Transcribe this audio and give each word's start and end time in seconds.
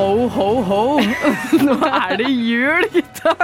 Ho, 0.00 0.28
ho, 0.32 0.44
ho. 0.64 0.82
Nå 1.66 1.74
er 1.84 2.14
det 2.22 2.28
jul, 2.32 2.86
gutta! 2.94 3.34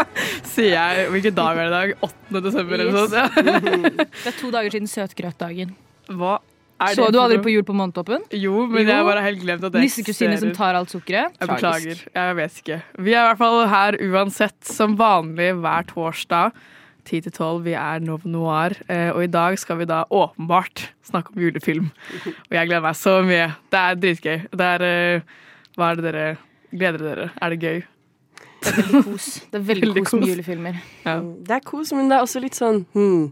Sier 0.48 0.70
jeg. 0.72 1.02
Hvilken 1.12 1.34
dag 1.36 1.58
er 1.60 1.66
det 1.66 1.68
i 1.68 1.74
dag? 1.74 1.90
8. 2.06 2.40
desember 2.46 2.80
eller 2.80 2.94
noe 2.94 3.02
sånt? 3.12 3.16
Ja. 3.18 4.04
Det 4.22 4.30
er 4.30 4.36
to 4.38 4.48
dager 4.54 4.72
siden 4.72 4.88
søtgrøtdagen. 4.88 5.74
Hva 6.16 6.38
er 6.80 6.96
Så 6.96 7.10
du 7.12 7.18
aldri 7.20 7.42
på 7.44 7.52
Jul 7.52 7.66
på 7.68 7.76
Månetoppen? 7.76 8.24
Jo, 8.32 8.62
men 8.72 8.86
Jo. 8.86 8.94
jeg 8.94 9.08
bare 9.10 9.24
helt 9.26 9.42
glemt 9.44 9.66
at 9.68 9.74
det 9.74 9.82
Nissekusine 9.84 10.38
som 10.40 10.54
tar 10.56 10.78
alt 10.80 10.94
sukkeret? 10.96 11.36
Jeg 11.42 11.50
beklager. 11.52 12.00
Jeg 12.16 12.38
vet 12.40 12.56
ikke. 12.62 12.80
Vi 13.04 13.12
er 13.12 13.20
i 13.20 13.28
hvert 13.28 13.42
fall 13.44 13.60
her 13.74 14.00
uansett, 14.08 14.56
som 14.70 14.96
vanlig 14.96 15.50
hver 15.60 15.86
torsdag. 15.92 16.56
10 17.06 17.20
til 17.28 17.36
12. 17.36 17.60
Vi 17.68 17.76
er 17.76 18.00
Nov 18.08 18.24
Noir, 18.24 18.78
eh, 18.88 19.10
og 19.12 19.20
i 19.26 19.30
dag 19.30 19.60
skal 19.60 19.82
vi 19.84 19.90
da 19.92 20.06
åpenbart 20.08 20.88
snakke 21.04 21.36
om 21.36 21.44
julefilm. 21.44 21.92
Og 22.48 22.56
jeg 22.56 22.72
gleder 22.72 22.88
meg 22.88 22.96
så 22.96 23.18
mye. 23.28 23.52
Det 23.70 23.84
er 23.84 24.00
dritgøy. 24.06 24.38
Det 24.56 24.72
er 24.72 24.88
eh, 24.88 25.36
Hva 25.76 25.92
er 25.92 26.00
det 26.00 26.08
dere 26.08 26.26
gleder 26.72 27.04
dere? 27.06 27.30
Er 27.42 27.54
det 27.54 27.60
gøy? 27.60 27.82
Det 28.66 28.72
er 28.72 28.78
veldig 28.82 29.02
kos. 29.06 29.26
Det 29.50 29.58
er 29.58 29.66
veldig 29.70 29.88
Veldig 29.88 30.04
kos 30.06 30.14
med 30.18 30.30
julefilmer. 30.32 30.78
Ja. 31.04 31.16
Det 31.20 31.58
er 31.58 31.66
kos, 31.66 31.92
men 31.94 32.08
det 32.10 32.16
er 32.16 32.24
også 32.26 32.42
litt 32.42 32.58
sånn 32.58 32.84
hmm. 32.96 33.26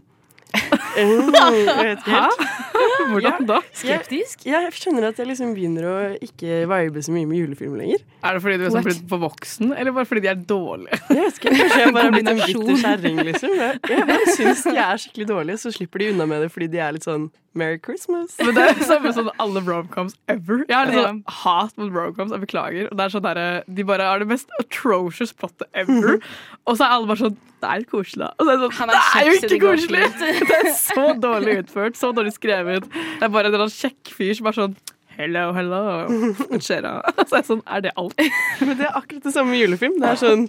Hvordan 3.09 3.45
da? 3.47 3.59
Skeptisk? 3.75 4.45
Jeg, 4.45 4.53
jeg 4.53 4.73
skjønner 4.75 5.03
at 5.09 5.17
jeg 5.19 5.27
liksom 5.29 5.53
begynner 5.55 5.83
å 5.89 5.95
ikke 6.23 6.65
vibe 6.71 6.99
så 7.05 7.11
mye 7.15 7.27
med 7.29 7.37
julefilm 7.41 7.75
lenger. 7.79 7.99
Er 8.25 8.31
det 8.37 8.41
fordi 8.43 8.57
du 8.59 8.63
er 8.67 8.73
sånn 8.73 8.87
blitt 8.87 9.09
for 9.11 9.19
voksen, 9.23 9.67
eller 9.75 9.91
bare 9.95 10.07
fordi 10.09 10.21
de 10.25 10.29
er 10.31 10.39
dårlige? 10.49 10.95
Jeg 11.15 11.21
vet 11.21 11.35
ikke, 11.39 11.51
Kanskje 11.55 11.81
jeg 11.81 11.93
bare 11.95 12.07
er 12.09 12.13
blitt 12.15 12.29
en 12.31 12.39
bitter 12.41 12.75
kjerring, 12.81 13.17
liksom. 13.29 13.51
Jeg, 13.59 13.71
jeg 13.91 14.03
bare 14.11 14.25
syns 14.37 14.61
de 14.67 14.75
er 14.85 14.95
skikkelig 15.03 15.27
dårlige, 15.31 15.57
så 15.61 15.67
slipper 15.75 15.97
de 16.01 16.05
unna 16.13 16.25
med 16.29 16.37
det 16.45 16.49
fordi 16.53 16.67
de 16.73 16.79
er 16.83 16.91
litt 16.95 17.07
sånn 17.07 17.25
Merry 17.55 17.79
Christmas. 17.79 18.29
Men 18.41 18.51
det 18.57 18.63
er 18.67 18.73
samme 18.83 19.09
som 19.15 19.25
alle 19.39 19.59
romcoms 19.63 20.13
ever. 20.31 20.57
Jeg 20.67 20.75
har 20.75 20.85
litt 20.89 20.99
sånn 20.99 21.21
hat 21.43 21.73
mot 21.79 21.89
romcoms, 21.95 22.31
jeg 22.35 22.41
beklager. 22.43 22.83
Det 22.91 23.01
er 23.05 23.09
sånn 23.13 23.25
der, 23.25 23.39
De 23.77 23.83
bare 23.87 24.03
har 24.09 24.17
det 24.23 24.27
mest 24.33 24.47
atrocious 24.59 25.31
plottet 25.35 25.67
ever. 25.71 26.19
Og 26.65 26.73
så 26.75 26.81
er 26.83 26.89
alle 26.97 27.07
bare 27.11 27.23
sånn 27.23 27.37
Det 27.61 27.69
er 27.71 27.81
litt 27.81 27.91
koselig, 27.91 28.25
da. 28.25 28.31
Og 28.35 28.45
så 28.45 28.51
er 28.51 28.59
det 28.61 28.71
sånn 28.77 28.89
er 28.89 28.95
Det 28.95 29.21
er 29.21 29.29
jo 29.29 29.37
ikke 29.39 29.61
koselig! 29.63 30.03
Det 30.49 30.57
er 30.57 30.73
så 30.77 31.05
dårlig 31.21 31.55
utført, 31.63 31.99
så 31.99 32.11
dårlig 32.15 32.35
skrevet. 32.35 32.89
Det 32.91 33.25
er 33.25 33.31
bare 33.31 33.47
en 33.49 33.53
eller 33.53 33.65
annen 33.65 33.73
kjekk 33.77 34.11
fyr 34.17 34.35
som 34.37 34.51
er 34.51 34.59
sånn 34.59 34.77
Hello, 35.15 35.53
hello. 35.55 36.07
Så 36.65 36.75
er 36.75 36.83
det 36.83 37.39
sånn, 37.47 37.61
er 37.71 37.83
det 37.85 37.93
alt? 37.95 38.19
Men 38.67 38.75
det 38.75 38.87
er 38.89 38.97
akkurat 38.99 39.23
det 39.23 39.31
samme 39.31 39.53
med 39.53 39.61
julefilm. 39.61 39.95
Det 40.01 40.09
er 40.09 40.19
sånn 40.19 40.43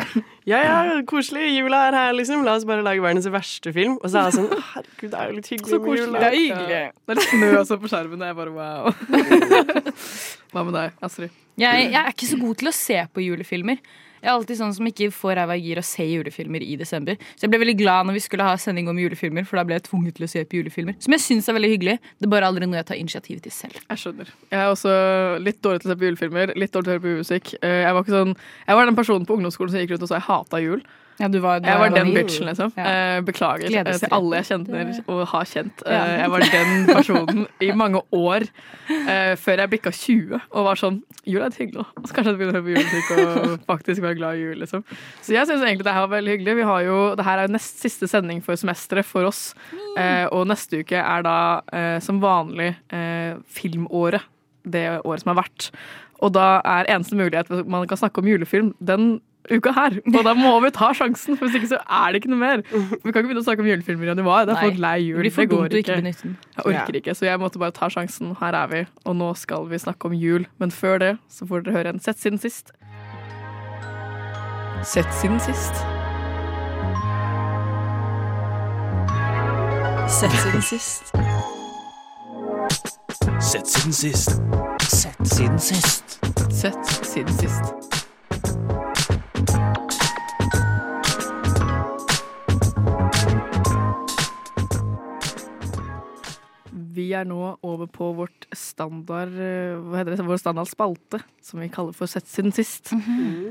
Ja 0.50 0.58
ja, 0.64 0.78
koselig, 1.06 1.52
jula 1.54 1.84
er 1.86 1.94
her, 1.94 2.16
liksom. 2.18 2.42
La 2.46 2.56
oss 2.58 2.66
bare 2.66 2.82
lage 2.82 3.04
verdens 3.04 3.28
verste 3.30 3.70
film. 3.76 3.94
Og 4.00 4.10
så 4.10 4.24
er 4.24 4.32
det 4.32 4.40
sånn 4.40 4.64
Herregud, 4.72 5.12
det 5.12 5.20
er 5.20 5.30
jo 5.30 5.36
litt 5.38 5.50
hyggelig 5.52 5.70
Så 5.70 5.80
med 5.84 6.00
jula. 6.00 6.18
Det 6.18 6.30
er 6.32 6.38
hyggelig. 6.40 6.80
Det 6.98 7.14
er 7.14 7.20
litt 7.20 7.30
snø 7.30 7.52
også 7.60 7.78
på 7.84 7.92
skjermen. 7.92 8.24
Det 8.24 8.32
er 8.32 8.40
bare 8.40 8.56
wow. 8.56 8.90
Hva 10.50 10.66
med 10.66 10.78
deg, 10.80 10.98
Astrid? 11.06 11.38
Jeg, 11.62 11.86
jeg 11.86 12.00
er 12.02 12.10
ikke 12.10 12.32
så 12.32 12.40
god 12.42 12.58
til 12.64 12.72
å 12.72 12.74
se 12.74 12.98
på 13.14 13.22
julefilmer. 13.22 13.78
Jeg 14.26 14.32
er 14.32 14.40
alltid 14.40 14.58
sånn 14.58 14.72
som 14.74 14.86
ikke 14.90 15.06
får 15.14 15.36
ræva 15.38 15.54
i 15.54 15.60
gir 15.62 15.78
å 15.78 15.84
se 15.86 16.02
julefilmer 16.02 16.64
i 16.66 16.72
desember. 16.80 17.14
Så 17.38 17.44
jeg 17.46 17.52
ble 17.52 17.60
veldig 17.62 17.76
glad 17.78 18.08
når 18.08 18.16
vi 18.16 18.22
skulle 18.24 18.42
ha 18.48 18.56
sending 18.58 18.88
om 18.90 18.98
julefilmer, 18.98 19.46
for 19.46 19.60
da 19.60 19.62
ble 19.68 19.76
jeg 19.78 19.84
tvunget 19.86 20.16
til 20.18 20.26
å 20.26 20.30
se 20.32 20.42
på 20.50 20.58
julefilmer. 20.58 20.96
Som 21.04 21.14
jeg 21.14 21.22
syns 21.22 21.46
er 21.46 21.54
veldig 21.54 21.70
hyggelig. 21.76 21.94
Det 22.18 22.26
er 22.26 22.32
bare 22.34 22.48
aldri 22.50 22.66
noe 22.66 22.80
jeg 22.80 22.88
tar 22.90 22.98
initiativ 22.98 23.38
til 23.44 23.54
selv. 23.54 23.78
Jeg 23.86 24.02
skjønner. 24.02 24.32
Jeg 24.50 24.58
er 24.64 24.72
også 24.74 24.96
litt 25.46 25.62
dårlig 25.62 25.84
til 25.84 25.92
å 25.92 25.94
se 25.94 25.98
på 26.02 26.08
julefilmer, 26.10 26.56
litt 26.58 26.74
dårlig 26.74 26.88
til 26.90 26.90
å 26.90 26.96
høre 26.96 27.04
på 27.06 27.14
musikk. 27.22 27.54
Eh, 27.62 27.78
Jeg 27.86 27.94
var, 27.94 28.10
sånn, 28.10 28.34
jeg 28.66 28.80
var 28.80 28.90
den 28.90 28.98
personen 28.98 29.30
på 29.30 29.38
ungdomsskolen 29.38 29.70
som 29.76 29.84
gikk 29.84 29.94
rundt 29.94 30.08
og 30.08 30.10
sa 30.10 30.18
jeg 30.18 30.26
hata 30.26 30.62
jul. 30.66 30.82
Ja, 31.18 31.28
du 31.32 31.38
var, 31.40 31.60
du 31.64 31.68
Jeg 31.68 31.78
var 31.80 31.92
den 31.94 32.10
bitchen, 32.12 32.44
liksom. 32.48 32.72
Ja. 32.76 32.84
Eh, 33.16 33.20
Beklager 33.24 33.70
eh, 33.72 33.86
til 33.98 34.10
alle 34.12 34.40
jeg 34.42 34.46
kjenner 34.50 34.90
og 35.08 35.22
har 35.30 35.46
kjent. 35.48 35.82
Eh, 35.86 35.92
Ja. 35.96 36.02
Jeg 36.20 36.30
var 36.34 36.44
den 36.52 36.86
personen 36.96 37.46
i 37.64 37.70
mange 37.72 38.02
år 38.12 38.44
før 39.40 39.62
jeg 39.62 39.70
bikka 39.72 39.90
20 39.96 40.36
og 40.50 40.66
var 40.68 40.78
sånn 40.80 40.98
Jul 41.26 41.40
er 41.42 41.48
litt 41.50 41.56
hyggelig. 41.58 41.82
Så 42.06 42.14
kanskje 42.14 42.30
jeg 42.34 42.38
begynner 42.38 42.54
å 42.54 42.60
høre 42.60 42.66
på 42.66 42.74
julemusikk 42.76 43.08
og 43.16 43.64
faktisk 43.72 44.02
være 44.04 44.18
glad 44.20 44.36
i 44.38 44.44
jul, 44.44 44.60
liksom. 44.62 44.84
Så 45.26 45.32
jeg 45.34 45.48
syns 45.48 45.64
egentlig 45.64 45.86
det 45.88 45.94
her 45.96 46.04
var 46.04 46.12
veldig 46.12 46.36
hyggelig. 46.36 46.54
Vi 46.60 46.66
har 46.68 46.84
jo, 46.86 46.98
det 47.18 47.26
her 47.26 47.40
er 47.42 47.48
jo 47.48 47.54
nest 47.56 47.80
siste 47.82 48.06
sending 48.12 48.44
for 48.46 48.54
semesteret 48.60 49.08
for 49.08 49.26
oss. 49.26 49.40
Eh, 49.98 50.28
og 50.30 50.44
neste 50.46 50.84
uke 50.84 51.00
er 51.02 51.24
da 51.26 51.36
som 52.04 52.20
vanlig 52.22 52.68
filmåret. 53.50 54.22
Det 54.66 54.84
året 55.06 55.22
som 55.22 55.32
har 55.34 55.40
vært. 55.44 55.68
Og 56.22 56.32
da 56.34 56.46
er 56.64 56.88
eneste 56.94 57.18
mulighet 57.18 57.50
man 57.70 57.86
kan 57.90 57.98
snakke 58.00 58.22
om 58.22 58.30
julefilm 58.30 58.72
den 58.78 59.16
uka 59.50 59.72
her. 59.76 59.98
Og 60.12 60.24
da 60.26 60.34
må 60.36 60.52
vi 60.64 60.70
ta 60.74 60.90
sjansen, 60.96 61.36
for 61.38 61.46
hvis 61.46 61.58
ikke 61.60 61.70
så 61.74 61.80
er 61.82 62.12
det 62.12 62.22
ikke 62.22 62.32
noe 62.32 62.40
mer. 62.40 62.62
Vi 62.66 63.12
kan 63.12 63.20
ikke 63.20 63.28
begynne 63.28 63.42
å 63.42 63.46
snakke 63.46 63.64
om 63.64 63.70
julefilmer 63.70 64.08
i 64.08 64.10
januar. 64.12 64.46
Det 64.48 64.56
er 64.56 64.62
folk 64.68 64.80
lei 64.82 64.96
jul. 65.04 65.22
Det 65.22 65.34
Det 65.36 65.48
går 65.50 65.78
ikke. 65.82 65.98
Jeg 66.02 66.64
orker 66.64 67.00
ikke, 67.00 67.14
så 67.14 67.28
jeg 67.28 67.42
måtte 67.42 67.62
bare 67.62 67.74
ta 67.76 67.90
sjansen. 67.92 68.34
Her 68.40 68.58
er 68.62 68.72
vi, 68.72 68.86
og 69.04 69.16
nå 69.16 69.32
skal 69.36 69.68
vi 69.70 69.78
snakke 69.78 70.10
om 70.10 70.16
jul. 70.16 70.46
Men 70.58 70.70
før 70.70 70.98
det 70.98 71.12
så 71.28 71.46
får 71.46 71.66
dere 71.66 71.78
høre 71.80 71.94
en 71.94 72.02
Sett 72.06 72.18
siden 72.22 72.38
sist. 72.38 72.70
Sett 74.86 75.14
siden 75.20 75.40
sist. 75.40 75.82
Sett 80.08 80.32
siden 80.38 80.62
sist. 80.62 81.12
Sett 83.40 83.66
siden 83.68 83.92
sist. 83.92 84.30
Sett 84.88 85.28
siden 85.28 85.58
sist. 85.58 86.18
Sett 86.50 87.06
siden 87.06 87.38
sist. 87.38 87.95
Vi 96.96 97.10
er 97.16 97.26
nå 97.28 97.40
over 97.66 97.88
på 97.92 98.10
vårt 98.16 98.46
standard, 98.56 99.34
eh, 99.36 99.76
hva 99.76 100.00
heter 100.00 100.14
det, 100.14 100.24
vår 100.24 100.40
standard 100.40 100.70
spalte, 100.70 101.20
som 101.44 101.60
vi 101.60 101.68
kaller 101.72 101.96
for 101.96 102.08
Sett 102.08 102.28
siden 102.30 102.54
sist. 102.56 102.92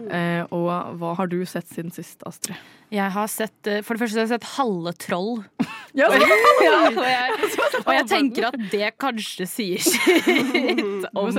eh, 0.09 0.41
og 0.49 0.97
hva 0.97 1.13
har 1.19 1.29
du 1.29 1.37
sett 1.45 1.69
siden 1.69 1.93
sist, 1.93 2.23
Astrid? 2.25 2.57
Jeg 2.93 3.11
har 3.11 3.27
sett, 3.27 3.67
eh, 3.67 3.81
For 3.81 3.93
det 3.93 4.05
første 4.05 4.19
har 4.19 4.25
jeg 4.25 4.33
sett 4.35 4.51
Halve 4.55 4.95
troll. 4.97 5.43
Ja, 5.95 6.09
og, 6.11 6.19
jeg, 6.19 7.35
og, 7.85 7.93
jeg, 7.93 8.07
tenker 8.09 8.49
at 8.49 8.57
det 8.71 8.89
kanskje 8.99 9.45
sier 9.47 9.79
sitt 9.79 11.05
om... 11.15 11.29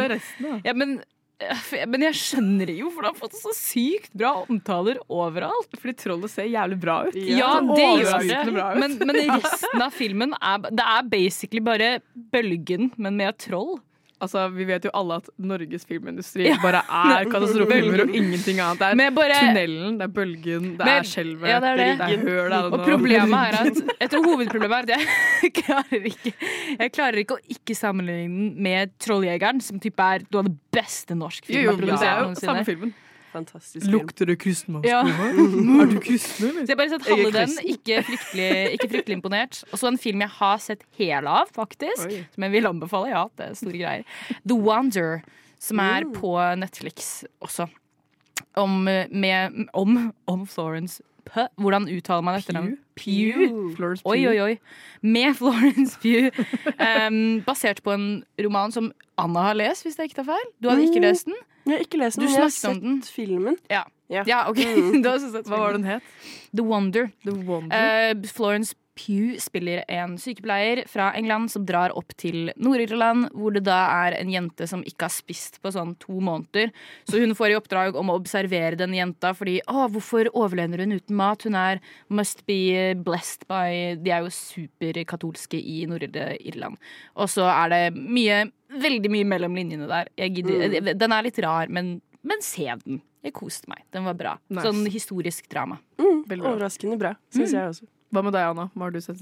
ja, 0.65 0.73
men, 0.73 0.97
men 1.93 2.05
jeg 2.07 2.17
skjønner 2.17 2.71
jo, 2.73 2.91
for 2.95 3.05
det 3.05 3.11
har 3.13 3.19
fått 3.19 3.37
så 3.39 3.53
sykt 3.57 4.13
bra 4.17 4.33
omtaler 4.47 5.01
overalt. 5.13 5.75
Fordi 5.77 5.97
trollet 6.01 6.33
ser 6.33 6.49
jævlig 6.49 6.79
bra 6.83 6.99
ut. 7.09 7.19
Ja, 7.19 7.51
det 7.61 7.89
gjør 8.03 8.29
det. 8.31 8.69
Men, 8.81 8.97
men 9.03 9.21
resten 9.35 9.85
av 9.85 9.97
filmen 9.97 10.37
er, 10.41 10.71
det 10.71 10.87
er 10.97 11.11
basically 11.13 11.63
bare 11.65 11.97
Bølgen, 12.33 12.91
men 12.97 13.19
med 13.21 13.37
troll. 13.43 13.77
Altså, 14.19 14.47
Vi 14.55 14.65
vet 14.65 14.85
jo 14.85 14.91
alle 14.97 15.19
at 15.21 15.27
Norges 15.39 15.85
filmindustri 15.85 16.47
Ja. 16.47 16.57
bare 16.63 16.81
er 16.89 17.27
katastrofefilmer 17.33 18.01
og 18.07 18.15
ingenting 18.17 18.61
annet. 18.65 18.79
Det 18.81 18.87
er 18.89 18.95
Men 18.97 19.15
bare- 19.15 19.37
tunnelen, 19.43 19.99
det 19.99 20.05
er 20.07 20.13
bølgen, 20.17 20.63
det 20.79 20.85
Men- 20.87 20.89
er 20.89 21.03
skjelvet, 21.05 21.49
Ja, 21.49 21.61
det 21.61 21.69
er 21.69 21.77
det. 21.77 21.99
det 21.99 22.01
er 22.01 22.25
høl 22.25 22.49
det 22.49 22.57
er 22.57 22.71
Og 22.73 22.85
problemet 22.87 23.37
er 23.37 23.61
at 23.61 24.01
Jeg 24.01 24.11
tror 24.11 24.25
hovedproblemet 24.25 24.73
er 24.73 24.83
at 24.83 24.89
jeg 24.89 25.53
klarer 25.61 26.09
ikke 26.13 26.33
Jeg 26.81 26.93
klarer 26.93 27.19
ikke 27.25 27.37
å 27.37 27.43
ikke 27.59 27.77
sammenligne 27.77 28.55
den 28.55 28.63
med 28.63 28.97
Trolljegeren, 28.99 29.61
som 29.61 29.79
type 29.81 30.01
er 30.01 30.25
noe 30.33 30.39
av 30.41 30.49
det 30.49 30.57
beste 30.73 31.15
norsk 31.15 31.45
film 31.45 31.63
jo, 31.63 31.71
har 31.71 31.77
men 31.77 31.81
det 31.81 31.91
produsert 31.93 32.17
er 32.17 32.25
noensinne. 32.65 32.93
Fantastisk 33.37 33.85
film. 33.85 33.93
Lukter 33.95 34.27
det 34.31 34.39
her? 34.43 35.41
Er 35.83 35.91
du 35.93 35.99
kristen, 36.01 36.49
eller? 36.49 36.65
Så 36.67 36.73
jeg 36.73 36.79
bare 36.81 36.93
sett 36.95 37.09
halve 37.11 37.33
den, 37.37 37.57
ikke 37.77 38.03
fryktelig, 38.11 38.51
ikke 38.79 38.89
fryktelig 38.95 39.17
imponert. 39.21 39.63
Og 39.73 39.79
så 39.81 39.91
en 39.93 39.99
film 40.01 40.25
jeg 40.25 40.33
har 40.41 40.59
sett 40.65 40.85
hele 40.99 41.29
av, 41.43 41.51
faktisk. 41.57 42.07
Oi. 42.09 42.23
Som 42.35 42.47
jeg 42.49 42.57
vil 42.57 42.67
anbefale. 42.71 43.11
Ja, 43.13 43.25
det 43.39 43.51
er 43.51 43.59
store 43.61 43.81
greier. 43.83 44.07
The 44.49 44.57
Wonder, 44.57 45.21
som 45.61 45.79
er 45.85 46.05
Mm. 46.07 46.15
på 46.17 46.33
Netflix 46.63 47.25
også. 47.41 47.69
Om, 48.57 48.71
med, 49.11 49.67
om, 49.75 50.13
om 50.27 50.47
Florence 50.47 51.03
Pugh. 51.27 51.49
Hvordan 51.59 51.89
uttaler 51.91 52.23
man 52.23 52.37
dette 52.39 52.53
navnet? 52.55 52.79
Pugh. 52.97 53.75
Florence 53.77 54.03
Oi, 54.07 54.21
oi, 54.31 54.37
oi. 54.41 54.59
Med 55.03 55.35
Florence 55.35 55.99
Pugh. 56.01 56.31
Um, 57.07 57.43
basert 57.47 57.81
på 57.83 57.93
en 57.93 58.25
roman 58.45 58.73
som 58.73 58.93
Anna 59.19 59.43
har 59.49 59.55
lest, 59.59 59.83
hvis 59.85 59.97
jeg 59.99 60.11
ikke 60.11 60.21
tar 60.23 60.29
feil. 60.31 60.49
Du 60.63 60.69
hadde 60.71 60.85
ikke 60.87 61.01
lest 61.03 61.27
den? 61.29 61.35
Jeg 61.67 61.75
har 61.75 61.85
ikke 61.85 61.99
lest 61.99 62.17
Du 62.17 62.23
den, 62.23 62.31
men 62.31 62.35
jeg 62.39 62.43
har 62.47 62.55
sett 62.55 62.83
den. 62.83 63.03
filmen. 63.03 63.57
Ja. 63.71 63.83
Ja. 64.09 64.23
Ja, 64.27 64.45
ok. 64.51 64.61
Mm. 64.63 65.03
Hva 65.05 65.59
var 65.59 65.73
den 65.75 65.85
het? 65.85 66.03
The 66.55 66.63
Wonder. 66.63 67.09
The 67.27 67.35
Wonder. 67.35 68.13
Uh, 68.15 68.23
Florence 68.31 68.75
Pugh 68.97 69.37
spiller 69.43 69.83
en 69.93 70.17
sykepleier 70.21 70.83
fra 70.89 71.11
England 71.19 71.51
som 71.53 71.67
drar 71.69 71.93
opp 71.97 72.15
til 72.19 72.51
Nord-Irland, 72.57 73.29
hvor 73.37 73.53
det 73.55 73.67
da 73.67 73.79
er 74.07 74.17
en 74.17 74.31
jente 74.33 74.69
som 74.71 74.85
ikke 74.89 75.09
har 75.09 75.15
spist 75.15 75.61
på 75.63 75.73
sånn 75.75 75.95
to 76.03 76.17
måneder. 76.25 76.73
Så 77.09 77.21
hun 77.21 77.35
får 77.37 77.53
i 77.53 77.59
oppdrag 77.59 77.99
om 78.01 78.11
å 78.13 78.17
observere 78.19 78.79
den 78.81 78.95
jenta, 78.97 79.35
fordi 79.37 79.59
å, 79.69 79.87
hvorfor 79.93 80.31
overlever 80.33 80.85
hun 80.85 80.97
uten 80.97 81.19
mat? 81.19 81.45
Hun 81.45 81.59
er 81.61 81.83
must 82.09 82.45
be 82.49 82.95
blessed 83.07 83.45
by 83.51 83.97
De 84.01 84.13
er 84.15 84.25
jo 84.25 84.33
superkatolske 84.33 85.61
i 85.61 85.83
Nord-Irland. 85.91 86.81
Og 87.21 87.29
så 87.33 87.49
er 87.53 87.75
det 87.75 87.83
mye, 87.97 88.47
veldig 88.73 89.13
mye 89.13 89.29
mellom 89.29 89.59
linjene 89.59 89.91
der. 89.91 90.13
Gidder, 90.17 90.95
Den 90.95 91.17
er 91.17 91.27
litt 91.27 91.43
rar, 91.45 91.69
men, 91.69 91.99
men 92.27 92.45
se 92.45 92.71
den. 92.85 93.03
Jeg 93.27 93.35
koste 93.35 93.67
meg. 93.71 93.83
Den 93.95 94.07
var 94.07 94.15
bra. 94.15 94.37
Nice. 94.49 94.63
Sånn 94.69 94.87
historisk 94.93 95.49
drama. 95.51 95.81
Mm. 95.99 96.23
Overraskende 96.39 96.99
bra, 97.01 97.17
syns 97.35 97.55
jeg 97.57 97.73
også. 97.75 97.89
Hva 98.15 98.23
med 98.23 98.37
deg, 98.37 98.53
Anna? 98.53 98.69
Hva 98.75 98.87
har 98.87 98.95
du 98.95 99.01
sett 99.03 99.19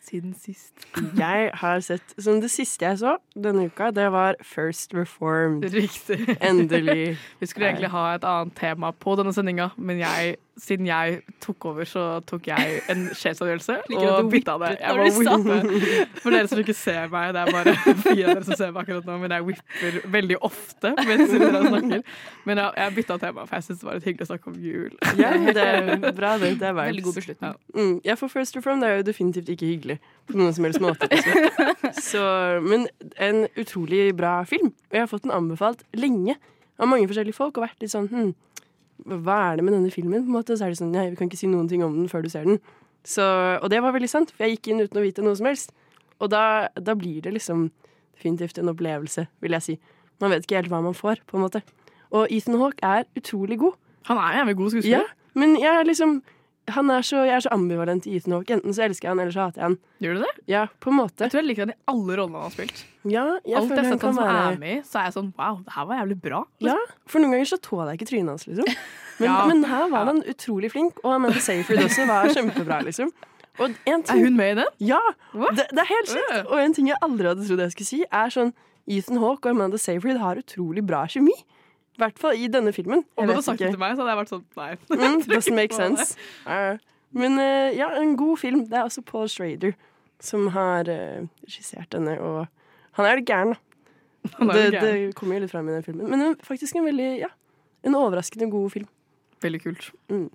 siden, 0.00 0.32
sist? 0.40 0.86
Jeg 1.20 1.50
har 1.60 1.82
sett 1.84 2.14
Som 2.16 2.40
det 2.40 2.48
siste 2.50 2.86
jeg 2.86 2.98
så 3.02 3.16
denne 3.36 3.66
uka, 3.68 3.90
det 3.92 4.06
var 4.12 4.38
First 4.40 4.94
Reformed. 4.96 5.68
Riktig. 5.74 6.38
Endelig. 6.40 7.18
Vi 7.40 7.46
skulle 7.50 7.68
egentlig 7.68 7.92
ha 7.92 8.06
et 8.14 8.24
annet 8.24 8.56
tema 8.56 8.90
på 8.96 9.16
denne 9.20 9.34
sendinga, 9.36 9.68
men 9.76 10.00
jeg, 10.00 10.36
siden 10.56 10.86
jeg 10.88 11.18
tok 11.44 11.64
over, 11.68 11.84
så 11.88 12.02
tok 12.24 12.46
jeg 12.48 12.78
en 12.92 13.02
sjefsavgjørelse 13.12 13.76
og 14.00 14.30
bytta 14.32 14.54
det. 14.62 14.70
Jeg 14.80 14.96
må 14.96 15.08
whippe. 15.18 15.82
For 16.22 16.32
dere 16.32 16.48
som 16.50 16.62
ikke 16.62 16.76
ser 16.76 17.10
meg, 17.12 17.34
det 17.36 17.42
er 17.42 17.52
bare 17.52 17.74
fire 18.06 18.24
av 18.24 18.32
dere 18.32 18.46
som 18.46 18.58
ser 18.58 18.72
meg 18.72 18.82
akkurat 18.84 19.10
nå, 19.10 19.18
men 19.22 19.34
jeg 19.36 19.46
whipper 19.50 19.98
veldig 20.16 20.38
ofte 20.48 20.94
mens 21.02 21.34
dere 21.34 21.62
snakker. 21.66 22.16
Men 22.48 22.62
jeg, 22.62 22.72
jeg 22.80 22.96
bytta 23.00 23.18
tema, 23.26 23.44
for 23.44 23.58
jeg 23.58 23.68
syns 23.68 23.82
det 23.82 23.90
var 23.90 24.00
litt 24.00 24.08
hyggelig 24.08 24.26
å 24.26 24.30
snakke 24.32 24.52
om 24.52 24.58
jul. 24.64 24.96
Ja, 25.20 25.32
det 25.36 25.66
er 25.66 25.92
bra, 26.06 26.34
det. 26.40 26.54
Det 26.60 26.70
er 26.70 26.76
Veldig 26.76 27.04
god 27.04 27.20
beslutning. 27.20 27.54
Mm, 27.76 27.94
ja, 28.04 28.16
for 28.20 28.32
First 28.32 28.56
Reformed 28.56 28.86
er 28.86 28.98
jo 28.98 29.06
definitivt 29.06 29.48
ikke 29.52 29.68
hyggelig 29.68 29.98
på 30.28 30.38
noen 30.38 30.54
som 30.56 30.66
helst 30.66 30.82
måte. 30.82 31.08
Liksom. 31.10 31.70
Så, 32.10 32.24
men 32.64 32.88
en 33.22 33.46
utrolig 33.58 34.10
bra 34.16 34.38
film. 34.48 34.72
Og 34.88 34.98
jeg 34.98 35.04
har 35.04 35.10
fått 35.10 35.26
den 35.26 35.34
anbefalt 35.34 35.84
lenge 35.96 36.36
av 36.76 36.90
mange 36.90 37.08
forskjellige 37.08 37.36
folk 37.36 37.56
og 37.56 37.66
vært 37.66 37.80
litt 37.82 37.92
sånn 37.92 38.08
hm, 38.12 38.32
hva 39.06 39.36
er 39.50 39.58
det 39.58 39.64
med 39.66 39.76
denne 39.76 39.92
filmen? 39.94 40.24
På 40.24 40.32
en 40.32 40.38
måte? 40.40 40.56
Så 40.58 40.66
er 40.66 40.74
det 40.74 40.80
sånn, 40.80 40.92
nei, 40.94 41.08
vi 41.12 41.18
kan 41.18 41.30
ikke 41.30 41.38
si 41.40 41.48
noen 41.50 41.68
ting 41.70 41.84
om 41.86 41.94
den 41.94 42.10
før 42.10 42.24
du 42.26 42.30
ser 42.32 42.46
den. 42.48 42.60
Så, 43.06 43.22
og 43.62 43.70
det 43.70 43.78
var 43.84 43.94
veldig 43.94 44.10
sant, 44.10 44.32
for 44.34 44.44
jeg 44.44 44.56
gikk 44.56 44.72
inn 44.72 44.82
uten 44.82 44.98
å 44.98 45.04
vite 45.04 45.22
noe 45.22 45.38
som 45.38 45.46
helst. 45.46 45.74
Og 46.18 46.30
da, 46.32 46.68
da 46.74 46.96
blir 46.98 47.20
det 47.22 47.36
liksom 47.36 47.68
definitivt 48.16 48.58
en 48.58 48.72
opplevelse, 48.72 49.26
vil 49.44 49.56
jeg 49.58 49.66
si. 49.66 49.76
Man 50.22 50.32
vet 50.32 50.46
ikke 50.46 50.58
helt 50.58 50.72
hva 50.72 50.80
man 50.82 50.96
får, 50.96 51.20
på 51.28 51.38
en 51.38 51.44
måte. 51.44 51.62
Og 52.16 52.32
Ethan 52.32 52.58
Hawke 52.60 52.82
er 52.86 53.06
utrolig 53.18 53.60
god. 53.60 53.76
Han 54.10 54.20
er 54.22 54.40
jævlig 54.40 54.56
god 54.56 54.78
Ja, 54.86 55.02
men 55.34 55.56
jeg 55.60 55.70
er 55.70 55.86
liksom 55.86 56.20
han 56.74 56.90
er 56.90 57.02
så, 57.06 57.20
Jeg 57.26 57.36
er 57.36 57.44
så 57.44 57.50
ambivalent 57.54 58.06
i 58.10 58.16
Ethan 58.18 58.32
Hawke. 58.36 58.56
Enten 58.56 58.74
så 58.74 58.82
elsker 58.86 59.06
jeg 59.08 59.12
han, 59.14 59.20
eller 59.22 59.34
så 59.34 59.44
hater 59.46 59.60
jeg 59.62 59.66
han. 59.68 59.76
Gjør 60.02 60.14
du 60.18 60.20
det? 60.24 60.30
Ja, 60.50 60.64
på 60.82 60.90
en 60.90 60.96
måte. 60.98 61.22
Jeg 61.26 61.30
tror 61.32 61.40
jeg 61.42 61.48
liker 61.50 61.66
han 61.66 61.72
i 61.74 61.78
alle 61.92 62.16
rollene 62.18 62.40
han 62.40 62.46
har 62.48 62.54
spilt. 62.56 62.82
Ja, 63.06 63.24
jeg 63.46 63.56
Alt 63.60 63.70
jeg 63.76 63.84
sett 63.86 64.06
han 64.08 64.16
som 64.18 64.24
er 64.26 64.58
med 64.58 64.72
i, 64.74 64.80
så 64.88 64.98
er 65.00 65.08
jeg 65.08 65.14
sånn 65.16 65.32
wow, 65.38 65.60
det 65.62 65.76
her 65.76 65.86
var 65.86 66.00
jævlig 66.02 66.18
bra. 66.26 66.40
Ja, 66.66 66.76
for 67.06 67.22
noen 67.22 67.36
ganger 67.36 67.50
så 67.52 67.58
tåler 67.62 67.92
jeg 67.92 68.00
ikke 68.00 68.10
trynet 68.12 68.34
hans, 68.34 68.46
liksom. 68.50 68.70
Men, 69.20 69.30
Ja. 69.30 69.36
men 69.48 69.62
her 69.64 69.86
var 69.88 70.04
han 70.10 70.18
utrolig 70.28 70.68
flink, 70.74 70.98
og 71.02 71.14
Amanda 71.14 71.40
Seyfried 71.40 71.80
også 71.86 72.04
var 72.10 72.26
kjempebra, 72.34 72.82
liksom. 72.84 73.08
Ting, 73.56 73.76
Er 73.88 74.18
hun 74.20 74.36
med 74.36 74.50
i 74.50 74.56
den? 74.58 74.66
Ja! 74.90 74.98
Det, 75.32 75.64
det 75.72 75.80
er 75.80 75.88
helt 75.88 76.10
sykt. 76.12 76.34
Og 76.50 76.58
en 76.60 76.74
ting 76.76 76.90
jeg 76.90 76.98
aldri 77.00 77.30
hadde 77.30 77.46
trodd 77.48 77.62
jeg 77.64 77.72
skulle 77.72 77.88
si, 77.88 78.02
er 78.12 78.34
sånn 78.34 78.50
Ethan 78.86 79.16
Hawke 79.22 79.48
og 79.48 79.56
Amanda 79.56 79.80
Seyfried 79.80 80.20
har 80.20 80.36
utrolig 80.42 80.84
bra 80.84 81.06
kjemi. 81.08 81.32
I 81.96 82.02
hvert 82.02 82.18
fall 82.20 82.36
i 82.36 82.48
denne 82.52 82.72
filmen. 82.76 83.04
Om 83.16 83.26
du 83.26 83.32
hadde 83.32 83.44
sagt 83.46 83.62
det 83.62 83.70
til 83.72 83.80
meg, 83.80 83.94
så 83.96 84.04
hadde 84.04 84.12
jeg 84.12 84.20
vært 84.20 84.32
sånn 84.34 84.44
nei. 84.60 84.70
Mm, 85.00 85.22
doesn't 85.30 85.56
make 85.56 85.76
sense. 85.76 86.16
Uh, 86.44 86.76
men 87.16 87.38
uh, 87.40 87.70
ja, 87.72 87.90
en 88.00 88.16
god 88.20 88.42
film. 88.42 88.66
Det 88.68 88.76
er 88.76 88.84
også 88.84 89.04
Paul 89.06 89.30
Schrader 89.32 89.72
som 90.22 90.50
har 90.52 90.88
uh, 90.88 91.24
regissert 91.44 91.88
denne, 91.92 92.18
og 92.20 92.46
han 92.96 93.08
er 93.08 93.20
litt 93.20 93.28
gæren, 93.28 93.54
da. 93.56 93.62
Det, 94.56 94.80
det 94.82 94.92
kommer 95.14 95.36
jo 95.36 95.44
litt 95.44 95.52
fram 95.52 95.68
i 95.70 95.74
den 95.76 95.84
filmen. 95.86 96.10
Men 96.10 96.36
faktisk 96.42 96.76
en 96.76 96.88
veldig, 96.88 97.10
ja, 97.20 97.28
en 97.86 97.94
overraskende 97.94 98.48
god 98.50 98.72
film. 98.74 98.88
Veldig 99.44 99.60
kult. 99.62 99.90
Mm. 100.10 100.28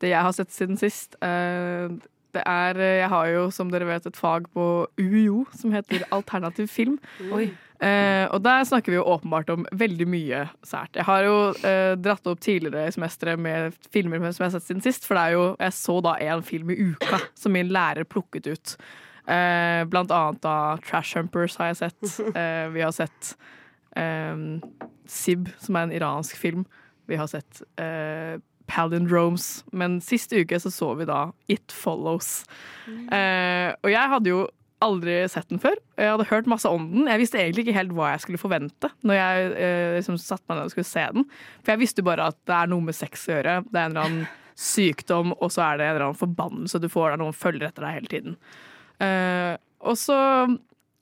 Det 0.00 0.08
jeg 0.08 0.26
har 0.26 0.32
sett 0.32 0.54
siden 0.54 0.78
sist, 0.80 1.18
uh, 1.20 1.92
det 2.34 2.42
er 2.46 2.80
eh, 2.80 2.96
Jeg 2.98 3.08
har 3.08 3.26
jo, 3.30 3.50
som 3.54 3.70
dere 3.70 3.86
vet, 3.86 4.06
et 4.06 4.16
fag 4.16 4.48
på 4.54 4.64
UiO 4.98 5.44
som 5.54 5.72
heter 5.74 6.02
alternativ 6.10 6.66
film. 6.72 6.98
Oi. 7.32 7.52
Eh, 7.82 8.24
og 8.30 8.42
der 8.44 8.66
snakker 8.68 8.92
vi 8.92 8.98
jo 8.98 9.06
åpenbart 9.14 9.50
om 9.50 9.64
veldig 9.74 10.06
mye 10.08 10.44
sært. 10.66 10.94
Jeg 10.94 11.06
har 11.08 11.24
jo 11.26 11.38
uh, 11.52 11.94
dratt 11.98 12.28
opp 12.30 12.42
tidligere 12.44 12.86
i 12.86 12.94
semesteret 12.94 13.40
med 13.40 13.74
filmer 13.92 14.22
som 14.22 14.44
jeg 14.44 14.52
har 14.52 14.54
sett 14.54 14.68
siden 14.68 14.84
sist, 14.84 15.08
for 15.08 15.18
det 15.18 15.24
er 15.24 15.34
jo 15.34 15.48
Jeg 15.58 15.76
så 15.76 15.98
da 16.04 16.14
én 16.22 16.44
film 16.46 16.70
i 16.70 16.78
uka 16.92 17.20
som 17.34 17.52
min 17.56 17.72
lærer 17.74 18.06
plukket 18.06 18.46
ut. 18.46 18.76
Uh, 19.26 19.82
blant 19.90 20.12
annet 20.14 20.40
da 20.44 20.78
Trash 20.84 21.18
Humpers 21.18 21.58
har 21.60 21.72
jeg 21.72 21.82
sett. 21.82 22.16
Vi 22.74 22.84
har 22.84 22.94
sett 22.94 23.34
um, 23.96 24.62
Sib, 25.06 25.50
som 25.58 25.76
er 25.76 25.88
en 25.88 25.98
iransk 25.98 26.36
film. 26.38 26.66
Vi 27.06 27.16
har 27.20 27.28
sett 27.28 27.64
Palindromes. 28.66 29.64
Men 29.72 29.98
siste 30.04 30.40
uke 30.40 30.58
så 30.60 30.72
så 30.72 30.92
vi 30.98 31.06
da 31.08 31.28
It 31.48 31.72
Follows. 31.72 32.44
Eh, 32.88 33.70
og 33.82 33.90
jeg 33.92 34.12
hadde 34.14 34.32
jo 34.32 34.44
aldri 34.84 35.16
sett 35.30 35.48
den 35.48 35.60
før. 35.62 35.76
Jeg 35.98 36.10
hadde 36.10 36.26
hørt 36.28 36.48
masse 36.50 36.70
om 36.70 36.86
den. 36.90 37.08
Jeg 37.10 37.22
visste 37.22 37.40
egentlig 37.40 37.64
ikke 37.64 37.76
helt 37.78 37.94
hva 37.96 38.12
jeg 38.12 38.24
skulle 38.24 38.40
forvente 38.42 38.90
når 39.06 39.18
jeg 39.18 39.50
eh, 39.66 39.94
liksom 39.98 40.18
satte 40.20 40.44
meg 40.50 40.58
ned 40.58 40.68
og 40.68 40.74
skulle 40.74 40.90
se 40.90 41.04
den. 41.16 41.26
For 41.62 41.74
jeg 41.74 41.82
visste 41.84 42.06
bare 42.06 42.30
at 42.32 42.38
det 42.48 42.58
er 42.58 42.72
noe 42.72 42.84
med 42.84 42.98
sex 42.98 43.28
å 43.28 43.36
gjøre. 43.36 43.56
Det 43.70 43.78
er 43.78 43.86
en 43.86 43.94
eller 43.94 44.08
annen 44.08 44.28
sykdom, 44.54 45.32
og 45.42 45.50
så 45.50 45.64
er 45.66 45.80
det 45.80 45.86
en 45.86 45.94
eller 45.94 46.06
annen 46.08 46.20
forbannelse 46.20 46.78
du 46.82 46.86
får 46.92 47.10
der 47.12 47.22
noen 47.24 47.36
følger 47.36 47.68
etter 47.68 47.86
deg 47.86 47.96
hele 47.98 48.12
tiden. 48.12 48.38
Eh, 49.02 49.54
og 49.84 49.98
så 50.00 50.18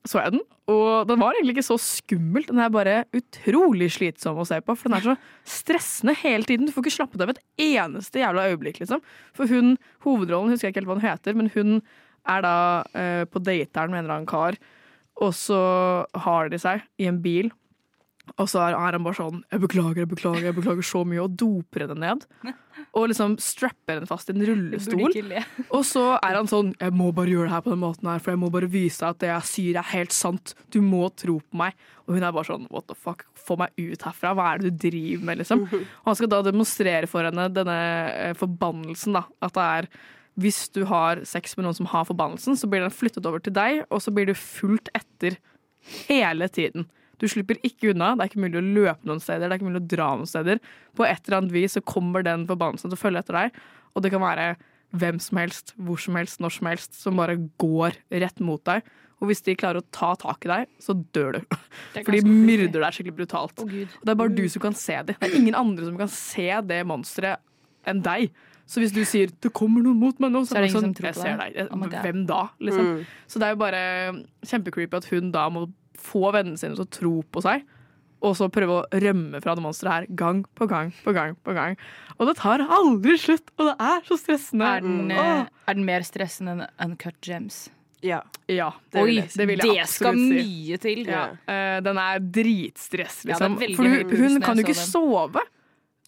så 0.09 0.19
jeg 0.19 0.35
den, 0.35 0.43
og 0.73 1.07
den 1.07 1.21
var 1.21 1.37
egentlig 1.37 1.57
ikke 1.57 1.69
så 1.69 1.77
skummel. 1.79 2.43
Den 2.49 2.59
er 2.63 2.73
bare 2.75 2.95
utrolig 3.15 3.87
slitsom 3.95 4.41
å 4.43 4.47
se 4.49 4.59
på, 4.65 4.75
for 4.75 4.91
den 4.91 4.99
er 4.99 5.05
så 5.05 5.15
stressende 5.47 6.15
hele 6.19 6.47
tiden. 6.49 6.67
Du 6.67 6.75
får 6.75 6.87
ikke 6.87 6.97
slappet 6.97 7.23
av 7.23 7.31
et 7.31 7.43
eneste 7.63 8.23
jævla 8.23 8.49
øyeblikk, 8.51 8.81
liksom. 8.83 9.03
For 9.37 9.51
hun, 9.51 9.77
hovedrollen, 10.03 10.51
husker 10.51 10.69
jeg 10.69 10.75
ikke 10.75 10.83
helt 10.83 10.91
hva 10.91 10.99
hun 10.99 11.07
heter, 11.07 11.39
men 11.39 11.53
hun 11.55 11.77
er 12.29 12.45
da 12.45 12.57
eh, 12.95 13.25
på 13.27 13.43
dateren 13.43 13.91
med 13.91 14.03
en 14.03 14.05
eller 14.05 14.19
annen 14.21 14.31
kar, 14.31 14.59
og 15.23 15.35
så 15.37 15.63
har 16.25 16.53
de 16.53 16.61
seg 16.61 16.85
i 17.03 17.09
en 17.11 17.21
bil. 17.25 17.51
Og 18.39 18.47
så 18.49 18.61
er 18.63 18.77
han 18.79 19.03
bare 19.03 19.19
sånn 19.19 19.43
'Jeg 19.51 19.61
beklager, 19.61 19.99
jeg 20.03 20.09
beklager, 20.09 20.45
jeg 20.47 20.55
beklager 20.55 20.87
så 20.87 21.03
mye', 21.05 21.25
og 21.25 21.37
doper 21.37 21.87
henne 21.87 21.99
ned. 21.99 22.27
Og 22.97 23.09
liksom 23.09 23.37
strapper 23.41 23.99
henne 23.99 24.09
fast 24.09 24.31
i 24.31 24.33
en 24.33 24.45
rullestol. 24.47 25.11
Og 25.77 25.83
så 25.85 26.05
er 26.23 26.39
han 26.39 26.47
sånn 26.47 26.73
'Jeg 26.79 26.93
må 26.95 27.13
bare 27.13 27.29
gjøre 27.29 27.51
det 27.51 27.55
her 27.57 27.65
på 27.67 27.75
den 27.75 27.83
måten 27.83 28.09
her, 28.09 28.23
for 28.23 28.33
jeg 28.33 28.39
må 28.39 28.51
bare 28.51 28.71
vise 28.71 29.01
deg 29.03 29.11
at 29.11 29.19
det 29.19 29.29
jeg 29.29 29.51
sier 29.51 29.79
er 29.79 29.91
helt 29.93 30.12
sant. 30.12 30.55
Du 30.71 30.81
må 30.81 31.11
tro 31.11 31.41
på 31.41 31.57
meg.' 31.57 31.75
Og 32.07 32.14
hun 32.14 32.23
er 32.23 32.33
bare 32.33 32.47
sånn 32.47 32.69
'What 32.71 32.87
the 32.87 32.95
fuck? 32.95 33.26
Få 33.35 33.59
meg 33.59 33.75
ut 33.76 34.07
herfra. 34.07 34.35
Hva 34.35 34.55
er 34.55 34.59
det 34.59 34.71
du 34.71 34.88
driver 34.88 35.25
med?' 35.25 35.38
liksom. 35.43 35.67
Og 36.05 36.07
han 36.07 36.14
skal 36.14 36.29
da 36.29 36.43
demonstrere 36.43 37.11
for 37.11 37.26
henne 37.26 37.52
denne 37.52 37.79
eh, 38.14 38.35
forbannelsen, 38.35 39.19
da. 39.19 39.26
At 39.43 39.52
det 39.52 39.67
er 39.67 39.88
hvis 40.41 40.65
du 40.73 40.85
har 40.89 41.21
sex 41.29 41.57
med 41.59 41.67
noen 41.67 41.77
som 41.77 41.89
har 41.93 42.07
forbannelsen, 42.09 42.57
så 42.57 42.69
blir 42.71 42.85
den 42.85 42.95
flyttet 42.95 43.27
over 43.29 43.43
til 43.43 43.55
deg, 43.57 43.83
og 43.93 44.01
så 44.05 44.15
blir 44.15 44.31
du 44.31 44.35
fulgt 44.39 44.89
etter 44.97 45.37
hele 46.09 46.49
tiden. 46.49 46.87
Du 47.23 47.29
slipper 47.31 47.61
ikke 47.62 47.93
unna. 47.93 48.15
Det 48.17 48.25
er 48.25 48.33
ikke 48.33 48.43
mulig 48.43 48.59
å 48.59 48.65
løpe 48.81 49.07
noen 49.07 49.23
steder. 49.23 49.47
Det 49.47 49.55
er 49.55 49.61
ikke 49.61 49.69
mulig 49.69 49.85
å 49.85 49.91
dra 49.93 50.09
noen 50.19 50.31
steder. 50.31 50.59
På 50.99 51.07
et 51.07 51.21
eller 51.23 51.39
annet 51.39 51.55
vis 51.55 51.77
så 51.77 51.85
kommer 51.87 52.25
den 52.27 52.49
forbannelsen 52.49 52.91
til 52.91 52.99
å 52.99 53.03
følge 53.03 53.23
etter 53.23 53.39
deg. 53.39 53.61
Og 53.93 54.03
det 54.03 54.11
kan 54.15 54.25
være 54.25 54.49
hvem 54.99 55.21
som 55.23 55.39
helst, 55.41 55.73
hvor 55.81 56.01
som 56.03 56.19
helst, 56.19 56.41
når 56.43 56.57
som 56.57 56.69
helst, 56.69 56.99
som 56.99 57.21
bare 57.21 57.39
går 57.62 57.97
rett 58.25 58.43
mot 58.45 58.62
deg. 58.69 58.89
Og 59.23 59.31
hvis 59.31 59.45
de 59.47 59.55
klarer 59.55 59.79
å 59.79 59.89
ta 59.95 60.11
tak 60.19 60.49
i 60.49 60.51
deg, 60.51 60.71
så 60.83 60.97
dør 61.15 61.39
du. 61.39 61.57
For 61.95 62.11
de 62.11 62.23
myrder 62.27 62.83
deg 62.83 62.97
skikkelig 62.97 63.19
brutalt. 63.21 63.62
Oh, 63.62 63.71
det 63.71 64.11
er 64.11 64.19
bare 64.19 64.35
du 64.35 64.43
som 64.51 64.65
kan 64.65 64.75
se 64.77 64.99
det. 65.07 65.15
Det 65.21 65.29
er 65.29 65.39
ingen 65.39 65.59
andre 65.59 65.87
som 65.87 66.01
kan 66.01 66.11
se 66.11 66.49
det 66.67 66.81
monsteret 66.91 67.39
enn 67.87 68.03
deg. 68.03 68.33
Så 68.66 68.81
hvis 68.81 68.92
du 68.95 69.02
sier 69.04 69.28
det 69.42 69.52
kommer 69.52 69.83
noen 69.85 69.99
mot 70.00 70.19
meg 70.23 70.33
nå, 70.33 70.45
så, 70.47 70.54
Så 70.54 70.57
er 70.57 70.64
det 70.64 70.71
ingen 70.71 70.78
sånn, 70.81 70.88
som 70.92 70.95
tror 70.95 71.09
jeg 71.11 71.14
på 71.19 71.23
ser 71.26 71.37
deg. 71.37 71.54
deg. 71.54 71.71
Oh. 71.73 72.02
Hvem 72.07 72.26
da? 72.26 72.40
Liksom. 72.61 72.87
Mm. 72.87 73.04
Så 73.28 73.38
det 73.42 73.47
er 73.49 73.54
jo 73.57 73.61
bare 73.61 73.83
kjempecreepy 74.49 74.97
at 75.02 75.09
hun 75.12 75.31
da 75.35 75.49
må 75.52 75.66
få 76.02 76.33
vennene 76.35 76.59
sine 76.59 76.75
til 76.78 76.85
å 76.87 76.90
tro 76.90 77.14
på 77.31 77.42
seg. 77.45 77.66
Og 78.23 78.37
så 78.38 78.47
prøve 78.54 78.76
å 78.85 79.00
rømme 79.02 79.40
fra 79.42 79.57
det 79.59 79.64
monsteret 79.64 79.92
her 79.92 80.07
gang 80.14 80.45
på 80.54 80.69
gang 80.71 80.92
på 81.02 81.12
gang. 81.12 81.35
på 81.42 81.54
gang. 81.57 81.76
Og 82.21 82.28
det 82.28 82.37
tar 82.38 82.62
aldri 82.62 83.16
slutt, 83.19 83.50
og 83.59 83.73
det 83.73 83.76
er 83.83 84.00
så 84.07 84.19
stressende. 84.21 84.69
Er 84.76 84.81
den, 84.85 85.11
Åh. 85.11 85.40
eh, 85.42 85.47
er 85.66 85.75
den 85.75 85.85
mer 85.88 86.07
stressende 86.07 86.69
enn 86.78 86.92
Uncut 86.92 87.19
Gems? 87.26 87.64
Ja. 88.02 88.21
Ja, 88.50 88.71
det 88.90 89.02
vil 89.02 89.11
Oi, 89.11 89.16
jeg 89.23 89.31
det 89.38 89.47
vil 89.49 89.59
jeg 89.62 89.87
skal 89.90 90.14
absolutt 90.14 90.38
si. 90.38 90.47
mye 90.47 90.78
til. 90.83 91.02
Ja. 91.07 91.25
Eh, 91.47 91.81
den 91.83 91.99
er 91.99 92.19
dritstress, 92.19 93.25
Ja, 93.26 93.37
er 93.37 93.49
liksom. 93.49 93.76
For 93.76 93.85
hun, 93.90 94.16
hun 94.23 94.40
kan 94.42 94.57
jo 94.59 94.64
ikke 94.66 94.78
sove. 94.78 95.42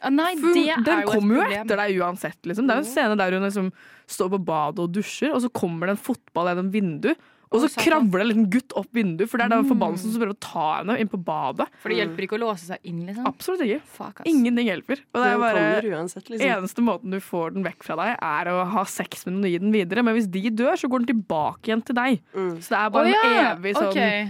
Ah, 0.04 0.12
nei, 0.12 0.34
For 0.36 0.52
den 0.84 1.04
kommer 1.08 1.38
jo 1.40 1.44
etter 1.48 1.80
deg 1.80 2.00
uansett. 2.02 2.40
Liksom. 2.44 2.66
Det 2.68 2.74
er 2.74 2.82
jo 2.82 2.84
en 2.84 2.90
scene 2.92 3.16
der 3.20 3.36
hun 3.38 3.46
liksom 3.46 3.70
står 4.14 4.32
på 4.34 4.40
badet 4.44 4.84
og 4.84 4.92
dusjer, 4.92 5.32
og 5.32 5.40
så 5.44 5.50
kommer 5.54 5.88
det 5.88 5.96
en 5.96 6.04
fotball 6.04 6.50
gjennom 6.52 6.68
vinduet. 6.74 7.30
Og 7.54 7.62
så 7.62 7.70
kravler 7.78 8.24
en 8.24 8.30
liten 8.32 8.48
gutt 8.50 8.74
opp 8.74 8.90
vinduet, 8.96 9.30
for 9.30 9.38
det 9.38 9.46
er 9.46 9.54
da 9.54 9.60
forbannelsen 9.68 10.10
som 10.10 10.22
prøver 10.24 10.34
å 10.34 10.40
ta 10.42 10.66
henne 10.80 10.98
inn 10.98 11.12
på 11.12 11.20
badet. 11.22 11.68
For 11.82 11.94
det 11.94 12.00
hjelper 12.02 12.26
ikke 12.26 12.38
å 12.38 12.42
låse 12.42 12.66
seg 12.66 12.90
inn, 12.90 13.04
liksom. 13.06 13.28
Absolutt 13.30 13.62
ikke. 13.68 13.80
Fuck, 13.94 14.22
ass. 14.24 14.30
Ingenting 14.30 14.66
hjelper. 14.72 15.04
Og 15.14 15.22
det 15.22 15.30
er 15.30 15.40
bare 15.44 15.64
uansett, 15.94 16.26
liksom. 16.32 16.50
Eneste 16.58 16.84
måten 16.84 17.14
du 17.14 17.20
får 17.22 17.54
den 17.54 17.66
vekk 17.66 17.86
fra 17.86 17.98
deg, 18.02 18.16
er 18.18 18.50
å 18.50 18.58
ha 18.74 18.86
sex 18.90 19.22
med 19.28 19.38
den 19.38 19.46
og 19.46 19.54
gi 19.54 19.62
den 19.62 19.74
videre. 19.74 20.02
Men 20.06 20.18
hvis 20.18 20.30
de 20.34 20.44
dør, 20.50 20.74
så 20.80 20.90
går 20.90 21.04
den 21.04 21.12
tilbake 21.14 21.70
igjen 21.70 21.84
til 21.86 21.98
deg. 22.00 22.18
Mm. 22.34 22.56
Så 22.58 22.74
det 22.74 22.80
er 22.80 22.94
bare 22.96 23.04
bare 23.04 23.12
ja! 23.12 23.34
en 23.34 23.58
evig 23.58 23.74
sånn, 23.76 23.90
okay. 23.90 24.24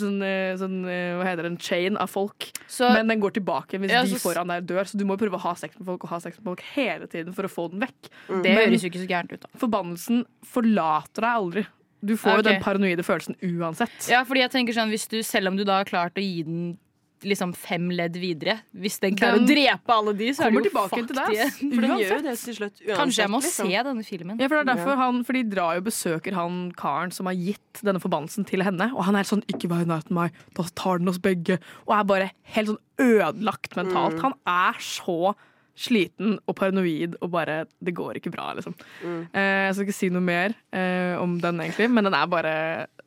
sånn, 0.00 0.20
eh, 0.26 0.52
sånn 0.60 0.76
eh, 0.90 1.16
Hva 1.18 1.26
heter 1.28 1.46
det, 1.46 1.52
en 1.54 1.58
chain 1.62 1.98
av 2.00 2.12
folk. 2.12 2.50
Så, 2.66 2.88
Men 2.94 3.10
den 3.10 3.22
går 3.22 3.36
tilbake 3.38 3.80
hvis 3.80 3.94
Ja, 3.94 4.04
de 4.06 4.20
foran 4.22 4.52
deg 4.52 4.68
dør. 4.70 4.84
Så 4.88 5.00
du 5.00 5.06
må 5.08 5.18
prøve 5.20 5.38
å 5.38 5.44
ha 5.44 5.56
sex 5.58 5.78
med 5.78 5.88
folk 5.88 6.06
og 6.06 6.14
ha 6.14 6.20
sex 6.22 6.40
med 6.40 6.52
folk 6.52 6.64
hele 6.74 7.10
tiden 7.10 7.36
for 7.36 7.48
å 7.48 7.52
få 7.52 7.68
den 7.72 7.84
vekk. 7.86 8.10
det 8.28 8.54
Men- 8.54 8.64
høres 8.68 8.86
jo 8.86 8.92
ikke 8.92 9.04
så 9.04 9.10
gærent 9.10 9.34
ut, 9.34 9.44
da. 9.46 9.52
Forbannelsen 9.58 10.24
forlater 10.44 11.26
deg 11.26 11.32
aldri. 11.42 11.66
Du 12.00 12.16
får 12.16 12.40
jo 12.40 12.46
den 12.48 12.62
paranoide 12.64 13.04
følelsen 13.04 13.36
uansett. 13.44 13.96
Ja, 14.08 14.22
fordi 14.24 14.44
jeg 14.44 14.54
tenker 14.54 14.76
sånn, 14.76 14.92
hvis 14.92 15.08
du, 15.10 15.20
Selv 15.26 15.52
om 15.52 15.58
du 15.58 15.66
da 15.68 15.82
har 15.82 15.88
klart 15.88 16.16
å 16.18 16.24
gi 16.24 16.44
den 16.46 16.78
liksom 17.26 17.52
fem 17.56 17.90
ledd 17.92 18.14
videre 18.20 18.56
Hvis 18.76 18.98
den 19.02 19.16
klarer 19.18 19.40
Den 19.40 19.44
å 19.44 19.50
drepe 19.50 19.96
alle 19.96 20.14
de, 20.16 20.30
så 20.36 20.46
er 20.46 20.54
det 20.54 20.70
jo 20.70 20.72
fucked 20.72 21.10
til 21.10 21.18
deg, 21.18 21.34
igjen. 21.34 21.50
For 21.74 21.84
den 21.84 21.90
gjør 21.90 22.00
jo 22.00 22.14
Uansett. 22.14 22.28
det 22.28 22.34
til 22.40 22.56
slutt. 22.56 22.76
Uansett, 22.78 22.96
Kanskje 23.00 23.22
jeg 23.22 23.32
må 23.32 23.40
liksom. 23.44 23.70
se 23.70 23.82
denne 23.90 24.06
filmen. 24.06 24.40
Ja, 24.40 24.48
for, 24.48 24.56
det 24.56 24.62
er 24.62 24.70
derfor 24.70 25.00
han, 25.00 25.20
for 25.26 25.36
De 25.36 25.42
drar 25.52 25.76
jo 25.76 25.82
og 25.84 25.88
besøker 25.90 26.36
han 26.36 26.58
karen 26.80 27.14
som 27.14 27.28
har 27.30 27.36
gitt 27.38 27.82
denne 27.86 28.02
forbannelsen 28.02 28.48
til 28.48 28.64
henne. 28.64 28.90
Og 28.94 29.04
han 29.08 29.18
er 29.20 29.28
sånn 29.28 29.44
'ikke 29.50 29.70
vær 29.72 29.86
nær 29.88 30.08
meg, 30.08 30.32
da 30.56 30.64
tar 30.74 30.98
den 30.98 31.12
oss 31.12 31.20
begge'. 31.20 31.60
Og 31.86 31.94
er 31.98 32.04
bare 32.04 32.30
helt 32.56 32.72
sånn 32.72 32.82
ødelagt 33.00 33.76
mentalt. 33.76 34.16
Mm. 34.16 34.24
Han 34.24 34.34
er 34.46 34.80
så 34.80 35.34
sliten 35.78 36.38
og 36.46 36.54
paranoid 36.58 37.14
og 37.20 37.30
bare 37.32 37.64
Det 37.82 37.94
går 37.96 38.18
ikke 38.20 38.32
bra, 38.34 38.52
liksom. 38.54 38.74
Mm. 39.04 39.20
Eh, 39.32 39.66
jeg 39.68 39.74
skal 39.74 39.86
ikke 39.86 39.96
si 39.98 40.08
noe 40.12 40.24
mer 40.24 40.54
eh, 40.72 41.14
om 41.20 41.38
den, 41.40 41.60
egentlig, 41.60 41.90
men 41.90 42.04
den 42.04 42.14
er 42.14 42.26
bare 42.26 42.54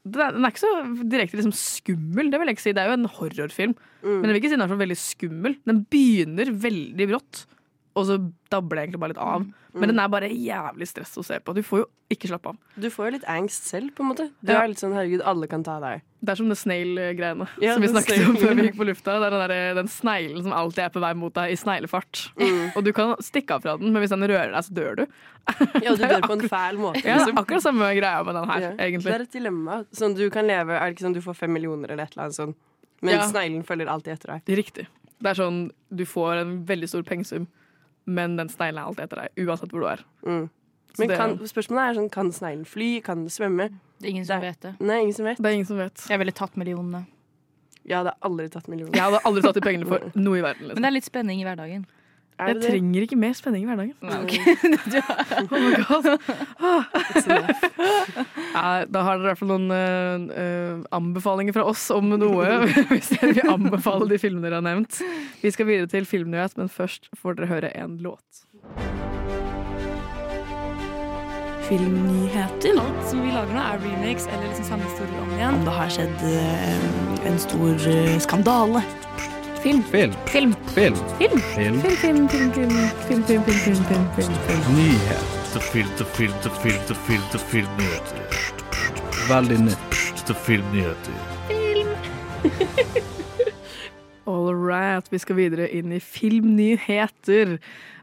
Den 0.06 0.22
er, 0.22 0.32
den 0.36 0.44
er 0.46 0.52
ikke 0.52 0.64
så 0.66 0.74
direkte 1.08 1.38
liksom, 1.40 1.54
skummel, 1.56 2.30
det 2.32 2.40
vil 2.40 2.48
jeg 2.52 2.58
ikke 2.58 2.66
si. 2.68 2.74
Det 2.76 2.84
er 2.84 2.92
jo 2.92 3.00
en 3.02 3.10
horrorfilm, 3.20 3.76
Mm. 4.04 4.18
men 4.20 4.26
jeg 4.28 4.34
vil 4.34 4.40
ikke 4.42 4.50
si 4.52 4.56
den 4.58 4.62
er 4.66 4.68
så 4.74 4.76
veldig 4.82 4.98
skummel. 5.00 5.54
Den 5.64 5.78
begynner 5.88 6.50
veldig 6.60 7.06
brått, 7.08 7.46
og 7.96 8.06
så 8.10 8.18
dabler 8.50 8.80
det 8.80 8.84
egentlig 8.88 9.00
bare 9.04 9.14
litt 9.14 9.22
av. 9.22 9.44
Mm. 9.44 9.54
Men 9.74 9.90
den 9.90 10.00
er 10.00 10.08
bare 10.14 10.28
jævlig 10.30 10.86
stress 10.88 11.16
å 11.18 11.24
se 11.26 11.40
på. 11.42 11.54
Du 11.58 11.64
får 11.66 11.80
jo 11.82 11.86
ikke 12.14 12.30
slappe 12.30 12.52
av. 12.52 12.58
Du 12.78 12.88
får 12.94 13.08
jo 13.08 13.12
litt 13.16 13.24
angst 13.30 13.66
selv, 13.70 13.90
på 13.98 14.04
en 14.04 14.10
måte. 14.12 14.28
Du 14.42 14.52
Ja. 14.52 14.62
er 14.62 14.68
litt 14.68 14.78
sånn 14.78 14.94
'herregud, 14.94 15.22
alle 15.26 15.48
kan 15.48 15.64
ta 15.64 15.80
deg'. 15.82 16.02
Det 16.24 16.30
er 16.32 16.36
som 16.36 16.48
det 16.50 16.58
snail-greiene 16.58 17.48
Ja, 17.60 17.74
som 17.74 17.82
vi 17.82 17.88
snakket 17.90 18.28
om 18.30 18.36
før 18.38 18.56
vi 18.56 18.68
gikk 18.70 18.78
på 18.78 18.86
lufta. 18.86 19.18
Det 19.20 19.26
er 19.26 19.30
den, 19.32 19.50
der, 19.50 19.74
den 19.82 19.88
sneglen 19.88 20.44
som 20.44 20.54
alltid 20.54 20.84
er 20.86 20.90
på 20.90 21.02
vei 21.02 21.14
mot 21.14 21.34
deg 21.34 21.52
i 21.52 21.56
sneglefart. 21.56 22.32
Mm. 22.38 22.72
Og 22.78 22.84
du 22.84 22.94
kan 22.94 23.16
stikke 23.18 23.52
av 23.56 23.62
fra 23.62 23.78
den, 23.78 23.92
men 23.92 24.02
hvis 24.02 24.10
den 24.10 24.22
rører 24.22 24.54
deg, 24.54 24.64
så 24.64 24.74
dør 24.74 24.96
du. 24.96 25.08
Ja, 25.84 25.96
du 25.96 26.04
dør 26.08 26.22
på 26.22 26.34
en 26.38 26.48
fæl 26.50 26.78
måte. 26.78 27.04
Ja, 27.04 27.18
liksom. 27.18 27.38
akkurat 27.38 27.62
samme 27.64 27.90
greia 27.98 28.24
med 28.24 28.36
den 28.36 28.50
her, 28.50 28.60
Ja. 28.62 28.76
Det 28.78 29.06
er 29.08 29.22
et 29.22 29.32
dilemma. 29.32 29.86
Sånn, 29.92 30.16
du 30.16 30.30
kan 30.30 30.46
leve, 30.48 30.70
er 30.80 30.90
det 30.90 30.96
ikke 30.98 31.06
sånn 31.10 31.14
du 31.14 31.22
får 31.22 31.36
fem 31.36 31.52
millioner 31.54 31.92
eller 31.92 32.04
et 32.04 32.12
eller 32.16 32.24
annet 32.30 32.36
sånn, 32.36 32.56
men 33.02 33.20
sneglen 33.30 33.64
følger 33.66 33.88
alltid 33.88 34.14
etter 34.14 34.40
deg. 34.40 34.56
Riktig. 34.56 34.88
Det 35.22 35.30
er 35.32 35.36
sånn, 35.44 35.72
du 35.94 36.06
får 36.06 36.42
en 36.42 36.66
veldig 36.66 36.88
stor 36.90 37.02
pengesum, 37.04 37.48
men 38.06 38.36
den 38.38 38.50
sneglen 38.50 38.78
er 38.82 38.86
alltid 38.90 39.04
etter 39.06 39.22
deg, 39.24 39.30
uansett 39.48 39.70
hvor 39.72 39.80
du 39.80 39.88
er. 39.88 40.04
Mm. 40.26 40.50
Men 41.00 41.08
det- 41.10 41.18
kan, 41.18 41.38
spørsmålet 41.40 41.90
er 41.90 41.94
sånn, 42.00 42.12
kan 42.12 42.32
sneglen 42.32 42.66
fly? 42.68 43.02
Kan 43.02 43.24
den 43.26 43.30
svømme? 43.30 43.70
Det 44.00 44.08
er 44.08 44.12
ingen 44.12 44.26
som 44.26 44.42
Det- 44.42 44.50
vet 44.52 44.60
det. 44.62 44.82
Nei, 44.86 45.00
ingen 45.02 45.14
som 45.14 45.26
vet. 45.26 45.38
Det 45.38 45.46
er 45.46 45.54
ingen 45.54 45.66
som 45.66 45.78
vet. 45.78 46.06
Jeg 46.10 46.20
ville 46.20 46.32
tatt 46.32 46.56
millionene. 46.56 47.06
Jeg 47.86 47.98
hadde 47.98 48.14
aldri 48.22 48.50
tatt 48.50 48.68
millioner. 48.68 48.94
Jeg 48.94 49.02
hadde 49.02 49.20
aldri 49.26 49.42
tatt 49.42 49.56
de 49.56 49.62
pengene 49.62 49.88
for 49.88 50.12
noe 50.16 50.38
i 50.38 50.42
verden. 50.42 50.68
Men 50.68 50.70
Liksom. 50.70 50.82
det 50.82 50.86
er 50.86 50.92
litt 50.92 51.06
spenning 51.06 51.40
i 51.42 51.44
hverdagen. 51.44 51.86
Er 52.40 52.50
Jeg 52.50 52.60
det 52.60 52.70
trenger 52.70 53.06
ikke 53.06 53.18
mer 53.20 53.34
spenning 53.38 53.64
i 53.64 53.68
hverdagen. 53.70 53.94
Mm. 54.02 54.10
Oh 55.54 55.60
my 55.62 55.72
God. 55.84 56.08
Ah. 56.64 56.84
Ja, 58.54 58.86
da 58.90 59.04
har 59.06 59.20
dere 59.20 59.26
i 59.26 59.30
hvert 59.32 59.42
fall 59.42 59.52
noen 59.52 59.70
eh, 59.76 60.44
eh, 60.44 60.82
anbefalinger 60.96 61.56
fra 61.56 61.66
oss 61.70 61.86
om 61.94 62.10
noe. 62.16 62.48
Hvis 62.94 63.12
dere 63.14 63.36
vil 63.38 63.54
anbefale 63.54 64.10
de 64.10 64.20
filmene 64.22 64.48
dere 64.48 64.62
har 64.62 64.66
nevnt. 64.66 65.02
Vi 65.44 65.54
skal 65.54 65.70
videre 65.70 65.92
til 65.92 66.10
Filmnyhet, 66.10 66.58
men 66.58 66.72
først 66.72 67.12
får 67.20 67.40
dere 67.40 67.52
høre 67.52 67.74
en 67.78 68.00
låt. 68.04 68.44
Filmnyheter. 71.68 72.80
Alt 72.80 73.06
som 73.10 73.22
vi 73.24 73.32
lager 73.32 73.54
nå, 73.56 73.62
er 73.62 73.86
remakes 73.86 74.28
eller 74.32 74.50
liksom 74.50 74.68
samme 74.74 74.90
historier 74.90 75.22
om 75.24 75.38
igjen. 75.38 75.62
Om 75.62 75.70
det 75.70 75.78
har 75.78 75.94
skjedd 75.96 76.26
uh, 76.28 77.30
en 77.30 77.40
stor 77.46 77.88
uh, 77.88 78.18
skandale. 78.26 78.84
Film. 79.64 79.82
Film. 79.82 80.12
Film. 80.26 80.54
Film. 80.76 80.96
Film. 80.96 81.40
Film. 81.40 81.80
Film, 81.80 81.96
film, 81.96 82.28
film, 82.28 82.52
film, 82.52 82.70
film, 83.08 83.24
film, 83.24 83.24
film, 83.24 83.44
film, 83.44 83.84
film, 83.86 84.08
film, 84.16 84.36
film. 84.48 84.76
Nyhet. 84.76 85.24
Til 85.54 85.62
film, 85.62 85.88
til 85.98 86.06
film, 86.06 86.34
til 86.42 86.52
film, 86.52 86.82
til 86.88 86.96
film, 86.96 87.24
til 87.32 87.40
filmnyheter. 87.40 88.18
Veldig 89.32 89.60
nytt. 89.64 89.96
Til 90.26 90.36
Film. 91.48 91.88
All 94.28 94.52
right, 94.52 95.08
vi 95.12 95.18
skal 95.18 95.36
videre 95.36 95.72
inn 95.72 95.96
i 95.96 96.00
filmnyheter. 96.00 97.58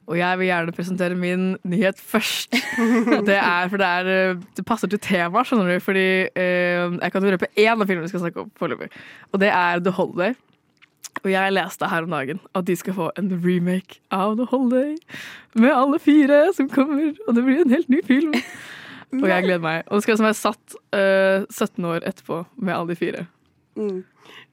Og 0.08 0.18
jeg 0.18 0.38
vil 0.38 0.48
gjerne 0.48 0.72
presentere 0.72 1.14
min 1.14 1.56
nyhet 1.62 2.00
først. 2.00 2.56
Det 3.28 3.36
er, 3.36 3.68
for 3.68 3.76
det, 3.76 3.86
er, 3.86 4.30
eh, 4.30 4.36
det 4.56 4.64
passer 4.64 4.88
til 4.88 4.98
temaet, 4.98 5.46
skjønner 5.46 5.74
du. 5.74 5.80
Fordi 5.84 6.10
eh, 6.32 6.88
jeg 7.02 7.12
kan 7.12 7.32
røpe 7.34 7.52
én 7.52 7.76
av 7.76 7.84
filmene 7.84 8.08
vi 8.08 8.14
skal 8.14 8.24
snakke 8.24 8.46
om 8.46 8.54
foreløpig. 8.56 8.88
Og 9.32 9.44
det 9.44 9.52
er 9.52 9.84
The 9.84 9.92
Holiday. 9.92 10.32
Og 11.24 11.30
jeg 11.32 11.52
leste 11.52 11.88
her 11.90 12.06
om 12.06 12.14
dagen 12.14 12.40
at 12.56 12.66
de 12.66 12.76
skal 12.76 12.96
få 12.96 13.10
en 13.20 13.32
remake 13.44 14.00
av 14.14 14.36
The 14.38 14.46
Holiday. 14.50 14.96
Med 15.54 15.72
alle 15.74 15.98
fire 15.98 16.46
som 16.56 16.68
kommer, 16.72 17.12
og 17.26 17.36
det 17.36 17.44
blir 17.44 17.64
en 17.64 17.74
helt 17.74 17.90
ny 17.92 18.00
film. 18.06 18.36
Og 19.12 19.26
jeg 19.28 19.42
gleder 19.42 19.62
meg. 19.62 19.82
Og 19.88 19.98
det 19.98 20.06
skal 20.06 20.22
være 20.22 20.38
satt 20.38 20.76
uh, 20.94 21.44
17 21.50 21.84
år 21.84 22.06
etterpå 22.06 22.44
med 22.56 22.74
alle 22.74 22.94
de 22.94 22.96
fire. 22.96 23.26
Mm. 23.76 24.04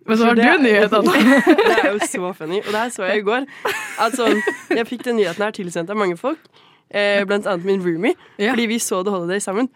Men 0.07 0.17
så 0.17 0.25
har 0.25 0.35
du 0.35 0.41
en 0.41 0.63
nyhet, 0.63 0.93
Anna. 0.93 1.11
det 1.69 1.75
er 1.83 1.91
jo 1.91 1.99
så 2.07 2.31
funny. 2.33 2.61
Og 2.63 2.71
det 2.71 2.79
her 2.79 2.89
så 2.89 3.03
jeg 3.09 3.21
i 3.21 3.27
går. 3.27 3.45
At 4.01 4.15
sånn, 4.15 4.39
jeg 4.71 4.87
fikk 4.87 5.03
den 5.05 5.19
nyheten 5.19 5.43
her 5.43 5.53
tilsendt 5.55 5.91
av 5.91 5.99
mange 5.99 6.17
folk. 6.19 6.39
Eh, 6.87 7.25
blant 7.27 7.47
annet 7.47 7.67
min 7.67 7.83
roomie. 7.83 8.15
yeah. 8.39 8.53
Fordi 8.53 8.67
vi 8.71 8.79
så 8.79 9.03
The 9.03 9.11
Holiday 9.11 9.43
sammen. 9.43 9.67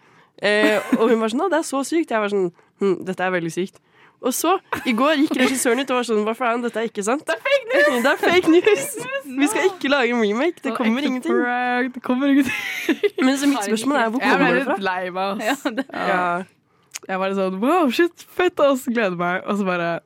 Eh, 0.42 0.80
og 0.98 1.10
hun 1.10 1.20
var 1.20 1.28
sånn 1.28 1.44
'Å, 1.44 1.50
det 1.52 1.58
er 1.60 1.68
så 1.68 1.82
sykt'. 1.84 2.10
Jeg 2.10 2.20
var 2.20 2.32
sånn 2.32 2.52
hm, 2.80 3.04
'Dette 3.04 3.22
er 3.22 3.30
veldig 3.30 3.52
sykt'. 3.52 3.78
Og 4.22 4.30
så, 4.34 4.52
i 4.86 4.92
går 4.94 5.16
gikk 5.18 5.32
regissøren 5.40 5.80
ut 5.82 5.90
og 5.90 5.96
var 5.98 6.06
sånn 6.06 6.20
'Hva 6.22 6.34
faen, 6.38 6.62
dette 6.62 6.78
er 6.78 6.86
ikke 6.86 7.02
sant'. 7.02 7.24
Det 7.26 7.34
er 7.34 7.42
fake 7.42 7.66
news! 7.72 8.02
Det 8.04 8.10
er 8.12 8.20
fake 8.22 8.50
news. 8.54 8.84
Vi 9.42 9.46
skal 9.50 9.64
ikke 9.70 9.90
lage 9.90 10.14
en 10.14 10.22
remake. 10.22 10.62
Det 10.62 10.74
kommer 10.76 11.02
ingenting. 11.02 11.32
prank, 11.42 11.94
Det 11.94 12.02
kommer 12.02 12.26
ingenting. 12.30 12.54
Men 13.26 13.36
så 13.36 13.48
mitt 13.50 13.64
spørsmål 13.66 13.96
er 13.98 14.10
hvor 14.10 14.20
Jeg 14.22 14.38
ble 14.38 14.38
kommer 14.38 14.46
det 14.46 14.54
litt 14.54 14.70
fra? 14.70 14.76
lei 14.78 15.10
meg. 15.10 15.42
ass. 15.42 15.66
Ja. 15.92 16.44
Jeg 17.08 17.18
var 17.18 17.28
litt 17.32 17.38
sånn 17.38 17.58
wow, 17.60 17.90
shit, 17.90 18.26
fett, 18.30 18.60
ass, 18.60 18.86
gleder 18.86 19.16
meg. 19.18 19.42
Og 19.48 19.58
så 19.58 19.66
bare 19.66 20.00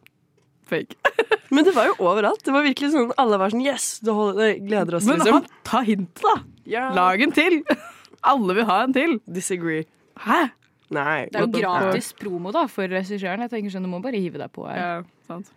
fake. 0.70 0.96
Men 1.52 1.64
det 1.68 1.75
var 1.76 1.87
jo 1.92 1.94
overalt. 2.00 2.40
Det 2.42 2.52
var 2.56 2.64
virkelig 2.64 2.90
sånn 2.96 3.12
Alle 3.18 3.37
var 3.38 3.50
sånn 3.52 3.62
'Yes, 3.62 4.00
Holiday 4.06 4.58
gleder 4.64 4.96
oss', 4.96 5.06
Men 5.06 5.20
liksom. 5.20 5.32
han, 5.32 5.46
ta 5.62 5.82
hintet, 5.85 6.23
da. 6.25 6.40
Yeah. 6.66 6.94
Lag 6.94 7.20
en 7.20 7.32
til. 7.32 7.62
Alle 8.25 8.54
vil 8.54 8.64
ha 8.64 8.82
en 8.85 8.92
til. 8.96 9.20
Disagree. 9.28 9.85
Hæ? 10.25 10.50
Nei. 10.95 11.26
Det 11.33 11.40
er 11.40 11.47
jo 11.47 11.52
gratis 11.57 11.87
gratis 11.87 12.11
promo 12.21 12.52
da 12.55 12.66
for 12.71 12.90
regissøren. 12.90 13.43
Jeg 13.47 13.52
tenker 13.55 13.75
sånn, 13.75 13.87
Du 13.87 13.90
må 13.90 14.02
bare 14.05 14.21
hive 14.23 14.38
deg 14.38 14.52
på 14.55 14.66
her. 14.69 14.78
Ja, 14.78 14.90
sant. 15.26 15.50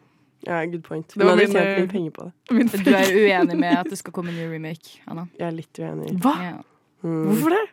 Ja, 0.48 0.62
good 0.66 0.84
point. 0.86 1.08
Det 1.14 1.20
var 1.20 1.36
Men 1.36 1.46
hadde 1.46 1.52
tjent 1.52 1.66
eh, 1.68 1.82
mye 1.84 1.92
penger 1.92 2.12
på 2.16 2.28
det. 2.30 2.84
Du 2.86 2.94
er 2.96 3.12
uenig 3.12 3.58
med 3.60 3.78
at 3.82 3.90
det 3.92 4.00
skal 4.02 4.16
komme 4.16 4.32
en 4.34 4.40
ny 4.40 4.48
remake, 4.50 5.02
Anna? 5.06 5.28
Jeg 5.38 5.48
er 5.50 5.58
litt 5.58 5.82
uenig. 5.82 6.14
Hva? 6.24 6.36
Ja. 6.46 6.56
Mm. 7.04 7.26
Hvorfor 7.30 7.56
det? 7.56 7.66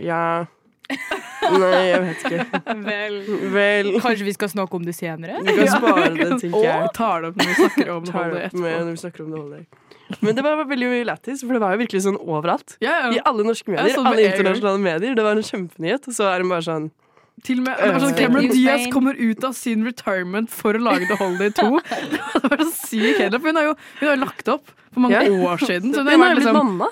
Ja 0.00 0.24
Nei, 0.92 1.82
jeg 1.88 2.00
vet 2.02 2.24
ikke. 2.26 2.60
Vel. 2.88 3.16
Vel 3.52 3.90
Kanskje 4.02 4.26
vi 4.26 4.34
skal 4.36 4.50
snakke 4.52 4.78
om 4.78 4.84
det 4.86 4.94
senere? 4.96 5.40
Vi 5.44 5.54
kan 5.58 5.70
spare 5.72 6.10
det, 6.14 6.28
tenker 6.42 6.66
jeg. 6.66 6.86
Og 6.86 6.92
tar 6.96 7.24
det 7.24 7.32
opp 7.32 7.40
når 7.40 7.50
vi 7.50 7.56
snakker 7.58 7.92
om 7.94 8.04
det 8.06 8.12
Tar 8.12 8.18
holdet 8.18 8.34
med 8.36 8.46
etterpå. 8.48 8.72
når 8.84 8.90
vi 8.90 9.02
snakker 9.02 9.24
om 9.24 9.32
det 9.32 9.40
holdet. 9.42 9.81
Men 10.20 10.34
det 10.36 10.42
var 10.44 10.64
veldig 10.68 11.04
lættis, 11.08 11.40
for 11.46 11.52
det 11.56 11.60
var 11.62 11.72
jo 11.76 11.80
virkelig 11.84 12.02
sånn 12.04 12.18
overalt. 12.20 12.76
Ja, 12.84 13.10
I 13.14 13.20
alle 13.24 13.44
norske 13.46 13.70
medier, 13.72 13.94
så 13.94 14.04
alle 14.06 14.26
internasjonale 14.28 14.82
medier. 14.82 15.14
Det 15.18 15.24
var 15.24 15.38
en 15.38 15.46
kjempenyhet, 15.46 16.08
og 16.08 16.14
så 16.18 16.28
er 16.32 16.44
hun 16.44 16.52
bare 16.52 16.66
sånn 16.68 16.90
Til 17.42 17.58
og 17.58 17.64
med, 17.64 17.78
sånn. 18.02 18.14
Cameron 18.18 18.50
Diaz 18.52 18.84
kommer 18.92 19.16
ut 19.18 19.44
av 19.48 19.54
sin 19.56 19.82
retirement 19.88 20.50
for 20.52 20.76
å 20.76 20.82
lage 20.84 21.08
The 21.08 21.16
Holiday 21.16 21.50
2. 21.56 21.80
Det 22.42 22.50
var 22.52 22.60
så 22.62 22.72
sykt 22.76 23.18
kjedelig, 23.22 23.40
for 23.40 23.48
hun 23.48 23.56
har 23.62 23.64
jo 23.70 23.74
hun 24.00 24.08
har 24.08 24.16
jo 24.16 24.20
lagt 24.26 24.48
opp 24.52 24.74
for 24.92 25.00
mange 25.06 25.16
Ja. 25.16 25.30
år 25.48 25.64
siden. 25.64 25.94
Så 25.96 26.04
Hun 26.04 26.12
hun 26.12 26.20
har 26.20 26.34
blitt 26.36 26.42
liksom, 26.44 26.58
mamma. 26.60 26.88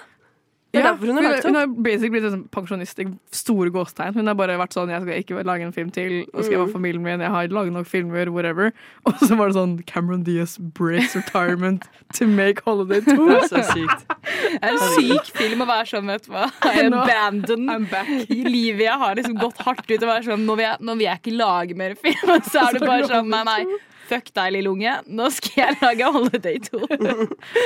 Det 0.71 0.79
er 0.79 0.85
Ja, 0.85 0.91
derfor 0.93 1.07
hun 1.11 1.17
har 1.19 1.25
lagt 1.33 1.45
Hun 1.49 1.57
har 1.59 1.67
basically 1.83 2.11
blitt 2.15 2.25
sånn 2.31 2.43
pensjonist 2.55 3.01
i 3.03 3.07
store 3.35 3.73
gåstegn. 3.75 4.15
Hun 4.15 4.29
har 4.31 4.37
bare 4.39 4.55
vært 4.61 4.77
sånn 4.77 4.93
Jeg 4.93 5.03
skal 5.03 5.17
ikke 5.25 5.43
lage 5.49 5.65
en 5.67 5.73
film 5.75 5.89
til, 5.91 6.13
og 6.31 6.45
skal 6.45 6.53
jeg 6.55 6.61
være 6.61 6.73
familien 6.77 7.03
min, 7.03 7.25
jeg 7.25 7.33
har 7.35 7.49
laget 7.51 7.75
nok 7.75 7.89
filmer, 7.91 8.31
whatever. 8.31 8.71
Og 9.11 9.19
så 9.25 9.35
var 9.41 9.51
det 9.51 9.57
sånn 9.59 9.75
Cameron 9.91 10.23
Diaz 10.23 10.55
breaks 10.79 11.17
retirement 11.19 11.89
to 12.15 12.29
make 12.31 12.63
Holiday 12.69 13.01
2. 13.09 13.17
Det 13.19 13.41
er 13.41 13.49
så 13.51 13.65
sykt. 13.75 14.07
Det 14.31 14.63
er 14.63 14.71
en 14.77 14.87
syk 14.95 15.33
film 15.41 15.67
å 15.67 15.69
være 15.73 15.91
sånn, 15.91 16.07
vet 16.15 16.29
du 16.29 16.33
hva. 16.37 16.47
I 16.71 16.87
Nå- 16.87 17.03
abandon. 17.03 17.67
I'm 17.75 17.91
back. 17.91 18.09
Livet 18.31 18.87
jeg 18.87 18.99
har 19.03 19.19
liksom 19.19 19.39
gått 19.43 19.59
hardt 19.67 19.87
ut 19.91 19.99
og 19.99 20.09
være 20.13 20.25
sånn 20.31 20.47
Nå 20.47 20.55
vil 20.61 20.69
jeg, 20.69 20.79
nå 20.87 20.95
vil 21.01 21.09
jeg 21.09 21.23
ikke 21.25 21.35
lage 21.41 21.75
mer 21.83 21.99
film. 21.99 22.31
Og 22.37 22.47
så 22.47 22.63
er 22.69 22.79
det 22.79 22.87
bare 22.87 23.11
sånn 23.11 23.27
Nei, 23.35 23.43
nei. 23.51 23.81
Fuck 24.11 24.31
deg, 24.35 24.55
lille 24.57 24.71
unge. 24.71 24.97
Nå 25.07 25.29
skal 25.35 25.65
jeg 25.67 25.83
lage 25.83 26.15
Holiday 26.15 26.59
2. 26.71 26.81
Det 26.95 27.13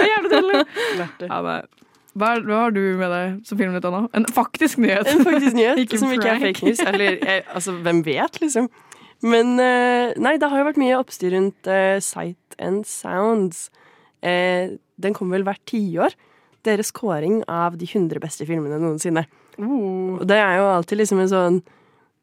er 0.01 0.11
jævlig 0.11 0.33
deilig. 0.39 0.65
Ja. 1.29 1.61
Hva, 2.15 2.35
er, 2.37 2.45
hva 2.47 2.59
har 2.65 2.75
du 2.75 2.83
med 2.99 3.11
deg 3.11 3.39
som 3.49 3.59
filmnytt, 3.59 3.87
Anna? 3.89 4.05
En 4.15 4.27
faktisk 4.31 4.79
nyhet. 4.83 5.09
En 5.11 5.25
faktisk 5.27 5.57
nyhet 5.57 5.81
Ikke 5.83 5.99
som 5.99 6.13
ikke 6.15 6.31
er 6.31 6.43
fake 6.43 6.69
news. 6.69 6.83
Eller 6.87 7.17
jeg, 7.19 7.45
altså, 7.51 7.75
hvem 7.85 8.03
vet, 8.07 8.41
liksom. 8.43 8.69
Men 9.25 9.55
eh, 9.63 10.15
nei, 10.21 10.37
det 10.39 10.51
har 10.53 10.61
jo 10.61 10.69
vært 10.69 10.81
mye 10.83 10.99
oppstyr 11.01 11.35
rundt 11.35 11.71
uh, 11.71 11.97
Sight 12.05 12.59
and 12.63 12.85
Sounds. 12.87 13.67
Uh, 14.23 14.77
den 15.01 15.17
kommer 15.17 15.41
vel 15.41 15.49
hvert 15.49 15.65
tiår. 15.71 16.15
Deres 16.65 16.93
kåring 16.95 17.43
av 17.51 17.79
de 17.81 17.89
100 17.89 18.23
beste 18.23 18.47
filmene 18.49 18.79
noensinne. 18.83 19.27
Uh. 19.59 20.21
Og 20.21 20.27
det 20.29 20.39
er 20.39 20.61
jo 20.61 20.69
alltid 20.71 21.03
liksom 21.03 21.25
en 21.25 21.33
sånn 21.33 21.65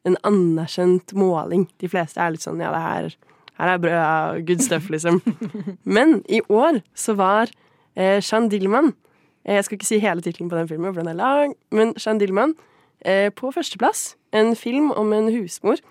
en 0.07 0.17
anerkjent 0.25 1.13
måling. 1.17 1.67
De 1.81 1.89
fleste 1.91 2.21
er 2.21 2.33
litt 2.33 2.45
sånn 2.45 2.61
ja, 2.61 2.71
det 2.73 2.81
her, 2.81 3.11
her 3.59 3.73
er 3.75 3.81
bra, 3.81 4.05
good 4.47 4.63
stuff, 4.63 4.89
liksom. 4.93 5.21
Men 5.97 6.21
i 6.31 6.41
år 6.49 6.81
så 6.97 7.15
var 7.19 7.51
eh, 7.93 8.17
Jean 8.23 8.49
Dillman 8.51 8.93
Jeg 9.45 9.65
skal 9.65 9.77
ikke 9.77 9.89
si 9.89 9.99
hele 9.99 10.21
tittelen 10.21 10.49
på 10.51 10.57
den 10.59 10.67
filmen, 10.69 10.93
for 10.93 11.01
den 11.01 11.11
er 11.13 11.17
lang, 11.17 11.55
men 11.71 11.95
Shan 11.97 12.19
Dillman 12.21 12.53
eh, 13.05 13.31
på 13.33 13.51
førsteplass. 13.51 14.15
En 14.33 14.55
film 14.55 14.91
om 14.91 15.13
en 15.13 15.31
husmor 15.33 15.81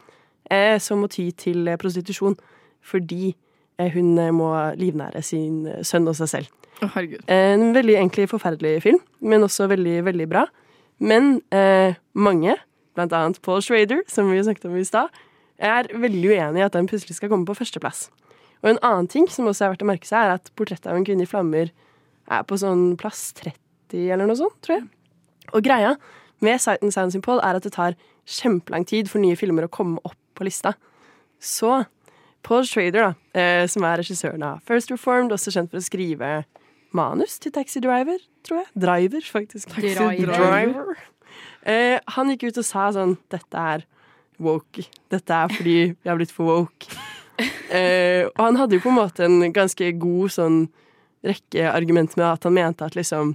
eh, 0.50 0.78
som 0.80 1.02
må 1.02 1.10
ty 1.10 1.30
til 1.36 1.68
eh, 1.68 1.78
prostitusjon 1.80 2.38
fordi 2.80 3.34
eh, 3.78 3.90
hun 3.92 4.18
eh, 4.18 4.30
må 4.32 4.52
livnære 4.78 5.22
sin 5.26 5.66
eh, 5.66 5.82
sønn 5.84 6.08
og 6.08 6.16
seg 6.20 6.30
selv. 6.34 6.52
Oh, 6.80 6.88
herregud. 6.94 7.26
En 7.28 7.74
veldig 7.74 7.96
egentlig 7.98 8.28
forferdelig 8.30 8.82
film, 8.86 9.02
men 9.20 9.42
også 9.44 9.66
veldig, 9.68 9.98
veldig 10.06 10.28
bra. 10.30 10.46
Men 11.00 11.42
eh, 11.52 11.98
mange, 12.14 12.54
blant 12.94 13.12
annet 13.12 13.42
Paul 13.42 13.60
Schrader, 13.64 14.00
som 14.08 14.30
vi 14.30 14.40
snakket 14.44 14.70
om 14.70 14.78
i 14.78 14.86
stad, 14.86 15.10
er 15.60 15.90
veldig 15.92 16.30
uenig 16.30 16.62
i 16.62 16.64
at 16.64 16.72
den 16.72 16.88
plutselig 16.88 17.18
skal 17.18 17.28
komme 17.28 17.44
på 17.48 17.58
førsteplass. 17.58 18.08
Og 18.62 18.70
en 18.70 18.80
annen 18.84 19.08
ting 19.08 19.26
som 19.28 19.48
også 19.48 19.66
er 19.66 19.74
verdt 19.74 19.84
å 19.84 19.88
merke 19.90 20.08
seg, 20.08 20.24
er 20.24 20.38
at 20.38 20.50
portrettet 20.56 20.88
av 20.88 20.96
en 20.96 21.04
kvinne 21.04 21.26
i 21.26 21.28
flammer 21.28 21.72
er 22.30 22.46
på 22.46 22.58
sånn 22.60 22.94
plass 23.00 23.30
30 23.40 24.12
eller 24.14 24.28
noe 24.30 24.38
sånt, 24.38 24.56
tror 24.64 24.78
jeg. 24.78 24.88
Og 25.54 25.64
greia 25.66 25.96
med 26.44 26.60
Sight 26.62 26.84
and 26.84 26.94
Sound 26.94 27.18
Paul 27.26 27.42
er 27.44 27.58
at 27.58 27.66
det 27.66 27.74
tar 27.74 27.98
kjempelang 28.30 28.86
tid 28.86 29.10
for 29.10 29.22
nye 29.22 29.38
filmer 29.38 29.66
å 29.66 29.72
komme 29.72 30.00
opp 30.06 30.18
på 30.38 30.46
lista. 30.46 30.74
Så 31.40 31.84
Paul 32.46 32.64
Schrader, 32.64 33.10
da, 33.10 33.40
eh, 33.40 33.66
som 33.66 33.84
er 33.84 34.00
regissøren 34.00 34.42
av 34.46 34.62
First 34.64 34.90
Reformed, 34.92 35.32
også 35.32 35.52
kjent 35.52 35.72
for 35.72 35.80
å 35.80 35.84
skrive 35.84 36.30
manus 36.96 37.38
til 37.38 37.52
Taxi 37.52 37.82
Driver, 37.84 38.18
tror 38.46 38.62
jeg. 38.62 38.68
Driver, 38.74 39.20
faktisk. 39.20 39.68
Taxi 39.74 40.24
Driver. 40.24 40.96
Eh, 41.62 42.00
han 42.16 42.32
gikk 42.32 42.48
ut 42.48 42.58
og 42.62 42.64
sa 42.64 42.88
sånn 42.94 43.18
Dette 43.30 43.64
er 43.74 43.84
woke. 44.40 44.86
Dette 45.12 45.36
er 45.36 45.52
fordi 45.52 45.78
vi 45.92 46.08
har 46.08 46.16
blitt 46.20 46.34
for 46.34 46.46
woke. 46.46 46.90
Eh, 47.70 48.26
og 48.26 48.40
han 48.42 48.56
hadde 48.58 48.76
jo 48.76 48.82
på 48.84 48.90
en 48.90 48.98
måte 48.98 49.22
en 49.24 49.52
ganske 49.54 49.86
god 49.96 50.32
sånn 50.34 50.56
rekke 51.26 51.66
argumenter 51.72 52.16
med 52.20 52.26
at 52.32 52.44
han 52.48 52.54
mente 52.56 52.84
at 52.86 52.94
liksom 52.96 53.34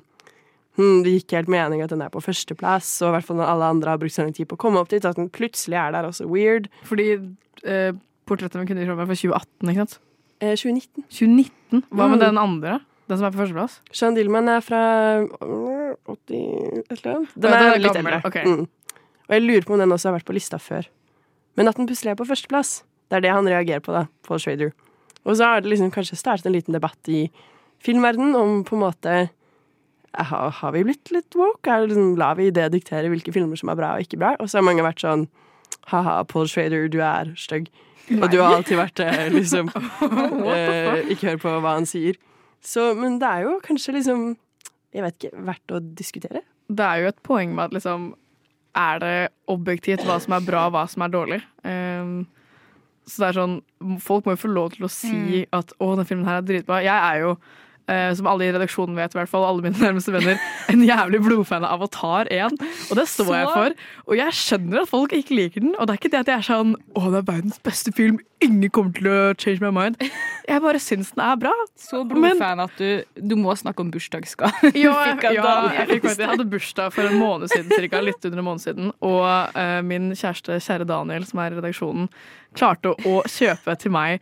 hm, 0.78 1.04
Det 1.06 1.12
gikk 1.20 1.36
helt 1.38 1.48
mening 1.52 1.82
at 1.86 1.90
den 1.94 2.02
er 2.02 2.10
på 2.14 2.22
førsteplass, 2.24 2.90
og 3.06 3.10
i 3.10 3.16
hvert 3.18 3.28
fall 3.28 3.38
når 3.40 3.52
alle 3.54 3.70
andre 3.76 3.94
har 3.94 4.02
brukt 4.02 4.16
så 4.16 4.24
lang 4.26 4.34
tid 4.36 4.48
på 4.50 4.58
å 4.58 4.62
komme 4.66 4.82
opp 4.82 4.90
dit, 4.92 5.06
at 5.06 5.16
den 5.20 5.30
plutselig 5.30 5.78
er 5.80 5.92
der 5.96 6.08
også 6.10 6.26
weird. 6.28 6.68
Fordi 6.84 7.12
eh, 7.64 7.94
portrettet 8.28 8.58
med 8.60 8.68
Kunder 8.68 8.84
i 8.84 8.90
flammer 8.90 9.06
er 9.06 9.12
fra 9.14 9.20
2018, 9.22 9.70
ikke 9.72 9.84
sant? 9.86 9.96
Eh, 10.42 10.56
2019. 10.58 11.06
2019? 11.08 11.84
Hva 11.96 12.10
med 12.10 12.18
Mm. 12.20 12.26
den 12.26 12.38
andre? 12.42 12.80
Den 13.08 13.18
som 13.22 13.28
er 13.28 13.32
på 13.36 13.40
førsteplass? 13.44 13.80
Sean 13.94 14.16
Dillman 14.18 14.50
er 14.50 14.62
fra 14.66 14.82
øh, 15.24 15.94
80 16.10 16.84
et 16.90 16.98
eller 17.06 17.12
annet. 17.16 17.36
Den 17.38 17.54
er 17.54 17.78
litt 17.80 17.96
eldre. 18.02 18.22
Okay. 18.26 18.44
Mm. 18.50 18.66
Og 19.30 19.34
jeg 19.38 19.42
lurer 19.46 19.66
på 19.68 19.74
om 19.78 19.80
den 19.80 19.94
også 19.94 20.10
har 20.10 20.18
vært 20.20 20.26
på 20.28 20.34
lista 20.36 20.58
før. 20.60 20.88
Men 21.56 21.70
at 21.70 21.78
den 21.78 21.88
plutselig 21.88 22.12
er 22.12 22.18
på 22.20 22.26
førsteplass, 22.28 22.80
det 23.10 23.20
er 23.20 23.22
det 23.28 23.32
han 23.32 23.46
reagerer 23.48 23.80
på, 23.86 23.94
da, 23.94 24.08
Paul 24.28 24.42
Schrader. 24.42 24.74
Og 25.26 25.38
så 25.38 25.46
har 25.54 25.62
det 25.62 25.70
liksom 25.72 25.92
kanskje 25.94 26.18
startet 26.20 26.46
en 26.50 26.54
liten 26.58 26.74
debatt 26.76 27.08
i 27.08 27.30
filmverden 27.86 28.36
om 28.38 28.62
på 28.68 28.78
en 28.78 28.84
måte 28.84 29.16
har, 30.16 30.52
har 30.60 30.76
vi 30.76 30.84
blitt 30.88 31.12
litt 31.12 31.36
woke? 31.38 31.70
Er 31.70 31.88
liksom, 31.88 32.14
lar 32.20 32.38
vi 32.40 32.52
det 32.56 32.70
diktere 32.74 33.12
hvilke 33.12 33.34
filmer 33.36 33.60
som 33.60 33.72
er 33.72 33.80
bra 33.80 33.96
og 33.96 34.06
ikke 34.06 34.20
bra? 34.22 34.36
Og 34.40 34.50
så 34.50 34.60
har 34.60 34.68
mange 34.68 34.86
vært 34.86 35.04
sånn 35.04 35.28
ha-ha, 35.92 36.22
Paul 36.30 36.48
Schrader, 36.50 36.88
du 36.90 37.02
er 37.04 37.34
stygg. 37.40 37.68
Og 38.16 38.28
du 38.30 38.38
har 38.40 38.54
alltid 38.54 38.78
vært 38.78 39.00
det, 39.02 39.12
liksom. 39.34 39.72
eh, 40.54 41.06
ikke 41.14 41.32
hør 41.32 41.42
på 41.42 41.54
hva 41.64 41.76
han 41.80 41.88
sier. 41.90 42.18
Så, 42.66 42.92
men 42.98 43.18
det 43.22 43.30
er 43.30 43.46
jo 43.46 43.60
kanskje 43.62 43.94
liksom 44.00 44.22
Jeg 44.96 45.04
vet 45.04 45.18
ikke, 45.20 45.42
verdt 45.46 45.74
å 45.76 45.82
diskutere. 45.98 46.42
Det 46.66 46.86
er 46.86 47.04
jo 47.04 47.10
et 47.12 47.20
poeng 47.26 47.52
med 47.54 47.68
at 47.68 47.76
liksom 47.76 48.08
Er 48.78 49.02
det 49.04 49.18
objektivt 49.52 50.06
hva 50.08 50.18
som 50.24 50.38
er 50.38 50.46
bra, 50.48 50.66
og 50.70 50.78
hva 50.78 50.86
som 50.90 51.04
er 51.06 51.14
dårlig? 51.14 51.42
Um, 51.62 52.24
så 53.06 53.22
det 53.22 53.28
er 53.28 53.38
sånn 53.38 54.00
Folk 54.02 54.26
må 54.26 54.34
jo 54.34 54.42
få 54.46 54.52
lov 54.54 54.74
til 54.74 54.88
å 54.88 54.92
si 54.92 55.44
at 55.54 55.76
'å, 55.78 55.92
den 56.00 56.10
filmen 56.10 56.26
her 56.26 56.42
er 56.42 56.48
dritbra'. 56.48 56.82
Jeg 56.82 56.96
er 56.96 57.22
jo, 57.22 57.36
eh, 57.92 58.12
som 58.18 58.28
alle 58.30 58.48
i 58.48 58.54
redaksjonen 58.54 58.98
vet, 58.98 59.16
i 59.16 59.20
hvert 59.20 59.32
fall 59.32 59.46
alle 59.48 59.64
mine 59.66 59.80
nærmeste 59.80 60.14
venner, 60.14 60.40
en 60.74 60.84
jævlig 60.86 61.22
blodfan 61.26 61.66
av 61.66 61.80
Avatar 61.80 62.30
1. 62.34 62.56
Og 62.90 63.00
det 63.00 63.08
står 63.12 63.34
jeg 63.38 63.50
for. 63.52 63.76
Og 64.10 64.20
jeg 64.20 64.38
skjønner 64.38 64.84
at 64.84 64.92
folk 64.92 65.16
ikke 65.16 65.38
liker 65.38 65.66
den. 65.66 65.76
Og 65.78 65.88
det 65.88 65.96
er 65.96 66.02
ikke 66.02 66.14
det 66.14 66.24
at 66.24 66.32
jeg 66.34 66.44
er 66.44 66.48
sånn 66.50 66.76
'å, 66.76 67.12
det 67.12 67.22
er 67.22 67.28
verdens 67.32 67.60
beste 67.66 67.94
film', 67.96 68.22
ingen 68.44 68.70
kommer 68.70 68.94
til 68.94 69.10
å 69.10 69.20
change 69.40 69.62
my 69.64 69.72
mind'. 69.74 70.10
Jeg 70.48 70.62
bare 70.62 70.80
syns 70.82 71.12
den 71.16 71.24
er 71.26 71.36
bra. 71.42 71.54
Så 71.80 72.04
blodfan 72.08 72.64
at 72.64 72.76
du, 72.78 73.04
du 73.16 73.36
må 73.40 73.56
snakke 73.58 73.82
om 73.82 73.92
bursdagsgave. 73.94 74.74
Ja, 74.86 74.92
jeg, 75.08 75.38
ja 75.38 75.52
jeg, 75.74 75.88
fikk 75.96 76.10
jeg 76.20 76.30
hadde 76.30 76.46
bursdag 76.50 76.94
for 76.94 77.08
en 77.08 77.18
måned 77.20 77.50
siden, 77.50 77.72
cirka, 77.72 78.02
litt 78.04 78.24
under 78.26 78.42
en 78.42 78.48
måned 78.50 78.64
siden. 78.64 78.92
Og 79.06 79.26
eh, 79.58 79.82
min 79.86 80.12
kjæreste, 80.14 80.60
kjære 80.62 80.88
Daniel, 80.90 81.26
som 81.26 81.42
er 81.42 81.56
i 81.56 81.60
redaksjonen, 81.60 82.10
klarte 82.56 82.94
å 83.08 83.22
kjøpe 83.30 83.76
til 83.80 83.94
meg 83.96 84.20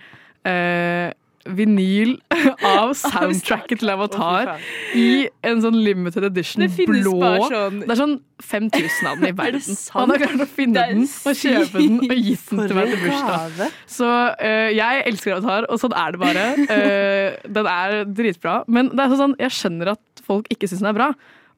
eh, 0.48 1.12
vinyl 1.46 2.14
av 2.64 2.94
soundtracket 2.96 3.82
til 3.82 3.90
Avatar 3.92 4.54
i 4.96 5.26
en 5.44 5.60
sånn 5.64 5.76
limited 5.84 6.24
edition 6.30 6.64
Det 6.64 6.86
blå. 6.88 7.18
sånn 7.52 7.82
Det 7.84 7.90
er 7.92 8.00
sånn 8.00 8.14
5000 8.44 9.10
av 9.12 9.20
den 9.20 9.28
i 9.28 9.36
verden. 9.42 9.76
Han 9.98 10.14
har 10.14 10.24
klart 10.24 10.46
å 10.46 10.48
finne 10.48 10.86
den 10.88 11.04
og 11.04 11.36
kjøpe 11.42 11.82
den 11.84 12.00
og 12.08 12.16
gitt 12.30 12.48
den 12.50 12.64
til 12.68 12.76
meg 12.80 12.94
til 12.94 13.04
bursdag. 13.04 13.76
Så 14.00 14.08
uh, 14.08 14.70
jeg 14.76 15.04
elsker 15.12 15.36
Avatar, 15.38 15.68
og 15.72 15.80
sånn 15.84 15.96
er 16.00 16.16
det 16.16 16.22
bare. 16.24 16.48
Uh, 16.64 17.52
den 17.60 17.70
er 17.76 18.00
dritbra. 18.08 18.58
Men 18.68 18.92
det 18.96 19.06
er 19.10 19.16
sånn, 19.20 19.36
jeg 19.44 19.56
skjønner 19.60 19.94
at 19.98 20.24
folk 20.28 20.48
ikke 20.54 20.68
syns 20.72 20.84
den 20.84 20.92
er 20.94 20.98
bra. 21.02 21.12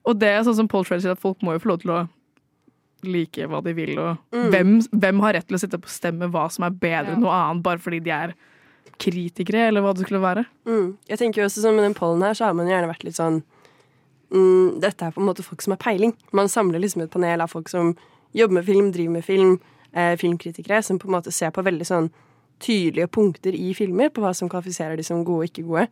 Og 0.06 0.18
det 0.22 0.30
er 0.36 0.44
sånn 0.46 0.58
som 0.64 0.68
Paul 0.70 0.86
Trell 0.86 1.02
sier, 1.02 1.14
at 1.18 1.22
folk 1.22 1.42
må 1.46 1.56
jo 1.56 1.62
få 1.64 1.72
lov 1.74 1.82
til 1.86 1.94
å 1.96 2.04
like 3.06 3.46
hva 3.50 3.62
de 3.66 3.74
vil. 3.78 3.94
Og 4.02 4.18
Mm. 4.34 4.50
hvem, 4.54 4.74
hvem 5.02 5.20
har 5.26 5.34
rett 5.38 5.48
til 5.50 5.58
å 5.58 5.62
sitte 5.62 5.78
og 5.78 5.86
bestemme 5.86 6.30
hva 6.34 6.48
som 6.54 6.66
er 6.66 6.74
bedre 6.74 7.14
enn 7.16 7.22
noe 7.22 7.34
annet, 7.38 7.64
bare 7.66 7.82
fordi 7.82 8.00
de 8.06 8.14
er 8.14 8.34
kritikere, 9.02 9.68
eller 9.70 9.84
hva 9.84 9.94
det 9.96 10.06
skulle 10.06 10.24
være? 10.24 10.46
Mm. 10.70 10.96
Jeg 11.10 11.20
tenker 11.22 11.42
jo 11.42 11.50
også 11.50 11.64
sånn 11.66 11.76
Med 11.78 11.88
den 11.88 11.98
pollen 11.98 12.24
her 12.24 12.38
så 12.38 12.48
har 12.48 12.58
man 12.58 12.70
gjerne 12.70 12.90
vært 12.90 13.04
litt 13.04 13.18
sånn 13.18 13.42
mm, 14.32 14.82
Dette 14.84 15.08
er 15.08 15.16
på 15.16 15.24
en 15.24 15.30
måte 15.30 15.46
folk 15.46 15.64
som 15.66 15.76
har 15.76 15.82
peiling. 15.84 16.16
Man 16.36 16.52
samler 16.52 16.84
liksom 16.84 17.04
et 17.04 17.14
panel 17.14 17.44
av 17.44 17.52
folk 17.52 17.72
som 17.72 17.94
jobber 18.36 18.60
med 18.60 18.68
film, 18.68 18.92
driver 18.96 19.16
med 19.18 19.26
film, 19.26 19.58
eh, 19.92 20.16
filmkritikere, 20.20 20.82
som 20.84 21.00
på 21.00 21.08
en 21.10 21.16
måte 21.18 21.32
ser 21.32 21.54
på 21.56 21.64
veldig 21.64 21.88
sånn 21.88 22.10
tydelige 22.64 23.08
punkter 23.12 23.56
i 23.56 23.74
filmer 23.76 24.12
på 24.12 24.24
hva 24.24 24.34
som 24.36 24.50
kvalifiserer 24.52 25.00
de 25.00 25.04
som 25.04 25.24
gode 25.28 25.46
og 25.46 25.52
ikke 25.52 25.68
gode. 25.68 25.88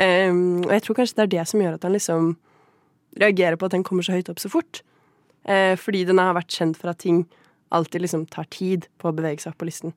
Um, 0.00 0.62
og 0.64 0.72
jeg 0.72 0.84
tror 0.86 0.96
kanskje 0.96 1.18
det 1.18 1.24
er 1.24 1.32
det 1.34 1.48
som 1.50 1.60
gjør 1.60 1.76
at 1.76 1.82
han 1.84 1.92
liksom 1.92 2.30
reagerer 3.20 3.58
på 3.60 3.68
at 3.68 3.74
den 3.74 3.84
kommer 3.84 4.06
så 4.06 4.16
høyt 4.16 4.30
opp 4.32 4.40
så 4.40 4.48
fort. 4.52 4.80
Uh, 5.44 5.74
fordi 5.76 6.04
den 6.08 6.20
har 6.22 6.36
vært 6.36 6.54
kjent 6.54 6.78
for 6.80 6.92
at 6.92 7.02
ting 7.04 7.26
alltid 7.72 8.04
liksom 8.04 8.24
tar 8.32 8.48
tid 8.52 8.88
på 9.00 9.10
å 9.10 9.16
bevege 9.16 9.42
seg 9.42 9.52
opp 9.52 9.60
på 9.60 9.68
listen. 9.68 9.96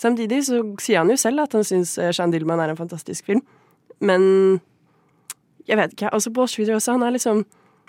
Samtidig 0.00 0.42
så 0.48 0.62
sier 0.80 1.02
han 1.02 1.12
jo 1.12 1.18
selv 1.20 1.44
at 1.44 1.54
han 1.56 1.66
syns 1.66 1.96
eh, 2.00 2.12
Jean 2.16 2.32
Dillman 2.32 2.62
er 2.62 2.72
en 2.72 2.78
fantastisk 2.78 3.26
film. 3.28 3.42
Men 4.00 4.22
jeg 5.68 5.76
vet 5.76 5.92
ikke. 5.94 6.12
Altså 6.14 6.32
Paul 6.34 6.48
Schrader 6.48 6.78
også, 6.78 6.96
han 6.96 7.04
er 7.04 7.14
liksom 7.16 7.44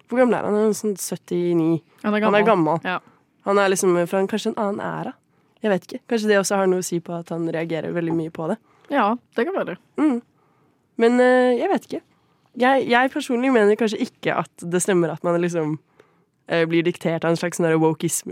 Hvor 0.10 0.20
gammel 0.20 0.36
er 0.36 0.44
han? 0.44 0.58
Han 0.60 0.74
er 0.74 0.76
sånn 0.76 0.98
79. 1.00 1.80
Han 2.04 2.18
er 2.18 2.26
Han 2.28 2.36
er 2.36 2.46
gammel. 2.46 2.82
Ja. 2.84 3.00
Han 3.48 3.58
er 3.58 3.72
liksom 3.72 3.96
fra 4.12 4.20
en, 4.20 4.28
kanskje 4.28 4.52
en 4.52 4.60
annen 4.60 4.84
æra. 4.84 5.14
Jeg 5.64 5.72
vet 5.72 5.88
ikke. 5.88 6.02
Kanskje 6.10 6.30
det 6.30 6.40
også 6.42 6.60
har 6.60 6.68
noe 6.70 6.84
å 6.84 6.86
si 6.86 7.00
på 7.00 7.14
at 7.16 7.32
han 7.32 7.48
reagerer 7.54 7.94
veldig 7.96 8.14
mye 8.18 8.34
på 8.34 8.50
det. 8.52 8.58
ja, 8.92 9.16
det 9.38 9.46
kan 9.48 9.56
være. 9.56 9.78
Mm. 9.98 10.20
Men 10.98 11.20
uh, 11.22 11.54
jeg 11.56 11.70
vet 11.72 11.88
ikke. 11.88 12.02
Jeg, 12.60 12.88
jeg 12.92 13.12
personlig 13.14 13.54
mener 13.54 13.80
kanskje 13.80 14.02
ikke 14.04 14.36
at 14.42 14.66
det 14.74 14.82
stemmer 14.84 15.14
at 15.14 15.24
man 15.24 15.40
liksom 15.42 15.78
uh, 16.52 16.66
blir 16.68 16.84
diktert 16.84 17.24
av 17.24 17.32
en 17.32 17.40
slags 17.40 17.62
sånn 17.62 17.70
der 17.70 17.80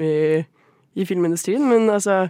i, 0.03 0.43
i 0.99 1.05
filmindustrien, 1.05 1.63
men 1.63 1.89
altså 1.89 2.27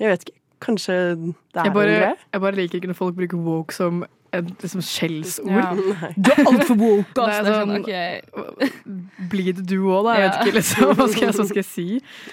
Jeg 0.00 0.08
vet 0.08 0.24
ikke. 0.24 0.41
Kanskje 0.62 0.98
det 1.18 1.60
er 1.60 1.68
Jeg 1.68 1.74
bare, 1.74 1.92
en 1.92 2.02
greie? 2.02 2.18
jeg 2.32 2.44
bare 2.46 2.58
liker 2.58 2.78
ikke 2.78 2.90
når 2.92 2.98
folk 2.98 3.16
bruker 3.18 3.40
woke 3.42 3.74
som 3.74 4.04
et 4.32 4.62
liksom 4.64 4.80
skjellsord. 4.80 5.50
Ja. 5.52 5.72
Du 6.16 6.30
er 6.32 6.38
altfor 6.48 6.76
woke, 6.80 7.10
Det 7.18 7.24
ass. 7.26 7.48
sånn, 7.50 7.72
okay. 7.82 8.22
Blir 9.32 9.50
det 9.58 9.66
du 9.68 9.76
òg, 9.92 10.06
da. 10.06 10.14
Jeg 10.16 10.24
vet 10.24 10.38
ikke 10.40 10.56
liksom, 10.56 10.92
hva 10.96 11.08
skal 11.12 11.26
jeg, 11.26 11.34
så 11.36 11.46
skal 11.50 11.60
jeg 11.60 11.68
si. 11.68 11.86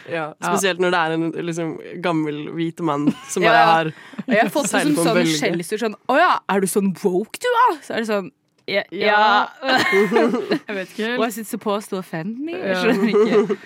Ja, 0.07 0.29
spesielt 0.39 0.79
når 0.79 0.95
det 0.95 1.01
er 1.01 1.15
en 1.17 1.25
liksom, 1.49 1.73
gammel, 2.05 2.39
hvit 2.55 2.79
mann 2.87 3.09
som 3.27 3.43
bare 3.43 3.57
ja. 3.57 3.65
har 3.73 3.91
jeg 4.29 4.43
har 4.45 4.51
fått 4.53 4.75
en 4.77 4.93
sånn 4.95 5.25
skjellsord 5.25 5.81
sånn 5.81 5.95
Å 6.07 6.19
ja, 6.19 6.29
er 6.53 6.61
du 6.63 6.69
sånn 6.69 6.93
woke, 7.01 7.41
du, 7.41 7.49
da? 7.57 7.65
Så 7.83 7.97
er 7.97 8.05
det 8.05 8.09
sånn 8.11 8.29
Ja. 8.69 8.83
ja. 8.93 9.19
Jeg 10.69 10.75
vet 10.77 10.91
ikke. 10.93 11.11
Was 11.17 11.39
it 11.41 11.49
supposed 11.49 11.89
to 11.89 11.97
offend 11.99 12.37
me? 12.45 12.53
Jeg 12.53 12.77
skjønner 12.77 13.11
ikke. 13.11 13.59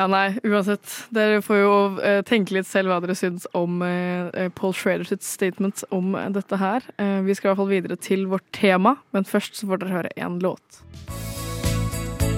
Ja, 0.00 0.06
nei, 0.08 0.38
uansett. 0.48 0.88
Dere 1.12 1.42
får 1.44 1.58
jo 1.60 1.72
eh, 2.00 2.22
tenke 2.24 2.54
litt 2.56 2.64
selv 2.64 2.88
hva 2.88 3.02
dere 3.04 3.12
syns 3.18 3.44
om 3.52 3.82
eh, 3.84 4.46
Paul 4.56 4.72
Schrader 4.72 5.04
sitt 5.04 5.20
statement 5.26 5.82
om 5.92 6.14
eh, 6.16 6.30
dette 6.32 6.56
her. 6.56 6.86
Eh, 6.96 7.18
vi 7.26 7.36
skal 7.36 7.50
i 7.50 7.50
hvert 7.50 7.60
fall 7.60 7.68
videre 7.68 7.98
til 8.00 8.24
vårt 8.30 8.46
tema, 8.56 8.94
men 9.12 9.28
først 9.28 9.60
så 9.60 9.68
får 9.68 9.82
dere 9.82 9.98
høre 9.98 10.14
én 10.16 10.38
låt. 10.40 10.80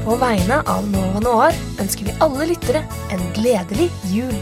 På 0.03 0.17
vegne 0.19 0.59
av 0.67 0.91
Nova 0.91 1.23
Noir 1.23 1.63
ønsker 1.79 2.11
vi 2.11 2.17
alle 2.27 2.51
lyttere 2.51 2.83
en 3.15 3.23
gledelig 3.39 3.87
jul. 4.11 4.35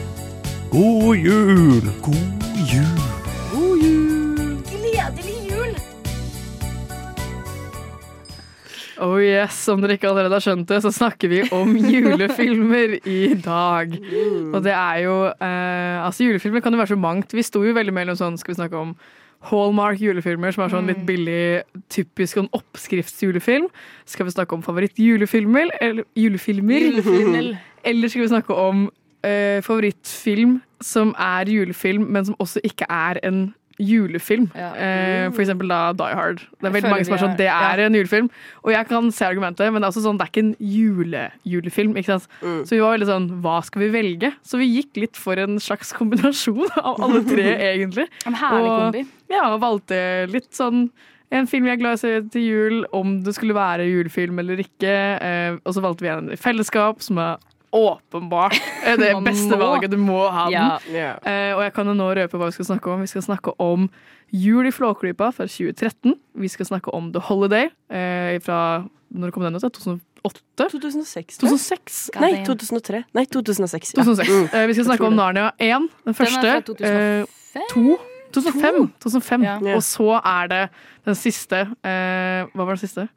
God 0.73 1.21
jul! 1.21 1.93
God 2.01 2.49
jul! 2.73 3.05
God 3.53 3.85
jul! 3.85 4.57
Gledelig 4.73 5.40
Oh 9.01 9.17
yes, 9.23 9.63
Om 9.73 9.81
dere 9.83 9.97
ikke 9.97 10.11
allerede 10.11 10.37
har 10.37 10.45
skjønt 10.45 10.69
det, 10.69 10.81
så 10.85 10.93
snakker 10.93 11.31
vi 11.33 11.41
om 11.57 11.73
julefilmer 11.95 12.99
i 13.09 13.33
dag. 13.41 13.97
Og 14.51 14.61
det 14.65 14.75
er 14.77 15.01
jo 15.07 15.17
eh, 15.33 15.97
Altså, 16.05 16.27
julefilmer 16.27 16.63
kan 16.65 16.75
jo 16.75 16.83
være 16.83 16.93
så 16.95 17.01
mangt. 17.01 17.35
Vi 17.37 17.45
sto 17.47 17.65
jo 17.65 17.75
veldig 17.77 17.95
mellom 17.97 18.19
sånn 18.19 18.39
Skal 18.41 18.55
vi 18.55 18.61
snakke 18.61 18.79
om 18.81 18.95
Hallmark 19.49 20.01
julefilmer, 20.03 20.53
som 20.53 20.67
er 20.67 20.73
sånn 20.75 20.91
litt 20.91 21.01
billig, 21.09 21.63
typisk 21.89 22.37
sånn 22.37 22.51
oppskriftsjulefilm. 22.53 23.71
Skal 24.05 24.29
vi 24.29 24.35
snakke 24.35 24.53
om 24.53 24.65
favorittjulefilmer? 24.67 25.71
Eller 25.81 26.05
julefilmer? 26.13 26.85
Julefilmer. 26.91 27.55
Eller 27.89 28.13
skal 28.13 28.27
vi 28.27 28.33
snakke 28.35 28.59
om 28.69 28.83
eh, 29.25 29.63
favorittfilm 29.65 30.59
som 30.85 31.15
er 31.17 31.49
julefilm, 31.49 32.05
men 32.13 32.29
som 32.29 32.37
også 32.41 32.61
ikke 32.69 32.85
er 32.93 33.21
en 33.25 33.47
julefilm. 33.81 34.49
Eh, 34.55 35.27
for 35.33 35.43
eksempel 35.45 35.71
da 35.73 35.81
Die 35.97 36.17
Hard. 36.17 36.45
Det 36.61 36.69
er 36.69 36.75
veldig 36.77 36.93
mange 36.93 37.07
som 37.09 37.17
er 37.17 37.23
sånn, 37.25 37.37
det 37.39 37.49
er 37.51 37.83
ja. 37.83 37.89
en 37.89 37.99
julefilm. 37.99 38.31
Og 38.65 38.73
jeg 38.75 38.89
kan 38.91 39.11
se 39.15 39.29
argumentet, 39.29 39.73
men 39.73 39.81
det 39.81 39.89
er 39.89 39.95
også 39.95 40.05
sånn, 40.05 40.21
det 40.21 40.27
er 40.27 40.33
ikke 40.33 40.45
en 40.47 40.57
jule-julefilm. 40.75 41.95
ikke 42.01 42.15
sant? 42.15 42.29
Så 42.41 42.77
vi 42.77 42.83
var 42.83 42.97
veldig 42.97 43.11
sånn, 43.11 43.31
hva 43.45 43.61
skal 43.67 43.87
vi 43.87 43.93
velge? 43.95 44.33
Så 44.47 44.61
vi 44.61 44.69
gikk 44.71 45.01
litt 45.05 45.21
for 45.21 45.41
en 45.41 45.61
slags 45.63 45.95
kombinasjon 45.97 46.67
av 46.83 47.01
alle 47.07 47.23
tre, 47.29 47.49
egentlig. 47.73 48.11
En 48.29 48.37
herlig 48.41 48.69
Og- 48.75 48.83
kombi. 48.85 49.07
Ja, 49.31 49.47
og 49.55 49.61
valgte 49.63 50.01
litt 50.33 50.51
sånn 50.57 50.89
en 51.31 51.47
film 51.47 51.69
jeg 51.69 51.77
er 51.77 51.79
glad 51.79 51.95
i 51.95 51.99
å 51.99 52.01
se 52.01 52.13
til 52.35 52.43
jul, 52.43 52.81
om 52.97 53.21
det 53.23 53.37
skulle 53.37 53.55
være 53.55 53.87
julefilm 53.87 54.41
eller 54.43 54.59
ikke. 54.65 54.95
Eh, 55.23 55.59
og 55.63 55.77
så 55.77 55.85
valgte 55.85 56.03
vi 56.03 56.11
en 56.11 56.33
i 56.35 56.39
fellesskap, 56.41 57.05
som 57.07 57.21
er 57.23 57.39
åpenbart 57.73 58.57
er 58.85 58.99
det 59.01 59.11
beste 59.29 59.59
valget. 59.59 59.93
Du 59.93 59.99
må 60.01 60.23
ha 60.29 60.47
den. 60.51 60.95
Ja. 60.95 61.13
Eh, 61.25 61.57
og 61.57 61.63
jeg 61.65 61.75
kan 61.77 61.91
jo 61.91 61.97
nå 61.97 62.11
røpe 62.19 62.41
hva 62.41 62.51
vi 62.51 62.57
skal 62.59 62.73
snakke 62.73 62.93
om. 62.93 63.05
Vi 63.05 63.11
skal 63.11 63.25
snakke 63.27 63.55
om 63.63 63.89
Jul 64.33 64.69
i 64.69 64.73
Flåklypa 64.75 65.31
fra 65.35 65.47
2013. 65.47 66.15
Vi 66.35 66.49
skal 66.49 66.67
snakke 66.67 66.95
om 66.95 67.13
The 67.13 67.23
Holiday 67.27 67.71
uh, 67.91 68.39
fra 68.45 68.85
Når 69.11 69.33
kom 69.35 69.43
den 69.43 69.59
ut? 69.59 69.63
2008? 69.63 70.69
2006. 70.71 71.39
2006? 71.43 71.99
Nei, 72.21 72.45
2003. 72.47 73.03
Nei, 73.17 73.25
2006. 73.27 73.95
ja. 73.97 74.05
2006. 74.05 74.31
Mm. 74.31 74.47
Uh, 74.55 74.67
vi 74.71 74.77
skal 74.79 74.87
snakke 74.93 75.07
om 75.09 75.19
Narnia 75.19 75.51
1, 75.59 75.89
den 76.07 76.15
første. 76.15 76.41
fra 76.47 76.61
2005. 76.61 77.27
Eh, 77.55 77.67
to. 77.73 77.99
2005. 78.33 78.93
2005. 79.03 79.43
Ja. 79.43 79.57
Og 79.75 79.83
så 79.83 80.21
er 80.21 80.51
det 80.53 80.63
den 81.09 81.19
siste 81.19 81.65
eh, 81.67 82.47
Hva 82.55 82.63
var 82.63 82.77
den 82.77 82.85
siste? 82.85 83.09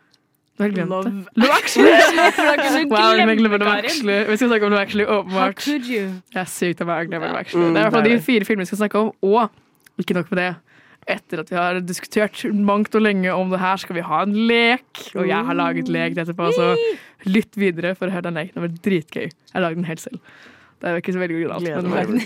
Du 0.57 0.63
har 0.63 0.69
glemt 0.73 0.89
det. 1.05 1.13
Love. 1.13 1.25
Love 1.35 1.53
Actually! 1.57 2.83
Wow, 2.91 3.13
glemmer 3.17 3.39
Love 3.41 3.71
Actually. 3.77 4.19
Vi 4.29 4.37
skal 4.37 4.51
snakke 4.51 4.65
om 4.67 4.71
Love 4.75 4.81
Actually, 4.85 5.05
åpenbart. 5.09 5.63
Jeg 5.65 6.41
er 6.43 6.51
sykt 6.51 6.83
av 6.83 6.91
meg 6.91 7.05
å 7.07 7.09
glemme 7.09 7.31
Love 7.31 7.39
Actually. 7.41 7.65
Mm, 7.69 7.73
Det 7.73 7.81
er 7.81 7.81
i 7.81 7.87
hvert 7.89 7.97
fall 7.97 8.05
er 8.11 8.13
de 8.15 8.27
fire 8.27 8.47
filmene 8.49 8.67
vi 8.67 8.71
skal 8.71 8.81
snakke 8.83 9.01
om. 9.01 9.11
Og 9.25 10.03
ikke 10.03 10.17
nok 10.19 10.29
med 10.33 10.41
det. 10.43 10.51
Etter 11.13 11.41
at 11.43 11.49
vi 11.51 11.57
har 11.59 11.79
diskutert 11.83 12.43
mangt 12.55 12.93
og 12.95 13.01
lenge 13.03 13.33
om 13.35 13.49
det 13.51 13.59
her, 13.59 13.75
skal 13.81 13.97
vi 13.97 14.05
ha 14.07 14.21
en 14.23 14.37
lek. 14.47 15.01
Og 15.17 15.25
jeg 15.27 15.49
har 15.49 15.57
laget 15.59 15.89
lek 15.91 16.15
etterpå, 16.21 16.51
så 16.55 16.69
lytt 17.27 17.57
videre 17.59 17.91
for 17.97 18.07
å 18.07 18.13
høre 18.15 18.29
den 18.29 18.37
leken. 18.39 18.55
Det 18.55 18.63
var 18.63 18.77
dritgøy. 18.87 19.25
Jeg 19.27 19.55
har 19.57 19.65
laget 19.65 19.81
den 19.81 19.89
helt 19.89 20.05
selv. 20.05 20.21
Det 20.83 20.89
er 20.89 20.97
jo 20.97 20.99
ikke 20.99 21.13
så 21.15 21.19
veldig 21.21 21.35
originalt. 21.37 21.63
Men, 21.87 22.17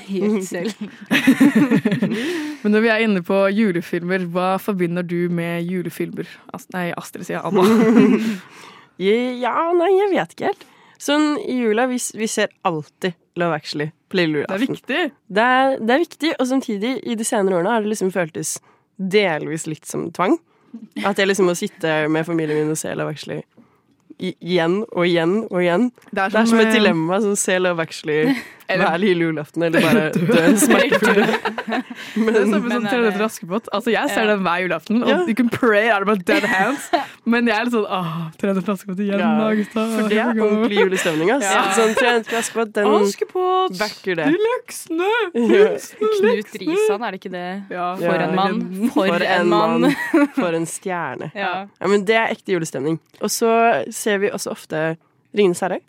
men 2.64 2.74
når 2.74 2.82
vi 2.82 2.90
er 2.90 3.04
inne 3.06 3.22
på 3.22 3.54
julefilmer, 3.54 4.26
hva 4.34 4.58
forbinder 4.58 5.06
du 5.06 5.30
med 5.30 5.62
julefilmer? 5.70 6.26
Ast 6.58 6.74
nei, 6.74 6.90
Astrid 6.98 7.30
sier 7.30 7.46
Anna. 7.46 7.62
Ja, 8.98 9.70
nei, 9.78 9.94
jeg 9.94 10.10
vet 10.10 10.32
ikke 10.34 10.50
helt. 10.50 10.66
Sånn 10.98 11.38
i 11.44 11.60
jula, 11.60 11.86
vi, 11.86 12.02
vi 12.18 12.26
ser 12.34 12.50
alltid 12.66 13.14
Love 13.38 13.54
Actually 13.60 13.92
på 14.10 14.18
lille 14.18 14.42
Det 14.48 14.56
er 14.56 14.64
viktig. 14.64 15.02
Det 15.38 15.46
er, 15.46 15.78
det 15.78 15.94
er 15.94 16.02
viktig, 16.02 16.32
og 16.34 16.50
samtidig, 16.50 16.96
i 17.06 17.14
de 17.20 17.26
senere 17.30 17.60
årene 17.60 17.76
har 17.76 17.86
det 17.86 17.92
liksom 17.92 18.10
føltes 18.16 18.56
delvis 18.98 19.68
litt 19.70 19.86
som 19.86 20.10
tvang. 20.18 20.34
At 21.06 21.22
jeg 21.22 21.30
liksom 21.30 21.46
må 21.52 21.56
sitte 21.62 22.10
med 22.10 22.26
familien 22.26 22.58
min 22.58 22.74
og 22.74 22.82
se 22.82 22.90
Love 22.98 23.14
Actually 23.14 23.46
igjen 24.20 24.84
og 24.92 25.08
igjen 25.08 25.40
og 25.50 25.62
igjen. 25.62 25.90
Det 26.12 26.24
er 26.24 26.30
Det 26.34 26.40
er 26.42 26.46
som 26.52 26.60
et 26.60 26.68
eh, 26.72 26.78
dilemma. 26.80 27.20
Sånn, 27.24 27.38
se 27.40 27.58
Love 27.62 27.84
Actually 27.86 28.36
Eller- 28.70 28.90
hver 28.90 28.98
lille 29.00 29.24
julaften, 29.30 29.64
eller 29.64 29.82
bare 29.82 30.12
dø 30.32 30.56
smertefull. 30.60 31.22
Det 32.18 32.34
er 32.36 32.46
samme 32.50 32.52
som 32.52 32.68
Men 32.68 32.86
er 32.86 32.90
Tre 32.90 32.98
det- 32.98 33.04
nøtter 33.04 33.18
til 33.18 33.26
Askepott. 33.26 33.68
Altså, 33.74 33.92
jeg 33.92 34.10
ser 34.10 34.24
Ja. 34.26 34.32
den 34.34 34.42
hver 34.44 34.60
julaften, 34.64 35.04
og 35.04 35.28
you 35.30 35.34
can 35.36 35.50
pray 35.50 35.86
out 35.92 36.02
of 36.04 36.08
my 36.08 36.16
dead 36.28 36.44
hands. 36.44 36.90
Men 37.26 37.48
jeg 37.48 37.56
er 37.60 37.64
litt 37.68 37.74
sånn 37.74 37.86
åh, 37.88 38.12
Tre 38.40 38.50
nøtter 38.52 38.66
til 38.68 38.74
Askepott 38.74 39.00
igjen, 39.04 39.20
Ja, 39.20 39.32
da, 39.40 39.48
gutta. 39.56 39.86
For 39.96 40.10
det 40.12 40.18
er 40.24 40.32
ordentlig 40.44 40.78
julestemning. 40.82 41.32
Ass. 41.36 41.44
Ja. 41.48 41.64
Sånn, 41.78 41.96
Tre 42.00 42.14
nøtter 42.18 42.30
til 42.30 42.40
Askepott, 42.42 42.74
den 42.78 42.92
Askepott, 43.00 43.78
backer 43.80 44.16
det. 44.22 44.30
de 44.32 44.44
leksene, 44.46 45.12
Ja. 45.34 45.74
Knut 45.98 46.56
Risan, 46.62 47.04
er 47.04 47.12
det 47.12 47.20
ikke 47.22 47.32
det? 47.34 47.48
Ja, 47.72 47.90
For 47.96 48.24
en 48.28 48.36
mann. 48.36 48.62
For, 48.94 49.08
For 49.14 49.28
en 49.32 49.48
mann. 49.52 49.90
For 50.36 50.54
en 50.60 50.66
stjerne. 50.70 51.32
Ja. 51.36 51.54
Ja, 51.82 51.88
men 51.88 52.06
Det 52.08 52.16
er 52.16 52.32
ekte 52.36 52.56
julestemning. 52.56 53.00
Og 53.22 53.30
så 53.34 53.52
ser 53.94 54.18
vi 54.24 54.30
også 54.32 54.52
ofte 54.52 54.98
Ringenes 55.36 55.60
herre. 55.62 55.80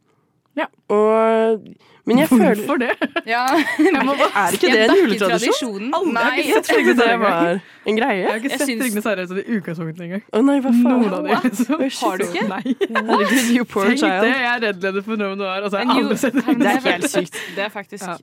Ja. 0.57 0.65
Og 0.89 1.61
Men 2.09 2.19
jeg 2.19 2.29
føler 2.29 2.55
Hvorfor 2.57 2.79
det? 2.81 2.91
Ja. 3.29 3.43
Er 3.53 4.55
ikke 4.57 4.71
det 4.73 4.85
en 4.89 4.95
juletradisjon? 4.97 5.91
Nei, 5.93 6.23
Jeg 6.25 6.25
har 6.25 6.37
ikke 6.39 6.55
sett 6.55 6.67
for 6.73 7.05
det 7.05 7.19
var 7.21 7.61
en 7.87 7.97
greie. 7.99 8.17
Jeg 8.23 8.29
har 8.31 8.37
ikke 8.41 8.59
sett 8.59 8.69
Ringenes 8.83 9.05
herre 9.05 9.23
i 9.29 9.45
utgangspunktet 9.59 10.03
engang. 10.07 10.23
Å 10.33 10.41
nei, 10.49 10.57
hva 10.65 10.73
faen? 10.73 10.83
Noen 10.89 11.13
av 11.19 11.23
de, 11.29 11.31
liksom. 11.45 11.77
Har 12.01 12.17
du 12.19 12.25
ikke? 12.27 12.47
Nei. 12.49 12.63
Herregud, 13.13 13.53
you 13.59 13.65
poor 13.69 13.85
Tenk 13.91 14.01
det, 14.01 14.09
child. 14.09 14.25
jeg 14.33 14.49
er 14.55 14.59
reddleder 14.67 15.03
for 15.07 15.15
noe 15.21 15.37
Noir, 15.39 15.61
og 15.63 15.71
så 15.71 15.75
har 15.79 15.85
En 15.85 15.89
jeg 15.93 15.97
jul- 16.01 16.09
aldri 16.09 16.19
sett 16.25 16.35
Det 16.35 16.45
Ringenes 16.49 16.75
er 16.75 16.81
helt 16.91 17.11
sykt. 17.13 17.35
Det 17.59 17.63
er 17.69 17.73
faktisk 17.77 18.07
Ja. 18.09 18.17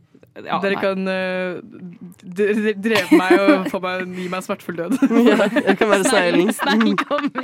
ja, 0.49 0.57
Dere 0.65 0.75
nei. 0.75 0.81
kan 0.83 0.99
uh, 1.07 1.61
drepe 2.89 3.15
meg 3.21 3.31
og 3.39 3.69
få 3.71 3.79
meg, 3.85 4.01
gi 4.17 4.25
meg 4.27 4.37
en 4.41 4.47
smertefull 4.49 4.77
død. 4.81 4.91
Ja, 5.29 5.37
jeg 5.69 5.77
kan 5.79 5.87
være 5.93 6.03
sneglen. 6.09 6.51
Snegl 6.57 6.97
kommer. 7.05 7.43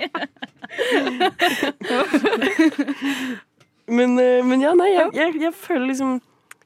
Men, 3.88 4.17
eh, 4.20 4.41
men 4.46 4.62
ja, 4.62 4.74
nei, 4.78 4.89
jeg, 4.94 5.13
jeg, 5.13 5.41
jeg 5.41 5.54
føler 5.54 5.88
liksom 5.88 6.22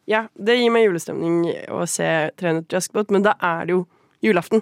Ja, 0.08 0.28
det 0.38 0.60
gir 0.60 0.70
meg 0.70 0.84
julestemning 0.86 1.46
å 1.74 1.88
se 1.90 2.06
300 2.38 2.68
Jaskbot, 2.70 3.10
men 3.10 3.24
da 3.26 3.34
er 3.42 3.66
det 3.66 3.74
jo 3.74 3.88
julaften. 4.22 4.62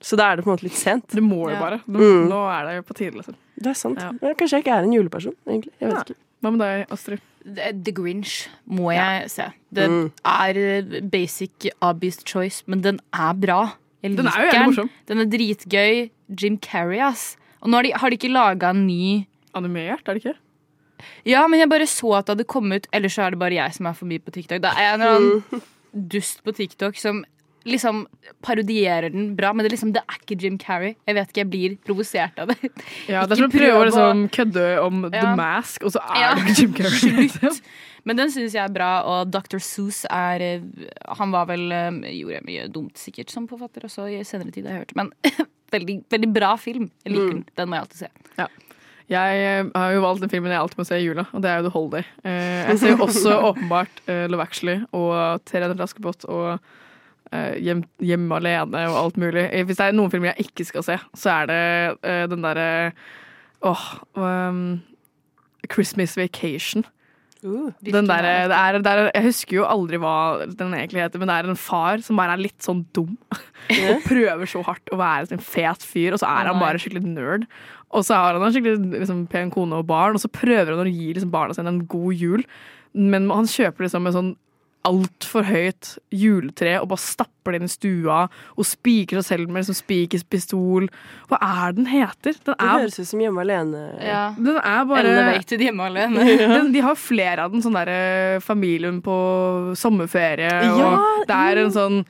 Så 0.00 0.16
da 0.16 0.28
er 0.30 0.36
det 0.38 0.44
på 0.44 0.50
en 0.50 0.56
måte 0.56 0.62
litt 0.68 0.78
sent. 0.78 1.08
Det 1.10 1.20
må 1.22 1.48
jo 1.50 1.56
Ja. 1.56 1.60
bare. 1.60 1.80
Nå, 1.88 1.98
Mm. 1.98 2.28
nå 2.30 2.38
er 2.48 2.68
det 2.76 2.86
på 2.86 2.94
tide, 2.94 3.16
liksom. 3.18 3.34
Det 3.58 3.66
er 3.66 3.74
sant. 3.74 3.98
Ja. 3.98 4.12
Ja, 4.22 4.34
kanskje 4.34 4.50
jeg 4.60 4.64
ikke 4.64 4.76
er 4.78 4.82
en 4.84 4.92
juleperson, 4.92 5.34
egentlig. 5.46 5.72
Jeg 5.80 5.88
vet 5.90 5.96
Ja. 5.96 6.02
ikke. 6.04 6.14
Hva 6.42 6.50
med 6.52 6.60
deg, 6.60 6.86
Astrid? 6.90 7.20
The 7.84 7.92
Grinch 7.92 8.48
må 8.70 8.92
jeg 8.94 9.28
se. 9.30 9.52
Det 9.72 9.88
Mm. 9.90 10.12
er 10.24 10.56
eh, 10.56 11.00
basic 11.02 11.66
obvious 11.82 12.22
choice, 12.24 12.62
men 12.66 12.80
den 12.80 13.00
er 13.12 13.34
bra. 13.34 13.72
Jeg 14.02 14.16
Den 14.16 14.26
er 14.26 14.30
jo 14.30 14.50
liker 14.52 14.66
morsom. 14.66 14.90
Den 15.06 15.18
er 15.18 15.24
dritgøy. 15.26 16.10
Jim 16.40 16.58
Carrey, 16.58 17.00
ass. 17.00 17.36
Og 17.62 17.68
nå 17.68 17.74
har 17.74 17.82
de, 17.82 17.90
har 17.90 18.08
de 18.10 18.16
ikke 18.16 18.32
laga 18.32 18.70
en 18.70 18.86
ny 18.86 19.26
Animert, 19.54 20.06
er 20.08 20.14
det 20.14 20.24
ikke? 20.24 20.36
Ja, 21.28 21.46
men 21.48 21.60
jeg 21.62 21.70
bare 21.72 21.88
så 21.90 22.14
at 22.18 22.26
det 22.28 22.36
hadde 22.38 22.48
kommet 22.50 22.86
Ellers 22.92 23.16
så 23.18 23.26
er 23.26 23.34
det 23.36 23.42
bare 23.42 23.58
jeg 23.58 23.76
som 23.76 23.86
er 23.90 23.98
forbi 23.98 24.18
på 24.22 24.32
TikTok. 24.34 24.62
Det 24.64 24.70
er 24.76 24.94
en 24.94 25.00
eller 25.00 25.18
annen 25.18 25.62
dust 26.10 26.42
på 26.46 26.54
TikTok 26.54 26.98
som 27.00 27.24
liksom 27.68 28.06
parodierer 28.40 29.10
den 29.12 29.34
bra, 29.36 29.50
men 29.52 29.64
det, 29.64 29.68
er 29.68 29.74
liksom, 29.74 29.90
det 29.92 30.00
er 30.08 30.20
ikke 30.22 30.36
Jim 30.40 30.56
Carrey. 30.58 30.94
Jeg 31.04 31.16
vet 31.18 31.28
ikke, 31.32 31.42
jeg 31.42 31.50
blir 31.52 31.74
provosert 31.84 32.38
av 32.40 32.48
det. 32.54 32.70
Ja, 33.10 33.26
det 33.28 33.36
er 33.36 33.42
som 33.42 33.50
å 33.50 33.52
prøve 33.52 33.74
å 33.76 33.84
liksom 33.84 34.22
kødde 34.32 34.64
om 34.80 35.02
The 35.12 35.34
Mask, 35.36 35.84
og 35.84 35.92
så 35.92 36.00
er 36.08 36.22
Ja. 36.22 36.30
det 36.38 36.46
ikke 36.46 36.56
Jim 36.62 36.72
Carrey. 36.78 37.28
Slutt. 37.34 37.60
Men 38.08 38.16
den 38.16 38.32
syns 38.32 38.54
jeg 38.56 38.64
er 38.64 38.72
bra, 38.72 38.88
og 39.04 39.28
Dr. 39.28 39.60
Seuss 39.60 40.06
er 40.08 40.40
eh, 40.40 40.62
Han 41.20 41.34
var 41.34 41.50
vel 41.50 41.66
gjorde 41.68 42.14
Gjorde 42.16 42.40
mye 42.48 42.64
dumt 42.72 42.96
sikkert 42.96 43.28
som 43.28 43.44
forfatter 43.50 43.84
også 43.84 44.08
i 44.08 44.22
senere 44.24 44.54
tid, 44.54 44.64
har 44.64 44.78
jeg 44.78 44.86
hørt. 44.86 44.96
Men 44.96 45.12
veldig, 45.76 45.98
veldig 46.08 46.32
bra 46.32 46.54
film. 46.56 46.88
Jeg 47.04 47.12
liker 47.12 47.34
den. 47.34 47.44
Den 47.60 47.68
må 47.68 47.76
jeg 47.76 47.84
alltid 47.84 48.06
se. 48.06 48.48
Jeg 49.10 49.38
eh, 49.42 49.70
har 49.74 49.94
jo 49.94 50.02
valgt 50.04 50.22
den 50.22 50.30
filmen 50.30 50.52
jeg 50.52 50.62
alltid 50.62 50.78
må 50.78 50.86
se 50.86 50.98
i 51.00 51.06
jula, 51.06 51.24
og 51.34 51.42
det 51.42 51.50
er 51.50 51.58
jo 51.58 51.66
The 51.66 51.72
Holiday. 51.74 52.04
Eh, 52.22 52.60
jeg 52.68 52.78
ser 52.78 52.92
jo 52.94 53.06
også 53.08 53.32
åpenbart 53.50 54.04
eh, 54.06 54.26
Love 54.30 54.44
Actually 54.46 54.76
og 54.94 55.42
Tre 55.48 55.62
nøtter 55.62 55.74
til 55.74 55.86
Askepott 55.86 56.28
og 56.30 56.60
hjem, 57.30 57.84
Hjemme 58.02 58.38
alene 58.40 58.84
og 58.90 58.96
alt 59.04 59.18
mulig. 59.22 59.44
Hvis 59.66 59.78
det 59.78 59.84
er 59.86 59.94
noen 59.94 60.10
filmer 60.10 60.32
jeg 60.32 60.48
ikke 60.48 60.64
skal 60.66 60.82
se, 60.82 60.96
så 61.14 61.34
er 61.36 61.50
det 61.50 62.14
den 62.32 62.42
derre 62.42 62.70
Åh 63.62 63.84
um, 64.16 64.80
Christmas 65.70 66.16
Vacation. 66.18 66.82
Uh, 67.44 67.70
Den 67.80 68.08
der, 68.08 68.22
det 68.22 68.56
er, 68.56 68.78
det 68.78 68.90
er, 68.90 69.10
jeg 69.14 69.24
husker 69.24 69.56
jo 69.56 69.66
aldri 69.68 70.00
hva 70.00 70.44
den 70.44 70.74
egentlig 70.76 71.04
heter, 71.04 71.20
men 71.22 71.30
det 71.30 71.36
er 71.38 71.48
en 71.48 71.60
far 71.60 72.02
som 72.04 72.18
bare 72.20 72.34
er 72.36 72.42
litt 72.42 72.58
sånn 72.64 72.82
dum. 72.96 73.14
og 73.88 74.02
prøver 74.04 74.50
så 74.50 74.64
hardt 74.66 74.92
å 74.92 74.98
være 75.00 75.36
en 75.36 75.44
fet 75.44 75.84
fyr, 75.86 76.16
og 76.16 76.20
så 76.20 76.28
er 76.28 76.50
han 76.50 76.60
bare 76.60 76.80
skikkelig 76.82 77.04
nerd. 77.06 77.46
Og 77.90 78.04
så 78.06 78.18
har 78.18 78.36
han 78.36 78.44
en 78.46 78.52
skikkelig 78.54 79.00
liksom, 79.00 79.24
pen 79.30 79.50
kone 79.50 79.80
og 79.80 79.88
barn, 79.88 80.14
og 80.14 80.22
så 80.22 80.30
prøver 80.32 80.76
han 80.76 80.84
å 80.84 80.90
gi 80.92 81.10
liksom, 81.14 81.32
barna 81.32 81.56
sine 81.56 81.72
en 81.72 81.82
god 81.90 82.14
jul. 82.14 82.44
Men 82.94 83.26
han 83.34 83.50
kjøper 83.50 83.86
liksom 83.86 84.06
en 84.06 84.16
sånn 84.16 84.30
altfor 84.88 85.44
høyt 85.44 85.90
juletre 86.14 86.78
og 86.80 86.86
bare 86.88 87.02
stapper 87.02 87.52
det 87.52 87.58
inn 87.60 87.68
i 87.68 87.72
stua 87.72 88.20
og 88.54 88.64
spiker 88.64 89.20
seg 89.20 89.26
selv 89.26 89.50
med 89.52 89.60
liksom 89.60 89.76
spikerpistol. 89.76 90.86
Hva 91.28 91.40
er 91.44 91.74
den 91.76 91.90
heter? 91.90 92.38
Den 92.38 92.54
Det 92.54 92.56
er, 92.56 92.72
høres 92.78 92.96
ut 93.00 93.10
som 93.10 93.20
Hjemme 93.20 93.44
alene. 93.44 93.82
Ja. 94.00 94.22
den 94.38 94.56
er 94.56 94.88
bare 94.88 95.04
Elevated 95.12 95.66
hjemme 95.66 95.90
alene. 95.90 96.24
den, 96.54 96.72
De 96.72 96.84
har 96.86 96.96
flere 96.96 97.44
av 97.44 97.52
den, 97.52 97.60
sånn 97.64 97.76
derre 97.76 98.40
familien 98.44 99.02
på 99.04 99.18
sommerferie, 99.76 100.48
Ja, 100.70 100.94
og 100.96 101.28
det 101.28 101.40
er 101.50 101.64
en 101.66 101.76
sånn 101.76 102.02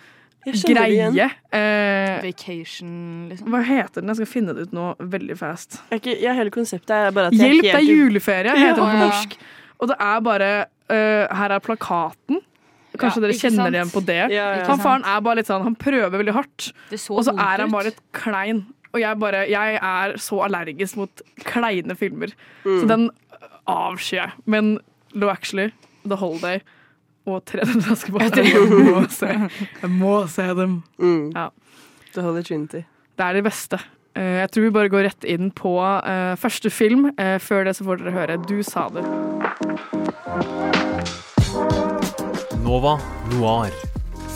Greie. 0.46 1.31
Eh, 1.53 2.22
Vacation, 2.24 3.29
liksom. 3.31 3.48
hva 3.53 3.61
heter 3.64 4.00
den? 4.00 4.09
Jeg 4.09 4.16
skal 4.22 4.26
finne 4.31 4.55
det 4.57 4.68
ut 4.68 4.72
nå 4.72 4.94
veldig 4.98 5.37
fast. 5.38 5.81
Er 5.90 5.98
ikke- 6.00 6.20
Ja, 6.22 6.33
hele 6.35 6.50
konseptet 6.50 6.90
er 6.90 7.11
bare 7.12 7.26
at 7.26 7.33
jeg 7.35 7.40
Hjelp, 7.40 7.62
det 7.62 7.74
er 7.74 7.87
juleferie, 7.88 8.57
heter 8.57 8.76
den 8.76 8.90
på 8.94 9.00
norsk. 9.05 9.37
Og 9.81 9.88
det 9.88 9.96
er 10.00 10.20
bare 10.20 10.66
eh, 10.90 11.26
Her 11.37 11.50
er 11.53 11.61
plakaten. 11.61 12.40
Kanskje 12.98 13.20
Ja, 13.20 13.20
dere 13.22 13.33
kjenner 13.38 13.64
sant? 13.64 13.74
igjen 13.74 13.90
på 13.94 14.05
det. 14.05 14.31
Ja, 14.33 14.46
ja. 14.57 14.64
Han 14.66 14.79
faren 14.79 15.05
er 15.07 15.20
bare 15.20 15.37
litt 15.37 15.46
sånn 15.46 15.62
Han 15.62 15.76
prøver 15.76 16.11
veldig 16.11 16.33
hardt, 16.35 16.72
så 16.90 17.16
og 17.16 17.24
så 17.24 17.33
er 17.38 17.61
han 17.62 17.70
bare 17.70 17.85
litt 17.85 18.00
klein. 18.12 18.64
Og 18.92 19.00
jeg 19.00 19.18
bare 19.18 19.46
Jeg 19.48 19.76
er 19.81 20.16
så 20.18 20.40
allergisk 20.44 20.96
mot 20.96 21.22
kleine 21.44 21.96
filmer. 21.96 22.33
Mm. 22.64 22.81
Så 22.83 22.88
den 22.88 23.11
avskyr 23.68 24.16
jeg. 24.24 24.33
Men 24.46 24.79
Lo 25.14 25.29
Actually, 25.29 25.70
The 26.05 26.16
Holiday 26.16 26.61
og 27.26 27.42
Tre 27.46 27.64
dømte 27.68 27.92
Askepott 27.92 28.37
Jeg 28.40 28.68
må 28.70 29.02
se. 29.12 29.28
Jeg 29.83 29.90
må 29.90 30.14
se 30.33 30.46
dem. 30.56 30.83
Mm. 30.98 31.30
Ja. 31.37 31.48
The 32.14 32.22
Holy 32.26 32.42
Trinity. 32.42 32.80
Det 33.18 33.26
er 33.26 33.33
de 33.38 33.42
beste. 33.46 33.78
Eh, 34.16 34.40
Jeg 34.40 34.50
tror 34.50 34.62
vi 34.66 34.70
bare 34.74 34.88
går 34.92 35.04
rett 35.11 35.24
inn 35.28 35.50
på 35.54 35.74
eh, 35.85 36.33
første 36.40 36.70
film. 36.70 37.11
Eh, 37.18 37.37
Før 37.38 37.64
det 37.68 37.76
så 37.76 37.85
får 37.87 38.00
dere 38.02 38.16
høre 38.16 38.38
Du 38.48 38.56
sa 38.66 38.88
det. 38.94 39.04
Nova 42.64 42.96
Noir. 43.35 43.70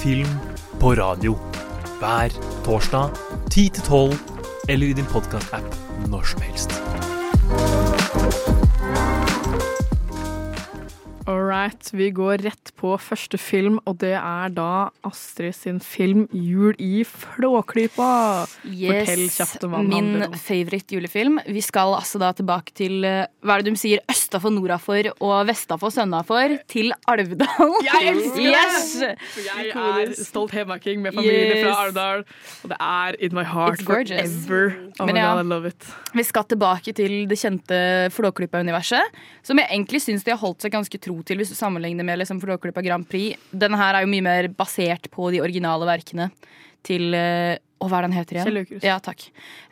Film 0.02 0.28
på 0.80 0.94
radio. 0.98 1.34
Hver 2.00 2.34
torsdag 2.66 3.10
10 3.50 3.68
til 3.78 3.82
12, 3.88 4.14
eller 4.68 4.86
i 4.86 4.92
din 4.92 5.06
podkast-app 5.08 5.74
når 6.10 6.22
som 6.34 6.40
helst. 6.44 7.13
All 11.26 11.40
right, 11.40 11.88
vi 11.96 12.10
går 12.12 12.42
rett 12.44 12.68
på 12.76 12.90
første 13.00 13.38
film, 13.40 13.78
og 13.88 13.94
det 14.02 14.10
er 14.12 14.50
da 14.52 14.90
Astrid 15.08 15.54
sin 15.56 15.78
film 15.80 16.26
'Jul 16.36 16.74
i 16.76 17.00
Flåklypa'. 17.00 18.44
Fortell 18.60 19.22
kjapt 19.32 19.64
om 19.64 19.72
hva 19.72 19.78
den 19.80 19.88
Min 19.88 20.10
handler 20.10 20.26
om. 20.28 20.34
favorite 20.36 20.92
julefilm. 20.92 21.38
Vi 21.48 21.62
skal 21.64 21.94
altså 21.96 22.20
da 22.20 22.28
tilbake 22.36 22.74
til 22.76 23.06
eh, 23.08 23.24
hva 23.40 23.56
er 23.56 23.64
det 23.64 23.72
de 23.72 23.80
sier, 23.80 24.02
østafor, 24.12 24.52
nordafor 24.52 25.08
og 25.24 25.46
vestafor, 25.48 25.94
sønnafor, 25.96 26.58
til 26.68 26.92
Alvdal. 27.08 27.72
Jeg 27.88 28.04
elsker 28.12 28.44
det! 28.44 28.52
Yes! 28.52 28.92
Jeg 29.48 29.72
er 29.72 30.12
stolt 30.20 30.52
hedmarking 30.52 31.00
med 31.00 31.16
familie 31.16 31.54
Yes. 31.56 31.64
fra 31.64 31.86
Alvdal, 31.86 32.26
og 32.64 32.68
det 32.74 32.76
er 32.78 33.16
in 33.24 33.34
my 33.40 33.44
heart 33.48 33.80
forever. 33.80 34.76
Oh 35.00 35.06
Men 35.08 35.14
my 35.16 35.20
ja. 35.24 35.32
God, 35.32 35.40
I 35.40 35.48
love 35.48 35.66
it. 35.72 35.88
Vi 36.12 36.22
skal 36.22 36.44
tilbake 36.52 36.92
til 36.92 37.24
det 37.32 37.40
kjente 37.40 37.80
Flåklypa-universet, 38.12 39.00
som 39.42 39.56
jeg 39.58 39.72
egentlig 39.72 40.02
syns 40.04 40.22
de 40.22 40.30
har 40.36 40.38
holdt 40.44 40.60
seg 40.60 40.76
ganske 40.76 41.00
tro 41.00 41.13
til, 41.22 41.36
hvis 41.38 41.52
du 41.52 41.54
sammenligner 41.54 42.04
med 42.04 42.18
liksom 42.18 42.40
Flåklypa 42.42 42.82
Grand 42.82 43.06
Prix. 43.08 43.38
Denne 43.52 43.76
her 43.78 43.94
er 43.94 44.02
jo 44.06 44.10
mye 44.10 44.22
mer 44.26 44.48
basert 44.48 45.10
på 45.14 45.30
de 45.30 45.40
originale 45.44 45.86
verkene 45.86 46.30
til 46.84 47.14
eh, 47.14 47.56
Å, 47.84 47.88
hva 47.90 47.98
er 47.98 48.04
den 48.06 48.12
heter 48.16 48.36
igjen? 48.38 48.46
Kjell 48.46 48.58
Aukrust. 48.62 48.84
Ja, 48.86 48.94
takk. 49.02 49.24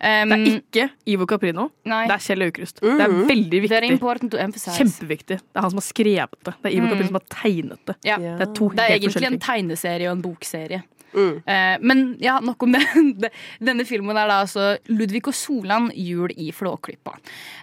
Um, 0.03 0.33
Det 0.33 0.37
er 0.37 0.57
ikke 0.59 0.83
Ivo 1.09 1.25
Caprino, 1.31 1.69
nei, 1.89 2.03
det 2.11 2.13
er 2.19 2.25
Kjell 2.27 2.43
Aukrust. 2.45 2.81
Det 2.83 3.05
er 3.07 3.13
veldig 3.29 3.61
very 3.63 3.87
viktig. 3.89 3.93
important 3.95 4.33
to 4.35 4.41
emphasize. 4.43 4.75
Kjempeviktig. 4.77 5.39
Det 5.41 5.57
er 5.57 5.65
han 5.65 5.73
som 5.73 5.81
har 5.81 5.87
skrevet 5.87 6.37
det. 6.45 6.53
Det 6.61 6.69
er 6.69 6.77
Ivo 6.77 6.85
Mm. 6.87 6.91
Caprino 6.93 7.07
som 7.09 7.19
har 7.21 7.27
tegnet 7.33 7.87
det. 7.89 7.95
Ja. 8.05 8.19
Ja. 8.21 8.35
Det 8.37 8.49
er 8.49 8.53
to 8.59 8.69
Det 8.69 8.83
er 8.85 8.91
egentlig 8.97 9.13
forskjellige 9.15 9.33
en 9.33 9.39
tegneserie 9.47 10.11
og 10.11 10.17
en 10.19 10.23
bokserie. 10.27 10.83
Mm. 11.13 11.43
Eh, 11.45 11.77
men 11.81 12.03
ja, 12.23 12.39
nok 12.43 12.63
om 12.67 12.75
det. 12.75 12.83
Denne 13.69 13.87
filmen 13.89 14.17
er 14.17 14.31
da 14.31 14.41
altså 14.45 14.77
Ludvig 14.91 15.25
og 15.29 15.37
Solan, 15.37 15.91
'Jul 15.95 16.35
i 16.37 16.51
Flåklypa'. 16.55 17.19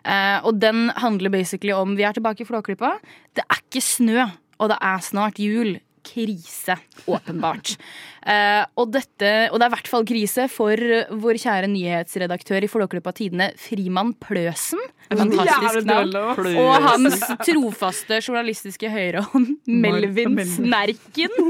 Eh, 0.06 0.38
og 0.46 0.62
den 0.62 0.90
handler 0.96 1.34
basically 1.34 1.74
om 1.76 1.98
Vi 1.98 2.06
er 2.08 2.16
tilbake 2.16 2.46
i 2.46 2.50
Flåklypa. 2.50 2.98
Det 3.36 3.46
er 3.46 3.62
ikke 3.62 3.82
snø, 3.84 4.26
og 4.60 4.70
det 4.74 4.80
er 4.82 5.00
snart 5.06 5.40
jul. 5.40 5.80
Krise, 6.10 6.78
åpenbart. 7.08 7.76
Eh, 8.20 8.64
og, 8.76 8.92
dette, 8.94 9.34
og 9.50 9.60
det 9.60 9.66
er 9.66 9.72
i 9.72 9.76
hvert 9.78 9.92
fall 9.92 10.08
krise 10.08 10.48
for 10.52 10.76
vår 11.24 11.40
kjære 11.44 11.70
nyhetsredaktør 11.72 12.66
i 12.66 12.72
Flåklypa 12.72 13.14
Tidene, 13.16 13.52
Frimann 13.60 14.16
Pløsen. 14.20 14.82
Fantastisk 15.10 15.88
navn. 15.90 16.14
Og 16.62 16.74
hans 16.86 17.24
trofaste 17.42 18.20
journalistiske 18.22 18.92
høyrehånd, 18.94 19.56
Melvin. 19.66 20.38
Snerken. 20.46 21.34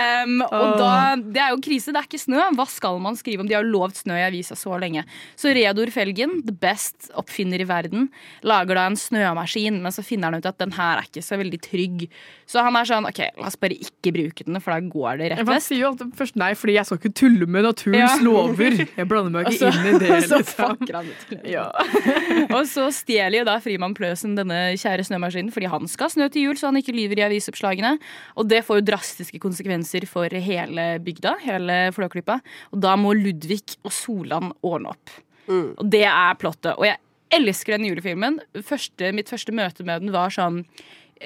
um, 0.00 0.38
og 0.46 0.78
da, 0.80 0.92
Det 1.20 1.42
er 1.42 1.52
jo 1.52 1.60
krise, 1.64 1.92
det 1.92 2.00
er 2.00 2.08
ikke 2.08 2.22
snø. 2.22 2.40
Hva 2.56 2.66
skal 2.72 2.96
man 3.04 3.18
skrive 3.20 3.44
om? 3.44 3.50
De 3.50 3.56
har 3.58 3.68
lovt 3.68 4.00
snø 4.00 4.16
i 4.16 4.24
avisa 4.24 4.56
så 4.56 4.78
lenge. 4.80 5.04
Så 5.36 5.52
Reodor 5.52 5.92
Felgen, 5.92 6.38
the 6.46 6.56
best 6.56 7.10
oppfinner 7.20 7.60
i 7.60 7.68
verden, 7.68 8.08
lager 8.48 8.80
da 8.80 8.86
en 8.88 8.96
snømaskin, 8.98 9.82
men 9.84 9.92
så 9.92 10.04
finner 10.06 10.32
han 10.32 10.40
ut 10.40 10.48
at 10.48 10.60
den 10.62 10.72
her 10.78 11.02
er 11.02 11.10
ikke 11.10 11.24
så 11.26 11.36
veldig 11.40 11.60
trygg. 11.68 12.06
Så 12.48 12.64
han 12.64 12.76
er 12.80 12.88
sånn 12.88 13.08
OK, 13.08 13.20
la 13.36 13.50
oss 13.50 13.60
bare 13.60 13.76
ikke 13.76 14.14
bruke 14.16 14.48
den, 14.48 14.56
for 14.62 14.72
da 14.74 14.80
går 14.92 15.18
det 15.20 15.28
rett 15.32 15.42
Man 15.48 15.56
Jeg 15.58 15.64
sier 15.66 15.80
jo 15.82 15.88
alltid 15.90 16.14
først 16.18 16.36
nei, 16.40 16.50
fordi 16.58 16.76
jeg 16.78 16.88
skal 16.88 17.00
ikke 17.00 17.12
tulle 17.20 17.46
med 17.50 17.66
naturens 17.66 18.14
Ja. 18.16 18.22
lover. 18.24 18.76
Jeg 18.96 19.08
blander 19.10 19.34
meg 19.34 19.50
ikke 19.52 19.70
inn 19.72 19.88
i 19.90 19.98
det. 20.00 20.10
og 20.16 20.22
så 20.30 20.38
Liksom. 20.40 20.78
fucker 20.78 20.98
han 21.00 21.10
ut. 21.10 21.46
Ja. 21.50 21.66
Og 22.56 22.66
så 22.70 22.86
stjeler 22.94 23.38
jo 23.42 23.44
da 23.48 23.58
Frimann 23.64 23.94
Pløsen 23.98 24.34
denne 24.38 24.60
kjære 24.80 25.04
snømaskinen 25.08 25.52
fordi 25.54 25.70
han 25.72 25.86
skal 25.90 26.08
ha 26.08 26.14
snø 26.16 26.28
til 26.32 26.48
jul, 26.48 26.56
så 26.60 26.70
han 26.70 26.80
ikke 26.80 26.94
lyver 26.96 27.20
i 27.20 27.26
avisoppslagene. 27.28 27.94
Og 28.40 28.48
det 28.50 28.62
får 28.66 28.80
jo 28.80 28.86
drastiske 28.92 29.40
konsekvenser 29.42 30.06
for 30.10 30.28
hele 30.32 30.88
bygda, 31.04 31.36
hele 31.44 31.78
Flåklypa. 31.96 32.40
Og 32.72 32.80
da 32.84 32.96
må 33.00 33.12
Ludvig 33.18 33.76
og 33.84 33.92
Solan 33.92 34.52
ordne 34.62 34.94
opp. 34.94 35.10
Mm. 35.48 35.74
Og 35.78 35.88
det 35.90 36.04
er 36.06 36.36
plottet. 36.40 36.74
Og 36.78 36.86
jeg 36.86 36.98
elsker 37.32 37.76
den 37.78 37.86
julefilmen. 37.88 38.40
Første, 38.62 39.08
mitt 39.16 39.30
første 39.32 39.54
møte 39.56 39.84
med 39.88 40.02
den 40.04 40.12
var 40.14 40.28
sånn 40.34 40.62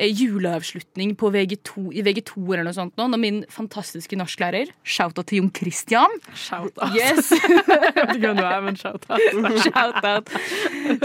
juleavslutning 0.05 1.15
på 1.19 1.31
VG2, 1.35 1.89
i 1.97 2.05
VG2 2.05 2.43
eller 2.45 2.67
noe 2.69 2.77
sånt 2.77 2.97
nå, 2.99 3.09
når 3.13 3.23
min 3.23 3.41
fantastiske 3.53 4.19
norsklærer, 4.19 4.71
shout-out 4.85 5.29
til 5.31 5.41
Jon 5.41 5.53
Christian 5.57 6.17
Shout 6.37 6.77
out. 6.83 6.97
Yes! 6.97 7.33
Du 8.17 8.21
shout. 8.79 10.31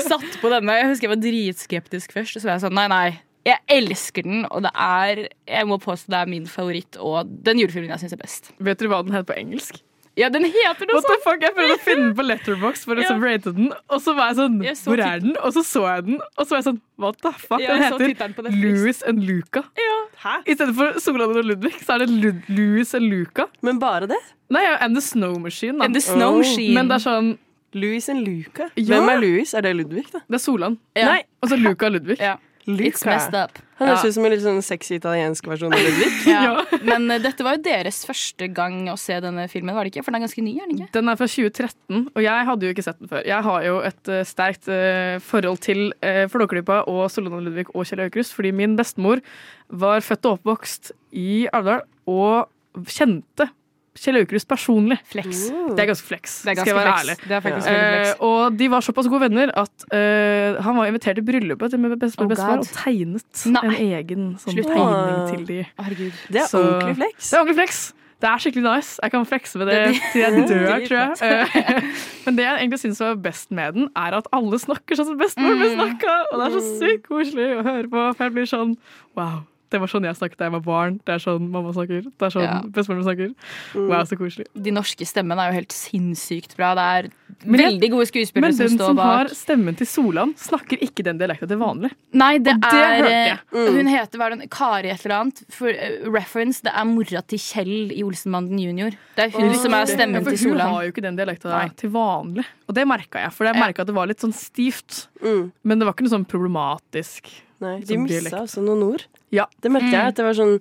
Satt 0.05 0.37
på 0.41 0.51
denne. 0.51 0.77
Jeg 0.77 0.89
husker 0.91 1.07
jeg 1.07 1.13
var 1.13 1.21
dritskeptisk 1.23 2.15
først. 2.15 2.37
Og 2.37 2.43
så 2.43 2.49
var 2.49 2.57
jeg 2.57 2.65
sånn, 2.65 2.77
nei, 2.77 2.87
nei. 2.91 3.05
Jeg 3.47 3.57
elsker 3.73 4.27
den, 4.27 4.43
og 4.53 4.67
det 4.67 4.71
er 4.77 5.23
jeg 5.49 5.69
må 5.69 5.79
påstå 5.81 6.13
det 6.13 6.19
er 6.19 6.29
min 6.29 6.43
favoritt 6.49 6.99
og 7.01 7.31
den 7.45 7.63
julefilmen 7.63 7.89
jeg 7.95 8.03
syns 8.03 8.13
er 8.13 8.21
best. 8.21 8.51
Vet 8.61 8.77
dere 8.81 8.91
hva 8.91 9.01
den 9.05 9.15
heter 9.15 9.31
på 9.31 9.39
engelsk? 9.39 9.81
Ja, 10.19 10.27
den 10.29 10.43
heter 10.43 10.85
noe 10.89 10.97
What 10.97 11.05
the 11.07 11.15
sånt! 11.15 11.23
fuck? 11.23 11.41
Jeg 11.45 11.53
prøvde 11.55 11.75
å 11.77 11.79
finne 11.79 12.03
den 12.09 12.15
på 12.17 12.23
Letterbox 12.25 12.83
for 12.83 12.95
å 12.99 13.03
Ja. 13.05 13.13
rate 13.17 13.53
den, 13.55 13.69
og 13.89 14.01
så 14.03 14.13
var 14.15 14.27
jeg 14.31 14.37
sånn 14.41 14.57
Jeg 14.63 14.75
så 14.75 14.89
Hvor 14.91 14.99
er 15.05 15.19
den? 15.23 15.35
Og 15.39 15.53
så 15.55 15.63
så 15.63 15.83
jeg 15.87 16.05
den, 16.05 16.17
og 16.37 16.45
så 16.45 16.49
var 16.49 16.57
jeg 16.57 16.65
sånn 16.67 16.81
What 16.97 17.21
the 17.21 17.31
fuck? 17.31 17.61
Ja, 17.61 17.77
Den 17.77 18.15
heter. 18.17 18.51
Louis 18.51 19.01
and 19.07 19.23
Luca. 19.23 19.63
Hæ? 20.21 20.35
I 20.45 20.53
stedet 20.53 20.75
for 20.75 20.99
Solan 20.99 21.29
og 21.35 21.45
Ludvig, 21.45 21.73
så 21.81 21.95
er 21.95 22.03
det 22.05 22.09
Lud 22.09 22.41
Louis 22.49 22.93
and 22.93 23.05
Luca. 23.09 23.45
Men 23.63 23.79
bare 23.79 24.07
det? 24.07 24.19
Nei, 24.51 24.61
ja, 24.63 24.75
And 24.81 24.95
The 24.95 25.01
Snow 25.01 25.39
Machine. 25.39 25.79
Da. 25.79 25.85
And 25.85 25.95
the 25.95 26.01
Snow 26.01 26.41
Oh, 26.41 26.73
Men 26.75 26.87
det 26.91 26.95
er 26.99 27.03
sånn 27.09 27.37
Louis 27.73 28.09
and 28.09 28.27
Luca. 28.27 28.69
Ja. 28.75 28.99
Hvem 28.99 29.09
er 29.09 29.19
Louis? 29.21 29.53
Er 29.55 29.61
det 29.61 29.75
Ludvig, 29.77 30.11
da? 30.11 30.19
Det 30.27 30.35
er 30.35 30.43
Solan. 30.43 30.77
Ja. 30.95 31.05
Nei. 31.05 31.23
Og 31.41 31.49
så 31.49 31.57
Luca 31.57 31.85
og 31.87 31.93
Ludvig. 31.93 32.19
Ja. 32.19 32.35
It's 32.67 33.03
messed 33.05 33.31
Luca. 33.33 33.43
up. 33.43 33.59
Han 33.81 33.87
høres 33.89 34.03
Ja. 34.03 34.09
ut 34.09 34.13
som 34.13 34.25
en 34.27 34.31
litt 34.31 34.41
sånn 34.43 34.59
sexy 34.61 34.95
italiensk 34.99 35.47
versjon 35.49 35.73
av 35.73 35.79
Ludvig. 35.81 36.11
Ja. 36.29 36.63
Men 36.85 37.09
uh, 37.09 37.17
dette 37.23 37.43
var 37.43 37.57
jo 37.57 37.63
deres 37.65 38.03
første 38.05 38.47
gang 38.53 38.83
å 38.91 38.97
se 39.01 39.17
denne 39.23 39.47
filmen, 39.49 39.73
var 39.75 39.83
det 39.87 39.93
ikke? 39.95 40.03
For 40.05 40.11
den 40.13 40.21
er 40.21 40.27
ganske 40.27 40.43
ny, 40.45 40.53
er 40.61 40.67
den 40.69 40.77
ikke? 40.77 40.91
Den 40.99 41.09
er 41.09 41.17
fra 41.17 41.27
2013, 41.31 42.03
og 42.15 42.21
jeg 42.21 42.47
hadde 42.51 42.67
jo 42.69 42.73
ikke 42.75 42.85
sett 42.85 42.99
den 43.01 43.09
før. 43.11 43.23
Jeg 43.25 43.47
har 43.49 43.65
jo 43.65 43.77
et 43.89 44.11
uh, 44.13 44.21
sterkt 44.29 44.69
uh, 44.69 45.17
forhold 45.25 45.61
til 45.65 45.87
uh, 46.05 46.25
Flåklypa 46.29 46.83
og 46.91 47.07
Solona 47.11 47.41
Ludvig 47.41 47.67
og 47.73 47.85
Kjell 47.89 48.05
Aukrust, 48.05 48.35
fordi 48.37 48.51
min 48.53 48.77
bestemor 48.77 49.23
var 49.71 50.01
født 50.05 50.25
og 50.29 50.37
oppvokst 50.39 50.91
i 51.17 51.47
Alvdal 51.51 51.81
og 52.11 52.85
kjente 52.87 53.49
Kjell 53.97 54.15
Aukrust 54.21 54.47
personlig. 54.47 54.97
Flex. 55.11 55.49
Det 55.51 55.79
er 55.83 55.87
ganske 55.89 56.07
flex, 56.07 56.41
Det 56.45 56.51
er 56.53 56.55
skal 56.61 56.65
jeg 56.71 56.75
være 56.75 56.93
flex. 56.93 57.01
ærlig. 57.01 57.15
Det 57.27 57.31
er 57.37 57.41
faktisk 57.41 57.67
Ja. 57.67 57.73
Eh, 57.75 58.05
flex. 58.05 58.19
og 58.21 58.57
de 58.57 58.67
var 58.71 58.79
såpass 58.81 59.07
gode 59.11 59.21
venner 59.29 59.51
at 59.51 59.85
uh, 59.93 60.61
han 60.63 60.75
var 60.77 60.85
invitert 60.87 61.15
til 61.19 61.25
bryllupet 61.27 61.69
til 61.71 61.79
min 61.79 61.97
beste- 61.99 62.21
Oh, 62.23 62.27
bestefar 62.27 62.59
og 62.59 62.67
tegnet 62.71 63.45
Nei. 63.51 63.65
en 63.65 63.75
egen 63.99 64.37
sånn 64.39 64.53
Slutt. 64.55 64.67
tegning 64.71 65.35
til 65.35 65.45
de. 65.45 65.65
Herregud. 65.79 66.13
Det 66.31 66.41
er 66.41 66.47
Så- 66.47 66.63
ordentlig 66.63 66.95
flex. 66.95 67.29
Det 67.29 67.33
er 67.37 67.41
ordentlig 67.43 67.55
flex. 67.55 67.93
Det 68.21 68.29
er 68.29 68.37
skikkelig 68.37 68.75
nice. 68.75 68.99
Jeg 69.01 69.11
kan 69.11 69.25
flekse 69.25 69.55
med 69.57 69.67
det 69.67 70.01
til 70.13 70.21
jeg 70.21 70.31
dør, 70.47 70.79
tror 70.87 70.97
jeg. 71.01 71.17
Eh, 71.21 71.81
Men 72.25 72.35
det 72.37 72.43
jeg 72.45 72.59
egentlig 72.61 72.79
syns 72.79 72.99
var 73.01 73.15
best 73.15 73.51
med 73.51 73.73
den, 73.73 73.89
er 73.95 74.13
at 74.13 74.27
alle 74.31 74.59
snakker 74.61 74.93
sånn 74.95 75.05
som 75.09 75.17
bestemor 75.17 75.57
blir 75.57 75.73
Mm. 75.75 75.79
snakka. 75.81 76.13
Og 76.31 76.37
det 76.39 76.45
er 76.47 76.59
så 76.59 76.79
sykt 76.79 77.07
koselig 77.09 77.47
å 77.59 77.63
høre 77.65 77.89
på. 77.89 78.15
For 78.15 78.23
jeg 78.23 78.33
blir 78.33 78.45
sånn 78.47 78.77
wow. 79.17 79.41
Det 79.71 79.79
var 79.79 79.87
sånn 79.87 80.03
jeg 80.03 80.17
snakket 80.19 80.37
da 80.41 80.45
jeg 80.49 80.51
var 80.57 80.63
barn. 80.65 80.97
Det 81.07 81.13
er 81.15 81.21
sånn 81.23 81.45
mamma 81.49 81.71
snakker. 81.71 82.03
Det 82.11 82.25
er 82.27 82.33
sånn 82.33 82.43
Ja. 82.43 82.59
bestemoren 82.67 83.05
snakker. 83.07 83.29
Mm. 83.73 83.87
Wow, 83.87 84.03
så 84.03 84.17
koselig. 84.19 84.45
De 84.61 84.71
norske 84.75 85.05
stemmene 85.07 85.39
er 85.45 85.51
jo 85.53 85.55
helt 85.61 85.71
sinnssykt 85.71 86.57
bra. 86.57 86.73
Det 86.75 86.83
er 86.83 87.09
Men 87.47 87.61
veldig 87.61 87.89
gode 87.93 88.07
skuespillere 88.11 88.51
som 88.53 88.67
står 88.67 88.77
bak. 88.77 88.77
Men 88.77 88.77
den 88.77 88.97
som 88.97 88.97
har 88.97 89.27
stemmen 89.39 89.77
til 89.79 89.87
Solan, 89.87 90.33
snakker 90.35 90.77
ikke 90.83 91.03
den 91.07 91.17
dialekten 91.17 91.47
til 91.47 91.57
vanlig. 91.61 91.91
Nei, 92.13 92.37
det, 92.37 92.53
Og 92.55 92.61
det 92.61 92.73
er 92.83 93.01
hørte 93.01 93.11
jeg. 93.11 93.39
eh, 93.53 93.71
Hun 93.77 93.87
heter 93.87 94.17
hva 94.19 94.25
er 94.31 94.35
det, 94.35 94.49
Kari 94.51 94.89
et 94.91 95.05
eller 95.05 95.15
annet. 95.21 95.43
For 95.49 95.69
uh, 95.71 96.11
reference, 96.11 96.61
det 96.61 96.73
er 96.75 96.85
mora 96.85 97.21
til 97.25 97.39
Kjell 97.39 97.91
i 97.95 98.03
Olsenbanden 98.03 98.59
junior. 98.59 98.91
Det 99.15 99.23
er 99.29 99.39
hun 99.39 99.53
som 99.55 99.73
er 99.73 99.85
stemmen 99.85 100.19
Ja, 100.19 100.27
til 100.27 100.37
Hun 100.37 100.57
Solan. 100.57 100.67
har 100.75 100.83
jo 100.83 100.91
ikke 100.91 101.01
den 101.07 101.15
dialekten 101.15 101.75
til 101.77 101.89
vanlig. 101.95 102.45
Og 102.67 102.75
det 102.75 102.85
merka 102.87 103.19
jeg, 103.23 103.31
for 103.31 103.45
jeg 103.45 103.55
merka 103.55 103.81
at 103.81 103.87
det 103.87 103.95
var 103.95 104.07
litt 104.07 104.19
sånn 104.19 104.33
stivt. 104.35 105.07
Mm. 105.23 105.51
Men 105.63 105.79
det 105.79 105.85
var 105.87 105.93
ikke 105.93 106.03
noe 106.09 106.17
sånn 106.19 106.27
problematisk. 106.27 107.31
Nei, 107.61 107.77
de 107.85 107.97
missa 108.01 108.41
altså 108.43 108.63
noen 108.65 108.83
ord. 108.87 109.07
Ja. 109.33 109.45
Det 109.61 109.71
merket 109.71 109.93
jeg. 109.93 110.01
Mm. 110.01 110.11
at 110.11 110.19
det 110.19 110.25
var 110.27 110.37
sånn 110.37 110.55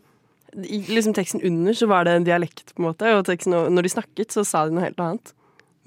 I 0.67 0.81
liksom 0.91 1.15
teksten 1.17 1.43
under 1.47 1.77
så 1.79 1.87
var 1.91 2.05
det 2.09 2.17
en 2.19 2.27
dialekt, 2.27 2.75
på 2.75 2.83
en 2.83 2.89
måte, 2.91 3.13
og 3.17 3.23
teksten, 3.29 3.55
når 3.75 3.87
de 3.87 3.93
snakket, 3.93 4.35
så 4.35 4.45
sa 4.45 4.65
de 4.67 4.75
noe 4.75 4.85
helt 4.85 4.99
annet. 5.01 5.33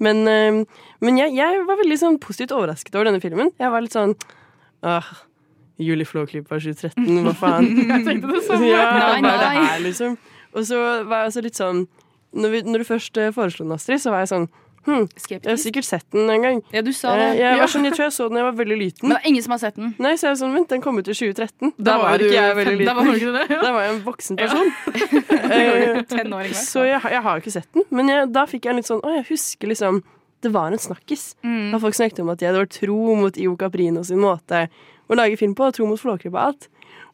Men, 0.02 0.24
eh, 0.28 0.62
men 1.04 1.20
jeg, 1.20 1.34
jeg 1.36 1.60
var 1.68 1.78
veldig 1.78 1.98
sånn 2.00 2.18
positivt 2.22 2.54
overrasket 2.56 2.96
over 2.96 3.10
denne 3.10 3.22
filmen. 3.22 3.52
Jeg 3.60 3.70
var 3.70 3.84
litt 3.84 3.94
sånn 3.94 4.16
Åh, 4.84 5.10
Julie 5.80 6.04
Flåklypa 6.08 6.58
2013, 6.60 7.20
hva 7.24 7.34
faen? 7.42 7.68
Jeg 7.78 8.02
tenkte 8.06 8.32
det 8.34 8.42
samme. 8.46 8.66
Ja, 8.68 8.82
Nei, 8.94 9.20
er 9.20 9.22
det 9.22 9.46
nei. 9.46 9.62
her, 9.68 9.78
liksom? 9.84 10.18
Og 10.54 10.66
så 10.68 10.80
var 11.08 11.24
jeg 11.24 11.30
også 11.32 11.42
litt 11.42 11.58
sånn 11.58 11.80
Når, 12.34 12.50
vi, 12.52 12.60
når 12.66 12.82
du 12.82 12.86
først 12.88 13.18
eh, 13.22 13.32
foreslo 13.34 13.64
den, 13.66 13.74
Astrid, 13.76 14.02
så 14.02 14.12
var 14.14 14.24
jeg 14.24 14.32
sånn 14.34 14.48
hm, 14.86 15.08
Jeg 15.30 15.40
har 15.44 15.56
sikkert 15.60 15.84
sett 15.88 16.04
den 16.12 16.28
en 16.30 16.42
gang. 16.42 16.62
Ja, 16.72 16.82
du 16.82 16.92
sa 16.92 17.14
Eh, 17.14 17.18
det. 17.18 17.38
Jeg, 17.38 17.56
Ja. 17.56 17.58
var 17.60 17.66
sånn, 17.72 17.84
jeg 17.84 17.92
tror 17.94 18.04
jeg 18.04 18.12
så 18.12 18.28
den 18.28 18.34
da 18.34 18.40
jeg 18.44 18.48
var 18.54 18.64
veldig 18.64 18.78
liten. 18.78 19.08
Men 19.08 19.16
det 19.16 19.20
er 19.24 19.28
ingen 19.28 19.42
som 19.42 19.50
har 19.52 19.58
sett 19.58 19.76
den. 19.76 19.94
Nei, 19.98 20.12
så 20.14 20.22
jeg 20.28 20.30
var 20.34 20.40
sånn, 20.46 20.54
vent, 20.54 20.68
den 20.68 20.80
kom 20.82 20.98
ut 20.98 21.08
i 21.08 21.12
2013. 21.12 21.72
Da, 21.78 21.84
Da 21.84 21.98
var 21.98 22.10
var 22.10 22.18
ikke 22.18 22.32
jeg 22.32 22.56
veldig 22.56 22.78
liten. 22.78 22.86
da 22.86 22.94
var 22.94 23.04
det, 23.12 23.50
ja. 23.50 23.60
Da 23.62 23.72
var 23.72 23.80
jeg 23.82 23.94
en 23.94 24.02
voksen 24.04 24.36
person. 24.36 24.72
Eh, 25.44 25.82
i 25.82 26.24
hvert 26.24 26.54
så 26.56 26.84
jeg, 26.86 27.00
jeg 27.02 27.22
har 27.22 27.36
jo 27.36 27.42
ikke 27.42 27.52
sett 27.52 27.68
den, 27.74 27.84
men 27.90 28.08
jeg, 28.08 28.32
da 28.32 28.44
fikk 28.46 28.64
jeg 28.64 28.76
litt 28.78 28.86
sånn 28.88 29.02
Å, 29.04 29.10
jeg 29.18 29.26
husker 29.28 29.68
liksom 29.68 30.02
Det 30.42 30.50
var 30.52 30.72
en 30.72 30.78
snakkis. 30.80 31.34
Mm. 31.44 31.70
Da 31.72 31.78
folk 31.80 31.94
snakket 31.96 32.20
om 32.20 32.28
at 32.32 32.38
de 32.40 32.46
hadde 32.48 32.60
vært 32.60 32.74
tro 32.80 33.14
mot 33.16 33.36
Ivo 33.40 33.56
Caprino 33.56 34.02
sin 34.04 34.18
måte 34.20 34.68
å 35.08 35.16
lage 35.16 35.36
film 35.40 35.54
på, 35.56 35.64
og 35.68 35.74
tro 35.76 35.86
mot 35.88 36.00
Flåklypa 36.00 36.36
og 36.36 36.46
alt. 36.50 36.68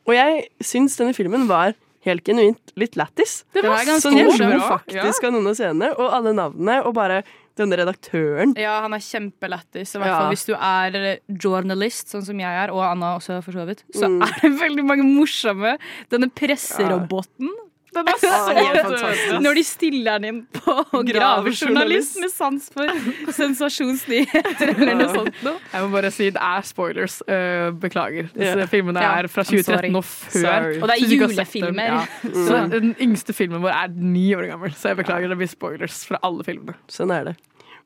Og 0.09 0.15
jeg 0.17 0.49
syns 0.63 0.97
denne 0.99 1.15
filmen 1.15 1.47
var 1.47 1.75
helt 2.07 2.25
genuint 2.25 2.73
litt 2.81 2.97
lættis. 2.99 3.45
Det 3.55 3.63
var 3.63 3.85
ganske 3.85 4.01
Sånn, 4.09 4.17
jeg 4.19 4.27
morsomt. 4.31 4.55
lo 4.55 4.67
faktisk 4.67 5.25
av 5.29 5.33
noen 5.37 5.47
av 5.51 5.55
scenene, 5.59 5.91
og 5.99 6.11
alle 6.17 6.33
navnene, 6.35 6.81
og 6.87 6.95
bare 6.95 7.23
denne 7.59 7.77
redaktøren. 7.81 8.55
Ja, 8.57 8.81
han 8.83 8.93
er 8.95 8.99
kjempelættis. 8.99 9.95
i 9.95 9.99
hvert 9.99 10.07
Ja. 10.11 10.29
Hvis 10.31 10.47
du 10.47 10.55
er 10.55 10.95
eh, 10.95 11.19
journalist, 11.29 12.09
sånn 12.13 12.25
som 12.25 12.39
jeg 12.39 12.49
er, 12.65 12.71
og 12.73 12.83
Anna 12.85 13.17
også, 13.19 13.43
for 13.43 13.53
så 13.53 13.67
vidt, 13.67 13.83
så 13.95 14.07
Mm. 14.09 14.23
er 14.23 14.41
det 14.43 14.53
veldig 14.61 14.85
mange 14.85 15.05
morsomme. 15.05 15.77
Denne 16.11 16.31
presseroboten. 16.31 17.51
Den 17.95 18.09
er 18.09 18.19
så 18.23 18.31
død. 18.55 19.41
Når 19.43 19.59
de 19.59 19.65
stiller 19.67 20.19
den 20.21 20.29
inn 20.29 20.41
på 20.55 20.75
gravejournalist 21.09 22.21
med 22.23 22.33
sans 22.33 22.69
for 22.75 22.91
sensasjonsnyheter 23.39 24.73
eller 24.77 24.99
noe 25.01 25.09
sånt 25.15 25.43
noe. 25.47 25.57
Jeg 25.73 25.85
må 25.85 25.91
bare 25.95 26.13
si 26.15 26.29
det 26.31 26.45
er 26.51 26.67
spoilers. 26.69 27.19
Eh, 27.27 27.71
beklager. 27.83 28.31
Disse 28.37 28.69
filmene 28.71 29.03
er 29.03 29.31
fra 29.33 29.45
2013 29.47 29.99
og 29.99 30.07
før. 30.07 30.39
Sorry. 30.39 30.79
Og 30.79 30.87
det 30.91 30.97
er 30.97 31.15
julefilmer. 31.17 31.93
Ja. 31.97 32.33
Så 32.47 32.63
den 32.77 32.95
yngste 33.03 33.35
filmen 33.37 33.65
vår 33.65 33.75
er 33.75 33.93
ni 33.99 34.29
år 34.39 34.47
gammel, 34.53 34.75
så 34.77 34.93
jeg 34.93 35.03
beklager. 35.03 35.33
Det 35.33 35.41
blir 35.43 35.51
spoilers 35.51 36.05
fra 36.09 36.21
alle 36.27 36.47
filmene. 36.47 36.79
Sånn 36.91 37.15
er 37.15 37.33
det. 37.33 37.37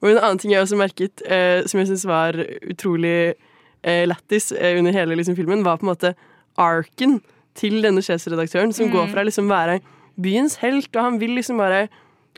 Og 0.03 0.11
en 0.11 0.21
annen 0.21 0.40
ting 0.43 0.53
jeg 0.53 0.61
også 0.64 0.77
merket, 0.77 1.25
eh, 1.25 1.62
som 1.71 1.81
jeg 1.81 1.88
syns 1.88 2.05
var 2.09 2.37
utrolig 2.37 3.17
eh, 3.33 4.05
lættis 4.09 4.51
under 4.53 4.93
hele 4.93 5.17
liksom, 5.17 5.37
filmen, 5.38 5.64
var 5.64 5.81
på 5.81 5.87
en 5.88 5.95
måte 5.95 6.12
arken 6.61 7.23
til 7.55 7.83
denne 7.85 8.03
sjefsredaktøren, 8.03 8.73
som 8.75 8.90
går 8.93 9.11
fra 9.12 9.25
liksom 9.27 9.51
være 9.51 9.81
byens 10.21 10.59
helt, 10.62 10.90
og 10.97 11.03
han 11.03 11.21
vil 11.21 11.37
liksom 11.38 11.59
bare 11.59 11.87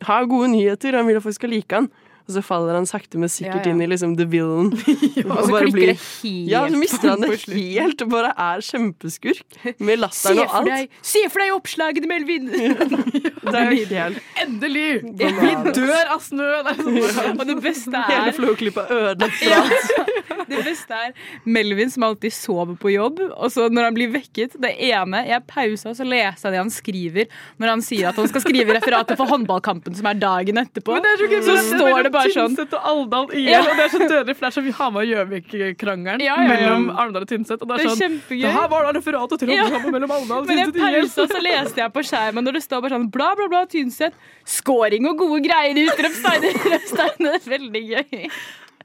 ha 0.07 0.19
gode 0.29 0.51
nyheter, 0.53 0.93
og 0.93 1.03
han 1.03 1.09
vil 1.09 1.21
at 1.21 1.25
folk 1.25 1.35
skal 1.39 1.53
like 1.53 1.75
han. 1.75 1.89
Og 2.27 2.35
så 2.35 2.43
faller 2.43 2.75
han 2.75 2.87
sakte, 2.91 3.19
men 3.23 3.31
sikkert 3.31 3.63
Ja, 3.67 3.71
ja. 3.71 3.75
inn 3.77 3.83
i 3.85 3.87
liksom 3.87 4.17
the 4.19 4.25
villain. 4.27 4.73
Og 4.75 5.45
så 5.47 5.53
bare 5.53 5.63
klikker 5.63 5.77
blir- 5.77 5.93
det 5.93 5.99
helt 6.03 6.51
Ja, 6.51 6.65
så 6.69 6.81
mister 6.81 7.13
han 7.13 7.21
det 7.23 7.39
helt 7.47 8.03
og 8.03 8.11
bare 8.11 8.33
er 8.37 8.65
kjempeskurk. 8.67 9.45
Med 9.79 10.01
latteren 10.03 10.41
og 10.43 10.57
alt. 10.61 10.71
deg, 10.73 10.97
se 11.07 11.23
for 11.31 11.45
deg 11.45 11.55
oppslagene, 11.55 12.11
Melvin! 12.11 12.51
Det 13.47 13.55
er 13.55 13.71
ideelt. 13.87 14.19
Endelig! 14.43 14.87
Vi 15.07 15.55
dør 15.77 16.11
av 16.17 16.23
snø! 16.25 16.49
Sånn. 16.67 17.39
Og 17.39 17.45
det 17.47 17.57
beste 17.63 18.01
Hele 18.11 18.33
er 18.33 18.35
Flåklypa 18.35 18.87
ødelagt 18.91 19.39
for 19.39 19.55
alt. 19.61 20.47
Det 20.47 20.61
beste 20.67 20.95
er 20.99 21.15
Melvin 21.47 21.91
som 21.91 22.05
alltid 22.07 22.35
sover 22.35 22.75
på 22.79 22.91
jobb, 22.93 23.21
og 23.35 23.49
så 23.55 23.67
når 23.73 23.89
han 23.89 23.97
blir 23.97 24.11
vekket 24.15 24.53
Det 24.63 24.71
ene 24.91 25.23
Jeg 25.27 25.43
pausa, 25.51 25.91
så 25.97 26.05
leser 26.07 26.47
jeg 26.49 26.55
det 26.55 26.61
han 26.61 26.71
skriver 26.75 27.31
når 27.63 27.73
han 27.73 27.83
sier 27.87 28.11
at 28.11 28.19
han 28.21 28.29
skal 28.31 28.43
skrive 28.45 28.75
referatet 28.77 29.19
for 29.19 29.31
håndballkampen 29.31 29.95
som 29.99 30.07
er 30.11 30.19
dagen 30.21 30.59
etterpå. 30.61 30.95
Men 30.99 31.07
det 31.07 31.15
er 31.15 31.43
så 31.47 31.57
så 31.57 31.79
står 31.79 32.03
det 32.07 32.13
bare 32.17 32.33
sånn 32.35 32.55
Tynset 32.57 32.75
og 32.79 32.89
Alvdal 32.93 33.27
igjen, 33.37 33.51
Ja. 33.53 33.61
og 33.61 33.77
det 33.77 33.85
er 33.87 33.93
så 33.95 34.01
dødelig, 34.03 34.35
for 34.37 34.43
det 34.47 34.49
er 34.51 34.57
sånn 34.57 34.73
Hamar 34.81 35.01
og 35.03 35.09
Gjøvik-krangelen 35.13 36.21
Ja, 36.25 36.35
ja, 36.35 36.43
ja. 36.43 36.49
mellom 36.53 36.91
Arendal 36.97 37.23
og 37.23 37.29
Tynset. 37.31 37.61
Og 37.63 37.69
det 37.69 37.77
Det 37.77 37.85
er 37.87 37.89
sånn 37.93 38.03
kjempegøy. 38.05 38.43
Det 38.47 38.53
her 38.57 38.69
var 38.75 38.83
da 38.89 38.93
referatet 38.99 39.39
til 39.45 39.49
Ja. 39.55 39.65
mellom 39.95 40.11
Alvdal 40.11 40.39
og 40.43 40.47
Men 40.47 40.59
jeg 40.59 40.73
Tynset 40.73 40.95
IL. 40.95 41.01
pausa, 41.09 41.27
så 41.35 41.41
leste 41.43 41.77
jeg 41.85 41.93
på 41.93 42.03
skjermen 42.11 42.45
når 42.45 42.53
det 42.59 42.63
står 42.67 42.81
bare 42.83 42.91
sånn 42.97 43.11
bla, 43.11 43.35
bla, 43.37 43.49
bla, 43.49 43.65
Tynset. 43.67 44.13
Scoring 44.45 45.07
og 45.09 45.19
gode 45.19 45.43
greier, 45.47 45.75
utropstegn, 45.87 47.27
er 47.27 47.39
veldig 47.47 47.83
gøy. 47.91 48.31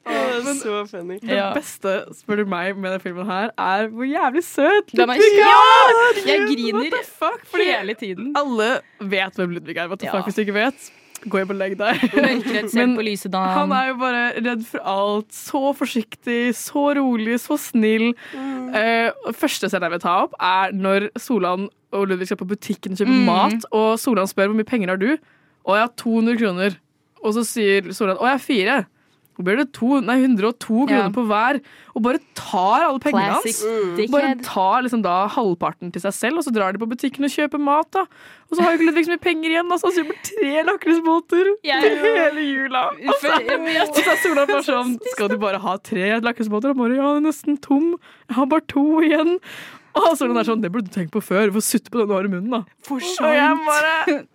Å, 0.02 0.14
Så 0.58 0.88
funny. 0.90 1.20
Det 1.22 1.30
Ja. 1.30 1.54
beste, 1.54 1.92
spør 2.18 2.38
du 2.38 2.46
meg, 2.50 2.76
med 2.76 2.90
denne 2.92 3.02
filmen 3.04 3.26
her, 3.30 3.52
er 3.56 3.88
hvor 3.88 4.08
jævlig 4.10 4.42
søt 4.44 4.90
Ludvig 4.98 5.22
er 5.22 5.38
ja! 5.38 5.60
Jeg 6.26 6.40
griner 6.50 7.04
fuck? 7.06 7.42
Hele 7.54 7.94
tiden. 7.94 8.32
alle 8.36 8.82
vet 9.00 9.36
hvem 9.38 9.54
Ludvig 9.54 9.78
er. 9.78 9.88
What 9.88 10.00
the 10.00 10.08
Ja. 10.08 10.12
fuck 10.12 10.26
hvis 10.26 10.36
du 10.36 10.42
ikke 10.42 10.54
vet? 10.58 10.92
Gå 11.30 11.38
hjem 11.42 11.52
og 11.54 11.58
legg 11.60 11.76
deg. 11.78 12.02
Men. 12.74 12.96
Han 13.60 13.72
er 13.78 13.88
jo 13.92 13.98
bare 14.02 14.22
redd 14.42 14.64
for 14.66 14.82
alt. 14.90 15.28
Så 15.36 15.62
forsiktig, 15.78 16.40
så 16.58 16.86
rolig, 16.98 17.36
så 17.44 17.58
snill. 17.62 18.14
Mm. 18.34 18.72
og 19.28 19.36
første 19.36 19.70
scenen 19.70 19.86
jeg 19.90 19.92
vil 19.98 20.04
ta 20.06 20.16
opp, 20.24 20.34
er 20.42 20.72
når 20.74 21.10
Solan 21.20 21.68
og 21.92 22.08
Ludvig 22.08 22.30
skal 22.30 22.40
på 22.40 22.48
butikken 22.48 22.94
og 22.96 23.02
kjøpe 23.04 23.12
Mm. 23.20 23.26
mat, 23.28 23.66
og 23.76 24.00
Solan 24.00 24.26
spør 24.32 24.48
hvor 24.50 24.56
mye 24.58 24.70
penger 24.72 24.90
har 24.94 24.98
du? 25.02 25.12
Og 25.68 25.76
jeg 25.76 25.84
har 25.84 25.94
200 26.00 26.38
kroner. 26.40 26.78
Og 27.22 27.34
så 27.36 27.44
sier 27.46 27.92
Solan 27.94 28.18
å, 28.18 28.26
jeg 28.26 28.38
har 28.40 28.46
fire. 28.48 28.78
Blir 29.40 29.58
det 29.58 29.72
to, 29.74 30.02
nei, 30.02 30.18
102 30.22 30.86
kroner 30.86 31.08
Ja. 31.08 31.10
på 31.10 31.24
hver, 31.26 31.62
og 31.96 32.02
bare 32.04 32.20
tar 32.36 32.84
alle 32.86 33.00
pengene 33.00 33.40
Classic 33.42 33.62
hans. 33.64 34.12
Bare 34.12 34.36
tar 34.44 34.82
liksom 34.84 35.02
da 35.02 35.28
halvparten 35.28 35.92
til 35.92 36.02
seg 36.04 36.14
selv, 36.14 36.38
og 36.38 36.44
så 36.46 36.52
drar 36.54 36.74
de 36.74 36.78
på 36.78 36.86
butikken 36.92 37.24
og 37.26 37.32
kjøper 37.32 37.58
mat. 37.60 37.90
da 37.92 38.02
Og 38.02 38.58
så 38.58 38.62
har 38.62 38.72
jo 38.76 38.78
ikke 38.78 38.88
Ludvig 38.92 39.06
så 39.08 39.14
mye 39.16 39.24
penger 39.24 39.50
igjen, 39.50 39.72
altså, 39.72 39.88
så 39.90 40.04
han 40.04 40.12
kjøper 40.12 40.20
tre 40.30 40.64
lakrisbåter 40.68 41.46
ja, 41.64 41.80
til 41.82 41.98
hele 41.98 42.42
jula. 42.54 42.84
Og 42.92 43.14
så, 43.16 43.32
For- 43.32 43.42
jeg 43.50 43.60
vet- 43.66 43.90
og 43.90 43.96
så 43.96 44.12
er 44.12 44.18
Sola 44.22 44.46
bare 44.46 44.64
sånn 44.68 45.00
Skal 45.16 45.28
du 45.30 45.38
bare 45.38 45.60
ha 45.60 45.78
tre 45.78 46.20
lakrisbåter? 46.22 46.70
Og 46.70 46.78
bare 46.78 46.96
ja, 47.00 47.14
den 47.16 47.26
er 47.26 47.30
nesten 47.32 47.60
tom. 47.62 47.96
Jeg 48.30 48.36
har 48.36 48.46
bare 48.46 48.62
to 48.68 48.84
igjen. 49.02 49.40
Og 49.96 50.18
Solan 50.18 50.38
er 50.38 50.44
sånn 50.44 50.62
Det 50.62 50.72
burde 50.72 50.88
du 50.88 50.94
tenkt 50.94 51.12
på 51.12 51.22
før. 51.24 51.50
Hvorfor 51.50 51.66
sutte 51.80 51.90
på 51.90 52.00
den 52.00 52.08
du 52.08 52.14
har 52.14 52.24
i 52.24 52.28
munnen, 52.28 52.52
da? 52.52 52.64
For 52.84 52.96
Og 52.96 53.34
jeg 53.34 53.58
bare 53.66 54.28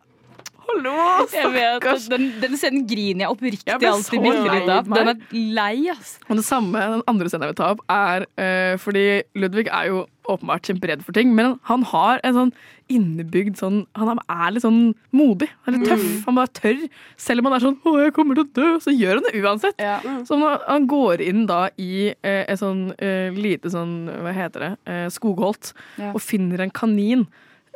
Hallo, 0.66 1.26
stakkars. 1.30 2.08
den, 2.10 2.26
den 2.42 2.56
scenen 2.58 2.86
griner 2.88 3.26
jeg 3.26 3.32
oppriktig 3.32 3.70
Jeg 3.70 3.90
alltid 3.90 4.24
bitte 4.24 4.52
litt 4.52 4.70
av. 4.72 4.88
Den 4.90 5.10
er 5.12 5.20
lei, 5.56 5.88
ass. 5.92 6.16
Og 6.28 6.36
det 6.40 6.44
samme, 6.46 6.80
Den 6.96 7.04
andre 7.06 7.30
scenen 7.30 7.46
jeg 7.46 7.54
vil 7.54 7.60
ta 7.60 7.68
opp, 7.76 7.84
er 7.92 8.26
uh, 8.40 8.74
fordi 8.82 9.04
Ludvig 9.38 9.68
er 9.70 9.90
jo 9.92 10.04
åpenbart 10.26 10.66
kjemperedd 10.66 11.04
for 11.06 11.14
ting, 11.14 11.30
men 11.38 11.52
han 11.68 11.84
har 11.86 12.18
en 12.26 12.34
sånn 12.34 12.50
innebygd 12.90 13.60
sånn 13.60 13.84
Han 13.98 14.18
er 14.26 14.50
litt 14.54 14.64
sånn 14.64 14.80
modig. 15.14 15.48
Han 15.66 15.76
er 15.76 15.78
litt 15.78 15.90
tøff. 15.92 16.08
Han 16.26 16.38
bare 16.38 16.52
tør. 16.58 16.82
Selv 17.18 17.42
om 17.42 17.48
han 17.50 17.56
er 17.56 17.64
sånn 17.66 17.78
'Å, 17.82 17.94
jeg 18.04 18.14
kommer 18.16 18.34
til 18.34 18.44
å 18.46 18.52
dø', 18.58 18.82
så 18.82 18.90
gjør 18.94 19.20
han 19.20 19.26
det 19.28 19.38
uansett. 19.42 19.78
Så 20.26 20.34
han, 20.38 20.60
han 20.66 20.86
går 20.90 21.22
inn 21.22 21.46
da 21.46 21.68
i 21.78 22.10
eh, 22.10 22.42
et 22.46 22.58
sånn 22.58 22.90
eh, 22.98 23.30
lite 23.34 23.70
sånn, 23.70 24.06
hva 24.10 24.34
heter 24.34 24.60
det, 24.66 24.72
eh, 24.86 25.06
skogholt, 25.14 25.72
Ja. 25.98 26.10
og 26.12 26.20
finner 26.20 26.60
en 26.60 26.70
kanin. 26.70 27.26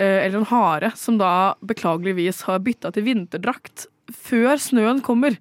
Eh, 0.01 0.25
Eller 0.27 0.41
en 0.41 0.49
hare 0.51 0.93
som 0.97 1.19
da 1.21 1.55
beklageligvis 1.63 2.43
har 2.49 2.59
bytta 2.65 2.93
til 2.97 3.05
vinterdrakt 3.05 3.87
før 4.11 4.57
snøen 4.59 5.03
kommer. 5.07 5.37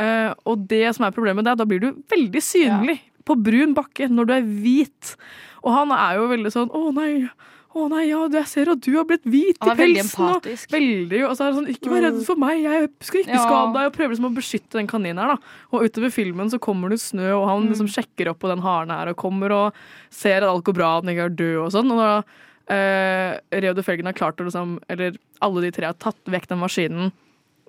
Eh, 0.00 0.32
og 0.48 0.66
det 0.70 0.86
som 0.96 1.04
er 1.06 1.12
problemet, 1.14 1.44
det 1.44 1.52
er 1.52 1.58
at 1.58 1.62
da 1.62 1.68
blir 1.68 1.82
du 1.84 1.92
veldig 2.10 2.42
synlig 2.42 2.98
på 3.28 3.36
brun 3.36 3.74
bakke 3.76 4.08
når 4.10 4.26
du 4.26 4.32
er 4.34 4.48
hvit. 4.64 5.14
Og 5.62 5.74
han 5.76 5.92
er 5.92 6.16
jo 6.16 6.28
veldig 6.32 6.50
sånn 6.54 6.70
'Å 6.72 6.94
nei, 6.96 7.28
å 7.76 7.88
nei, 7.92 8.08
ja, 8.08 8.26
jeg 8.32 8.46
ser 8.50 8.70
at 8.72 8.80
du 8.80 8.96
har 8.96 9.04
blitt 9.04 9.22
hvit 9.28 9.58
Han 9.60 9.76
i 9.76 9.80
pelsen'. 9.80 10.18
og- 10.18 10.42
empatisk. 10.42 10.70
Veldig, 10.72 11.20
og 11.28 11.36
så 11.36 11.44
er 11.44 11.52
det 11.52 11.58
sånn 11.58 11.68
'Ikke 11.70 11.90
vær 11.92 12.02
redd 12.08 12.24
for 12.26 12.36
meg, 12.36 12.62
jeg 12.62 12.88
skal 13.00 13.20
ikke 13.20 13.36
Ja. 13.36 13.44
skade 13.46 13.74
deg', 13.74 13.86
og 13.86 13.92
prøver 13.92 14.10
liksom 14.16 14.30
å 14.30 14.34
beskytte 14.34 14.70
den 14.80 14.86
kaninen 14.88 15.18
her, 15.20 15.36
da. 15.36 15.38
Og 15.72 15.82
utover 15.84 16.10
filmen 16.10 16.50
så 16.50 16.58
kommer 16.58 16.88
det 16.88 16.98
snø, 16.98 17.30
og 17.36 17.46
han 17.48 17.68
liksom 17.68 17.86
sjekker 17.86 18.30
opp 18.30 18.40
på 18.40 18.48
den 18.48 18.62
haren 18.64 18.88
her, 18.90 19.08
og 19.08 19.16
kommer 19.16 19.50
og 19.52 19.74
ser 20.10 20.38
at 20.38 20.42
alt 20.50 20.64
går 20.64 20.74
bra, 20.74 20.96
at 20.98 21.04
den 21.04 21.14
ikke 21.14 21.26
er 21.26 21.36
død 21.36 21.64
og 21.66 21.72
sånn. 21.72 21.92
Og 21.92 21.98
da 21.98 22.24
eh, 22.70 23.38
Reodor 23.62 23.86
Felgen 23.86 24.08
har 24.08 24.16
klart 24.16 24.40
å 24.40 24.46
liksom 24.46 24.78
Eller 24.88 25.18
alle 25.42 25.66
de 25.66 25.72
tre 25.74 25.90
har 25.90 25.98
tatt 25.98 26.20
vekk 26.30 26.50
den 26.52 26.62
maskinen. 26.62 27.12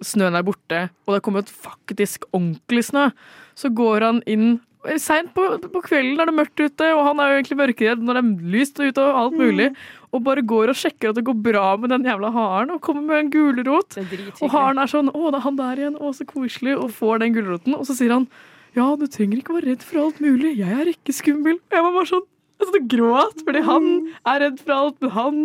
Snøen 0.01 0.33
er 0.37 0.45
borte, 0.45 0.87
og 1.05 1.11
det 1.11 1.19
har 1.19 1.25
kommet 1.27 1.49
faktisk 1.53 2.25
ordentlig 2.31 2.87
snø. 2.87 3.09
Så 3.53 3.69
går 3.69 4.07
han 4.07 4.21
inn 4.25 4.59
seint 5.01 5.29
på, 5.35 5.43
på 5.61 5.81
kvelden 5.85 6.19
er 6.21 6.29
det 6.29 6.35
mørkt 6.35 6.61
ute, 6.61 6.87
og 6.95 7.03
han 7.05 7.21
er 7.21 7.29
jo 7.29 7.39
egentlig 7.39 7.57
mørkeredd 7.59 8.01
når 8.01 8.17
det 8.17 8.21
er 8.23 8.53
lyst 8.55 8.79
ute 8.81 9.03
og 9.03 9.19
alt 9.19 9.37
mulig. 9.37 9.67
Og 10.11 10.23
bare 10.25 10.43
går 10.43 10.73
og 10.73 10.79
sjekker 10.79 11.11
at 11.11 11.19
det 11.19 11.25
går 11.27 11.37
bra 11.45 11.75
med 11.79 11.93
den 11.93 12.07
jævla 12.07 12.31
haren, 12.33 12.73
og 12.73 12.81
kommer 12.83 13.05
med 13.05 13.19
en 13.19 13.31
gulrot. 13.33 13.99
Og 14.41 14.49
haren 14.51 14.81
er 14.81 14.89
sånn 14.91 15.11
'Å, 15.11 15.31
det 15.31 15.37
er 15.37 15.45
han 15.45 15.59
der 15.59 15.83
igjen. 15.83 15.99
Å, 16.01 16.13
så 16.15 16.25
koselig.' 16.25 16.79
Og 16.81 16.91
får 16.91 17.21
den 17.21 17.35
gulroten. 17.37 17.77
Og 17.77 17.85
så 17.85 17.95
sier 17.95 18.11
han 18.11 18.27
'Ja, 18.75 18.95
du 18.95 19.05
trenger 19.05 19.37
ikke 19.37 19.53
være 19.53 19.69
redd 19.69 19.83
for 19.83 20.01
alt 20.01 20.19
mulig. 20.19 20.57
Jeg 20.57 20.73
er 20.73 20.89
ikke 20.89 21.13
skummel.' 21.13 21.61
Og 21.61 21.77
jeg 21.77 21.83
var 21.83 21.93
bare 21.93 22.11
sånn 22.11 22.27
jeg 22.61 22.69
satt 22.69 22.79
og 22.81 22.89
gråt, 22.95 23.43
fordi 23.47 23.63
han 23.67 23.87
er 24.33 24.43
redd 24.45 24.59
for 24.63 24.75
alt, 24.77 24.99
men 25.03 25.13
han 25.17 25.41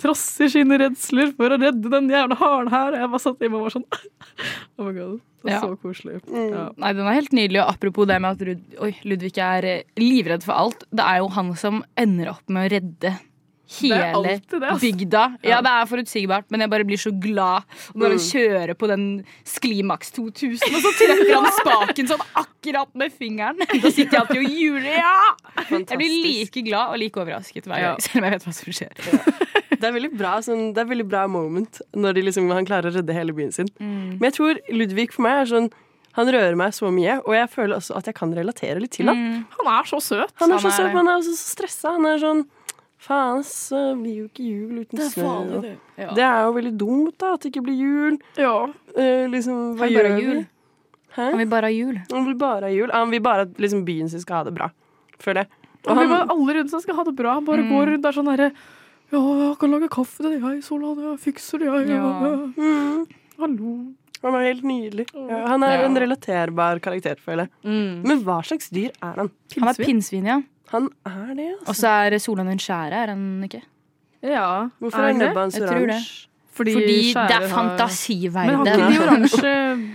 trosser 0.00 0.48
sine 0.48 0.78
redsler 0.80 1.34
for 1.36 1.52
å 1.52 1.58
redde 1.60 1.90
den 1.92 2.06
jævla 2.08 2.36
haren 2.40 2.70
her. 2.72 2.94
Og 2.94 3.02
jeg 3.02 3.10
bare 3.12 3.24
satt 3.26 3.42
hjemme 3.44 3.58
og 3.60 3.66
var 3.66 3.74
sånn 3.74 3.88
Oh 4.80 4.86
my 4.86 4.94
god. 4.96 5.18
Det 5.40 5.48
er 5.48 5.54
Ja. 5.56 5.60
så 5.64 5.76
koselig. 5.80 6.18
Ja. 6.28 6.66
Nei, 6.76 6.92
den 6.96 7.06
er 7.08 7.16
helt 7.16 7.32
nydelig. 7.36 7.60
Og 7.62 7.70
apropos 7.74 8.08
det 8.08 8.16
med 8.20 8.34
at 8.36 8.42
Rud 8.48 8.78
Oi, 8.84 8.90
Ludvig 9.08 9.32
er 9.40 9.64
eh, 9.68 9.82
livredd 10.00 10.44
for 10.44 10.52
alt. 10.56 10.84
Det 10.92 11.04
er 11.04 11.20
jo 11.22 11.30
han 11.36 11.54
som 11.56 11.82
ender 12.00 12.32
opp 12.34 12.48
med 12.52 12.66
å 12.68 12.72
redde 12.74 13.12
hele 13.78 14.34
bygda. 14.80 15.22
Ja, 15.46 15.60
det 15.62 15.70
er 15.72 15.86
forutsigbart, 15.90 16.46
men 16.50 16.64
jeg 16.64 16.70
bare 16.72 16.86
blir 16.88 16.98
så 17.00 17.12
glad 17.22 17.62
når 17.94 18.14
han 18.16 18.20
Mm. 18.20 18.26
kjører 18.30 18.74
på 18.80 18.88
den 18.90 19.04
Sklimax 19.46 20.10
2000, 20.16 20.74
og 20.74 20.80
så 20.84 20.92
treffer 20.98 21.34
han 21.36 21.50
spaken 21.60 22.08
sånn 22.10 22.24
akkurat 22.34 22.90
med 22.94 23.12
fingeren. 23.12 23.58
Da 23.82 23.90
sitter 23.90 24.18
jeg 24.18 24.20
alltid 24.20 24.42
og 24.42 24.50
juler. 24.50 24.98
Ja! 24.98 25.14
Jeg 25.70 25.98
blir 26.00 26.16
like 26.24 26.62
glad 26.66 26.90
og 26.94 26.98
like 26.98 27.16
overrasket 27.22 27.64
hver 27.70 27.80
gang, 27.86 28.00
selv 28.02 28.18
om 28.20 28.26
jeg 28.28 28.32
vet 28.38 28.48
hva 28.48 28.54
som 28.58 28.72
skjer. 28.72 28.92
Det 29.80 29.86
er 29.88 29.94
veldig 29.96 30.10
bra, 30.18 30.32
sånn, 30.44 30.74
det 30.76 30.82
er 30.82 30.88
veldig 30.90 31.06
bra 31.08 31.22
moment 31.30 31.78
når 31.96 32.18
liksom, 32.26 32.50
han 32.52 32.66
klarer 32.68 32.90
å 32.90 32.98
redde 32.98 33.14
hele 33.16 33.32
byen 33.32 33.52
sin. 33.54 33.70
Mm. 33.80 34.18
Men 34.18 34.26
jeg 34.28 34.34
tror 34.36 34.58
Ludvig 34.74 35.12
for 35.14 35.22
meg 35.24 35.44
er 35.44 35.48
sånn 35.54 35.70
Han 36.18 36.26
rører 36.26 36.56
meg 36.58 36.72
så 36.74 36.88
mye, 36.90 37.20
og 37.22 37.32
jeg 37.36 37.46
føler 37.52 37.76
også 37.78 37.94
at 37.96 38.08
jeg 38.10 38.16
kan 38.18 38.32
relatere 38.34 38.80
litt 38.82 38.90
til 38.96 39.06
ham. 39.06 39.16
Mm. 39.16 39.44
Han 39.60 39.68
er 39.78 39.84
så 39.86 40.00
søt. 40.02 40.32
Han 40.42 40.50
er 40.50 40.58
så 40.58 40.72
søt, 40.74 40.88
men 40.90 40.96
han 41.06 41.10
er 41.12 41.20
også 41.20 41.36
så 41.38 41.52
stressa. 41.54 41.92
Han 41.94 42.04
er 42.10 42.18
sånn 42.18 42.40
Faen, 43.00 43.42
så 43.46 43.94
blir 43.96 44.16
jo 44.18 44.24
ikke 44.28 44.44
jul 44.44 44.80
uten 44.82 44.98
Det 45.00 45.06
snø. 45.12 45.22
farlig, 45.24 45.60
det. 45.64 45.76
Ja. 45.98 46.10
Det 46.18 46.24
er 46.26 46.40
jo 46.44 46.52
veldig 46.58 46.72
dumt, 46.82 47.14
da, 47.18 47.32
at 47.34 47.40
det 47.40 47.52
ikke 47.54 47.62
blir 47.64 47.78
jul. 47.80 48.18
Eh, 48.36 49.26
liksom, 49.32 49.60
hva 49.78 49.88
gjør 49.88 50.08
vi? 50.16 50.24
jul. 50.26 50.42
Hæ? 51.16 51.30
Han 51.30 51.38
vil 51.40 51.48
bare 51.50 51.62
ha 51.70 51.72
jul. 51.74 51.96
Han 52.12 52.26
vil 52.28 52.36
bare 52.38 52.68
ha 52.68 52.74
jul. 52.74 52.90
Han 52.92 53.10
vil 53.10 53.20
bare 53.24 53.46
at 53.48 53.56
liksom, 53.58 53.84
byen 53.88 54.08
sin 54.12 54.20
skal 54.20 54.36
ha 54.42 54.44
det 54.50 54.54
bra, 54.54 54.68
føler 55.18 55.42
jeg. 55.46 55.48
Og 55.86 55.94
Han 55.96 55.98
vil 56.02 56.08
bare 56.12 56.28
alle 56.30 56.54
rundt 56.58 56.70
seg 56.70 56.82
skal 56.84 56.94
ha 57.00 57.04
det 57.08 57.16
bra. 57.16 57.34
Han 57.38 57.44
bare 57.48 57.62
Mm. 57.64 57.70
går 57.72 57.86
rundt 57.94 58.02
der 58.02 58.12
sånn 58.12 58.28
herre 58.30 58.52
Ja, 59.10 59.18
jeg 59.18 59.58
kan 59.58 59.70
lage 59.72 59.88
kaffe 59.90 60.22
til 60.22 60.38
deg, 60.38 60.62
Solan. 60.62 61.00
Jeg 61.00 61.18
fikser 61.18 61.58
det, 61.58 61.66
jeg. 61.66 61.88
Ja. 61.88 62.04
Ja. 62.20 62.36
mm, 62.54 63.06
Hallo. 63.40 63.94
han 64.22 64.34
er 64.34 64.44
helt 64.52 64.62
nydelig. 64.62 65.06
Ja, 65.14 65.46
han 65.48 65.62
er 65.64 65.78
Ja. 65.80 65.84
en 65.86 65.96
relaterbar 65.96 66.78
karakter, 66.80 67.16
føler 67.18 67.48
jeg. 67.48 67.50
Mm. 67.64 68.02
Men 68.06 68.22
hva 68.22 68.38
slags 68.44 68.68
dyr 68.70 68.92
er 69.02 69.14
han? 69.16 69.30
Han 69.58 69.68
er 69.68 69.74
pinnsvin, 69.74 70.26
ja. 70.26 70.42
Han 70.70 70.88
er 71.06 71.34
det, 71.34 71.50
altså. 71.58 71.68
Og 71.68 71.76
så 71.76 71.92
er 72.06 72.18
Solan 72.22 72.48
en 72.52 72.58
skjære, 72.62 73.04
er 73.04 73.14
han 73.14 73.22
ikke? 73.46 73.62
Ja. 74.22 74.48
Hvorfor 74.80 74.98
Er 74.98 75.14
er 75.14 75.22
nebbet 75.24 75.40
hans 75.46 75.60
oransje? 75.60 76.26
Fordi, 76.60 76.72
Fordi 76.74 76.96
det 77.14 77.30
er 77.32 77.44
fantasiverden. 77.48 78.58
Men 78.58 78.66
har 78.66 78.74
ikke 78.74 78.88
de 78.92 79.04
oransje 79.06 79.52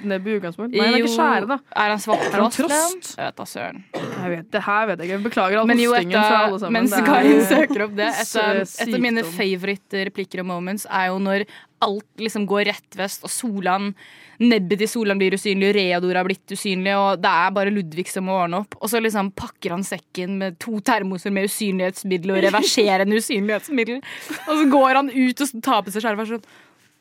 nebb 0.10 0.28
i 0.28 0.36
utgangspunktet? 0.40 0.78
Nei, 0.80 0.86
han 0.88 0.96
er 0.96 1.04
ikke 1.04 1.12
skjære, 1.14 1.50
da. 1.52 1.58
Er 1.76 1.92
han 1.94 2.02
svart 2.02 2.24
Er 2.26 2.42
han 2.42 2.54
trost? 2.56 3.12
Jeg 3.20 3.28
vet 3.28 3.38
da 3.38 3.46
søren. 3.52 3.84
Jeg 3.94 4.32
vet, 4.32 4.48
det 4.56 4.62
her 4.66 4.88
vet 4.90 5.04
jeg 5.04 5.10
ikke. 5.12 5.20
Beklager 5.28 5.60
all 5.62 5.70
hostingen 5.70 6.16
fra 6.16 6.40
alle 6.48 6.60
sammen. 6.64 6.80
mens 6.80 6.96
Karin 7.06 7.44
søker 7.46 7.86
opp 7.86 7.94
det 8.00 8.08
Et 8.08 8.36
av, 8.42 9.00
mine 9.04 9.22
sykdom. 9.22 9.36
favoritt-replikker 9.38 10.42
og 10.42 10.50
moments 10.50 10.88
er 10.90 11.12
jo 11.12 11.20
når 11.28 11.46
alt 11.84 12.22
liksom 12.22 12.46
går 12.48 12.66
rett 12.70 12.98
vest, 13.00 13.26
og 13.26 13.32
Solan 13.32 13.92
Nebbet 14.40 14.82
til 14.82 14.90
Solan 14.92 15.20
blir 15.20 15.36
usynlig, 15.38 15.70
og 15.70 15.78
Reador 15.78 16.18
har 16.20 16.28
blitt 16.28 16.52
usynlig, 16.52 16.92
og 17.00 17.22
det 17.24 17.32
er 17.32 17.54
bare 17.56 17.72
Ludvig 17.72 18.10
som 18.12 18.28
må 18.28 18.36
ordne 18.36 18.60
opp. 18.66 18.76
Og 18.82 18.92
så 18.92 19.00
liksom 19.04 19.30
pakker 19.38 19.76
han 19.78 19.86
sekken 19.88 20.36
med 20.42 20.58
to 20.60 20.82
termoser 20.84 21.32
med 21.36 21.48
usynlighetsmiddel 21.48 22.36
og 22.36 22.42
reverserende 22.50 23.22
usynlighetsmiddel. 23.22 24.02
Og 24.46 24.54
så 24.60 24.66
går 24.74 25.00
han 25.00 25.12
ut 25.14 25.46
og 25.46 25.60
tar 25.64 25.86
på 25.86 25.94
seg 25.96 26.04
skjerfet 26.04 26.26
er 26.26 26.32
sånn 26.34 26.48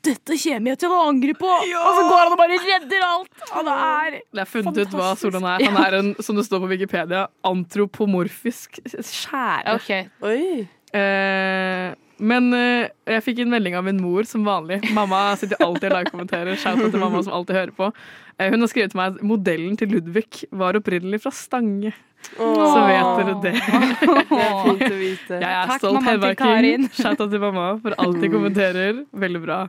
Dette 0.04 0.36
kommer 0.36 0.74
jeg 0.74 0.80
til 0.82 0.92
å 0.92 1.00
angre 1.08 1.34
på! 1.40 1.48
Og 1.48 1.90
så 1.96 2.06
går 2.10 2.22
han 2.22 2.36
og 2.36 2.40
bare 2.44 2.60
redder 2.60 3.04
alt! 3.08 3.44
Han 3.50 3.70
er 3.74 4.18
Jeg 4.20 4.40
har 4.42 4.50
funnet 4.52 4.80
ut 4.84 4.96
hva 5.00 5.10
Solan 5.18 5.50
er. 5.56 5.64
Han 5.64 5.80
er 5.80 5.98
en, 5.98 6.14
som 6.22 6.38
det 6.38 6.46
står 6.46 6.62
på 6.62 6.70
Wikipedia, 6.74 7.26
antropomorfisk 7.50 8.78
skjære. 8.84 9.78
Okay. 9.80 10.06
Oi. 10.22 10.68
Eh, 10.94 11.94
men 12.18 12.50
uh, 12.54 12.86
jeg 13.10 13.24
fikk 13.26 13.42
en 13.44 13.52
melding 13.54 13.76
av 13.78 13.86
min 13.86 14.00
mor, 14.02 14.26
som 14.28 14.46
vanlig. 14.46 14.80
Mamma 14.94 15.26
sitter 15.40 15.60
alltid 15.64 15.90
og 15.90 15.98
live-kommenterer. 15.98 16.58
Shout 16.60 16.82
out 16.82 16.94
til 16.94 17.02
mamma 17.02 17.22
som 17.26 17.34
alltid 17.36 17.58
hører 17.58 17.74
på. 17.76 17.90
Uh, 18.38 18.48
hun 18.48 18.64
har 18.64 18.70
skrevet 18.70 18.94
til 18.94 19.00
meg 19.00 19.14
at 19.14 19.26
modellen 19.26 19.78
til 19.80 19.94
Ludvig 19.94 20.44
var 20.54 20.78
opprinnelig 20.78 21.22
fra 21.24 21.34
Stange. 21.34 21.94
Så 22.24 22.80
vet 22.88 23.10
dere 23.18 23.34
det. 23.42 23.52
Det 24.30 24.40
er 24.40 24.56
fint 24.64 24.86
å 24.86 24.96
vite. 24.96 25.36
Jeg 25.42 25.50
er 25.50 25.68
Takk, 25.68 25.82
stolt 25.82 26.06
hedmarking. 26.08 26.88
Shout 26.96 27.20
out 27.20 27.30
til 27.34 27.42
mamma 27.42 27.68
for 27.84 27.96
alltid 28.00 28.32
kommenterer. 28.32 29.04
Veldig 29.12 29.42
bra. 29.44 29.60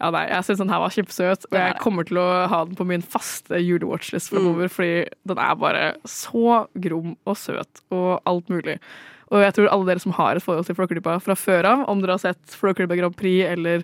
Ja, 0.00 0.10
nei, 0.10 0.24
jeg 0.26 0.42
syns 0.42 0.58
den 0.58 0.72
her 0.74 0.80
var 0.82 0.92
kjempesøt, 0.92 1.44
og 1.52 1.54
jeg 1.54 1.74
kommer 1.78 2.06
til 2.08 2.18
å 2.18 2.26
ha 2.50 2.64
den 2.66 2.74
på 2.76 2.86
min 2.88 3.04
faste 3.06 3.60
julewatchlist 3.62 4.32
fremover, 4.32 4.66
fordi 4.72 5.04
den 5.30 5.38
er 5.38 5.54
bare 5.60 5.84
så 6.08 6.64
grom 6.74 7.14
og 7.22 7.38
søt 7.38 7.84
og 7.94 8.18
alt 8.26 8.50
mulig. 8.50 8.80
Og 9.34 9.42
jeg 9.42 9.54
tror 9.56 9.66
alle 9.74 9.88
dere 9.90 10.02
som 10.04 10.12
har 10.14 10.38
et 10.38 10.44
forhold 10.44 10.66
til 10.68 10.76
Flåklypa 10.78 11.16
fra 11.24 11.34
før 11.34 11.66
av, 11.66 11.84
om 11.90 12.00
dere 12.04 12.14
har 12.14 12.22
sett 12.22 12.54
Flåklypa 12.54 12.94
Grand 13.00 13.16
Prix 13.18 13.48
eller 13.50 13.82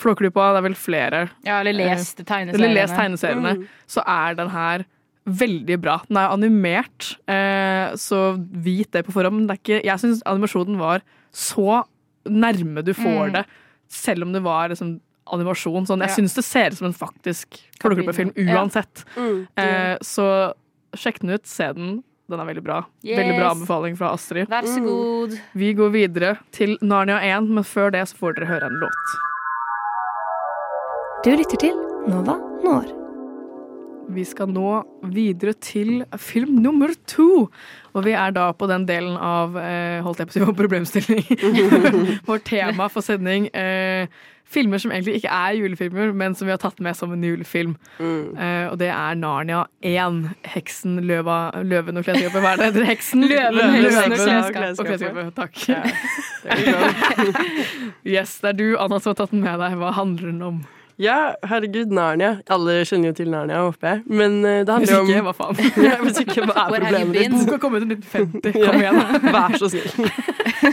Flåklypa, 0.00 0.50
det 0.52 0.60
er 0.60 0.66
vel 0.68 0.76
flere 0.76 1.20
Ja, 1.46 1.60
eller 1.62 1.72
lest 1.78 2.18
tegneseriene. 2.20 2.54
eller 2.58 2.74
lest 2.76 2.94
tegneseriene, 2.98 3.54
Mm. 3.56 3.68
så 3.88 4.04
er 4.06 4.34
den 4.36 4.50
her 4.52 4.84
veldig 5.26 5.80
bra. 5.80 5.98
Den 6.08 6.16
er 6.16 6.28
animert, 6.34 7.14
eh, 7.28 7.92
så 7.96 8.36
vit 8.52 8.90
det 8.92 9.06
på 9.06 9.12
forhånd. 9.12 9.32
Men 9.40 9.46
det 9.46 9.56
er 9.56 9.62
ikke, 9.62 9.84
jeg 9.84 9.98
syns 10.00 10.22
animasjonen 10.26 10.76
var 10.78 11.00
så 11.32 11.84
nærme 12.26 12.84
du 12.84 12.92
får 12.92 13.28
Mm. 13.30 13.32
det, 13.32 13.46
selv 13.88 14.22
om 14.22 14.32
det 14.32 14.42
var 14.42 14.68
liksom 14.68 15.00
animasjon. 15.32 15.86
Sånn, 15.86 16.00
jeg 16.00 16.08
Ja. 16.10 16.14
syns 16.16 16.34
det 16.34 16.44
ser 16.44 16.66
ut 16.70 16.76
som 16.78 16.86
en 16.88 16.92
faktisk 16.92 17.60
Flåklypa-film 17.80 18.32
Ja. 18.36 18.56
uansett. 18.58 19.04
Mm. 19.16 19.46
Eh, 19.56 19.98
så 20.02 20.52
sjekk 20.96 21.20
den 21.20 21.30
ut, 21.30 21.46
se 21.46 21.72
den. 21.72 22.02
Den 22.30 22.40
er 22.42 22.46
veldig 22.46 22.62
bra. 22.62 22.78
Veldig 23.02 23.34
bra 23.38 23.50
anbefaling 23.54 23.98
fra 23.98 24.12
Astrid. 24.14 24.46
Vær 24.50 24.68
så 24.68 24.80
god. 24.84 25.34
Vi 25.58 25.72
går 25.78 25.90
videre 25.96 26.36
til 26.54 26.76
Narnia 26.82 27.18
1, 27.26 27.50
men 27.50 27.66
før 27.66 27.90
det 27.94 28.06
så 28.10 28.20
får 28.20 28.38
dere 28.38 28.50
høre 28.52 28.70
en 28.70 28.80
låt. 28.84 29.18
Du 31.26 31.30
lytter 31.34 31.60
til 31.60 31.76
Nova 32.08 32.38
Når. 32.64 32.96
Vi 34.10 34.24
skal 34.26 34.48
nå 34.50 34.70
videre 35.14 35.52
til 35.62 36.00
film 36.18 36.56
nummer 36.64 36.90
to. 37.10 37.46
Og 37.94 38.06
vi 38.06 38.14
er 38.16 38.32
da 38.34 38.48
på 38.56 38.66
den 38.70 38.86
delen 38.88 39.14
av 39.14 39.54
eh, 39.60 40.00
holdt 40.02 40.22
jeg 40.22 40.30
på 40.30 40.34
å 40.34 40.38
si 40.38 40.42
vår 40.46 40.56
problemstilling. 40.58 41.22
Vårt 42.30 42.46
tema 42.48 42.88
for 42.90 43.06
sending. 43.06 43.50
Eh, 43.54 44.10
filmer 44.50 44.80
som 44.82 44.92
egentlig 44.92 45.20
ikke 45.20 45.30
er 45.34 45.58
julefilmer, 45.58 46.12
men 46.16 46.34
som 46.34 46.48
vi 46.48 46.54
har 46.54 46.60
tatt 46.62 46.80
med 46.82 46.96
som 46.98 47.12
en 47.14 47.24
julefilm. 47.24 47.76
Mm. 47.98 48.32
Uh, 48.34 48.66
og 48.72 48.78
det 48.80 48.90
er 48.90 49.20
Narnia 49.20 49.64
1. 49.86 50.22
Heksen, 50.54 50.98
løva, 51.06 51.38
løven 51.62 52.00
og 52.00 52.06
klesskapet. 52.08 52.42
Hva 52.42 52.54
er 52.56 52.64
det? 52.64 52.72
det? 52.74 52.82
er 52.82 52.90
Heksen, 52.90 53.26
Løven, 53.30 53.76
heksen 53.76 54.16
og 54.16 54.18
løven 54.18 54.72
og 54.72 54.90
klesskapet. 54.90 55.32
Takk. 55.38 55.54
Ja. 55.70 55.82
Yes, 58.10 58.38
det 58.40 58.48
er 58.48 58.56
du, 58.56 58.66
Anna, 58.80 58.98
som 58.98 59.12
har 59.12 59.18
tatt 59.18 59.32
den 59.34 59.42
med 59.44 59.60
deg. 59.60 59.74
Hva 59.78 59.90
handler 59.94 60.30
den 60.32 60.42
om? 60.42 60.60
Ja, 61.00 61.32
herregud, 61.48 61.92
Narnia. 61.96 62.34
Alle 62.52 62.82
kjenner 62.84 63.08
jo 63.08 63.16
til 63.16 63.30
Narnia, 63.32 63.62
håper 63.64 63.88
jeg. 63.88 64.00
Men 64.20 64.34
eh, 64.44 64.58
det 64.68 64.74
Hvis 64.82 64.90
handler 64.92 65.14
ikke, 65.14 65.20
om 65.22 65.28
hva 65.30 65.34
faen? 65.38 65.60
ja, 65.86 65.94
Hvis 66.02 66.18
ikke, 66.20 66.44
hva 66.44 66.56
er 66.66 66.74
Where 66.74 66.90
problemet 66.90 67.16
ditt? 67.16 67.36
Boka 67.38 67.58
kom 67.62 67.76
ut 67.78 67.86
i 67.86 67.88
1950. 67.94 68.58
Kom 68.66 68.80
igjen. 68.82 68.98
da. 69.00 69.20
Vær 69.36 69.56
så 69.62 69.70
snill. 69.72 70.10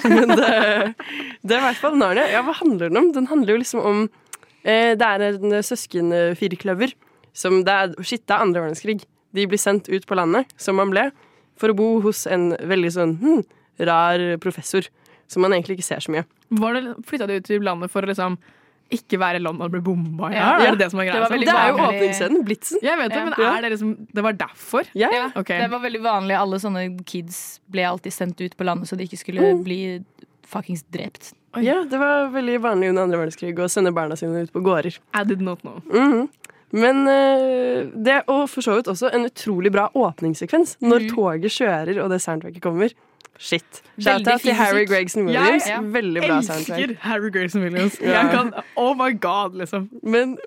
Men 0.04 0.34
det, 0.34 0.50
det 1.48 1.56
er 1.56 1.62
i 1.62 1.66
hvert 1.70 1.80
fall 1.80 1.96
Narnia. 2.02 2.26
Ja, 2.34 2.42
hva 2.44 2.58
handler 2.60 2.92
den 2.92 3.00
om? 3.00 3.08
Den 3.16 3.30
handler 3.32 3.56
jo 3.56 3.62
liksom 3.62 3.86
om 3.88 4.02
eh, 4.68 4.98
Det 5.00 5.08
er 5.14 5.24
en 5.30 5.56
søskenfirkløver 5.64 6.98
som 7.38 7.62
det 7.64 7.78
er 7.86 7.96
Shit, 8.02 8.26
det 8.28 8.36
er 8.36 8.44
andre 8.44 8.66
verdenskrig. 8.66 8.98
De 9.38 9.48
blir 9.48 9.62
sendt 9.62 9.88
ut 9.88 10.10
på 10.10 10.18
landet, 10.18 10.52
som 10.60 10.76
man 10.80 10.92
ble, 10.92 11.08
for 11.60 11.72
å 11.72 11.78
bo 11.78 11.90
hos 12.04 12.26
en 12.28 12.50
veldig 12.68 12.92
sånn 12.98 13.16
hm, 13.22 13.42
rar 13.88 14.28
professor. 14.44 14.92
Som 15.32 15.44
man 15.44 15.56
egentlig 15.56 15.78
ikke 15.78 15.88
ser 15.88 16.04
så 16.04 16.12
mye. 16.12 16.28
Var 16.58 16.76
det, 16.76 16.96
flytta 17.08 17.28
de 17.30 17.40
ut 17.40 17.48
til 17.48 17.64
landet 17.64 17.92
for 17.94 18.04
å 18.04 18.12
liksom 18.12 18.40
ikke 18.92 19.20
være 19.20 19.36
i 19.36 19.44
London 19.44 19.66
og 19.68 19.72
bli 19.72 19.82
bomba? 19.82 20.30
Ja. 20.32 20.60
Ja. 20.60 20.66
Er 20.68 20.72
det 20.76 20.80
det 20.86 20.92
som 20.92 21.00
er 21.00 21.06
greia? 21.10 21.28
Det 21.30 21.40
Det 21.46 21.54
er 21.54 21.70
jo 21.70 21.78
åpningsscenen. 21.88 22.44
Blitzen. 22.46 22.80
Jeg 22.82 22.98
vet 22.98 23.10
det, 23.10 23.18
Ja. 23.18 23.26
men 23.26 23.58
er 23.58 23.62
det 23.62 23.72
liksom 23.74 24.08
Det 24.14 24.24
var 24.24 24.34
derfor? 24.34 24.84
Ja. 24.96 25.10
Ja, 25.12 25.32
Okay. 25.36 25.60
Det 25.62 25.70
var 25.72 25.80
veldig 25.80 26.02
vanlig. 26.02 26.36
Alle 26.40 26.56
sånne 26.60 27.06
kids 27.06 27.60
ble 27.70 27.82
alltid 27.84 28.12
sendt 28.14 28.42
ut 28.42 28.56
på 28.58 28.64
landet 28.66 28.88
så 28.88 28.96
de 28.98 29.04
ikke 29.04 29.18
skulle 29.18 29.42
Mm. 29.42 29.64
bli 29.64 30.04
fuckings 30.48 30.84
drept. 30.92 31.34
ja, 31.58 31.84
det 31.84 31.98
var 32.00 32.30
veldig 32.32 32.60
vanlig 32.62 32.90
under 32.90 33.04
andre 33.04 33.18
verdenskrig 33.18 33.56
å 33.58 33.68
sende 33.70 33.92
barna 33.94 34.16
sine 34.16 34.44
ut 34.44 34.52
på 34.54 34.62
gårder. 34.64 34.98
I 35.14 35.24
did 35.24 35.42
not 35.42 35.60
know. 35.62 35.82
Mhm. 35.92 36.30
Men 36.74 37.08
eh, 37.08 37.86
det, 37.96 38.24
og 38.28 38.50
for 38.50 38.62
så 38.62 38.76
vidt 38.76 38.88
også 38.88 39.10
en 39.14 39.24
utrolig 39.26 39.72
bra 39.72 39.90
åpningssekvens 39.96 40.76
når 40.82 41.10
toget 41.10 41.52
kjører 41.52 42.04
og 42.04 42.10
det 42.10 42.20
soundtracket 42.22 42.62
kommer. 42.62 42.92
Shit. 43.38 43.82
Shout-out 44.00 44.42
til 44.42 44.54
Harry. 44.54 44.86
Gregson 44.88 45.30
Jeg 45.30 45.42
Williams. 45.42 45.68
Ja. 45.70 45.80
Veldig 45.82 46.22
bra 46.22 46.42
soundtrack. 46.42 46.80
Elsker 46.80 46.96
Harry 47.02 47.32
Gregson 47.34 47.62
Williams. 47.62 48.00
Ja. 48.02 48.22
Jeg 48.22 48.32
kan, 48.32 48.54
oh 48.76 48.96
my 48.98 49.12
god, 49.22 49.58
liksom. 49.58 49.90
Men 50.04 50.38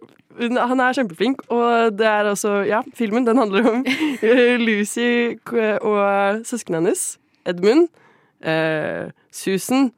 han 0.41 0.81
er 0.81 0.95
kjempeflink, 0.97 1.43
og 1.51 1.99
det 1.99 2.07
er 2.07 2.31
også 2.31 2.61
Ja, 2.69 2.81
filmen 2.95 3.27
den 3.27 3.39
handler 3.39 3.67
om 3.71 3.85
eh, 4.23 4.57
Lucy 4.61 5.35
og 5.81 6.47
søsknene 6.47 6.81
hennes. 6.81 7.19
Edmund, 7.47 7.89
eh, 8.45 9.11
Susan 9.33 9.91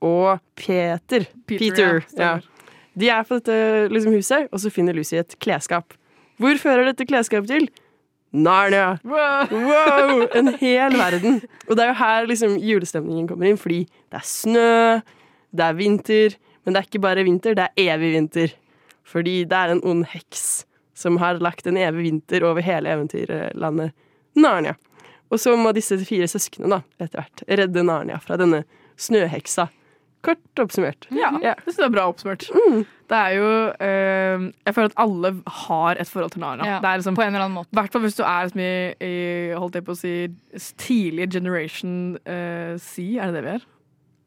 og 0.00 0.38
Peter. 0.56 1.26
Peter, 1.46 2.02
ja, 2.16 2.34
ja. 2.34 2.38
De 2.96 3.08
er 3.12 3.22
på 3.28 3.36
dette 3.38 3.88
liksom, 3.92 4.14
huset, 4.16 4.48
og 4.52 4.60
så 4.60 4.70
finner 4.72 4.96
Lucy 4.96 5.18
et 5.20 5.36
klesskap. 5.42 5.92
Hvor 6.40 6.56
fører 6.60 6.88
dette 6.90 7.06
klesskapet 7.08 7.48
til? 7.48 7.68
Narnia! 8.32 8.98
Wow! 9.04 10.26
En 10.34 10.52
hel 10.62 10.96
verden. 10.98 11.40
Og 11.68 11.76
det 11.76 11.84
er 11.84 11.92
jo 11.92 11.98
her 12.00 12.28
liksom 12.30 12.56
julestemningen 12.60 13.28
kommer 13.30 13.50
inn, 13.50 13.60
fordi 13.60 13.84
det 13.86 14.20
er 14.20 14.26
snø, 14.26 14.70
det 15.56 15.66
er 15.66 15.78
vinter, 15.78 16.36
men 16.64 16.74
det 16.74 16.80
er 16.80 16.88
ikke 16.88 17.04
bare 17.04 17.26
vinter, 17.26 17.56
det 17.56 17.68
er 17.68 17.92
evig 17.94 18.12
vinter. 18.16 18.56
Fordi 19.06 19.36
det 19.46 19.60
er 19.60 19.74
en 19.76 19.84
ond 19.86 20.04
heks 20.10 20.66
som 20.96 21.20
har 21.20 21.38
lagt 21.44 21.68
en 21.68 21.78
evig 21.78 22.08
vinter 22.08 22.44
over 22.48 22.64
hele 22.64 22.90
eventyrlandet 22.90 23.94
Narnia. 24.36 24.74
Og 25.30 25.40
så 25.42 25.54
må 25.58 25.72
disse 25.74 25.98
fire 26.06 26.28
søsknene 26.30 26.78
da, 26.78 26.82
etter 27.02 27.22
hvert 27.22 27.44
redde 27.60 27.84
Narnia 27.86 28.18
fra 28.22 28.38
denne 28.40 28.64
snøheksa. 29.00 29.68
Kort 30.26 30.62
oppsummert. 30.64 31.06
Ja, 31.14 31.30
det 31.38 31.54
synes 31.68 31.78
jeg 31.78 31.86
er 31.86 31.94
bra 31.94 32.06
oppsummert. 32.10 32.46
Det 33.06 33.18
er 33.20 33.36
jo 33.36 33.50
eh, 33.86 34.46
Jeg 34.66 34.74
føler 34.74 34.90
at 34.90 34.96
alle 35.04 35.30
har 35.60 36.00
et 36.02 36.10
forhold 36.10 36.32
til 36.34 36.42
Nara. 36.42 36.66
Ja, 36.66 36.80
det 36.82 36.90
er 36.90 36.98
liksom, 37.02 37.14
på 37.18 37.22
en 37.22 37.30
eller 37.34 37.44
annen 37.46 37.58
måte. 37.60 37.70
I 37.70 37.78
hvert 37.78 37.94
fall 37.94 38.02
hvis 38.06 38.18
du 38.18 38.24
er 38.26 38.48
liksom 38.48 38.62
i, 38.64 38.72
i 39.06 39.14
holdt 39.54 39.78
jeg 39.78 39.86
på 39.86 39.94
å 39.94 40.00
si 40.00 40.14
tidlig 40.82 41.28
generation 41.36 41.94
eh, 42.26 42.74
C, 42.82 43.06
er 43.20 43.30
det 43.30 43.38
det 43.38 43.44
vi 43.46 43.54
er? 43.54 43.66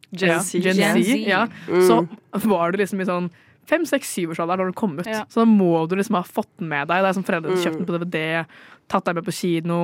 Gen 0.10 0.32
ja. 0.32 0.40
Gen 0.40 0.80
Gen 0.80 0.96
Z, 0.96 1.06
Z. 1.12 1.20
ja. 1.28 1.44
Mm. 1.68 1.84
Så 1.86 2.00
var 2.50 2.72
du 2.74 2.80
liksom 2.82 3.04
i 3.04 3.10
sånn 3.10 3.28
fem, 3.70 3.84
seks, 3.86 4.10
syvårsalderen 4.16 4.64
da 4.64 4.72
du 4.72 4.78
kom 4.80 4.96
ut. 4.98 5.06
Ja. 5.06 5.26
Så 5.30 5.44
da 5.44 5.50
må 5.52 5.84
du 5.92 5.98
liksom 6.00 6.16
ha 6.18 6.24
fått 6.26 6.50
den 6.58 6.72
med 6.72 6.88
deg. 6.90 7.04
Det 7.06 7.12
er 7.12 7.18
som 7.20 7.26
foreldrene 7.28 7.60
Mm. 7.60 7.66
kjøpte 7.68 7.84
den 7.84 7.90
på 7.92 7.98
DVD, 8.00 8.24
tatt 8.90 9.06
deg 9.06 9.20
med 9.20 9.28
på 9.28 9.36
kino. 9.36 9.82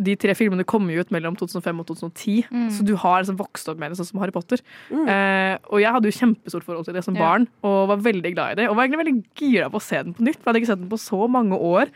De 0.00 0.14
tre 0.16 0.34
filmene 0.38 0.62
kom 0.64 0.86
jo 0.90 1.00
ut 1.02 1.10
mellom 1.10 1.34
2005 1.36 1.80
og 1.82 1.86
2010, 1.88 2.44
Mm. 2.52 2.68
så 2.70 2.84
du 2.86 2.94
har 2.96 3.20
liksom 3.22 3.36
vokst 3.36 3.68
opp 3.68 3.78
med 3.78 3.90
det, 3.90 3.98
sånn 3.98 4.06
som 4.12 4.20
Harry 4.20 4.30
Potter. 4.30 4.58
Eh, 4.92 5.58
og 5.72 5.80
jeg 5.82 5.90
hadde 5.90 6.06
jo 6.06 6.14
kjempestort 6.18 6.62
forhold 6.62 6.84
til 6.86 6.94
det 6.94 7.02
som 7.04 7.14
Ja. 7.16 7.20
barn, 7.24 7.48
og 7.64 7.88
var 7.88 7.96
veldig 7.98 8.32
glad 8.34 8.52
i 8.52 8.54
det. 8.62 8.68
Og 8.70 8.76
var 8.76 8.86
egentlig 8.86 9.04
veldig 9.04 9.24
gira 9.34 9.68
på 9.70 9.76
å 9.80 9.82
se 9.82 9.96
den 10.02 10.14
på 10.14 10.22
nytt, 10.22 10.36
for 10.38 10.46
jeg 10.46 10.54
hadde 10.54 10.60
ikke 10.62 10.72
sett 10.72 10.80
den 10.80 10.88
på 10.88 11.00
så 11.02 11.28
mange 11.28 11.58
år. 11.58 11.88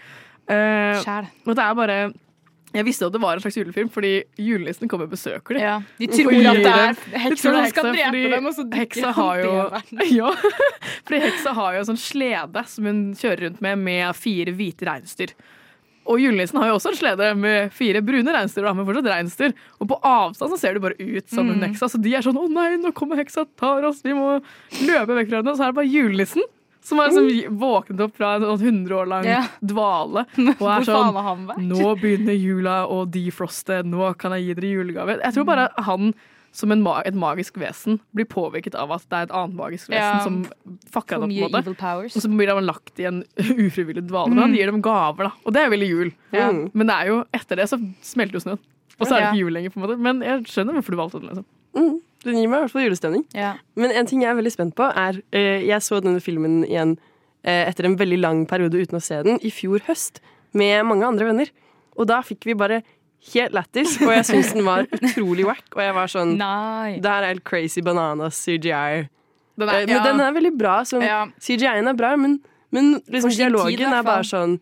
Eh, 0.48 0.98
Sjæl. 1.05 1.26
og 1.46 1.55
det 1.55 1.62
er 1.62 1.74
bare 1.74 2.12
Jeg 2.74 2.86
visste 2.86 3.05
at 3.05 3.12
det 3.12 3.20
var 3.20 3.34
en 3.34 3.40
slags 3.40 3.55
julefilm, 3.59 3.90
fordi 3.92 4.24
julenissen 4.38 4.88
kommer 4.88 5.05
og 5.05 5.11
besøker 5.12 5.53
dem. 5.53 5.61
Ja. 5.61 5.82
De 5.98 6.07
tror 6.07 6.32
at 6.32 6.57
det 6.57 6.64
er 6.64 6.94
heksa 7.20 7.36
som 7.53 7.66
skal 7.68 7.84
drepe 7.92 8.30
dem, 8.32 8.46
og 8.46 8.55
så 8.57 8.64
heksa 8.72 9.12
har 9.12 9.36
jo, 9.44 9.53
ja, 10.18 10.30
fordi 11.05 11.20
heksa 11.20 11.53
har 11.53 11.74
jo 11.74 11.78
en 11.80 11.84
sånn 11.92 12.00
slede 12.00 12.66
som 12.66 12.84
hun 12.88 13.12
kjører 13.12 13.40
rundt 13.50 13.61
med, 13.61 13.76
med 13.78 14.16
fire 14.16 14.55
hvite 14.57 14.88
reinsdyr. 14.88 15.34
Og 16.07 16.18
julenissen 16.18 16.59
har 16.59 16.70
jo 16.70 16.78
også 16.78 16.92
en 16.92 16.98
slede 16.98 17.28
med 17.38 17.72
fire 17.74 18.03
brune 18.03 18.34
reinsdyr, 18.34 18.66
med 18.74 18.88
fortsatt 18.88 19.11
reinsdyr. 19.12 19.53
Og 19.78 19.90
på 19.92 19.98
avstand 20.03 20.55
så 20.55 20.59
ser 20.59 20.74
du 20.74 20.80
bare 20.80 20.98
ut 20.98 21.28
som 21.30 21.46
Mm. 21.46 21.53
hun 21.55 21.68
heksa, 21.68 21.88
så 21.88 22.00
de 22.03 22.14
er 22.14 22.22
sånn 22.22 22.38
'Å 22.38 22.50
nei, 22.50 22.76
nå 22.76 22.92
kommer 22.92 23.16
heksa, 23.16 23.46
tar 23.57 23.84
oss, 23.84 24.03
vi 24.03 24.12
må 24.12 24.42
løpe 24.82 25.14
vekk 25.14 25.28
fra 25.28 25.42
henne'. 25.42 25.53
Og 25.53 25.57
så 25.59 25.62
er 25.62 25.72
det 25.72 25.80
bare 25.80 25.92
julenissen 25.92 26.42
som 26.82 26.98
har 26.98 27.11
liksom 27.11 27.59
våknet 27.59 28.00
opp 28.00 28.16
fra 28.16 28.34
en 28.36 28.59
hundre 28.59 28.94
år 28.94 29.07
lang 29.07 29.24
yeah. 29.24 29.46
dvale. 29.62 30.26
Og 30.61 30.66
er 30.66 30.82
sånn 30.82 31.68
nå 31.68 31.94
begynner 32.00 32.34
jula 32.34 32.86
å 32.90 33.07
defroste, 33.07 33.84
nå 33.86 34.16
kan 34.18 34.32
jeg 34.32 34.46
gi 34.46 34.55
dere 34.55 34.72
julegave. 34.72 35.20
Jeg 35.22 35.34
tror 35.34 35.44
bare 35.44 35.68
han 35.78 36.12
som 36.53 36.72
en 36.74 36.82
ma 36.84 36.98
et 37.09 37.14
magisk 37.16 37.57
vesen 37.57 37.98
blir 38.14 38.26
påvirket 38.28 38.74
av 38.76 38.90
at 38.92 39.07
det 39.09 39.18
er 39.18 39.22
et 39.28 39.34
annet 39.38 39.57
magisk 39.57 39.88
vesen 39.88 39.96
Ja. 39.96 40.20
som 40.24 40.42
fucker 40.92 41.16
For 41.16 41.24
opp. 41.24 41.30
på 41.32 41.46
en 41.48 41.53
måte. 41.64 41.74
powers. 41.80 42.16
Og 42.16 42.22
så 42.22 42.28
blir 42.28 42.53
han 42.53 42.66
lagt 42.68 43.00
i 43.00 43.07
en 43.09 43.22
ufrivillig 43.66 44.05
dvale. 44.07 44.28
Men 44.34 44.38
han 44.44 44.55
gir 44.55 44.66
dem 44.68 44.82
gaver, 44.84 45.30
da. 45.30 45.32
Og 45.46 45.53
det 45.57 45.62
er 45.62 45.64
jo 45.70 45.74
veldig 45.76 45.88
jul. 45.90 46.12
Ja. 46.36 46.50
Men 46.53 46.86
det 46.86 46.94
er 46.98 47.07
jo, 47.09 47.24
etter 47.32 47.57
det 47.57 47.68
så 47.72 47.78
smelter 48.05 48.36
jo 48.36 48.44
snøen. 48.44 48.61
Og 49.00 49.07
så 49.09 49.16
er 49.16 49.20
det 49.20 49.28
ikke 49.32 49.40
jul 49.46 49.53
lenger, 49.57 49.70
på 49.72 49.80
en 49.80 49.86
måte. 49.86 49.98
Men 49.98 50.20
jeg 50.22 50.44
skjønner 50.53 50.76
hvorfor 50.76 50.92
du 50.94 51.00
valgte 51.00 51.20
den. 51.22 51.28
liksom. 51.32 51.46
Mm. 51.74 51.94
Den 52.22 52.36
gir 52.38 52.48
meg 52.53 52.59
i 52.59 52.62
hvert 52.66 52.70
fall 52.76 52.84
julestemning. 52.84 53.24
Ja. 53.34 53.55
Men 53.74 53.90
en 53.96 54.07
ting 54.07 54.20
jeg 54.22 54.30
er 54.30 54.36
veldig 54.38 54.53
spent 54.53 54.76
på, 54.78 54.84
er 54.94 55.16
uh, 55.34 55.61
Jeg 55.66 55.80
så 55.82 55.98
denne 56.05 56.20
filmen 56.22 56.61
igjen 56.68 56.92
uh, 57.00 57.64
etter 57.66 57.88
en 57.88 57.96
veldig 57.98 58.20
lang 58.20 58.44
periode 58.46 58.78
uten 58.78 59.00
å 59.00 59.03
se 59.03 59.22
den, 59.26 59.40
i 59.42 59.50
fjor 59.50 59.80
høst, 59.88 60.20
med 60.53 60.84
mange 60.86 61.09
andre 61.09 61.26
venner. 61.32 61.50
Og 61.96 62.07
da 62.12 62.20
fikk 62.22 62.44
vi 62.46 62.55
bare 62.55 62.82
helt 63.32 63.52
lættis, 63.54 63.96
og 64.02 64.10
jeg 64.16 64.24
syns 64.28 64.52
den 64.56 64.64
var 64.66 64.86
utrolig 64.98 65.44
wack. 65.46 65.64
Og 65.76 65.82
jeg 65.84 65.94
var 65.94 66.10
sånn 66.10 66.32
Nei. 66.40 66.98
Det 67.02 67.10
her 67.10 67.22
er 67.26 67.34
helt 67.34 67.44
crazy 67.48 67.80
bananas 67.86 68.34
CGI. 68.42 69.08
Den 69.58 69.68
Eh, 69.68 69.82
er, 69.82 69.86
Men 69.86 69.96
ja. 69.96 70.02
den 70.08 70.20
er 70.24 70.32
veldig 70.32 70.52
bra. 70.58 70.78
Sånn, 70.88 71.02
Ja. 71.06 71.26
CGI-en 71.38 71.86
er 71.88 71.94
bra, 71.94 72.16
men, 72.16 72.38
men 72.72 72.94
liksom, 73.06 73.30
dialogen 73.30 73.76
tid, 73.78 73.86
er 73.92 74.02
bare 74.02 74.24
sånn 74.26 74.58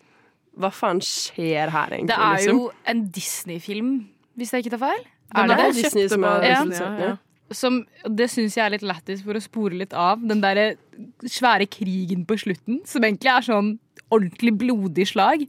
Hva 0.58 0.68
faen 0.74 0.98
skjer 1.00 1.70
her, 1.70 1.88
egentlig? 1.94 2.08
Det 2.10 2.18
er 2.18 2.36
liksom? 2.36 2.58
jo 2.58 2.70
en 2.90 3.04
Disney-film, 3.14 3.90
hvis 4.36 4.50
jeg 4.52 4.64
ikke 4.66 4.74
tar 4.76 4.82
feil. 4.90 5.04
Er 5.30 5.46
det 5.46 5.56
det 5.56 5.64
det? 5.64 5.82
Disney 5.84 6.08
som 6.10 6.24
er 6.24 6.42
Ja. 6.44 6.56
produsent, 6.64 7.00
ja. 7.00 7.16
Som, 7.52 7.86
det 8.06 8.26
syns 8.30 8.54
jeg 8.58 8.64
er 8.66 8.70
litt 8.76 8.82
lættis 8.86 9.22
for 9.24 9.34
å 9.34 9.40
spore 9.42 9.74
litt 9.78 9.94
av. 9.94 10.20
Den 10.22 10.40
derre 10.42 10.76
svære 11.24 11.66
krigen 11.70 12.26
på 12.26 12.36
slutten, 12.38 12.82
som 12.86 13.02
egentlig 13.02 13.30
er 13.32 13.42
sånn 13.46 13.78
ordentlig 14.10 14.52
blodig 14.58 15.06
slag. 15.08 15.46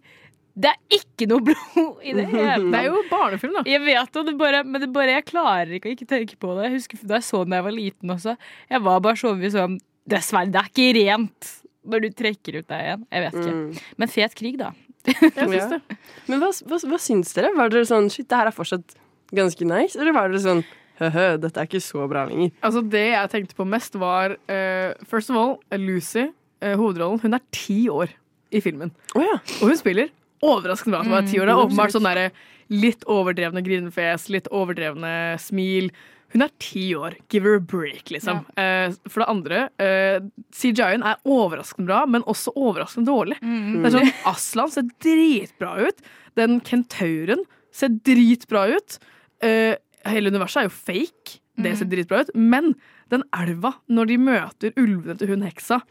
Det 0.53 0.67
er 0.73 0.97
ikke 0.97 1.27
noe 1.31 1.43
blod 1.47 2.01
i 2.03 2.11
det 2.17 2.25
hele 2.27 2.71
Det 2.73 2.79
er 2.81 2.87
jo 2.89 3.01
barnefilm, 3.09 3.53
da. 3.55 3.63
Jeg 3.71 3.81
vet 3.85 4.11
det, 4.17 4.23
det 4.27 4.33
bare, 4.39 4.63
men 4.67 4.81
det 4.83 4.89
bare, 4.91 5.13
jeg 5.19 5.25
klarer 5.29 5.71
ikke 5.77 5.87
å 5.89 5.93
ikke 5.95 6.07
tenke 6.09 6.35
på 6.41 6.55
det. 6.57 6.65
Jeg 6.67 6.73
husker 6.79 7.03
Da 7.07 7.19
jeg 7.21 7.27
så 7.29 7.43
den 7.45 7.53
da 7.55 7.61
jeg 7.61 7.67
var 7.69 7.75
liten 7.77 8.13
også. 8.17 8.33
Jeg 8.73 8.83
var 8.83 8.99
bare 9.05 9.19
så 9.21 9.31
vidt 9.39 9.55
sånn 9.55 9.77
Dessverre, 10.11 10.49
det 10.51 10.59
er 10.59 10.71
ikke 10.71 10.87
rent 10.97 11.51
når 11.87 12.01
du 12.03 12.09
trekker 12.13 12.57
ut 12.59 12.67
deg 12.69 12.81
igjen. 12.83 13.03
Jeg 13.13 13.23
vet 13.23 13.37
ikke. 13.41 13.53
Mm. 13.55 13.93
Men 14.01 14.11
fet 14.11 14.35
krig, 14.37 14.57
da. 14.59 14.71
Jeg 15.07 15.31
syns 15.33 15.55
Ja. 15.55 15.67
det. 15.77 15.97
Men 16.29 16.41
hva, 16.43 16.49
hva, 16.69 16.77
hva 16.91 16.99
syns 17.01 17.31
dere? 17.37 17.53
Var 17.57 17.71
dere 17.73 17.87
sånn 17.89 18.09
shit, 18.13 18.27
det 18.29 18.37
her 18.37 18.49
er 18.51 18.53
fortsatt 18.53 18.93
ganske 19.33 19.65
nice? 19.65 19.97
Eller 19.97 20.13
var 20.13 20.29
dere 20.29 20.41
sånn 20.43 20.61
hø-hø, 21.01 21.27
dette 21.41 21.57
er 21.63 21.69
ikke 21.69 21.81
så 21.81 22.05
bra 22.11 22.25
lenger? 22.29 22.51
Altså 22.61 22.83
Det 22.85 23.05
jeg 23.07 23.31
tenkte 23.33 23.57
på 23.57 23.65
mest, 23.65 23.95
var 24.01 24.35
uh, 24.37 24.91
First 25.09 25.31
of 25.33 25.39
all, 25.41 25.55
Lucy, 25.79 26.27
uh, 26.61 26.75
hovedrollen, 26.77 27.21
hun 27.23 27.33
er 27.37 27.41
ti 27.55 27.85
år 27.89 28.11
i 28.53 28.61
filmen. 28.61 28.91
Å 29.17 29.23
ja. 29.23 29.37
Og 29.61 29.71
hun 29.71 29.79
spiller 29.79 30.11
overraskende 30.43 30.95
bra. 30.95 31.01
at 31.01 31.07
hun 31.07 31.17
er 31.19 31.27
ti 31.31 31.37
år. 31.39 31.45
Det 31.45 31.53
er 31.53 31.59
Mm, 31.59 31.67
åpenbart 31.69 31.93
sånn 31.95 32.07
derre 32.07 32.31
litt 32.71 33.03
overdrevne 33.05 33.61
grinefjes, 33.63 34.29
litt 34.29 34.47
overdrevne 34.51 35.39
smil. 35.39 35.91
Hun 36.31 36.41
er 36.45 36.49
ti 36.59 36.93
år. 36.95 37.15
Give 37.29 37.43
her 37.43 37.55
a 37.55 37.59
break, 37.59 38.05
liksom. 38.09 38.45
Eh, 38.57 38.91
for 39.09 39.19
det 39.19 39.27
andre, 39.29 39.69
uh, 39.79 40.19
CGI-en 40.55 41.03
er 41.03 41.17
overraskende 41.25 41.85
bra, 41.87 42.05
men 42.07 42.23
også 42.23 42.53
overraskende 42.55 43.05
dårlig. 43.11 43.37
Det 43.41 43.85
er 43.85 43.97
sånn, 43.97 44.13
Aslan 44.25 44.71
ser 44.71 44.83
dritbra 45.03 45.87
ut. 45.89 45.99
Den 46.35 46.61
kentauren 46.61 47.43
ser 47.71 47.89
dritbra 47.89 48.69
ut. 48.77 48.97
Uh, 49.43 49.75
hele 50.07 50.31
universet 50.31 50.61
er 50.63 50.69
jo 50.69 50.69
fake. 50.69 51.39
Det 51.61 51.77
ser 51.77 51.85
dritbra 51.91 52.21
ut. 52.23 52.31
Men 52.33 52.75
den 53.11 53.23
elva, 53.35 53.73
når 53.91 54.07
de 54.07 54.17
møter 54.17 54.71
ulvene 54.79 55.17
til 55.19 55.27
hun 55.27 55.41
heksa, 55.43 55.81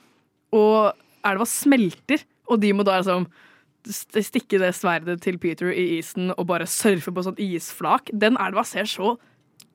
og 0.56 0.94
elva 1.22 1.44
smelter, 1.46 2.24
og 2.48 2.60
de 2.60 2.72
må 2.72 2.82
da 2.82 2.96
liksom 3.02 3.26
st- 3.28 3.36
stikke 3.88 4.60
det 4.60 4.74
sverdet 4.76 5.20
til 5.24 5.38
Peter 5.40 5.72
i 5.72 5.98
isen 5.98 6.34
og 6.36 6.48
bare 6.50 6.68
surfe 6.68 7.12
på 7.14 7.24
sånn 7.26 7.40
isflak. 7.40 8.12
Den 8.12 8.38
elva 8.40 8.64
ser 8.68 8.88
så 8.90 9.16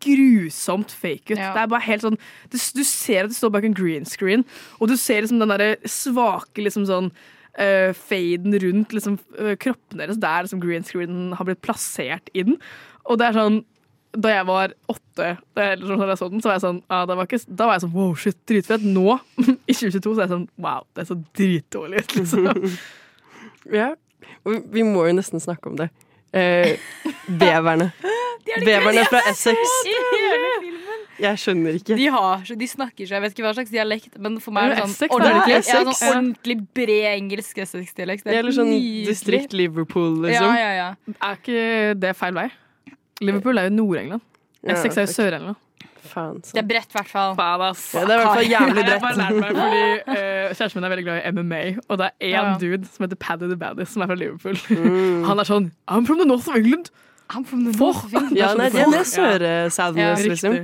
grusomt 0.06 0.92
fake 0.92 1.34
ut. 1.34 1.40
Ja. 1.40 1.54
Det 1.56 1.64
er 1.64 1.72
bare 1.72 1.86
helt 1.86 2.04
sånn 2.04 2.18
Du, 2.52 2.58
du 2.58 2.84
ser 2.86 3.26
at 3.26 3.32
det 3.32 3.38
står 3.38 3.54
bak 3.56 3.68
en 3.68 3.78
green 3.78 4.06
screen, 4.08 4.44
og 4.80 4.92
du 4.92 4.98
ser 5.00 5.24
liksom 5.24 5.40
den 5.42 5.54
derre 5.54 5.76
svake 5.90 6.66
liksom 6.66 6.88
sånn 6.90 7.12
uh, 7.60 7.92
faden 7.96 8.58
rundt 8.62 8.96
liksom, 8.96 9.20
uh, 9.40 9.56
kroppen 9.62 10.02
deres 10.02 10.20
der 10.22 10.46
liksom 10.46 10.64
green 10.64 10.86
screenen 10.88 11.34
har 11.38 11.48
blitt 11.48 11.64
plassert 11.66 12.30
inn. 12.38 12.60
Og 13.06 13.22
det 13.22 13.30
er 13.30 13.40
sånn 13.40 13.64
da 14.16 14.32
jeg 14.32 14.46
var 14.48 14.74
åtte, 14.88 15.32
da 15.58 15.64
jeg, 15.66 15.80
sånn, 15.82 16.00
da 16.00 16.12
jeg 16.14 16.20
så 16.22 16.28
den, 16.32 16.44
så 16.44 16.48
var 16.48 16.56
jeg 16.56 16.64
sånn 16.64 16.78
ah, 16.88 17.02
det 17.08 17.18
var 17.20 17.28
ikke, 17.28 17.40
Da 17.48 17.66
var 17.68 17.76
jeg 17.76 17.84
sånn 17.84 17.96
wow, 17.96 18.14
shit, 18.20 18.38
dritfett. 18.48 18.86
Nå, 18.88 19.18
i 19.44 19.76
2022, 19.76 20.04
så 20.06 20.14
er 20.16 20.24
jeg 20.24 20.32
sånn 20.32 20.46
wow, 20.64 20.86
det 20.96 21.04
er 21.04 21.10
så 21.10 21.18
dritdårlig 21.36 22.06
ut, 22.06 22.16
liksom. 22.22 22.48
ja. 23.74 23.94
Vi 24.46 24.84
må 24.86 25.06
jo 25.08 25.14
nesten 25.18 25.42
snakke 25.42 25.68
om 25.72 25.76
det. 25.80 25.90
Eh, 26.36 26.78
beverne. 27.42 27.92
Beverne 28.66 29.06
fra 29.10 29.22
Essex. 29.32 29.58
I 29.86 29.94
hele 30.12 30.50
filmen. 30.62 31.04
Jeg 31.18 31.40
skjønner 31.40 31.78
ikke. 31.80 31.96
De, 31.96 32.06
har, 32.12 32.42
så- 32.46 32.58
de 32.60 32.68
snakker 32.68 33.08
så 33.08 33.16
jeg 33.16 33.24
vet 33.24 33.32
ikke 33.36 33.46
hva 33.46 33.54
slags 33.56 33.72
dialekt, 33.72 34.18
men 34.20 34.36
for 34.44 34.52
meg 34.56 34.74
er 34.74 34.76
det 34.76 34.84
sånn 34.92 35.14
ordentlig, 35.16 35.56
Essex. 35.62 35.70
ja, 35.72 35.94
sånn 35.96 36.10
ordentlig 36.12 36.58
bred 36.76 37.06
engelsk 37.14 37.62
Essex-dialekt. 37.64 38.28
Er 38.28 38.42
Eller 38.42 38.52
sånn 38.58 38.74
distrikt 39.08 39.56
Liverpool, 39.56 40.18
liksom. 40.28 40.52
ja, 40.60 40.72
ja. 40.76 40.90
Er 41.16 41.38
ikke 41.40 42.00
det 42.04 42.12
feil 42.20 42.36
vei? 42.36 42.50
Liverpool 43.24 43.58
er 43.62 43.70
jo 43.70 43.76
Nord-England. 43.78 44.22
Essex 44.66 44.98
er 45.00 45.08
jo. 45.08 45.14
Sør-England. 45.16 45.56
Faen, 46.10 46.42
Det 46.42 46.62
er 46.62 46.68
bredt, 46.70 46.92
i 46.92 46.98
hvert 46.98 47.10
fall. 47.12 47.36
Faen, 47.40 47.62
ass. 47.70 47.86
Ja, 47.96 48.04
det 48.06 48.10
er 48.10 48.20
i 48.20 48.24
hvert 48.24 48.36
fall 48.36 48.52
jævlig 48.52 48.84
Jeg 48.86 49.02
bare 49.02 49.16
bredt. 49.16 49.40
meg 49.40 49.56
fordi 49.62 49.86
uh, 50.08 50.54
Kjæresten 50.56 50.76
min 50.80 50.84
er 50.90 50.94
veldig 50.96 51.06
glad 51.08 51.18
i 51.22 51.32
MMA, 51.38 51.64
og 51.90 51.98
det 52.02 52.06
er 52.06 52.28
én 52.28 52.32
Ja. 52.36 52.58
dude 52.62 52.86
som 52.92 53.04
heter 53.08 53.20
Paddy 53.20 53.50
the 53.50 53.58
Baddest, 53.58 53.94
som 53.94 54.02
er 54.06 54.08
fra 54.12 54.16
Liverpool. 54.16 54.56
Mm. 54.70 55.24
Han 55.30 55.40
er 55.40 55.44
sånn 55.50 55.72
I'm 55.88 56.06
from 56.06 56.20
the 56.22 56.26
north 56.30 56.48
of 56.50 56.56
England. 56.56 56.90
I'm 57.30 57.44
from 57.44 57.64
the 57.66 57.74
north 57.80 58.06
of 58.06 58.14
England. 58.14 58.38
Ja, 58.38 58.54
nei, 58.54 58.70
det 58.70 58.82
er 58.84 58.92
Ja, 59.98 60.14
liksom. 60.14 60.58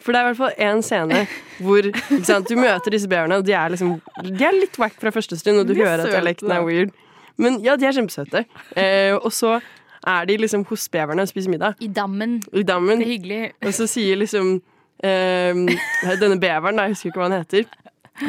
For 0.00 0.12
det 0.12 0.20
er 0.20 0.24
i 0.24 0.28
hvert 0.32 0.36
fall 0.36 0.54
én 0.58 0.82
scene 0.82 1.26
hvor 1.60 1.84
ikke 1.84 2.24
sant, 2.24 2.48
du 2.48 2.56
møter 2.56 2.90
disse 2.94 3.08
bjørnene, 3.08 3.36
og 3.42 3.44
de 3.44 3.52
er 3.52 3.68
liksom 3.74 3.98
De 4.24 4.44
er 4.44 4.56
litt 4.56 4.78
wack 4.80 4.96
fra 5.00 5.12
første 5.12 5.36
stund, 5.36 5.60
og 5.60 5.66
du 5.68 5.74
De 5.74 5.80
er 5.82 5.90
hører 5.90 6.06
at 6.06 6.14
dialekten 6.14 6.50
er 6.50 6.64
weird. 6.64 6.94
Men 7.36 7.58
ja, 7.60 7.76
de 7.76 7.84
er 7.84 7.92
kjempesøte. 7.92 8.46
Uh, 8.72 9.18
og 9.20 9.28
så 9.32 9.58
er 10.06 10.24
de 10.24 10.36
liksom 10.40 10.64
hos 10.70 10.88
beverne 10.88 11.20
og 11.20 11.28
spiser 11.28 11.50
middag. 11.52 11.74
I 11.84 11.88
dammen. 11.92 12.38
I 12.54 12.62
dammen. 12.62 12.98
Det 13.02 13.06
er 13.08 13.12
hyggelig. 13.12 13.40
Og 13.66 13.74
så 13.74 13.86
sier 13.90 14.16
liksom 14.16 14.62
denne 15.02 16.38
beveren, 16.40 16.78
jeg 16.82 16.94
husker 16.94 17.10
ikke 17.10 17.20
hva 17.20 17.28
han 17.30 17.38
heter, 17.42 17.66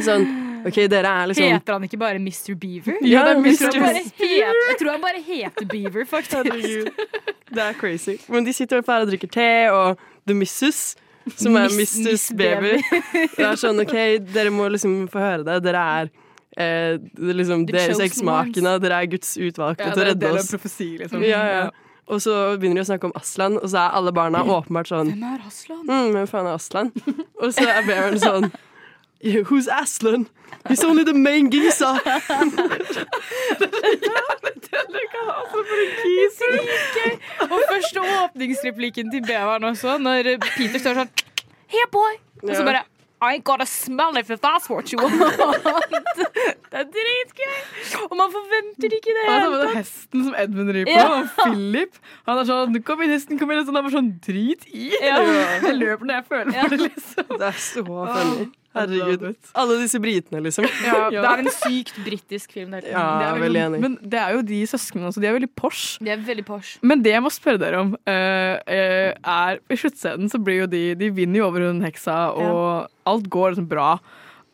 sånn 0.04 0.28
OK, 0.68 0.78
dere 0.92 1.08
er 1.22 1.30
liksom 1.32 1.46
Heter 1.54 1.78
han 1.78 1.84
ikke 1.88 2.00
bare 2.02 2.20
Mr. 2.20 2.56
Beaver? 2.60 2.98
Ja, 3.08 3.22
det 3.24 3.36
er 3.36 3.40
Mr. 3.40 3.70
Beaver. 3.72 4.00
Jeg 4.20 4.78
tror 4.82 4.90
han 4.92 5.04
bare 5.06 5.22
heter 5.24 5.66
Beaver, 5.72 6.04
faktisk. 6.10 6.90
Det 7.48 7.64
er 7.64 7.74
crazy. 7.80 8.18
Men 8.28 8.44
de 8.44 8.52
sitter 8.54 8.82
her 8.84 9.06
og 9.06 9.08
drikker 9.08 9.30
te, 9.32 9.46
og 9.72 10.02
The 10.28 10.36
Missus, 10.36 10.96
som 11.38 11.56
er 11.56 11.70
Miss- 11.78 11.96
Mrs. 12.04 12.26
Bever. 12.36 12.82
Det 13.38 13.46
er 13.48 13.56
sånn 13.62 13.80
OK, 13.86 13.96
dere 14.34 14.52
må 14.52 14.68
liksom 14.74 15.06
få 15.14 15.24
høre 15.24 15.46
det. 15.48 15.62
Dere 15.70 15.86
er 16.02 16.12
eh, 16.58 17.00
liksom 17.40 17.64
deres 17.70 18.02
eksmakene. 18.04 18.76
Dere 18.84 19.00
er 19.06 19.12
Guds 19.14 19.38
utvalgte 19.40 19.88
Ja, 19.88 19.94
til 19.96 20.04
å 20.04 20.10
redde 20.10 20.16
oss. 20.18 20.20
det 20.20 20.28
er 20.28 20.34
en 20.34 20.36
del 20.36 20.42
av 20.44 20.52
profesi, 20.52 20.90
liksom. 21.06 21.24
Ja, 21.24 21.44
ja. 21.54 21.66
Og 22.08 22.22
så 22.24 22.34
begynner 22.60 22.80
de 22.80 22.84
å 22.86 22.88
snakke 22.88 23.08
om 23.10 23.16
Aslan, 23.20 23.58
og 23.60 23.68
så 23.72 23.78
er 23.84 23.90
alle 24.00 24.12
barna 24.16 24.40
åpenbart 24.58 24.88
sånn 24.94 25.10
Hvem 25.12 25.28
er 25.34 25.40
Aslan? 25.48 25.84
mm, 25.88 26.10
Hvem 26.16 26.28
faen 26.32 26.48
er 26.48 26.56
Aslan? 26.56 26.90
Og 27.42 27.48
så 27.54 27.66
er 27.68 27.82
Baron 27.90 28.20
sånn 28.24 28.46
"Yeah, 29.20 29.44
Who's 29.50 29.68
Aslan? 29.68 30.28
He's 30.70 30.84
only 30.86 31.04
the 31.04 31.14
main 31.14 31.50
geezer. 31.50 31.98
Og 37.48 37.60
første 37.72 38.02
åpningsreplikken 38.24 39.12
til 39.12 39.22
beveren 39.26 39.64
også, 39.72 39.98
når 40.02 40.34
Peter 40.58 40.80
står 40.82 41.02
sånn 41.02 41.12
Hei 41.72 41.84
boy! 41.92 42.18
Og 42.46 42.54
så 42.56 42.64
bare 42.68 42.84
I 43.20 43.34
ain't 43.34 43.44
gotta 43.44 43.66
smell 43.66 44.16
if 44.18 44.28
that's 44.28 44.70
what 44.70 44.92
you 44.92 45.00
want. 45.00 45.18
Det 46.68 46.78
er 46.82 46.86
dritgøy! 46.94 47.56
Og 48.10 48.14
man 48.20 48.30
forventer 48.34 48.94
ikke 48.98 49.14
det. 49.16 49.24
Han 49.26 49.54
er 49.56 49.64
sånn 49.64 49.78
hesten 49.78 50.26
som 50.28 50.36
Edmund 50.38 50.74
rir 50.76 50.86
på. 50.86 50.94
Ja. 50.94 51.08
Og 51.16 51.32
Philip. 51.40 51.98
Han 52.28 52.42
er 52.42 52.50
sånn 52.50 52.78
'Kom 52.84 53.02
inn, 53.02 53.14
hesten, 53.16 53.40
kom 53.40 53.52
inn.' 53.52 53.64
Og 53.64 53.72
han 53.72 53.80
er 53.80 53.88
bare 53.88 53.96
sånn 53.96 54.12
Drit 54.28 54.68
i! 54.70 54.92
Ja. 55.02 55.18
Jeg 55.64 55.76
løper 55.80 56.06
når 56.06 56.20
jeg 56.20 56.26
føler 56.30 56.52
for 56.60 56.76
det, 56.76 56.80
liksom. 56.92 57.32
Det 57.40 57.48
er 57.48 57.58
så 57.64 57.86
funny. 57.88 58.52
Herregud. 58.82 59.50
Alle 59.64 59.78
disse 59.82 60.02
britene, 60.04 60.42
liksom. 60.46 60.68
Ja, 60.88 61.08
det 61.14 61.24
er 61.24 61.44
en 61.44 61.52
sykt 61.54 61.98
britisk 62.06 62.54
film. 62.58 62.76
Det 62.76 62.86
Ja, 62.92 63.06
Det 63.18 63.26
er 63.26 63.32
er 63.32 63.42
veldig 63.42 63.46
veldig 63.48 63.64
enig. 63.66 63.82
Men 63.86 63.98
det 64.02 64.22
er 64.22 64.38
jo 64.38 64.46
de 64.52 64.62
søsknene 64.70 65.10
også. 65.12 65.24
De 65.24 65.30
er 65.30 65.36
veldig 65.38 65.52
posh. 65.58 65.98
De 66.04 66.14
er 66.14 66.22
veldig 66.28 66.46
posh. 66.48 66.76
Men 66.82 67.04
det 67.06 67.16
jeg 67.16 67.26
må 67.26 67.34
spørre 67.34 67.62
dere 67.64 67.82
om, 67.86 67.96
eh, 68.08 68.56
eh, 68.68 69.12
er 69.18 69.60
I 69.70 69.80
sluttscenen 69.80 70.32
så 70.32 70.40
blir 70.44 70.64
jo 70.64 70.70
de 70.72 70.84
De 70.98 71.10
vinner 71.14 71.42
jo 71.42 71.48
over 71.50 71.68
hun 71.68 71.82
heksa, 71.86 72.18
og 72.38 72.88
alt 73.08 73.30
går 73.30 73.54
liksom 73.56 73.68
bra. 73.70 73.98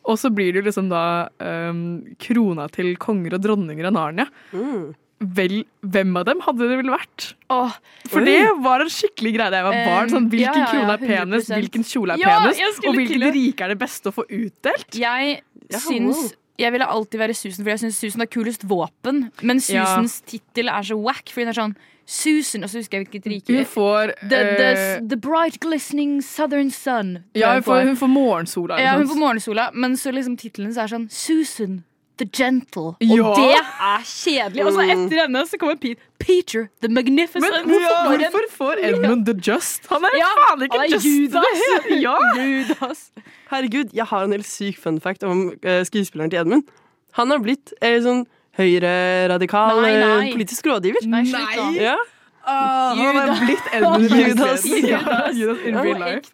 Og 0.04 0.18
så 0.20 0.28
blir 0.34 0.52
det 0.52 0.60
jo 0.60 0.66
liksom 0.68 0.90
da 0.90 1.28
um, 1.40 2.02
krona 2.20 2.66
til 2.72 2.92
konger 3.00 3.38
og 3.38 3.44
dronninger 3.46 3.88
av 3.88 3.94
Narnia. 3.96 4.26
Mm. 4.52 4.92
Vel, 5.34 5.64
hvem 5.80 6.16
av 6.20 6.24
dem 6.28 6.40
hadde 6.44 6.68
det 6.68 6.76
vel 6.82 6.90
vært? 6.92 7.34
Åh, 7.54 7.76
For 8.12 8.20
det 8.26 8.36
var 8.64 8.80
en 8.84 8.90
skikkelig 8.92 9.32
greie 9.36 9.50
da 9.50 9.60
jeg 9.62 9.64
var 9.68 9.78
barn. 9.86 10.10
Sånn, 10.12 10.24
Um, 10.24 10.30
hvilken 10.30 10.44
ja, 10.44 10.52
ja, 10.54 10.64
ja, 10.64 10.70
krone 10.74 10.92
er 10.94 11.06
penest, 11.08 11.50
hvilken 11.54 11.84
kjole 11.88 12.14
er 12.14 12.18
Ja, 12.24 12.38
penest, 12.42 12.84
og 12.86 12.94
hvilken 12.98 13.26
rike 13.34 13.64
er 13.64 13.68
det 13.74 13.78
beste 13.80 14.10
å 14.10 14.14
få 14.14 14.26
utdelt? 14.28 14.90
Jeg 14.94 15.40
Ja, 15.70 15.78
syns. 15.78 16.34
Jeg 16.56 16.70
ville 16.70 16.86
alltid 16.86 17.18
være 17.18 17.34
Susan, 17.34 17.64
for 17.64 17.70
jeg 17.72 17.80
syns 17.82 17.96
Susan 17.98 18.20
har 18.20 18.26
kulest 18.30 18.62
våpen. 18.62 19.30
Men 19.42 19.56
Ja. 19.58 19.84
Susans 19.86 20.20
tittel 20.22 20.68
er 20.68 20.82
så 20.86 20.96
wack, 21.02 21.24
fordi 21.26 21.46
den 21.46 21.48
er 21.48 21.60
sånn 21.62 21.76
Susan, 22.06 22.62
og 22.62 22.68
så 22.70 22.78
husker 22.78 22.98
jeg 23.00 23.08
hvilket 23.08 23.26
rike. 23.32 23.56
Hun 23.56 23.64
får 23.64 24.12
The, 24.28 24.28
the, 24.28 24.68
eh, 24.76 25.00
the 25.08 25.16
bright 25.16 25.58
glistening 25.58 26.20
southern 26.22 26.70
sun. 26.70 27.24
Ja, 27.34 27.54
hun 27.54 27.62
får, 27.62 27.82
hun 27.88 27.96
får 27.96 28.08
morgensola. 28.12 28.78
Ja, 28.78 28.96
hun 28.98 29.08
får 29.08 29.16
morgensola, 29.18 29.70
men 29.74 29.96
så 29.96 30.12
liksom 30.12 30.36
tittelen 30.38 30.74
så 30.74 30.84
er 30.84 30.92
sånn 30.92 31.08
Susan 31.10 31.82
the 32.18 32.26
Gentle. 32.30 32.94
Og 32.94 32.96
Ja. 33.00 33.32
det 33.34 33.56
er 33.58 34.02
kjedelig. 34.06 34.64
Og 34.66 34.72
så 34.76 34.84
etter 34.86 35.20
henne 35.24 35.42
så 35.50 35.58
kommer 35.58 35.76
Pete. 35.76 36.00
Peter 36.18 36.68
the 36.80 36.88
Magnificent. 36.88 37.42
Men 37.44 37.66
hvorfor, 37.68 38.20
Ja. 38.20 38.30
hvorfor 38.30 38.44
får 38.56 38.74
Edmund 38.88 39.26
the 39.26 39.34
Just? 39.52 39.86
Han 39.90 40.04
er 40.04 40.16
Ja, 40.16 40.30
faen 40.48 40.62
ikke 40.62 40.78
han 40.78 40.86
er 40.86 40.94
just 40.94 41.04
Judas. 41.04 41.64
Ja. 41.90 42.16
Judas. 42.38 43.10
Herregud, 43.50 43.90
jeg 43.92 44.04
har 44.06 44.24
en 44.24 44.32
helt 44.32 44.46
syk 44.46 44.78
fun 44.80 45.00
fact 45.00 45.22
om 45.24 45.52
eh, 45.62 45.82
skuespilleren 45.84 46.30
til 46.30 46.38
Edmund. 46.40 46.64
Han 47.12 47.30
har 47.30 47.38
blitt 47.38 47.72
eh, 47.82 47.98
sånn 48.00 48.24
høyreradikal 48.58 49.84
eh, 49.84 50.32
politisk 50.32 50.66
rådgiver. 50.66 51.06
Nei, 51.06 51.24
slutt 51.28 51.56
da. 51.56 51.70
Ja. 51.82 51.96
Uh, 52.44 52.92
han 52.98 53.16
er 53.16 53.38
blitt 53.40 53.68
Edmund 53.72 54.10
Judas. 54.20 54.64
Judas. 54.64 54.82
Judas. 54.84 55.34
Judas 55.34 55.58
in 55.64 55.78
real 55.80 55.98
life. 56.00 56.32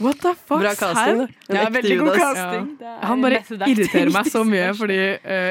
What 0.00 0.20
the 0.22 0.34
fuck? 0.34 0.60
Bra 0.62 0.74
casting, 0.74 1.26
Ja, 1.52 1.66
veldig 1.70 1.96
god 2.00 2.14
casting. 2.16 2.68
Er 2.80 3.06
Han 3.10 3.24
bare 3.24 3.42
irriterer 3.68 4.12
meg 4.14 4.30
så 4.36 4.44
mye, 4.48 4.70
fordi 4.78 5.00
uh, 5.20 5.50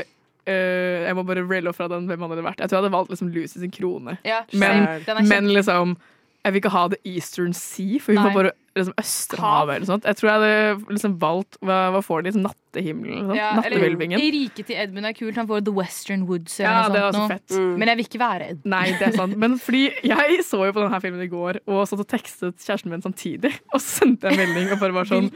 Uh, 0.49 1.05
Jeg 1.05 1.13
må 1.13 1.21
bare 1.27 1.43
raile 1.45 1.69
off 1.69 1.77
fra 1.77 1.85
den 1.91 2.07
hvem 2.09 2.23
han 2.25 2.31
hadde 2.33 2.41
vært. 2.45 2.61
Jeg 2.63 2.71
tror 2.71 2.79
jeg 2.79 2.83
hadde 2.85 2.95
valgt 2.95 3.11
liksom 3.13 3.27
Lucy 3.35 3.59
sin 3.61 3.73
krone. 3.75 4.15
Ja, 4.25 4.39
Men, 4.57 5.03
men 5.29 5.49
liksom 5.53 5.91
Jeg 6.45 6.53
vil 6.55 6.61
ikke 6.61 6.71
ha 6.71 6.81
The 6.93 6.97
Eastern 7.03 7.53
Sea, 7.53 7.99
for 7.99 8.13
hun 8.15 8.21
Nei. 8.23 8.29
får 8.29 8.37
bare 8.39 8.51
liksom 8.79 8.93
Østerhavet 9.01 9.73
eller 9.73 9.83
noe 9.83 9.89
sånt. 9.89 10.05
Jeg 10.07 10.15
tror 10.19 10.29
jeg 10.29 10.37
hadde 10.39 10.93
liksom 10.95 11.15
valgt 11.19 11.57
Hva, 11.67 11.77
hva 11.91 11.99
får 12.05 12.21
de? 12.23 12.29
Liksom 12.29 12.45
Nattehimmelen? 12.45 13.31
ja, 13.35 13.49
Nattehvelvingen? 13.57 14.21
I 14.23 14.29
riket 14.31 14.69
til 14.69 14.77
Edmund 14.79 15.09
er 15.09 15.15
kult. 15.17 15.35
Han 15.35 15.49
får 15.49 15.65
The 15.67 15.73
Western 15.75 16.23
Woods. 16.29 16.55
Eller 16.61 16.69
Ja, 16.69 16.83
noe 16.85 16.93
det 16.95 17.01
er 17.01 17.17
sånt 17.17 17.25
også 17.25 17.33
fett. 17.33 17.55
Mm. 17.59 17.73
Men 17.81 17.91
jeg 17.91 17.99
vil 17.99 18.07
ikke 18.07 18.21
være 18.23 18.47
Edmund. 18.53 18.69
Nei, 18.75 18.85
det 19.01 19.07
er 19.09 19.17
sant. 19.19 19.35
Men 19.43 19.57
fordi 19.65 19.83
jeg 20.13 20.39
så 20.47 20.61
jo 20.69 20.75
på 20.77 20.85
denne 20.85 21.01
filmen 21.03 21.25
i 21.25 21.29
går 21.33 21.59
og 21.67 21.81
satt 21.91 22.05
og 22.05 22.09
tekstet 22.15 22.63
kjæresten 22.63 22.93
min 22.93 23.03
samtidig. 23.03 23.51
Og 23.73 23.81
så 23.83 23.99
sendte 24.05 24.29
jeg 24.31 24.39
en 24.39 24.45
melding 24.45 24.71
og 24.77 24.79
bare 24.85 24.95
var 25.01 25.09
sånn 25.11 25.27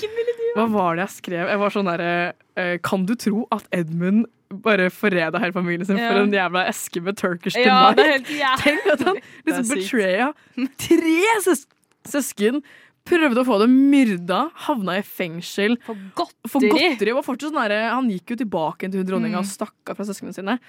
Hva 0.56 0.70
var 0.72 0.96
det 0.96 1.08
jeg 1.10 1.16
skrev? 1.18 1.52
Jeg 1.52 1.60
var 1.66 1.74
sånn 1.76 1.90
derre 1.90 2.14
eh, 2.56 2.78
Kan 2.86 3.04
du 3.10 3.16
tro 3.20 3.44
at 3.52 3.68
Edmund 3.76 4.30
bare 4.62 4.90
forræda 4.94 5.40
hele 5.42 5.54
familien 5.56 5.86
sin 5.88 5.98
Ja. 5.98 6.10
for 6.12 6.22
en 6.24 6.32
jævla 6.34 6.68
eske 6.70 7.02
med 7.02 7.18
Turkish 7.18 7.58
Ja, 7.58 7.92
delight? 7.94 8.28
Tenk 8.64 8.88
at 8.94 9.02
han 9.08 9.20
liksom 9.48 9.70
betraya 9.74 10.32
tre 10.78 11.20
søs 11.44 11.66
søsken. 12.08 12.62
Prøvde 13.04 13.42
å 13.42 13.44
få 13.44 13.58
dem 13.60 13.74
myrda, 13.92 14.46
havna 14.64 14.94
i 14.98 15.02
fengsel. 15.04 15.76
For 15.84 15.98
godteri. 16.16 16.50
For 16.54 16.64
godteri 16.72 17.14
var 17.18 17.26
fortsatt 17.26 17.52
sånn 17.52 17.92
Han 17.92 18.08
gikk 18.10 18.32
jo 18.32 18.36
tilbake 18.46 18.88
til 18.90 19.02
hun 19.02 19.10
dronninga 19.10 19.40
og 19.42 19.46
stakk 19.50 19.92
av 19.92 19.98
fra 19.98 20.06
søsknene 20.08 20.34
sine. 20.34 20.60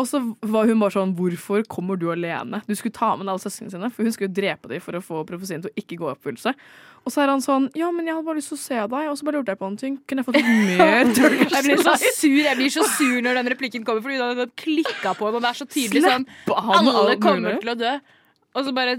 Og 0.00 0.06
så 0.08 0.20
var 0.40 0.68
hun 0.70 0.80
bare 0.80 0.94
sånn 0.94 1.10
Hvorfor 1.18 1.64
kommer 1.68 1.98
du 2.00 2.06
alene? 2.12 2.62
Du 2.64 2.72
skulle 2.78 2.94
ta 2.96 3.10
med 3.16 3.26
deg 3.26 3.34
alle 3.34 3.42
søsknene 3.42 3.74
sine, 3.74 3.90
for 3.92 4.06
hun 4.06 4.14
skulle 4.14 4.30
jo 4.30 4.36
drepe 4.38 4.70
dem 4.70 4.80
for 4.84 4.96
å 4.96 5.02
få 5.04 5.20
profesien 5.28 5.60
til 5.64 5.72
å 5.72 5.82
ikke 5.82 5.98
gå 6.00 6.08
i 6.08 6.14
oppfyllelse. 6.14 6.54
Og 7.02 7.12
så 7.12 7.24
er 7.24 7.32
han 7.32 7.44
sånn 7.44 7.68
Ja, 7.76 7.90
men 7.92 8.08
jeg 8.08 8.16
hadde 8.16 8.28
bare 8.30 8.40
lyst 8.40 8.52
til 8.54 8.60
å 8.60 8.62
se 8.62 8.78
deg, 8.94 9.10
og 9.10 9.18
så 9.18 9.28
bare 9.28 9.40
lurte 9.40 9.52
jeg 9.52 9.60
på 9.60 9.68
en 9.68 9.78
ting. 9.82 9.98
Kunne 10.08 10.24
jeg 10.24 10.30
fått 10.30 10.40
mer 10.80 11.12
Turkish 11.12 11.56
Jeg 11.58 11.68
blir 11.68 11.84
så 11.84 11.96
sur 12.00 12.38
jeg 12.40 12.58
blir 12.62 12.72
så 12.72 12.86
sur 12.96 13.18
når 13.26 13.40
den 13.42 13.52
replikken 13.52 13.84
kommer, 13.88 14.04
fordi 14.04 14.20
hun 14.20 14.28
hadde 14.30 14.48
klikka 14.64 15.12
på 15.18 15.28
den. 15.28 15.40
Og 15.40 15.44
det 15.44 15.52
er 15.52 15.60
så 15.60 15.68
tydelig 15.68 16.04
sånn 16.08 16.28
Alle 16.56 17.18
kommer 17.20 17.60
til 17.60 17.74
å 17.74 17.78
dø. 17.84 17.96
Og 18.52 18.66
så 18.68 18.74
bare 18.76 18.96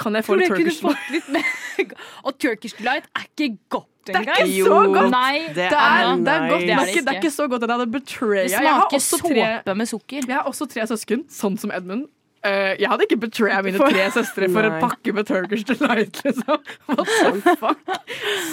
Kan 0.00 0.14
jeg 0.18 0.24
få 0.26 0.36
litt 0.40 0.50
Turkish 0.52 0.80
delight? 0.80 0.98
fått 0.98 1.12
litt 1.14 1.28
mer 1.34 1.44
Og 2.26 2.38
Turkish 2.38 2.78
Delight 2.78 3.06
er 3.14 3.26
ikke 3.28 3.50
godt 3.72 3.90
Det 4.06 4.16
er 4.16 4.26
ikke 4.44 4.64
så 4.66 4.80
godt. 4.94 5.10
Nei, 5.12 5.38
Det 5.48 5.54
Det 5.54 5.64
er, 5.64 5.70
er 5.70 6.18
det 6.18 6.34
er 6.34 6.48
godt. 6.50 6.60
Det 6.60 6.74
er 6.74 6.90
ikke, 6.90 7.04
det 7.04 7.14
er 7.14 7.20
ikke. 7.22 7.30
så 7.30 7.46
godt 7.48 7.62
at 7.62 7.70
jeg 7.70 7.78
hadde 7.78 7.92
betraya. 7.94 8.42
det 8.42 8.58
smaker 8.58 9.04
såpe 9.06 9.74
med 9.80 9.88
sukker. 9.88 10.26
Jeg 10.28 10.36
har 10.36 10.50
også 10.50 10.68
tre 10.68 10.84
søsken, 10.90 11.24
sånn 11.32 11.56
som 11.60 11.72
Edmund. 11.74 12.04
Uh, 12.44 12.76
jeg 12.76 12.90
hadde 12.92 13.06
ikke 13.06 13.16
betraya 13.22 13.62
mine 13.64 13.80
tre 13.80 14.02
søstre 14.12 14.50
for 14.52 14.66
en 14.68 14.74
pakke 14.82 15.14
med 15.16 15.24
Turkish 15.24 15.64
Delight, 15.64 16.18
liksom. 16.26 16.58
What 16.92 17.08
the 17.46 17.54
fuck? 17.56 17.94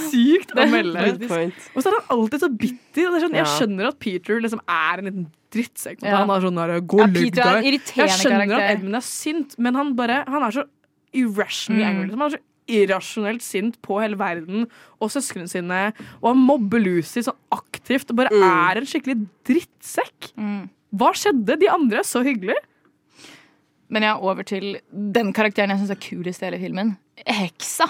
Sykt 0.08 0.54
å 0.56 0.68
melde. 0.72 1.10
Og 1.76 1.84
så 1.84 1.92
er 1.92 1.98
han 1.98 2.14
alltid 2.16 2.46
så 2.46 2.50
bitter. 2.56 3.10
Og 3.10 3.12
det 3.12 3.20
er 3.20 3.26
sånn, 3.26 3.36
jeg 3.42 3.52
skjønner 3.58 3.92
at 3.92 4.00
Peter 4.00 4.40
liksom 4.40 4.64
er 4.64 5.04
en 5.04 5.10
liten 5.10 5.26
drittsekk. 5.52 6.06
Ja. 6.08 6.22
Han 6.22 6.32
er 6.32 6.46
sånn 6.48 6.62
der, 6.62 6.78
gå 6.80 7.02
Ja, 7.04 7.10
Peter 7.12 7.44
er 7.44 7.60
en 7.60 7.68
deg. 7.68 7.92
Jeg 8.00 8.16
skjønner 8.16 8.46
karakter. 8.46 8.62
at 8.62 8.78
Edmund 8.78 9.00
er 9.02 9.06
sint, 9.10 9.58
men 9.60 9.76
han 9.76 9.92
bare 10.00 10.22
Han 10.32 10.48
er 10.48 10.56
så 10.56 10.64
irrationally 11.14 11.84
Mm. 11.84 11.90
angry. 11.90 12.06
Liksom. 12.08 12.20
Han 12.22 12.32
er 12.32 12.38
så 12.38 12.44
irrasjonelt 12.72 13.42
sint 13.42 13.82
på 13.82 14.00
hele 14.02 14.16
verden 14.16 14.68
og 15.02 15.10
søsknene 15.12 15.50
sine. 15.50 15.94
Og 16.22 16.28
han 16.36 16.38
mobber 16.46 16.80
Lucy 16.80 17.22
sånn 17.26 17.36
aktivt 17.52 18.10
og 18.12 18.16
bare 18.22 18.30
Mm. 18.32 18.44
er 18.44 18.78
en 18.78 18.86
skikkelig 18.86 19.28
drittsekk. 19.46 20.32
Mm. 20.38 20.70
Hva 20.96 21.12
skjedde? 21.14 21.60
De 21.60 21.68
andre 21.70 22.00
er 22.00 22.04
så 22.04 22.24
hyggelige. 22.24 22.60
Men 23.90 24.04
ja, 24.04 24.14
over 24.18 24.44
til 24.44 24.78
den 24.92 25.34
karakteren 25.34 25.70
jeg 25.74 25.80
syns 25.80 25.92
er 25.92 25.96
kulest 26.00 26.42
i 26.44 26.46
hele 26.46 26.60
filmen. 26.60 26.98
Heksa. 27.28 27.90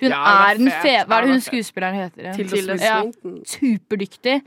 Hun 0.00 0.10
Ja, 0.10 0.16
er, 0.24 0.54
er 0.54 0.58
den 0.58 0.70
fet. 0.70 0.82
fe... 0.82 1.04
Hva 1.06 1.18
er 1.18 1.20
det 1.20 1.28
hun 1.28 1.36
er 1.36 1.44
skuespilleren 1.44 1.94
heter? 1.94 2.32
Tilda 2.34 2.78
Swinton. 2.78 3.36
Ja, 3.36 3.42
superdyktig. 3.44 4.42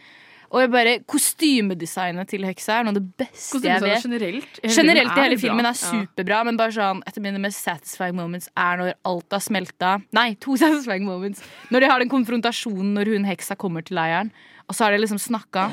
Og 0.52 0.62
jeg 0.64 0.70
bare, 0.72 0.92
kostymedesignet 1.12 2.30
til 2.32 2.46
heksa 2.48 2.78
er 2.80 2.86
noe 2.88 2.94
av 2.96 3.00
det 3.02 3.08
beste 3.20 3.60
jeg 3.64 3.82
vet. 3.84 4.04
generelt. 4.06 4.60
hele 4.64 4.74
Generelt 4.78 5.18
i 5.18 5.22
hele 5.26 5.38
filmen 5.42 5.66
er 5.66 5.76
Ja. 5.76 5.92
superbra, 5.92 6.44
men 6.46 6.58
bare 6.58 6.72
sånn 6.72 7.02
et 7.06 7.18
av 7.18 7.24
mine 7.24 7.40
mest 7.40 7.64
satisfying 7.64 8.16
moments 8.16 8.48
er 8.56 8.78
når 8.78 8.94
alt 9.06 9.32
har 9.32 9.40
smelta. 9.44 10.02
Nei, 10.14 10.36
to 10.40 10.56
satisfying 10.64 11.06
moments. 11.06 11.42
Når 11.72 11.80
de 11.82 11.88
har 11.92 12.00
den 12.00 12.10
konfrontasjonen 12.10 12.94
når 12.96 13.14
hun 13.14 13.26
heksa 13.26 13.58
kommer 13.58 13.84
til 13.84 13.96
leiren, 13.98 14.32
og 14.70 14.76
så 14.76 14.86
har 14.88 14.92
de 14.92 15.04
liksom 15.04 15.20
snakka 15.20 15.72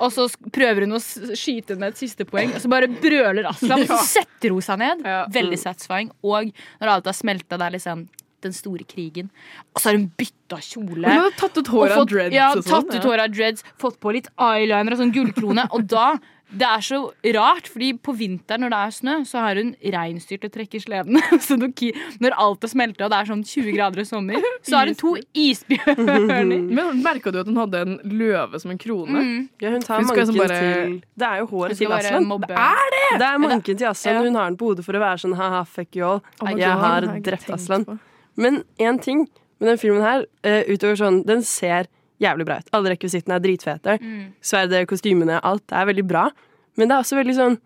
Og 0.00 0.08
så 0.12 0.24
prøver 0.50 0.86
hun 0.86 0.92
å 0.96 1.00
skyte 1.36 1.76
ned 1.76 1.92
et 1.92 1.98
siste 2.00 2.24
poeng, 2.24 2.54
og 2.54 2.60
så 2.62 2.68
bare 2.72 2.88
brøler 2.88 3.44
Aslan. 3.50 3.82
Og 3.82 3.88
så 3.88 3.98
setter 4.24 4.48
hun 4.54 4.62
seg 4.64 4.78
ned. 4.80 5.02
Veldig 5.30 5.58
satisfying. 5.60 6.08
Og 6.24 6.48
når 6.80 6.88
alt 6.88 7.04
har 7.04 7.12
smelta, 7.12 7.58
det 7.60 7.66
er 7.66 7.74
liksom 7.76 8.06
den 8.46 8.56
store 8.56 8.86
krigen. 8.88 9.30
Og 9.74 9.82
så 9.82 9.90
har 9.90 9.98
hun 9.98 10.10
bytta 10.18 10.60
kjole. 10.64 11.06
Hun 11.06 11.24
har 11.26 11.38
tatt 11.38 11.56
ut 11.60 11.70
håret 11.70 11.96
av 11.96 12.10
dreads 12.10 12.34
Ja, 12.36 12.50
sånn, 12.58 12.68
tatt 12.70 12.94
ut 12.96 13.08
håret 13.08 13.28
av 13.28 13.32
dreads, 13.34 13.64
fått 13.80 14.00
på 14.02 14.14
litt 14.16 14.30
eyeliner 14.40 14.96
og 14.96 15.02
sånn 15.02 15.14
gullkrone. 15.14 15.68
Og 15.76 15.88
da 15.90 16.14
det 16.50 16.66
er 16.66 16.82
så 16.82 16.98
rart, 17.36 17.68
fordi 17.70 17.92
på 18.02 18.12
vinteren 18.18 18.64
når 18.64 18.72
det 18.72 18.78
er 18.80 18.94
snø, 18.96 19.14
så 19.28 19.42
har 19.44 19.58
hun 19.60 19.70
reinsdyr 19.94 20.40
til 20.40 20.50
å 20.50 20.54
trekke 20.56 20.80
sleden. 20.82 21.20
Så 21.46 21.56
når, 21.60 22.34
alt 22.34 22.66
er 22.66 22.72
smelta 22.72 23.06
og 23.06 23.12
det 23.12 23.20
er 23.20 23.28
sånn 23.30 23.44
20 23.46 23.76
grader 23.76 24.02
i 24.02 24.06
sommer, 24.08 24.48
så 24.66 24.80
har 24.80 24.90
hun 24.90 24.98
to 24.98 25.14
isbjørner. 25.30 26.66
Men 26.76 27.02
merka 27.04 27.30
du 27.32 27.40
at 27.42 27.50
hun 27.50 27.60
hadde 27.60 27.84
en 27.86 27.96
løve 28.02 28.60
som 28.62 28.74
en 28.74 28.82
krone? 28.82 29.22
Mm. 29.22 29.40
Ja, 29.62 29.74
hun 29.76 29.86
tar 29.86 30.02
Hun 30.02 30.10
manken 30.10 30.26
liksom 30.26 30.42
bare- 30.42 30.60
til 30.60 30.98
Det 31.22 31.30
er 31.30 31.42
jo 31.44 31.48
håret 31.54 31.78
til 31.78 31.96
Aslan. 32.00 32.28
Det 32.42 32.60
er 32.66 32.94
det! 32.96 33.06
Det 33.14 33.30
er 33.30 33.42
manken 33.46 33.82
til 33.84 33.90
Aslan. 33.92 34.22
Hun 34.26 34.40
har 34.40 34.50
den 34.50 34.60
på 34.60 34.72
hodet 34.72 34.86
for 34.86 34.98
å 34.98 35.06
være 35.06 35.22
sånn 35.22 35.38
ha-ha, 35.38 35.64
fuck 35.64 35.94
you 35.96 36.06
all. 36.06 36.22
Oh 36.42 36.50
jeg 36.50 36.78
har 36.84 37.06
drept 37.22 37.50
Aslan. 37.54 37.86
på. 37.86 38.00
Men 38.36 38.62
én 38.78 39.00
ting 39.02 39.26
med 39.60 39.72
den 39.72 39.80
filmen 39.80 40.04
her, 40.04 40.26
eh, 40.42 40.62
utover 40.68 40.96
sånn 40.96 41.24
Den 41.26 41.42
ser 41.42 41.88
jævlig 42.20 42.46
bra 42.46 42.58
ut. 42.60 42.70
Alle 42.76 42.94
rekvisittene 42.94 43.36
er 43.36 43.44
dritfete. 43.44 43.96
Mm. 44.00 44.32
Sverdet, 44.44 44.86
kostymene, 44.88 45.40
alt 45.42 45.72
er 45.72 45.88
veldig 45.88 46.06
bra. 46.06 46.28
Men 46.76 46.88
det 46.88 46.96
er 46.96 47.04
også 47.04 47.18
veldig 47.20 47.36
sånn 47.36 47.58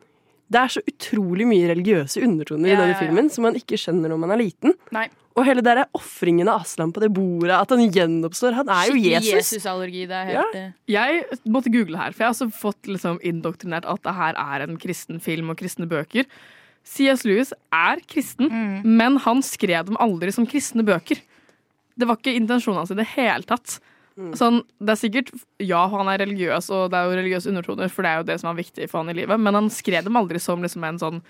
Det 0.55 0.61
er 0.61 0.69
så 0.69 0.81
utrolig 0.87 1.47
mye 1.49 1.69
religiøse 1.71 2.21
undertoner 2.23 2.69
Ja, 2.69 2.75
i 2.75 2.77
denne 2.77 2.93
ja, 2.93 2.97
ja. 2.99 3.01
filmen 3.01 3.31
som 3.33 3.47
man 3.47 3.55
ikke 3.57 3.79
skjønner 3.81 4.13
når 4.13 4.19
man 4.21 4.35
er 4.35 4.43
liten. 4.43 4.75
Nei. 4.93 5.09
Og 5.35 5.47
hele 5.49 5.65
der 5.67 5.81
ofringen 5.97 6.47
av 6.53 6.61
Aslan 6.63 6.93
på 6.95 7.01
det 7.03 7.09
bordet, 7.11 7.57
at 7.57 7.73
han 7.75 7.81
gjenoppstår. 7.91 8.55
Han 8.61 8.69
er 8.71 8.91
jo 8.93 9.01
Jesus. 9.01 9.33
Jesusallergi, 9.33 10.05
Det 10.07 10.15
er 10.15 10.29
helt 10.29 10.59
ja. 10.61 10.67
Jeg 10.87 11.41
måtte 11.51 11.73
google 11.75 11.99
her, 11.99 12.13
for 12.13 12.23
jeg 12.23 12.29
har 12.29 12.37
også 12.37 12.51
fått 12.55 12.87
liksom 12.87 13.19
indoktrinert 13.25 13.89
at 13.89 14.05
det 14.05 14.15
her 14.15 14.39
er 14.39 14.67
en 14.69 14.77
kristen 14.79 15.19
film 15.25 15.51
og 15.51 15.59
kristne 15.59 15.89
bøker. 15.91 16.29
C.S. 16.85 17.25
Lewis 17.25 17.53
er 17.73 18.01
kristen, 18.07 18.51
Mm. 18.51 18.83
men 18.85 19.17
han 19.25 19.41
skrev 19.43 19.87
dem 19.87 19.97
aldri 20.01 20.33
som 20.33 20.47
kristne 20.47 20.85
bøker. 20.85 21.21
Det 21.99 22.07
var 22.07 22.17
ikke 22.19 22.35
intensjonen 22.37 22.83
hans 22.83 22.91
i 22.91 22.99
det 22.99 23.07
hele 23.17 23.43
tatt. 23.49 23.79
Sånn, 24.39 24.61
det 24.79 24.93
er 24.95 25.01
sikkert, 25.01 25.31
Ja, 25.59 25.89
han 25.91 26.07
er 26.09 26.19
religiøs, 26.23 26.69
og 26.71 26.91
det 26.93 26.99
er 27.01 27.09
jo 27.09 27.17
religiøse 27.19 27.49
undertoner, 27.51 27.89
for 27.91 28.03
det 28.03 28.11
er 28.13 28.17
jo 28.21 28.27
det 28.29 28.37
som 28.41 28.51
er 28.53 28.63
viktig 28.63 28.89
for 28.91 29.03
han 29.03 29.11
i 29.11 29.17
livet, 29.19 29.41
men 29.41 29.55
han 29.55 29.71
skrev 29.71 30.05
dem 30.05 30.15
aldri 30.17 30.39
som 30.39 30.63
liksom 30.63 30.85
en 30.87 30.99
sånn 31.03 31.23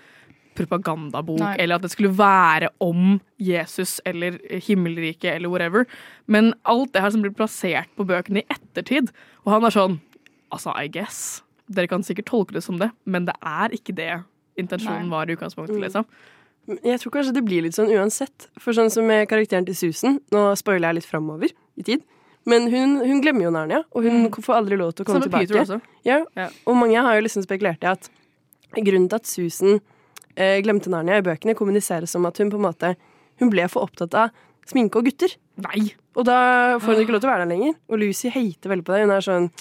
propagandabok, 0.55 1.39
Nei. 1.41 1.55
eller 1.59 1.75
at 1.75 1.81
det 1.85 1.91
skulle 1.91 2.13
være 2.15 2.69
om 2.83 3.19
Jesus 3.41 3.97
eller 4.05 4.37
himmelriket 4.67 5.33
eller 5.35 5.49
whatever. 5.51 5.85
Men 6.27 6.53
alt 6.65 6.93
det 6.93 7.01
her 7.03 7.11
som 7.11 7.21
blir 7.25 7.33
plassert 7.35 7.89
på 7.97 8.05
bøkene 8.07 8.43
i 8.43 8.47
ettertid, 8.53 9.09
og 9.45 9.53
han 9.57 9.63
er 9.69 9.75
sånn 9.75 9.99
Altså, 10.53 10.71
I 10.77 10.87
guess. 10.87 11.41
Dere 11.67 11.87
kan 11.89 12.03
sikkert 12.05 12.27
tolke 12.29 12.53
det 12.53 12.61
som 12.63 12.77
det, 12.79 12.91
men 13.09 13.25
det 13.25 13.33
er 13.43 13.73
ikke 13.75 13.95
det 13.97 14.23
intensjonen 14.57 15.09
var 15.11 15.27
i 15.29 15.35
utgangspunktet, 15.35 15.75
Mm. 15.75 15.83
liksom. 15.83 16.05
Jeg 16.83 16.99
tror 16.99 17.11
kanskje 17.13 17.33
det 17.33 17.43
blir 17.45 17.61
litt 17.61 17.75
sånn 17.77 17.91
uansett. 17.93 18.47
For 18.57 18.73
sånn 18.73 18.89
som 18.89 19.05
med 19.05 19.27
karakteren 19.29 19.65
til 19.67 19.75
Susan 19.75 20.19
Nå 20.31 20.55
spoiler 20.57 20.87
jeg 20.89 20.95
litt 20.95 21.05
framover 21.05 21.51
i 21.77 21.83
tid. 21.83 22.01
Men 22.47 22.69
hun, 22.71 22.97
hun 23.05 23.21
glemmer 23.21 23.43
jo 23.43 23.51
Narnia, 23.51 23.83
og 23.93 24.03
hun 24.03 24.29
får 24.31 24.55
aldri 24.55 24.77
lov 24.77 24.93
til 24.95 25.05
å 25.05 25.07
komme 25.07 25.21
Samme 25.21 25.29
tilbake. 25.29 25.47
Peter 25.47 25.61
også. 25.61 25.81
Ja, 26.05 26.49
Og 26.65 26.75
mange 26.75 27.01
har 27.01 27.15
jo 27.15 27.21
liksom 27.25 27.43
spekulert 27.45 27.83
i 27.83 27.87
at 27.91 28.09
grunnen 28.75 29.09
til 29.09 29.15
at 29.15 29.25
Susan 29.25 29.79
eh, 30.37 30.61
glemte 30.61 30.89
Narnia 30.89 31.17
i 31.17 31.21
bøkene, 31.25 31.55
kommuniseres 31.55 32.09
som 32.09 32.25
at 32.25 32.37
hun 32.37 32.49
på 32.51 32.55
en 32.57 32.65
måte 32.73 32.95
Hun 33.39 33.49
ble 33.49 33.67
for 33.67 33.83
opptatt 33.83 34.13
av 34.15 34.29
sminke 34.65 34.95
og 34.97 35.05
gutter. 35.05 35.35
Nei! 35.57 35.93
Og 36.15 36.23
da 36.25 36.79
får 36.79 36.95
hun 36.95 37.01
ikke 37.03 37.11
lov 37.11 37.21
til 37.21 37.29
å 37.29 37.33
være 37.33 37.45
der 37.45 37.51
lenger. 37.53 37.73
Og 37.89 37.99
Lucy 37.99 38.29
hater 38.29 38.69
veldig 38.71 38.85
på 38.85 38.93
det. 38.95 39.01
Hun 39.03 39.11
er 39.11 39.21
sånn 39.25 39.51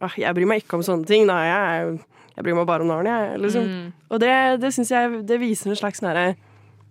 «Ah, 0.00 0.12
Jeg 0.16 0.32
bryr 0.36 0.46
meg 0.46 0.62
ikke 0.62 0.74
om 0.78 0.82
sånne 0.86 1.04
ting. 1.06 1.26
Da. 1.26 1.34
Jeg, 1.42 1.56
er 1.56 1.82
jo- 1.90 2.04
jeg 2.36 2.44
bryr 2.44 2.58
meg 2.58 2.68
bare 2.68 2.84
om 2.84 2.92
Narnia. 2.92 3.16
jeg», 3.30 3.40
Liksom. 3.46 3.70
Mm. 3.70 3.92
Og 4.10 4.20
det, 4.20 4.34
det 4.60 4.72
syns 4.76 4.92
jeg 4.92 5.22
det 5.26 5.40
viser 5.40 5.72
en 5.72 5.80
slags 5.80 6.02
sånn 6.04 6.36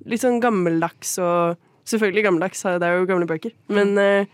Litt 0.05 0.21
sånn 0.21 0.41
gammeldags 0.43 1.17
og 1.23 1.61
Selvfølgelig 1.85 2.23
gammeldags, 2.25 2.63
det 2.65 2.81
er 2.81 2.95
jo 2.97 3.05
gamle 3.05 3.27
bøker. 3.29 3.51
Men 3.69 3.91
eh, 4.01 4.25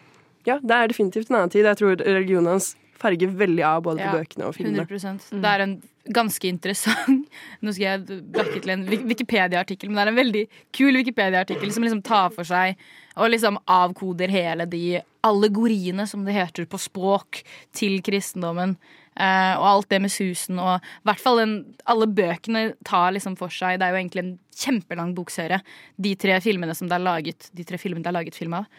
ja, 0.48 0.56
det 0.64 0.72
er 0.72 0.88
definitivt 0.88 1.28
en 1.28 1.42
annen 1.42 1.52
tid. 1.52 1.66
Jeg 1.68 1.82
tror 1.82 1.98
religionen 2.00 2.54
hans 2.54 2.78
farger 3.02 3.34
veldig 3.36 3.64
av 3.66 3.82
både 3.84 4.06
på 4.06 4.22
bøkene 4.22 4.48
og 4.48 4.56
filmene. 4.56 4.86
100% 4.86 5.42
Det 5.42 5.52
er 5.52 5.64
en 5.66 5.76
ganske 6.16 6.48
interessant 6.50 7.28
Nå 7.64 7.74
skal 7.76 7.84
jeg 7.86 8.22
backe 8.34 8.62
til 8.62 8.74
en 8.74 8.86
Wikipedia-artikkel, 8.90 9.90
men 9.90 10.00
det 10.00 10.04
er 10.04 10.12
en 10.14 10.20
veldig 10.22 10.44
kul 10.78 10.98
Wikipedia-artikkel 11.02 11.74
som 11.74 11.86
liksom 11.86 12.04
tar 12.06 12.32
for 12.36 12.48
seg 12.48 12.80
og 13.20 13.34
liksom 13.34 13.60
avkoder 13.70 14.32
hele 14.32 14.66
de 14.72 15.02
allegoriene, 15.28 16.06
som 16.08 16.24
det 16.26 16.34
heter 16.38 16.66
på 16.70 16.80
språk, 16.80 17.42
til 17.76 18.00
kristendommen. 18.06 18.78
Eh, 19.20 19.54
og 19.60 19.66
alt 19.68 19.90
det 19.92 20.00
med 20.00 20.12
susen 20.14 20.56
og 20.64 20.78
i 20.80 21.10
hvert 21.10 21.20
fall 21.20 21.42
den, 21.42 21.56
alle 21.92 22.06
bøkene 22.08 22.62
tar 22.88 23.10
liksom 23.12 23.34
for 23.36 23.52
seg 23.52 23.76
Det 23.82 23.84
er 23.84 23.92
jo 23.92 24.00
egentlig 24.00 24.24
en 24.24 24.32
kjempelang 24.56 25.12
bokserie. 25.18 25.60
De 26.00 26.14
tre 26.16 26.38
filmene 26.44 26.76
som 26.78 26.88
det 26.88 26.96
er 26.96 27.04
laget 27.04 27.50
De 27.52 27.66
tre 27.68 27.80
filmene 27.82 28.06
det 28.06 28.12
er 28.14 28.16
laget 28.22 28.40
film 28.40 28.56
av. 28.62 28.70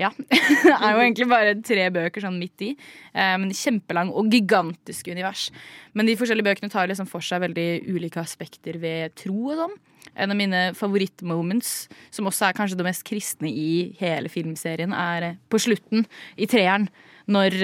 Ja. 0.00 0.10
det 0.20 0.74
er 0.74 0.94
jo 0.94 1.02
egentlig 1.02 1.28
bare 1.30 1.56
tre 1.64 1.86
bøker 1.92 2.24
sånn 2.24 2.38
midt 2.40 2.64
i. 2.64 2.70
Eh, 3.12 3.36
men 3.40 3.54
kjempelang 3.56 4.12
og 4.12 4.28
gigantisk 4.32 5.08
univers. 5.12 5.48
Men 5.96 6.08
de 6.08 6.16
forskjellige 6.20 6.48
bøkene 6.50 6.72
tar 6.72 6.88
liksom 6.90 7.08
for 7.08 7.24
seg 7.24 7.42
veldig 7.44 7.68
ulike 7.88 8.20
aspekter 8.22 8.78
ved 8.80 9.16
tro 9.20 9.52
og 9.52 9.64
sånn. 9.64 9.78
En 10.20 10.32
av 10.32 10.36
mine 10.36 10.62
favorittmoments, 10.76 11.88
som 12.12 12.28
også 12.28 12.48
er 12.48 12.56
kanskje 12.56 12.78
det 12.80 12.86
mest 12.86 13.04
kristne 13.06 13.50
i 13.52 13.92
hele 14.00 14.32
filmserien, 14.32 14.94
er 14.96 15.34
på 15.52 15.60
slutten, 15.60 16.06
i 16.40 16.48
treeren, 16.50 16.88
når 17.30 17.56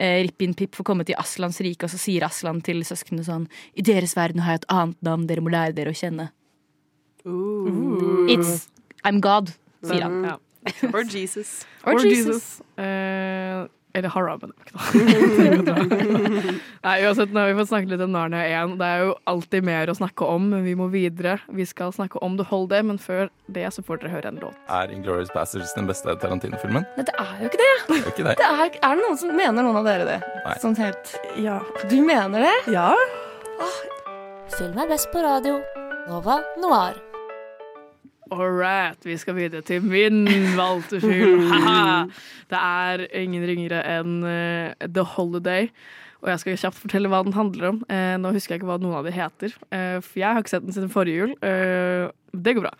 eh, 0.00 0.18
Rippin 0.24 0.56
Pip 0.56 0.74
får 0.78 0.86
komme 0.88 1.06
til 1.06 1.18
Aslans 1.20 1.60
rike, 1.64 1.86
og 1.86 1.92
så 1.92 2.00
sier 2.00 2.26
Aslan 2.26 2.62
til 2.64 2.82
søsknene 2.86 3.24
sånn 3.26 3.46
I 3.76 3.84
deres 3.86 4.16
verden 4.18 4.44
har 4.46 4.56
jeg 4.56 4.64
et 4.64 4.70
annet 4.74 5.00
navn 5.06 5.26
dere 5.30 5.44
må 5.44 5.52
lære 5.52 5.76
dere 5.76 5.92
å 5.92 6.00
kjenne. 6.00 6.30
It's 8.32 8.68
I'm 9.04 9.20
God, 9.24 9.52
sier 9.84 10.06
han. 10.06 10.22
Ja. 10.24 10.38
Or 10.94 11.04
Jesus. 11.04 11.62
Or 11.88 12.00
Jesus. 12.04 12.60
Eh, 12.76 13.64
eller 13.94 14.10
noe. 14.46 15.82
Nei, 16.86 16.96
uansett, 17.04 17.32
nå 17.32 17.40
har 17.42 17.50
vi 17.50 17.56
fått 17.58 17.70
snakket 17.72 17.92
litt 17.94 18.04
om 18.04 18.12
Narnia 18.14 18.44
1. 18.62 18.76
Det 18.80 18.86
er 18.86 19.04
jo 19.04 19.14
alltid 19.30 19.66
mer 19.66 19.90
å 19.90 19.96
snakke 19.98 20.28
om, 20.28 20.48
men 20.52 20.64
vi 20.66 20.76
må 20.78 20.88
videre. 20.92 21.38
Vi 21.50 21.66
skal 21.68 21.92
snakke 21.96 22.22
om 22.24 22.38
The 22.38 22.46
Holiday, 22.50 22.84
men 22.86 23.00
før 23.02 23.28
det 23.50 23.66
så 23.74 23.84
får 23.86 24.02
dere 24.02 24.14
høre 24.14 24.32
en 24.32 24.40
låt. 24.42 24.56
Er 24.70 24.94
Inglourious 24.94 25.32
Bastards 25.34 25.74
den 25.76 25.90
beste 25.90 26.14
Tarantino-filmen? 26.22 26.86
Nei, 26.96 27.06
det 27.08 27.16
er 27.18 27.34
jo 27.42 27.50
ikke 27.50 27.62
det. 27.64 27.74
Det 27.90 27.98
er 27.98 28.10
ikke 28.14 28.28
det. 28.30 28.38
det 28.38 28.48
er, 28.50 28.64
er 28.78 28.96
det 28.96 29.04
noen 29.08 29.20
som 29.20 29.34
mener 29.34 29.66
noen 29.66 29.82
av 29.82 29.90
dere 29.90 30.08
det? 30.08 30.18
Nei. 30.46 30.56
Sånn 30.62 30.78
helt 30.80 31.14
Ja. 31.40 31.60
Du 31.90 31.98
mener 32.04 32.46
det? 32.46 32.56
Ja. 32.76 32.92
Film 34.56 34.78
er 34.80 34.90
best 34.90 35.10
på 35.12 35.22
radio. 35.24 35.60
Nova 36.08 36.40
Noir. 36.62 37.09
All 38.30 38.46
right, 38.46 38.98
vi 39.02 39.16
skal 39.18 39.34
videre 39.34 39.62
til 39.66 39.82
min 39.82 40.22
valgte 40.54 41.00
film. 41.02 41.48
Det 42.50 42.58
er 42.58 43.02
ingen 43.18 43.42
ringere 43.46 43.80
enn 43.98 44.20
eh, 44.22 44.86
The 44.86 45.02
Holiday. 45.16 45.66
Og 46.22 46.30
jeg 46.30 46.42
skal 46.42 46.58
kjapt 46.62 46.78
fortelle 46.78 47.10
hva 47.10 47.24
den 47.26 47.34
handler 47.34 47.72
om. 47.72 47.80
Eh, 47.90 48.14
nå 48.22 48.30
husker 48.36 48.54
jeg 48.54 48.60
ikke 48.60 48.68
hva 48.70 48.78
noen 48.78 49.00
av 49.00 49.08
de 49.08 49.14
heter, 49.16 49.56
eh, 49.74 49.96
for 50.04 50.20
jeg 50.20 50.28
har 50.28 50.44
ikke 50.44 50.52
sett 50.52 50.66
den 50.66 50.76
siden 50.76 50.92
forrige 50.92 51.24
jul. 51.24 51.34
Eh, 51.42 52.06
det 52.30 52.54
går 52.54 52.68
bra. 52.68 52.74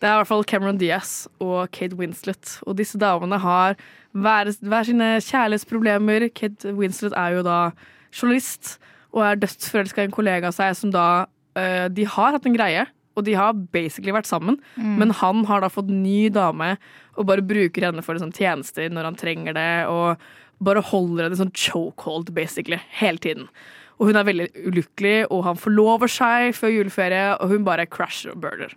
Det 0.00 0.08
er 0.08 0.16
i 0.16 0.22
hvert 0.22 0.30
fall 0.30 0.48
Cameron 0.48 0.80
Diaz 0.80 1.12
og 1.42 1.68
Kate 1.76 2.00
Winslet. 2.00 2.56
Og 2.64 2.78
disse 2.80 3.00
damene 3.00 3.42
har 3.44 3.76
hver, 4.16 4.54
hver 4.64 4.88
sine 4.88 5.10
kjærlighetsproblemer. 5.20 6.30
Kate 6.32 6.72
Winslet 6.78 7.16
er 7.18 7.36
jo 7.36 7.44
da 7.44 7.60
journalist 8.14 8.78
og 9.12 9.24
er 9.28 9.40
dødsforelska 9.42 10.00
i 10.00 10.08
en 10.08 10.16
kollega 10.16 10.48
av 10.48 10.56
seg 10.56 10.74
som 10.78 10.92
da 10.94 11.26
eh, 11.58 11.86
De 11.92 12.06
har 12.08 12.36
hatt 12.38 12.46
en 12.48 12.56
greie, 12.56 12.88
og 13.16 13.24
de 13.24 13.34
har 13.38 13.52
basically 13.54 14.12
vært 14.12 14.26
sammen, 14.26 14.58
Mm. 14.76 14.96
men 14.98 15.10
han 15.10 15.44
har 15.44 15.60
da 15.60 15.68
fått 15.68 15.88
ny 15.88 16.28
dame 16.30 16.76
og 17.16 17.26
bare 17.26 17.42
bruker 17.42 17.82
henne 17.86 18.02
for 18.02 18.14
liksom, 18.14 18.32
tjenester 18.34 18.88
når 18.90 19.04
han 19.04 19.14
trenger 19.16 19.54
det, 19.54 19.86
og 19.88 20.16
bare 20.62 20.82
holder 20.82 21.24
henne 21.28 21.36
sånn 21.38 21.52
chokehold, 21.54 22.32
basically, 22.34 22.78
hele 23.00 23.18
tiden. 23.18 23.48
Og 24.00 24.08
hun 24.08 24.16
er 24.16 24.24
veldig 24.26 24.48
ulykkelig, 24.66 25.26
og 25.30 25.44
han 25.44 25.56
forlover 25.56 26.08
seg 26.10 26.54
før 26.54 26.72
juleferie, 26.74 27.36
og 27.40 27.48
hun 27.48 27.64
bare 27.64 27.86
crasher 27.86 28.32
og 28.32 28.40
burner. 28.40 28.72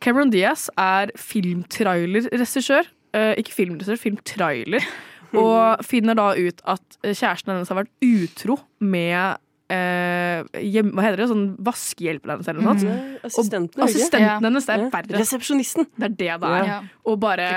Cameron 0.00 0.30
Diaz 0.30 0.68
er 0.78 1.12
filmtrailerregissør. 1.16 2.86
Eh, 3.14 3.34
ikke 3.40 3.52
filmregissør, 3.54 3.98
filmtrailer. 4.00 4.84
Og 5.32 5.80
finner 5.88 6.12
da 6.18 6.34
ut 6.36 6.58
at 6.68 6.98
kjæresten 7.00 7.54
hennes 7.54 7.70
har 7.72 7.78
vært 7.78 7.92
utro 8.04 8.58
med 8.84 9.38
eh, 9.72 10.42
hjem, 10.60 10.90
Hva 10.96 11.04
heter 11.06 11.22
det? 11.22 11.28
Sånn 11.32 11.44
vaskehjelpen 11.64 12.32
hennes 12.34 12.48
eller 12.52 12.64
noe 12.66 12.74
sånt. 12.76 12.90
Mm. 12.90 13.16
Assistenten, 13.28 13.80
og, 13.82 13.88
assistenten 13.88 14.46
hennes, 14.48 14.66
det 14.68 14.74
er 14.76 14.84
Ja. 14.84 14.90
verre. 14.94 15.20
Resepsjonisten. 15.22 15.86
Det 15.98 16.04
er 16.10 16.16
det 16.16 16.40
det 16.44 16.50
er. 16.50 16.64
Ja. 16.72 16.80
Og 17.06 17.18
bare 17.20 17.48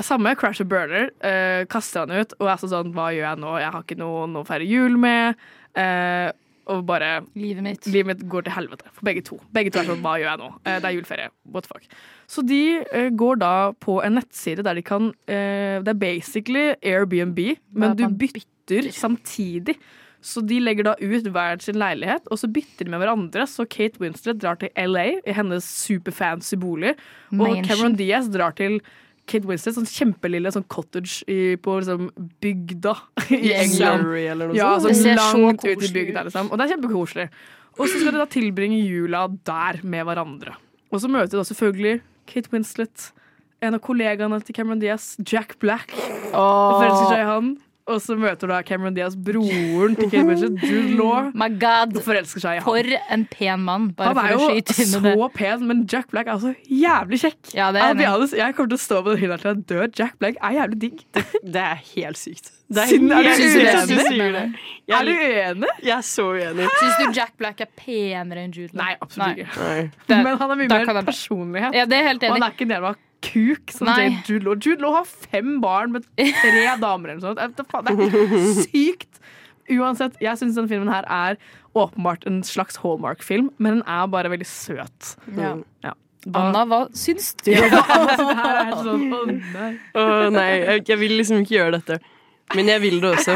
Samme 0.00 0.34
Crash 0.36 0.60
and 0.60 0.68
Burner. 0.68 1.10
eh, 1.24 1.64
kaster 1.72 2.00
han 2.06 2.10
ut 2.10 2.34
og 2.40 2.48
er 2.48 2.56
så 2.60 2.68
sånn 2.68 2.92
Hva 2.92 3.10
gjør 3.14 3.30
jeg 3.30 3.38
nå? 3.40 3.52
Jeg 3.60 3.72
har 3.72 3.82
ikke 3.82 3.96
noen 3.98 4.34
å 4.36 4.46
feire 4.46 4.66
jul 4.68 4.96
med. 4.98 5.36
eh, 5.74 6.32
og 6.68 6.84
bare 6.84 7.20
Livet 7.36 7.62
mitt. 7.62 7.86
Livet 7.86 8.06
mitt 8.06 8.28
går 8.28 8.42
til 8.44 8.52
helvete 8.52 8.82
for 8.92 9.04
begge 9.06 9.22
to. 9.24 9.38
Begge 9.54 9.70
to 9.70 9.78
er 9.78 9.84
sånn 9.84 10.02
Hva 10.02 10.16
gjør 10.18 10.30
jeg 10.32 10.38
nå? 10.40 10.48
Eh, 10.66 10.80
det 10.80 10.84
er 10.84 10.96
juleferie. 10.96 11.28
What 11.52 11.62
the 11.64 11.68
fuck. 11.68 11.84
Så 12.28 12.42
de 12.44 12.82
eh, 12.92 13.10
går 13.10 13.38
da 13.38 13.72
på 13.72 14.00
en 14.04 14.14
nettside 14.18 14.64
der 14.66 14.74
de 14.74 14.82
kan 14.82 15.12
eh, 15.28 15.78
Det 15.80 15.88
er 15.94 16.00
basically 16.00 16.74
Airbnb, 16.82 17.38
men 17.72 17.94
du 17.96 18.08
bytter 18.08 18.90
samtidig. 18.92 19.76
Så 20.26 20.42
de 20.42 20.58
legger 20.58 20.88
da 20.88 20.96
ut 20.98 21.28
hver 21.30 21.60
sin 21.62 21.78
leilighet, 21.78 22.24
og 22.34 22.40
så 22.40 22.48
bytter 22.50 22.86
de 22.86 22.92
med 22.92 23.02
hverandre. 23.02 23.46
Så 23.46 23.66
Kate 23.70 24.00
Winslet 24.02 24.40
drar 24.42 24.58
til 24.58 24.72
LA 24.74 25.20
i 25.22 25.34
hennes 25.36 25.66
superfancy 25.86 26.56
bolig, 26.58 26.96
og 27.30 27.42
Mansion. 27.44 27.66
Cameron 27.68 27.98
Diaz 28.00 28.30
drar 28.34 28.56
til 28.58 28.80
Kate 29.30 29.46
Winslet, 29.46 29.74
sånn 29.74 29.86
kjempelille 29.90 30.50
sånn 30.54 30.66
cottage 30.70 31.22
i, 31.30 31.54
på 31.62 31.78
liksom 31.80 32.08
bygda 32.42 32.94
i 33.38 33.52
England. 33.54 34.02
Surrey 34.02 34.26
eller 34.30 34.50
noe 34.50 34.58
ja, 34.58 34.72
sånt. 34.78 34.88
sånn 34.88 34.94
Det 34.94 35.02
ser 35.02 35.22
så 35.22 35.42
langt 35.44 35.66
ut 35.66 35.86
i 35.86 35.92
bygda, 35.94 36.26
liksom. 36.28 36.50
Og 36.50 36.58
det 36.58 36.66
er 36.66 36.74
kjempekoselig. 36.74 37.28
Og 37.76 37.84
så 37.84 38.00
skal 38.00 38.14
de 38.14 38.22
da 38.22 38.28
tilbringe 38.32 38.80
jula 38.80 39.26
der 39.46 39.82
med 39.86 40.08
hverandre. 40.08 40.56
Og 40.90 41.02
så 41.02 41.10
møter 41.12 41.34
de 41.34 41.42
da 41.42 41.46
selvfølgelig 41.46 42.00
Kate 42.30 42.50
Winslet, 42.54 43.10
en 43.62 43.78
av 43.78 43.82
kollegaene 43.84 44.38
til 44.44 44.56
Cameron 44.56 44.82
Diaz, 44.82 45.14
Jack 45.22 45.56
Black, 45.62 45.94
og 46.32 46.80
forelsker 46.80 47.12
seg 47.12 47.22
i 47.22 47.28
han. 47.30 47.54
Og 47.86 48.00
så 48.02 48.16
møter 48.18 48.50
da 48.50 48.56
Cameron 48.66 48.96
Diaz 48.96 49.14
broren 49.14 49.92
til 49.94 50.08
Kate 50.10 50.24
Blanchett, 50.26 50.56
Jude 50.66 50.96
Law, 50.98 51.28
My 51.38 51.46
God. 51.54 51.92
og 51.94 52.02
forelsker 52.02 52.42
seg 52.42 52.56
i 52.56 52.58
ham. 52.58 52.66
For 52.66 52.88
en 53.14 53.22
pen 53.30 53.62
mann. 53.62 53.84
Bare 53.94 54.10
Han 54.10 54.18
er 54.24 54.32
jo 54.34 54.48
det. 54.58 54.74
så 54.90 55.28
pen, 55.36 55.62
men 55.68 55.84
Jack 55.86 56.10
Black 56.10 56.26
er 56.26 56.34
altså 56.34 56.50
jævlig 56.66 57.20
kjekk. 57.22 57.54
Ja, 57.54 57.68
er 57.70 57.94
be 57.94 58.08
jeg 58.34 58.56
kommer 58.58 58.72
til 58.74 58.80
å 58.80 58.82
stå 58.82 58.98
på 59.06 59.14
den 59.14 59.22
hylla 59.22 59.38
til 59.38 59.52
jeg 59.52 59.62
dør. 59.70 59.86
Jack 60.02 60.18
Black 60.18 60.42
er 60.42 60.58
jævlig 60.58 60.80
digg. 60.82 61.06
Det 61.14 61.62
er 61.62 61.80
helt 61.94 62.18
sykt. 62.18 62.50
Er 62.74 62.86
Siden- 62.90 63.12
er 63.14 63.22
du 63.22 63.94
uenig? 63.94 64.58
Er 64.90 65.04
du 65.06 65.12
uenig? 65.14 65.68
Jeg 65.86 65.94
er 65.94 66.02
så 66.02 66.24
uenig. 66.34 66.66
Syns 66.80 66.96
du 66.98 67.12
Jack 67.20 67.36
Black 67.38 67.60
er 67.62 67.70
penere 67.78 68.42
enn 68.42 68.50
Jude 68.50 68.74
Law? 68.74 68.82
Nei, 68.82 68.96
absolutt 69.00 69.38
ikke. 69.38 69.90
Nei. 70.10 70.22
Men 70.26 70.36
han 70.42 70.50
er 70.50 70.56
mye 70.64 70.68
mer 70.74 71.02
personlighet. 71.06 71.74
Ja, 71.78 71.84
det 71.86 72.00
er 72.02 72.08
helt 72.10 72.22
enig. 72.26 72.34
Og 72.34 72.40
han 72.40 72.50
er 72.50 72.56
ikke 72.56 72.66
en 72.66 72.74
jævla 72.80 72.96
kuk 73.24 73.72
som 73.74 73.88
Nei. 73.88 73.96
Jade 74.08 74.22
Jude 74.28 74.44
Law. 74.46 74.56
Jude 74.60 74.82
Law 74.84 74.92
har 74.98 75.06
fem 75.08 75.60
barn 75.62 75.92
med 75.96 76.06
tre 76.16 76.64
damer 76.84 77.14
eller 77.14 77.20
noe 77.20 77.34
sånt. 77.34 77.58
Det 77.88 78.08
er 78.12 78.64
sykt. 78.64 79.20
Uansett, 79.72 80.14
jeg 80.22 80.38
syns 80.38 80.54
denne 80.54 80.70
filmen 80.70 80.90
her 80.92 81.06
er 81.10 81.38
åpenbart 81.76 82.22
en 82.30 82.42
slags 82.46 82.78
Hallmark-film, 82.84 83.48
men 83.58 83.80
den 83.80 83.86
er 83.90 84.06
bare 84.12 84.30
veldig 84.30 84.46
søt. 84.46 85.16
Ja. 85.36 85.56
Ja. 85.84 85.94
Da- 86.26 86.40
Anna, 86.48 86.62
hva 86.66 86.78
syns 86.96 87.32
du? 87.42 87.50
Ja, 87.54 87.66
altså, 87.70 88.28
det 88.30 88.36
her 88.38 88.60
er 88.62 88.70
sånn, 88.86 89.02
å 89.14 89.22
nei. 89.30 89.72
Oh, 89.94 90.28
nei, 90.34 90.46
jeg, 90.62 90.84
jeg 90.90 91.00
vil 91.02 91.16
liksom 91.20 91.42
ikke 91.42 91.56
gjøre 91.58 91.80
dette. 91.80 91.98
Men 92.54 92.68
jeg 92.70 92.82
vil 92.84 93.00
det 93.02 93.10
også. 93.16 93.34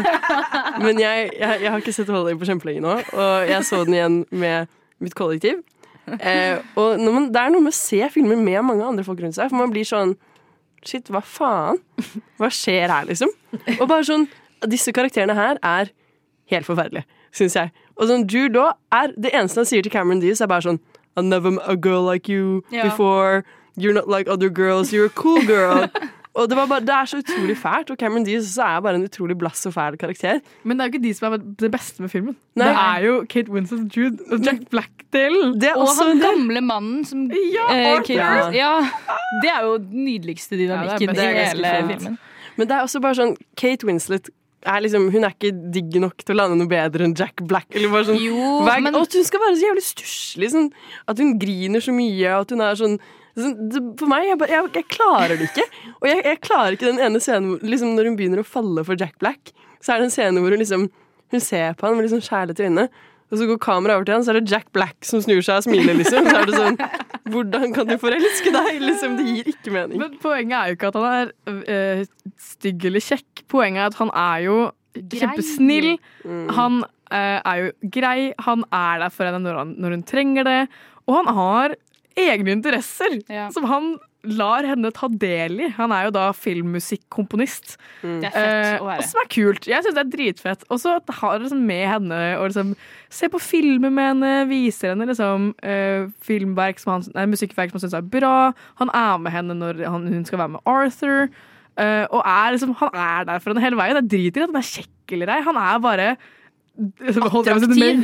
Men 0.84 0.98
jeg, 1.02 1.30
jeg, 1.34 1.60
jeg 1.64 1.70
har 1.74 1.82
ikke 1.82 1.94
sett 1.96 2.10
Holiday 2.14 2.36
på 2.38 2.46
kjempelenge 2.46 2.82
nå, 2.84 2.92
og 3.18 3.48
jeg 3.50 3.66
så 3.66 3.80
den 3.88 3.96
igjen 3.98 4.18
med 4.30 4.70
mitt 5.02 5.16
kollektiv. 5.18 5.64
Eh, 6.20 6.58
og 6.80 6.98
man, 7.04 7.28
det 7.32 7.38
er 7.40 7.50
noe 7.54 7.62
med 7.62 7.70
å 7.74 7.76
se 7.76 8.00
filmer 8.10 8.36
med 8.40 8.64
mange 8.66 8.82
andre 8.86 9.04
folk 9.06 9.20
rundt 9.22 9.36
seg, 9.36 9.50
for 9.52 9.60
man 9.60 9.70
blir 9.74 9.86
sånn 9.86 10.16
Shit, 10.82 11.10
hva 11.12 11.20
faen? 11.20 11.76
Hva 12.40 12.48
skjer 12.48 12.88
her, 12.88 13.04
liksom? 13.04 13.28
Og 13.78 13.84
bare 13.90 14.06
sånn 14.08 14.24
Disse 14.68 14.92
karakterene 14.96 15.34
her 15.36 15.58
er 15.62 15.90
helt 16.50 16.66
forferdelige, 16.66 17.04
syns 17.36 17.54
jeg. 17.56 17.70
Og 18.00 18.08
sånn 18.08 18.24
Jude 18.32 18.56
Law 18.58 18.72
er 18.96 19.12
Det 19.16 19.30
eneste 19.36 19.60
han 19.60 19.68
sier 19.68 19.84
til 19.84 19.92
Cameron 19.92 20.20
Diaz, 20.24 20.40
er 20.40 20.48
bare 20.50 20.64
sånn 20.66 20.80
I 21.20 21.22
never 21.26 21.50
met 21.52 21.68
a 21.68 21.76
girl 21.76 22.06
like 22.08 22.28
you 22.32 22.62
Ja. 22.72 22.84
before. 22.88 23.44
You're 23.76 23.94
not 23.94 24.08
like 24.08 24.26
other 24.28 24.48
girls. 24.48 24.90
You're 24.92 25.06
a 25.06 25.14
cool 25.14 25.42
girl. 25.46 25.86
Og 26.38 26.46
det, 26.48 26.54
var 26.56 26.66
bare, 26.70 26.80
det 26.86 26.94
er 26.94 27.08
så 27.10 27.18
utrolig 27.18 27.56
fælt, 27.58 27.90
og 27.90 27.98
Cameron 27.98 28.24
Diaz 28.24 28.52
er 28.62 28.80
bare 28.84 28.94
en 29.00 29.04
utrolig 29.08 29.34
blass 29.38 29.64
og 29.66 29.74
fæl 29.74 29.96
karakter. 29.98 30.38
Men 30.62 30.78
det 30.78 30.84
er 30.84 30.88
jo 30.88 30.92
ikke 30.94 31.02
de 31.08 31.14
som 31.18 31.32
er 31.32 31.38
det 31.58 31.70
beste 31.74 32.04
med 32.04 32.12
filmen. 32.12 32.36
Nei. 32.54 32.68
Det 32.68 32.76
er 32.84 33.06
jo 33.08 33.14
Kate 33.28 33.50
Winslet, 33.50 33.96
Jude 33.96 34.18
og 34.30 34.46
Jack 34.46 34.60
er 35.10 35.74
Og 35.74 35.88
han 35.98 36.20
gamle 36.22 36.60
mannen 36.62 37.04
som 37.04 37.24
Ja, 37.34 37.66
eh. 37.74 37.98
Kate- 38.06 38.54
ja, 38.54 38.74
Det 39.42 39.50
er 39.50 39.64
jo 39.66 39.78
den 39.78 40.04
nydeligste 40.06 40.56
dynamikken 40.56 41.08
Ja, 41.08 41.12
det 41.12 41.24
er 41.24 41.30
i 41.30 41.46
hele 41.48 41.72
filmen. 41.98 42.18
Men 42.56 42.68
det 42.68 42.76
er 42.76 42.82
også 42.86 43.00
bare 43.02 43.14
sånn 43.18 43.34
Kate 43.56 43.86
Winslet 43.86 44.30
er 44.66 44.80
liksom, 44.84 45.10
hun 45.10 45.24
er 45.24 45.32
ikke 45.32 45.50
digg 45.72 45.94
nok 46.02 46.18
til 46.22 46.34
å 46.36 46.42
lande 46.42 46.58
noe 46.60 46.68
bedre 46.68 47.06
enn 47.06 47.14
Jack 47.16 47.40
Black. 47.48 47.66
Eller 47.74 47.88
bare 47.88 48.04
sånn, 48.10 48.20
Jo, 48.20 48.60
men- 48.66 48.94
Og 48.94 49.02
at 49.02 49.12
hun 49.14 49.24
skal 49.24 49.40
være 49.40 49.56
så 49.56 49.66
jævlig 49.66 49.84
stusslig. 49.86 50.50
Sånn, 50.52 50.70
at 51.08 51.18
hun 51.18 51.38
griner 51.38 51.80
så 51.80 51.92
mye. 51.96 52.28
og 52.36 52.40
At 52.42 52.50
hun 52.50 52.60
er 52.60 52.74
sånn, 52.76 52.98
For 53.36 54.08
meg, 54.10 54.26
jeg, 54.26 54.38
bare, 54.40 54.50
jeg, 54.56 54.70
jeg 54.80 54.86
klarer 54.90 55.36
det 55.38 55.50
ikke. 55.50 55.66
Og 56.00 56.08
jeg, 56.10 56.22
jeg 56.26 56.40
klarer 56.46 56.76
ikke 56.76 56.88
den 56.90 57.02
ene 57.06 57.20
scenen 57.22 57.52
hvor 57.52 57.62
liksom, 57.74 57.94
når 57.96 58.10
hun 58.10 58.16
begynner 58.18 58.42
å 58.42 58.46
falle 58.46 58.84
for 58.86 58.98
Jack 59.00 59.18
Black. 59.22 59.52
Så 59.80 59.94
er 59.94 60.02
det 60.02 60.10
en 60.10 60.14
scene 60.16 60.42
hvor 60.42 60.52
hun 60.52 60.60
liksom 60.60 60.90
Hun 61.30 61.40
ser 61.40 61.76
på 61.78 61.86
han 61.86 61.94
med 61.94 62.08
liksom 62.08 62.24
kjærlighet 62.26 62.58
i 62.58 62.64
øynene. 62.66 62.88
Og 63.30 63.38
så 63.38 63.46
går 63.46 63.58
kameraet 63.62 64.00
over 64.00 64.06
til 64.08 64.16
han, 64.16 64.24
så 64.26 64.32
er 64.32 64.40
det 64.40 64.50
Jack 64.50 64.72
Black 64.74 65.06
som 65.06 65.20
snur 65.22 65.44
seg 65.46 65.60
og 65.60 65.66
smiler. 65.68 65.94
liksom 65.94 66.26
Så 66.26 66.40
er 66.40 66.48
det 66.48 66.56
sånn 66.58 66.78
Hvordan 67.30 67.74
kan 67.76 67.86
du 67.86 67.94
forelske 68.02 68.50
deg? 68.50 68.80
Liksom, 68.82 69.14
Det 69.20 69.26
gir 69.28 69.50
ikke 69.52 69.70
mening. 69.74 70.00
Men 70.02 70.16
poenget 70.22 70.56
er 70.58 70.72
jo 70.72 70.78
ikke 70.78 70.90
at 70.90 70.98
han 70.98 71.12
er 71.20 71.30
øh, 71.76 72.00
stygg 72.42 72.88
eller 72.90 73.04
kjekk. 73.06 73.44
Poenget 73.52 73.84
er 73.84 73.92
at 73.92 74.00
han 74.00 74.10
er 74.18 74.40
jo 74.48 74.56
kjempesnill. 74.98 75.92
Han 76.58 76.80
øh, 76.82 77.38
er 77.38 77.62
jo 77.62 77.70
grei. 77.94 78.16
Han 78.48 78.66
er 78.74 79.04
der 79.04 79.14
for 79.14 79.30
henne 79.30 79.44
når, 79.46 79.60
han, 79.62 79.76
når 79.78 79.94
hun 79.94 80.02
trenger 80.10 80.48
det. 80.50 80.58
Og 81.06 81.20
han 81.20 81.30
har 81.38 81.76
egne 82.16 82.52
interesser 82.56 83.20
Ja. 83.28 83.48
som 83.50 83.64
han 83.70 83.98
lar 84.24 84.66
henne 84.68 84.90
ta 84.92 85.08
del 85.08 85.60
i. 85.64 85.68
Han 85.78 85.92
er 85.96 86.04
jo 86.04 86.10
da 86.12 86.26
filmmusikkomponist. 86.36 87.76
Det 88.02 88.28
er 88.28 88.34
Eh, 88.34 88.64
fett 88.74 88.80
å 88.80 88.82
og 88.82 88.88
være. 88.90 89.02
som 89.08 89.20
er 89.22 89.28
kult. 89.32 89.64
Jeg 89.66 89.82
syns 89.84 89.94
det 89.94 90.02
er 90.04 90.10
dritfett. 90.16 90.64
Og 90.70 90.78
så 90.78 90.98
har 91.08 91.38
det 91.38 91.46
liksom 91.48 91.64
med 91.66 91.88
henne 91.88 92.38
og 92.38 92.50
liksom 92.50 92.74
se 93.08 93.28
på 93.28 93.40
filmer 93.40 93.90
med 93.90 94.10
henne, 94.20 94.48
viser 94.50 94.90
henne 94.94 95.06
liksom 95.08 95.54
eh, 95.62 96.06
filmverk 96.20 96.78
som 96.78 96.92
han, 96.92 97.06
nei, 97.14 97.26
musikkverk 97.26 97.70
som 97.72 97.80
han 97.80 97.86
syns 97.88 97.94
er 97.96 98.02
bra. 98.02 98.52
Han 98.76 98.90
er 98.92 99.18
med 99.18 99.32
henne 99.32 99.56
når 99.56 99.84
han, 99.88 100.06
hun 100.06 100.24
skal 100.24 100.38
være 100.38 100.50
med 100.56 100.60
Arthur. 100.66 101.30
eh, 101.78 102.04
og 102.10 102.20
er 102.26 102.52
liksom, 102.52 102.74
han 102.76 102.90
er 102.92 103.24
der 103.24 103.38
for 103.40 103.54
henne 103.54 103.62
hele 103.64 103.76
veien. 103.76 103.94
Det 104.02 104.10
driter 104.10 104.40
i 104.40 104.44
at 104.44 104.50
han 104.52 104.60
er 104.60 104.68
kjekk 104.68 105.12
eller 105.16 105.28
ei. 105.32 105.40
Han 105.42 105.56
er 105.56 105.78
bare 105.80 106.16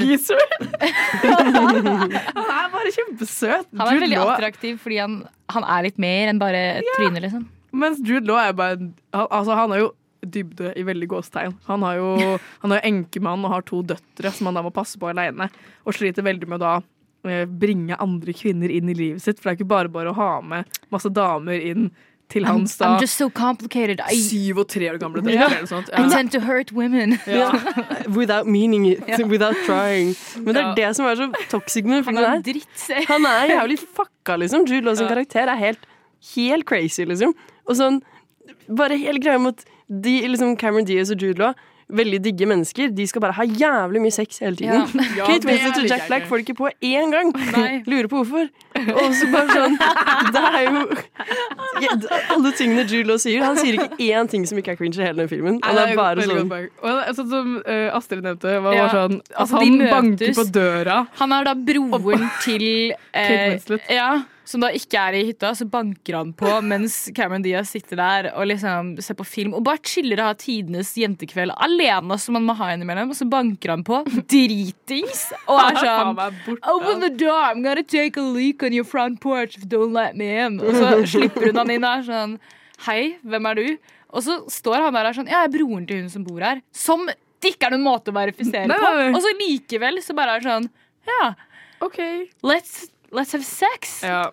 Geezer? 0.02 0.40
han 1.26 2.50
er 2.52 2.72
bare 2.72 2.92
kjempesøt. 2.94 3.68
Han 3.78 3.90
er 3.90 4.00
veldig 4.04 4.22
attraktiv 4.24 4.80
fordi 4.82 4.98
han, 5.02 5.20
han 5.52 5.68
er 5.76 5.86
litt 5.88 6.00
mer 6.02 6.32
enn 6.32 6.40
bare 6.42 6.64
et 6.80 6.90
tryne, 6.96 7.22
liksom. 7.24 7.46
Mens 7.76 8.00
Jude 8.04 8.28
Law 8.28 8.40
er 8.40 8.56
bare 8.56 8.78
han, 8.80 8.90
altså, 9.26 9.56
han 9.56 9.74
er 9.74 9.84
jo 9.84 9.92
dybde 10.26 10.72
i 10.78 10.82
veldig 10.86 11.08
gåstegn. 11.12 11.54
Han 11.68 11.84
har 11.86 12.00
jo 12.00 12.10
han 12.62 12.74
er 12.74 12.84
enkemann 12.88 13.44
og 13.46 13.52
har 13.52 13.64
to 13.66 13.82
døtre 13.86 14.32
som 14.34 14.48
han 14.50 14.58
da 14.58 14.64
må 14.66 14.74
passe 14.74 14.98
på 15.00 15.10
alene. 15.10 15.48
Og 15.86 15.96
sliter 15.96 16.26
veldig 16.26 16.48
med 16.50 16.58
å 16.58 16.64
da 16.64 16.74
eh, 17.30 17.44
bringe 17.46 17.98
andre 18.02 18.34
kvinner 18.36 18.72
inn 18.72 18.90
i 18.90 18.96
livet 18.96 19.22
sitt. 19.22 19.38
For 19.38 19.50
det 19.50 19.54
er 19.54 19.60
ikke 19.60 19.74
bare 19.74 19.92
bare 19.92 20.12
å 20.12 20.18
ha 20.18 20.30
med 20.42 20.78
masse 20.94 21.12
damer 21.12 21.62
inn 21.62 21.90
til 22.28 22.42
I'm, 22.42 22.46
hans 22.56 22.76
da 22.78 22.84
I'm 22.96 23.00
just 23.00 23.16
so 23.16 23.28
complicated. 23.30 24.00
I, 24.10 24.16
syv 24.18 24.58
og 24.58 24.68
tre 24.68 24.88
år 24.92 24.98
gamle 24.98 25.22
yeah. 25.26 25.44
Eller 25.46 25.60
noe 25.62 25.70
sånt. 25.70 25.90
I 25.94 26.08
tend 26.10 26.32
to 26.34 26.40
hurt 26.40 26.72
women. 26.72 27.18
Ja. 27.26 27.52
Without 28.18 28.46
meaning 28.46 28.86
it, 28.90 29.00
without 29.30 29.54
trying. 29.66 30.14
Men 30.36 30.54
det 30.54 30.62
er 30.62 30.66
Ja. 30.68 30.74
det 30.74 30.96
som 30.96 31.06
er 31.06 31.14
så 31.20 31.28
toxic 31.50 31.84
med 31.84 31.96
den 31.96 32.04
Han 32.04 32.14
filmen 32.14 32.24
er 32.24 32.34
her. 32.36 32.42
drittsekk. 32.42 33.06
Han 33.08 33.26
er 33.26 33.46
jævlig 33.60 33.78
fucka, 33.78 34.36
liksom. 34.36 34.66
Jude 34.66 34.84
Law 34.86 34.94
sin 34.98 35.08
karakter 35.08 35.46
er 35.48 35.56
helt, 35.56 35.78
helt 36.34 36.66
crazy, 36.66 37.04
liksom. 37.04 37.34
Og 37.68 37.76
sånn, 37.78 38.02
bare 38.76 38.98
hele 38.98 39.18
greia 39.22 39.38
med 39.38 39.54
at 39.58 39.64
de, 39.88 40.20
liksom 40.28 40.56
Cameron 40.58 40.84
Diaz 40.86 41.10
og 41.14 41.22
Jude 41.22 41.38
Law 41.38 41.54
Veldig 41.86 42.18
digge 42.24 42.46
mennesker. 42.50 42.88
De 42.90 43.04
skal 43.06 43.22
bare 43.22 43.36
ha 43.36 43.44
jævlig 43.46 44.00
mye 44.02 44.10
sex 44.14 44.40
hele 44.42 44.56
tiden. 44.58 44.74
Ja. 44.74 45.04
Ja, 45.16 45.26
Kate 45.28 45.46
Winslet 45.46 45.76
og 45.78 45.86
Jack 45.88 46.08
Black 46.08 46.26
får 46.26 46.40
det 46.40 46.44
ikke 46.48 46.56
på 46.58 46.70
én 46.84 47.12
gang. 47.14 47.30
Nei. 47.54 47.82
Lurer 47.90 48.08
på 48.10 48.22
hvorfor. 48.24 48.48
Og 48.96 49.14
så 49.16 49.28
bare 49.32 49.54
sånn 49.54 49.76
Det 50.34 50.42
er 50.42 50.66
jo 50.66 50.82
ja, 51.84 51.94
Alle 52.34 52.52
tingene 52.58 52.84
Julo 52.90 53.16
sier. 53.22 53.44
Han 53.46 53.56
sier 53.60 53.78
ikke 53.78 53.96
én 54.10 54.28
ting 54.32 54.44
som 54.48 54.58
ikke 54.60 54.74
er 54.74 54.80
cringe 54.80 54.98
i 54.98 55.06
hele 55.06 55.22
den 55.24 55.30
filmen. 55.30 55.60
Han 55.64 55.78
det 55.78 55.86
er 55.92 55.96
bare 55.98 56.26
sånn. 56.26 56.50
Og 56.50 57.16
sånn 57.20 57.30
som 57.32 57.54
eh, 57.64 57.86
Astrid 57.96 58.24
nevnte, 58.26 58.56
var, 58.66 58.76
Ja. 58.76 58.86
var 58.88 58.96
sånn 58.98 59.18
at 59.22 59.34
Altså, 59.46 59.62
han 59.62 59.78
banker 59.94 60.34
på 60.36 60.46
døra. 60.58 60.98
Han 61.22 61.36
er 61.38 61.48
da 61.52 61.54
broren 61.70 62.26
til 62.42 62.66
Kate 63.14 63.30
eh, 63.30 63.50
Winslet. 63.54 63.92
ja, 63.94 64.10
Som 64.46 64.62
da 64.62 64.68
ikke 64.70 65.00
er 65.08 65.16
i 65.18 65.24
hytta, 65.26 65.48
så 65.58 65.66
banker 65.66 66.14
han 66.20 66.28
på 66.38 66.46
mens 66.62 67.08
Cameron 67.16 67.42
Diaz 67.42 67.72
sitter 67.74 67.98
der 67.98 68.28
og 68.30 68.46
liksom 68.46 68.92
ser 69.02 69.16
på 69.18 69.24
film 69.26 69.56
og 69.58 69.64
bare 69.66 69.80
chiller 69.82 70.20
og 70.22 70.28
har 70.30 70.36
tidenes 70.38 70.92
jentekveld 70.94 71.50
alene 71.66 72.14
som 72.22 72.36
man 72.38 72.46
må 72.46 72.54
ha 72.60 72.68
innimellom. 72.76 73.10
Og 73.10 73.18
så 73.18 73.26
banker 73.26 73.72
han 73.74 73.82
på 73.86 73.98
dritings 74.30 75.24
og 75.48 75.58
er 75.64 75.80
sånn. 75.82 76.14
Open 76.62 77.02
the 77.02 77.10
door, 77.10 77.40
I'm 77.50 77.64
gonna 77.66 77.82
take 77.82 78.20
a 78.20 78.22
leak 78.22 78.62
on 78.62 78.72
your 78.76 78.86
front 78.86 79.18
porch 79.20 79.56
if 79.58 79.64
you 79.66 79.70
don't 79.74 79.96
let 79.96 80.14
me 80.16 80.30
in. 80.38 80.60
Og 80.62 80.78
så 80.78 80.94
slipper 81.16 81.50
hun 81.50 81.60
han 81.64 81.74
inn 81.76 81.86
og 81.86 81.98
er 81.98 82.06
sånn 82.12 82.38
Hei, 82.86 83.16
hvem 83.24 83.46
er 83.50 83.56
du? 83.56 83.92
Og 84.16 84.22
så 84.22 84.34
står 84.52 84.82
han 84.86 84.94
der 84.94 85.06
og 85.08 85.10
er 85.10 85.16
sånn 85.18 85.30
Ja, 85.32 85.42
jeg 85.42 85.50
er 85.50 85.54
broren 85.58 85.86
til 85.88 86.02
hun 86.04 86.10
som 86.12 86.24
bor 86.26 86.42
her. 86.44 86.62
Som 86.76 87.06
det 87.10 87.52
ikke 87.54 87.66
er 87.68 87.74
noen 87.74 87.84
måte 87.86 88.12
å 88.12 88.16
verifisere 88.16 88.68
på. 88.78 88.92
Og 89.10 89.18
så 89.24 89.32
likevel 89.40 89.98
så 90.04 90.14
bare 90.16 90.36
er 90.38 90.44
det 90.44 90.50
sånn 90.52 90.70
Ja, 91.10 91.32
OK. 91.84 91.98
let's, 92.46 92.86
let's 93.16 93.32
have 93.36 93.44
sex. 93.46 94.02
Ja. 94.04 94.26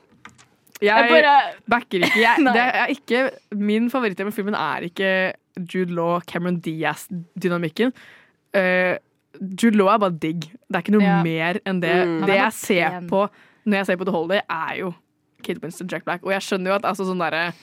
Jeg 0.84 0.90
Jeg 0.92 1.10
bare 1.14 1.34
backer 1.70 2.04
ikke. 2.04 2.20
Jeg, 2.20 2.44
det 2.58 2.64
er 2.64 2.92
ikke 2.92 3.24
min 3.56 3.90
favoritt 3.94 4.20
med 4.20 4.36
filmen 4.36 4.56
er 4.58 4.84
ikke 4.90 5.12
Jude 5.74 5.94
Law, 5.96 6.20
Cameron 6.28 6.60
Diaz-dynamikken. 6.60 7.94
Uh, 8.58 8.98
Jude 9.40 9.78
Law 9.78 9.88
er 9.94 10.02
bare 10.02 10.18
digg. 10.22 10.50
Det 10.68 10.76
er 10.76 10.84
ikke 10.84 10.96
noe 10.98 11.06
Ja. 11.06 11.22
mer 11.24 11.60
enn 11.66 11.80
det. 11.82 11.94
Mm. 12.08 12.26
Det 12.28 12.36
jeg 12.36 12.54
ser 12.60 13.00
på 13.10 13.28
når 13.66 13.78
jeg 13.80 13.86
ser 13.88 13.96
på 14.02 14.06
The 14.10 14.12
Holiday, 14.12 14.42
er 14.50 14.76
jo 14.82 14.90
Kate 15.44 15.62
Winston, 15.64 15.88
Jack 15.92 16.04
Black. 16.04 16.24
Og 16.26 16.34
jeg 16.34 16.44
skjønner 16.44 16.74
jo 16.74 16.76
at 16.76 16.86
altså, 16.90 17.06
sånn 17.08 17.22
derre 17.24 17.54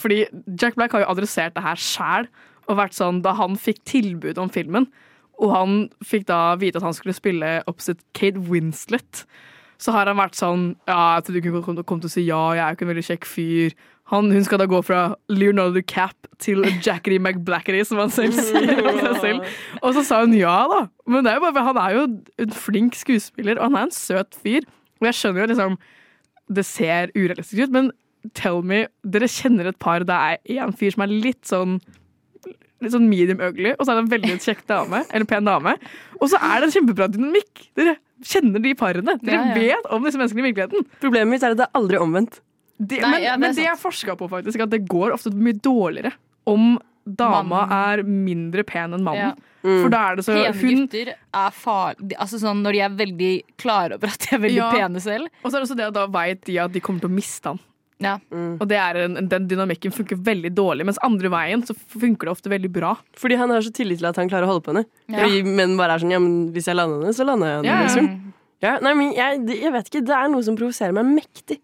Fordi 0.00 0.26
Jack 0.60 0.76
Black 0.76 0.92
har 0.92 1.02
jo 1.04 1.08
adressert 1.12 1.54
det 1.56 1.62
her 1.64 1.76
sjæl, 1.80 2.28
og 2.68 2.78
vært 2.78 2.94
sånn 2.96 3.18
da 3.24 3.32
han 3.36 3.56
fikk 3.60 3.82
tilbud 3.84 4.38
om 4.40 4.48
filmen, 4.52 4.86
og 5.42 5.50
han 5.52 5.74
fikk 6.04 6.24
da 6.30 6.54
vite 6.56 6.78
at 6.80 6.86
han 6.86 6.94
skulle 6.96 7.12
spille 7.16 7.50
opposite 7.68 8.00
Kate 8.16 8.40
Winslet, 8.40 9.24
så 9.82 9.94
har 9.94 10.10
han 10.10 10.20
vært 10.20 10.38
sånn 10.38 10.68
Ja, 10.86 11.16
jeg 11.16 11.26
trodde 11.26 11.40
du 11.40 11.48
kunne 11.48 11.64
komme 11.66 11.86
kom 11.86 12.02
til 12.02 12.10
å 12.10 12.14
si 12.14 12.26
ja, 12.26 12.42
jeg 12.56 12.62
er 12.62 12.70
jo 12.70 12.78
ikke 12.78 12.86
en 12.86 12.92
veldig 12.92 13.06
kjekk 13.08 13.28
fyr. 13.28 13.76
Han, 14.12 14.28
hun 14.34 14.44
skal 14.44 14.60
da 14.60 14.66
gå 14.68 14.78
fra 14.84 15.00
Leonardo 15.32 15.80
Cap 15.88 16.28
til 16.42 16.62
Jackety 16.84 17.16
McBlackety, 17.18 17.80
som 17.88 18.00
han 18.02 18.12
selv 18.12 18.36
sier 18.36 18.82
om 18.90 19.00
seg 19.00 19.16
selv. 19.22 19.56
Og 19.80 19.96
så 19.96 20.04
sa 20.06 20.20
hun 20.24 20.36
ja, 20.36 20.58
da. 20.70 20.84
Men 21.08 21.24
det 21.24 21.32
er 21.32 21.40
jo 21.40 21.46
bare, 21.46 21.64
han 21.70 21.80
er 21.80 21.96
jo 21.96 22.04
en 22.44 22.54
flink 22.54 22.98
skuespiller, 22.98 23.58
og 23.58 23.70
han 23.70 23.80
er 23.80 23.88
en 23.88 23.96
søt 23.96 24.36
fyr. 24.36 24.68
Og 25.00 25.08
jeg 25.08 25.18
skjønner 25.18 25.42
jo 25.42 25.50
liksom 25.54 25.80
Det 26.52 26.64
ser 26.68 27.12
urealistisk 27.16 27.64
ut, 27.64 27.72
men 27.72 27.90
tell 28.38 28.60
me, 28.62 28.84
dere 29.02 29.30
kjenner 29.30 29.70
et 29.70 29.78
par 29.82 30.04
det 30.06 30.14
er 30.14 30.62
en 30.62 30.74
fyr 30.76 30.92
som 30.94 31.06
er 31.06 31.14
litt 31.14 31.42
sånn 31.48 31.80
Litt 32.82 32.92
sånn 32.94 33.08
medium 33.08 33.40
ugly, 33.46 33.72
og 33.78 33.84
så 33.86 33.92
er 33.92 34.00
det 34.00 34.04
en 34.04 34.12
veldig 34.12 34.38
kjekk 34.42 34.64
dame, 34.70 35.04
eller 35.14 35.28
pen 35.30 35.46
dame. 35.46 35.76
Og 36.20 36.28
så 36.32 36.40
er 36.42 36.60
det 36.60 36.68
en 36.70 36.74
kjempebra 36.76 37.06
dynamikk. 37.14 37.66
Dere 37.78 37.96
kjenner 38.26 38.62
de 38.64 38.72
parene. 38.78 39.16
Dere 39.22 39.38
Ja, 39.38 39.44
ja. 39.50 39.54
vet 39.54 39.90
om 39.94 40.02
disse 40.06 40.18
menneskene 40.18 40.42
i 40.44 40.48
virkeligheten. 40.50 40.86
Problemet 41.02 41.30
mitt 41.36 41.42
er 41.46 41.54
at 41.54 41.60
det 41.62 41.68
er 41.68 41.78
aldri 41.78 42.00
omvendt. 42.02 42.40
Det, 42.82 42.98
Nei, 43.02 43.10
men 43.12 43.22
ja, 43.22 43.34
det 43.36 43.40
men 43.44 43.54
det 43.54 43.66
er 43.70 43.76
forska 43.78 44.16
på, 44.18 44.26
faktisk, 44.30 44.58
at 44.64 44.70
det 44.72 44.82
går 44.90 45.12
ofte 45.14 45.30
mye 45.30 45.54
dårligere 45.62 46.12
om 46.50 46.74
dama 47.06 47.64
er 47.90 48.02
mindre 48.06 48.62
pen 48.66 48.94
enn 48.96 49.02
mannen. 49.06 49.34
Ja. 49.38 49.48
Mm. 49.62 49.76
For 49.84 49.92
da 49.94 49.98
er 50.10 50.16
det 50.18 50.24
så 50.26 50.34
Pene 50.34 50.54
hun, 50.58 50.78
gutter 50.88 51.12
er 51.14 51.52
farlige 51.54 52.16
altså 52.18 52.38
sånn 52.42 52.64
Når 52.64 52.74
de 52.74 52.80
er 52.82 52.94
veldig 52.98 53.28
klare 53.62 53.94
over 53.94 54.10
at 54.10 54.24
de 54.24 54.32
er 54.34 54.40
veldig 54.42 54.58
Ja. 54.58 54.70
pene 54.74 54.98
selv. 55.04 55.28
Og 55.44 55.52
så 55.52 55.54
er 55.54 55.60
det 55.60 55.68
også 55.68 55.76
det 55.78 55.86
at 55.86 55.94
da 55.94 56.06
veit 56.10 56.40
de 56.48 56.56
at 56.58 56.72
de 56.74 56.80
kommer 56.82 56.98
til 57.04 57.12
å 57.12 57.14
miste 57.14 57.46
han. 57.52 57.60
Ja. 58.02 58.16
Og 58.32 58.64
det 58.70 58.78
er 58.80 58.98
en, 59.04 59.16
den 59.30 59.48
dynamikken 59.50 59.94
funker 59.94 60.18
veldig 60.26 60.52
dårlig, 60.56 60.86
mens 60.88 61.00
andre 61.06 61.30
veien 61.32 61.64
så 61.66 61.76
funker 61.76 62.28
det 62.28 62.34
ofte 62.34 62.52
veldig 62.52 62.70
bra. 62.74 62.96
Fordi 63.18 63.38
han 63.40 63.54
har 63.54 63.64
så 63.64 63.72
tillit 63.74 64.02
til 64.02 64.10
at 64.10 64.18
han 64.20 64.30
klarer 64.30 64.48
å 64.48 64.54
holde 64.54 64.66
på 64.66 64.74
henne. 64.74 64.84
Ja. 65.12 65.28
Menn 65.46 65.78
bare 65.80 65.96
er 65.96 66.04
sånn 66.04 66.14
Ja, 66.14 66.20
men 66.22 66.52
hvis 66.54 66.68
jeg 66.70 66.78
lander 66.78 67.02
henne, 67.02 67.16
så 67.16 67.26
lander 67.28 67.50
jeg 67.50 67.60
henne. 67.60 67.70
Ja, 67.70 67.78
ja. 67.78 67.88
Liksom. 67.88 68.32
Ja, 68.62 68.76
nei, 68.78 68.92
men 68.94 69.08
jeg, 69.16 69.40
jeg 69.58 69.72
vet 69.74 69.88
ikke, 69.90 70.04
Det 70.06 70.14
er 70.14 70.28
noe 70.30 70.44
som 70.46 70.54
provoserer 70.58 70.94
meg 70.94 71.08
mektig 71.16 71.58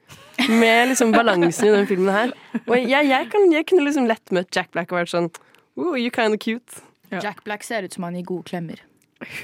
med 0.50 0.90
liksom 0.90 1.12
balansen 1.14 1.68
i 1.68 1.74
den 1.76 1.86
filmen 1.90 2.10
her. 2.14 2.32
Og 2.64 2.74
jeg, 2.74 3.06
jeg, 3.06 3.28
kan, 3.30 3.46
jeg 3.54 3.66
kunne 3.70 3.86
liksom 3.86 4.08
lett 4.10 4.34
møtt 4.34 4.50
Jack 4.54 4.72
Black 4.74 4.90
og 4.94 5.02
vært 5.02 5.14
sånn 5.14 5.30
Oh, 5.78 5.94
you 5.94 6.10
kind 6.10 6.34
of 6.34 6.42
cute. 6.42 6.82
Jack 7.22 7.44
Black 7.46 7.62
ser 7.62 7.86
ut 7.86 7.94
som 7.94 8.08
han 8.08 8.16
gir 8.18 8.26
gode 8.26 8.48
klemmer. 8.50 8.82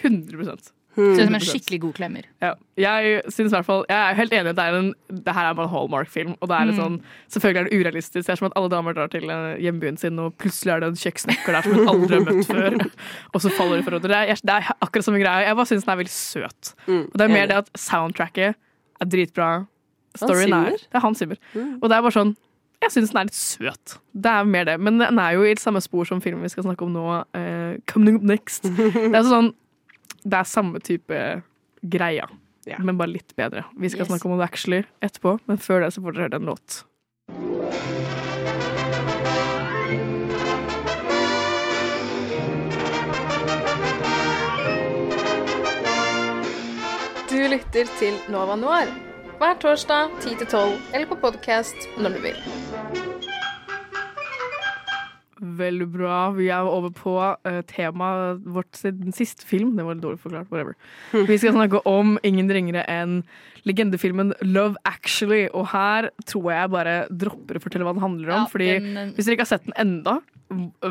100 0.03 0.73
Ser 0.95 1.25
ut 1.25 1.27
som 1.27 1.35
en 1.35 1.43
skikkelig 1.43 1.79
god 1.83 1.95
klemmer. 1.97 2.27
Ja. 2.43 2.53
Jeg 2.79 3.23
synes 3.31 3.53
i 3.53 3.55
hvert 3.57 3.67
fall 3.67 3.85
Jeg 3.89 3.97
er 4.11 4.15
helt 4.19 4.33
enig 4.33 4.47
i 4.47 4.53
at 4.53 4.57
det, 4.59 4.65
er 4.65 4.77
en, 4.79 4.89
det 5.11 5.35
her 5.35 5.49
er 5.51 5.55
bare 5.59 5.67
en 5.67 5.73
Hallmark-film. 5.75 6.35
Og 6.41 6.49
det 6.51 6.57
er 6.59 6.65
litt 6.71 6.77
Mm. 6.79 6.83
sånn, 6.85 6.97
selvfølgelig 7.35 7.61
er 7.61 7.69
det 7.71 7.79
urealistisk. 7.81 8.27
Det 8.27 8.33
er 8.35 8.37
som 8.41 8.47
at 8.51 8.57
alle 8.57 8.69
damer 8.71 8.95
drar 8.95 9.09
til 9.11 9.29
eh, 9.31 9.57
hjembyen 9.65 9.99
sin, 9.99 10.19
og 10.19 10.37
plutselig 10.39 10.73
er 10.77 10.81
det 10.85 10.89
en 10.93 11.01
kjøkkensnekker 11.03 11.53
der 11.59 11.63
som 11.63 11.73
hun 11.79 11.89
aldri 11.95 12.15
har 12.19 12.25
møtt 12.29 12.47
før. 12.47 12.79
Og 13.35 13.41
så 13.43 13.51
faller 13.59 13.77
de 13.77 13.83
for 13.87 13.91
hverandre. 13.99 14.23
Det 14.31 14.41
det 14.45 14.55
er 14.55 14.71
akkurat 14.81 15.05
samme 15.05 15.21
greie. 15.23 15.47
Jeg 15.49 15.57
bare 15.57 15.67
syns 15.73 15.85
den 15.85 15.93
er 15.95 16.01
veldig 16.03 16.15
søt. 16.15 16.75
Mm, 16.87 17.03
Og 17.11 17.19
det 17.19 17.25
er 17.29 17.35
mer 17.35 17.47
det 17.47 17.57
at 17.65 17.71
soundtracket 17.79 18.55
er 19.01 19.07
dritbra. 19.07 19.51
Storyen 20.17 20.53
er 20.55 20.71
Det 20.79 20.95
er 20.95 21.01
Hans 21.03 21.19
Zimmer. 21.19 21.37
Mm. 21.55 21.79
Og 21.83 21.89
det 21.91 21.97
er 21.97 22.03
bare 22.07 22.15
sånn 22.15 22.37
Jeg 22.85 22.91
syns 22.93 23.11
den 23.11 23.19
er 23.23 23.25
litt 23.31 23.35
søt. 23.39 23.95
Det 24.15 24.31
er 24.31 24.45
mer 24.45 24.65
det. 24.69 24.79
Men 24.79 24.99
den 25.01 25.19
er 25.19 25.33
jo 25.39 25.43
i 25.43 25.55
det 25.55 25.63
samme 25.63 25.81
spor 25.81 26.05
som 26.05 26.21
filmen 26.21 26.43
vi 26.45 26.49
skal 26.53 26.65
snakke 26.67 26.85
om 26.85 26.93
nå, 26.93 27.05
uh, 27.35 27.77
Coming 27.91 28.17
Up 28.21 28.23
Next. 28.29 28.63
Det 28.69 29.15
er 29.17 29.25
sånn 29.25 29.55
Det 30.25 30.39
er 30.41 30.49
samme 30.49 30.81
type 30.81 31.19
greia, 31.85 32.27
men 32.81 32.97
bare 32.97 33.13
litt 33.13 33.35
bedre. 33.37 33.65
Vi 33.77 33.89
skal 33.93 34.07
Yes. 34.07 34.09
snakke 34.09 34.25
om 34.31 34.39
det 34.39 34.45
actually 34.49 34.83
etterpå, 35.03 35.39
men 35.47 35.59
før 35.59 35.81
det 35.85 35.93
så 35.93 36.03
får 36.03 36.13
dere 36.15 36.29
høre 36.29 36.41
en 36.41 36.47
låt. 36.47 36.85
Du 47.31 47.41
lytter 47.49 47.89
til 47.99 48.17
Nova 48.31 48.57
Noir 48.61 48.91
hver 49.41 49.57
torsdag 49.63 50.13
10 50.23 50.37
til 50.43 50.47
12 50.47 50.77
eller 50.95 51.09
på 51.11 51.19
podkast 51.25 51.89
når 51.99 52.15
du 52.17 52.21
vil. 52.29 53.04
Veldig 55.45 55.87
bra. 55.93 56.19
Vi 56.37 56.49
er 56.49 56.65
over 56.67 56.91
på 56.97 57.15
uh, 57.21 57.61
temaet 57.71 58.41
vårt 58.55 58.79
siden 58.81 59.13
siste 59.17 59.45
film. 59.49 59.75
Det 59.77 59.85
var 59.85 59.95
litt 59.99 60.05
dårlig 60.05 60.21
forklart. 60.23 60.49
Whatever. 60.53 60.75
Vi 61.13 61.37
skal 61.39 61.53
snakke 61.57 61.83
om 61.91 62.17
ingen 62.25 62.49
ringere 62.53 62.85
enn 62.91 63.21
legendefilmen 63.69 64.33
Love 64.43 64.77
Actually. 64.89 65.47
Og 65.53 65.69
her 65.73 66.11
tror 66.29 66.51
jeg 66.53 66.73
bare 66.75 66.97
dropper 67.13 67.59
å 67.61 67.65
fortelle 67.65 67.87
hva 67.89 67.95
den 67.97 68.05
handler 68.05 68.33
om. 68.35 68.45
Ja, 68.45 68.51
fordi 68.53 68.71
den- 68.81 69.13
Hvis 69.17 69.27
dere 69.29 69.37
ikke 69.39 69.47
har 69.47 69.53
sett 69.59 69.69
den 69.69 69.77
enda, 69.81 70.19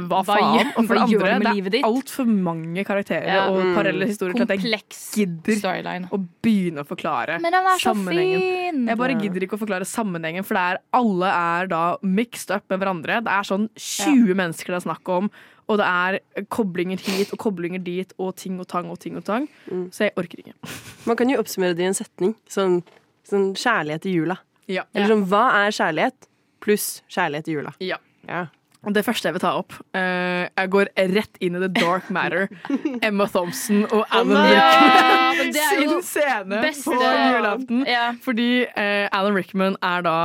hva 0.09 0.20
faen? 0.28 0.72
Og 0.78 0.88
for 0.88 0.93
det 0.95 1.03
andre, 1.03 1.39
det 1.39 1.66
er 1.66 1.70
ditt? 1.78 1.84
altfor 1.88 2.26
mange 2.28 2.84
karakterer 2.86 3.28
Ja. 3.28 3.47
og 3.49 3.59
Mm. 3.64 3.76
parallelle 3.76 4.07
historier 4.07 4.34
til 4.34 4.43
at 4.43 4.49
jeg 4.59 4.82
gidder 5.14 5.55
storyline. 5.59 6.09
å 6.11 6.20
begynne 6.43 6.84
å 6.84 6.88
forklare 6.88 7.39
Men 7.41 7.51
den 7.51 7.64
er 7.66 7.78
så 7.80 7.93
fin! 7.95 8.86
Jeg 8.88 8.97
bare 8.97 9.16
gidder 9.20 9.41
ikke 9.47 9.57
å 9.57 9.64
forklare 9.66 9.86
sammenhengen, 9.86 10.43
for 10.45 10.53
det 10.55 10.64
er, 10.74 10.78
alle 10.93 11.26
er 11.32 11.68
da 11.68 11.97
mixed 12.01 12.51
up 12.51 12.64
med 12.70 12.80
hverandre. 12.80 13.24
Det 13.24 13.32
er 13.32 13.43
sånn 13.43 13.70
20 13.76 14.34
mennesker 14.36 14.68
det 14.74 14.80
er 14.86 14.89
snakk 14.89 15.09
om, 15.09 15.30
og 15.70 15.78
det 15.80 15.86
er 15.86 16.20
koblinger 16.51 16.99
hit 16.99 17.32
og 17.32 17.39
koblinger 17.39 17.82
dit, 17.84 18.11
og 18.20 18.36
ting 18.36 18.59
og 18.59 18.68
tang 18.68 18.89
og 18.91 18.99
ting 18.99 19.16
og 19.16 19.24
tang. 19.24 19.47
Så 19.91 20.05
jeg 20.09 20.11
orker 20.18 20.38
ikke. 20.43 20.53
Man 21.07 21.16
kan 21.16 21.30
jo 21.30 21.38
oppsummere 21.41 21.76
det 21.76 21.84
i 21.86 21.88
en 21.88 21.93
setning. 21.93 22.36
Sånn, 22.49 22.84
sånn 23.24 23.53
kjærlighet 23.55 24.05
i 24.05 24.14
jula. 24.18 24.38
Ja. 24.68 24.84
Eller 24.93 25.07
sånn 25.07 25.26
hva 25.28 25.45
er 25.66 25.72
kjærlighet 25.72 26.28
pluss 26.64 27.01
kjærlighet 27.09 27.47
i 27.47 27.51
jula? 27.57 27.74
Ja. 27.80 27.97
Ja. 28.28 28.45
Det 28.84 29.03
første 29.05 29.29
jeg 29.29 29.36
vil 29.38 29.43
ta 29.43 29.53
opp 29.61 29.75
uh, 29.95 30.43
Jeg 30.49 30.71
går 30.73 30.89
rett 31.13 31.38
inn 31.39 31.55
i 31.55 31.61
the 31.61 31.69
dark 31.71 32.09
matter. 32.11 32.49
Emma 33.07 33.27
Thompson 33.31 33.86
og 33.86 34.03
Alan 34.11 34.36
oh, 34.36 34.49
Rickman 34.49 35.53
er 35.53 35.69
sin 35.69 35.93
scene 36.03 36.63
beste- 36.65 36.91
på 36.91 36.97
julaften. 36.97 37.86
Fordi 38.25 38.49
uh, 38.65 39.07
Alan 39.15 39.38
Rickman 39.38 39.77
er 39.79 40.03
da 40.03 40.17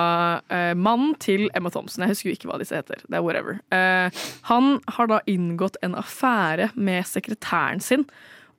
uh, 0.51 0.73
mannen 0.75 1.15
til 1.23 1.47
Emma 1.55 1.71
Thompson. 1.71 2.03
Jeg 2.03 2.17
husker 2.17 2.33
jo 2.33 2.39
ikke 2.39 2.51
hva 2.51 2.59
disse 2.63 2.75
heter. 2.75 3.05
Det 3.07 3.21
er 3.21 3.23
whatever. 3.23 3.61
Han 4.51 4.79
har 4.97 5.11
da 5.11 5.21
inngått 5.31 5.79
en 5.87 5.95
affære 5.99 6.73
med 6.75 7.07
sekretæren 7.07 7.81
sin. 7.85 8.09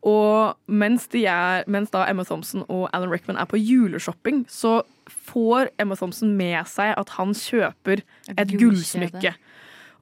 Og 0.07 0.55
mens, 0.71 1.09
er, 1.11 1.65
mens 1.67 1.91
da 1.91 2.05
Emma 2.07 2.23
Thompson 2.23 2.63
og 2.69 2.87
Alan 2.95 3.11
Rickman 3.11 3.37
er 3.37 3.49
på 3.49 3.59
juleshopping, 3.59 4.45
så 4.47 4.79
får 5.09 5.73
Emma 5.79 5.97
Thompson 5.99 6.31
med 6.37 6.61
seg 6.71 6.93
at 6.95 7.15
han 7.17 7.33
kjøper 7.35 8.03
et, 8.29 8.35
et 8.37 8.53
gullsmykke. 8.59 9.33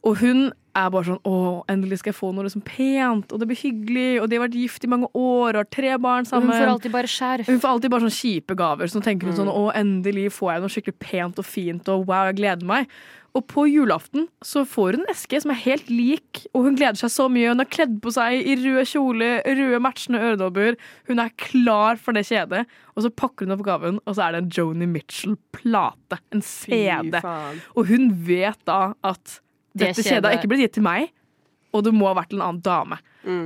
Og 0.07 0.21
hun 0.21 0.47
er 0.77 0.91
bare 0.93 1.07
sånn 1.09 1.21
Å, 1.25 1.35
endelig 1.71 2.01
skal 2.01 2.13
jeg 2.13 2.19
få 2.19 2.31
noe 2.35 2.45
liksom 2.47 2.63
pent, 2.67 3.33
og 3.33 3.41
det 3.41 3.49
blir 3.49 3.59
hyggelig, 3.59 4.09
og 4.21 4.29
de 4.29 4.37
har 4.37 4.45
vært 4.45 4.57
gift 4.59 4.85
i 4.85 4.91
mange 4.91 5.09
år 5.17 5.55
og 5.55 5.61
har 5.63 5.69
tre 5.73 5.93
barn 6.01 6.27
sammen. 6.29 6.51
Hun 6.51 6.61
får 6.61 6.73
alltid 6.75 6.93
bare 6.93 7.11
skjerf. 7.11 7.49
Hun 7.49 7.61
får 7.63 7.73
alltid 7.73 7.93
bare 7.93 8.05
sånne 8.05 8.17
kjipe 8.19 8.57
gaver. 8.57 8.89
Så 8.89 8.99
nå 8.99 9.07
tenker 9.07 9.29
hun 9.29 9.39
sånn 9.39 9.53
Å, 9.53 9.63
endelig 9.77 10.29
får 10.37 10.53
jeg 10.53 10.63
noe 10.63 10.75
skikkelig 10.75 10.99
pent 11.03 11.41
og 11.41 11.47
fint, 11.47 11.93
og 11.93 12.05
wow, 12.09 12.27
jeg 12.29 12.39
gleder 12.41 12.69
meg. 12.69 12.91
Og 13.37 13.43
på 13.51 13.67
julaften 13.69 14.25
så 14.45 14.63
får 14.65 14.95
hun 14.95 15.03
en 15.03 15.11
eske 15.11 15.39
som 15.43 15.51
er 15.53 15.59
helt 15.61 15.89
lik, 15.93 16.43
og 16.57 16.65
hun 16.65 16.77
gleder 16.79 16.97
seg 16.97 17.11
så 17.13 17.27
mye. 17.29 17.51
Hun 17.51 17.61
har 17.61 17.69
kledd 17.69 17.97
på 18.01 18.13
seg 18.15 18.37
i 18.39 18.55
rød 18.63 18.89
kjole, 18.89 19.31
røde 19.45 19.81
matchende 19.83 20.21
øredobber. 20.29 20.77
Hun 21.09 21.21
er 21.21 21.33
klar 21.41 21.99
for 22.01 22.17
det 22.17 22.25
kjedet. 22.29 22.63
Og 22.95 23.05
så 23.05 23.13
pakker 23.13 23.45
hun 23.45 23.53
opp 23.57 23.65
gaven, 23.67 23.99
og 24.05 24.17
så 24.17 24.25
er 24.25 24.37
det 24.37 24.41
en 24.41 24.53
Joni 24.57 24.89
Mitchell-plate. 24.89 26.21
En 26.33 26.41
CD. 26.41 27.19
Og 27.75 27.91
hun 27.91 28.09
vet 28.25 28.57
da 28.65 28.95
at 29.05 29.37
Det 29.77 29.93
dette 29.93 30.05
kjedet 30.05 30.25
har 30.27 30.37
ikke 30.39 30.51
blitt 30.51 30.65
gitt 30.65 30.77
til 30.79 30.85
meg, 30.87 31.09
og 31.75 31.85
det 31.85 31.93
må 31.95 32.09
ha 32.09 32.17
vært 32.17 32.35
en 32.35 32.43
annen 32.43 32.61
dame. 32.65 32.99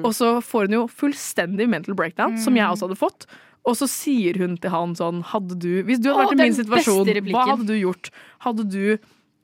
Og 0.05 0.11
så 0.15 0.35
får 0.45 0.69
hun 0.69 0.75
jo 0.79 0.83
fullstendig 0.91 1.67
mental 1.69 1.97
breakdown, 1.97 2.37
som 2.41 2.57
jeg 2.57 2.67
også 2.69 2.89
hadde 2.89 2.99
fått. 2.99 3.25
Og 3.67 3.77
så 3.77 3.87
sier 3.89 4.37
hun 4.41 4.55
til 4.61 4.73
han 4.73 4.93
sånn 4.97 5.21
hadde 5.29 5.57
du, 5.61 5.83
Hvis 5.85 5.99
du 6.01 6.09
hadde 6.09 6.23
Åh, 6.23 6.29
vært 6.31 6.39
i 6.39 6.45
min 6.47 6.55
situasjon, 6.57 7.09
hva 7.29 7.47
hadde 7.51 7.67
du 7.69 7.75
gjort? 7.77 8.09
Hadde 8.41 8.65
du 8.65 8.85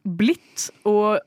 blitt 0.07 0.69
og 0.88 1.19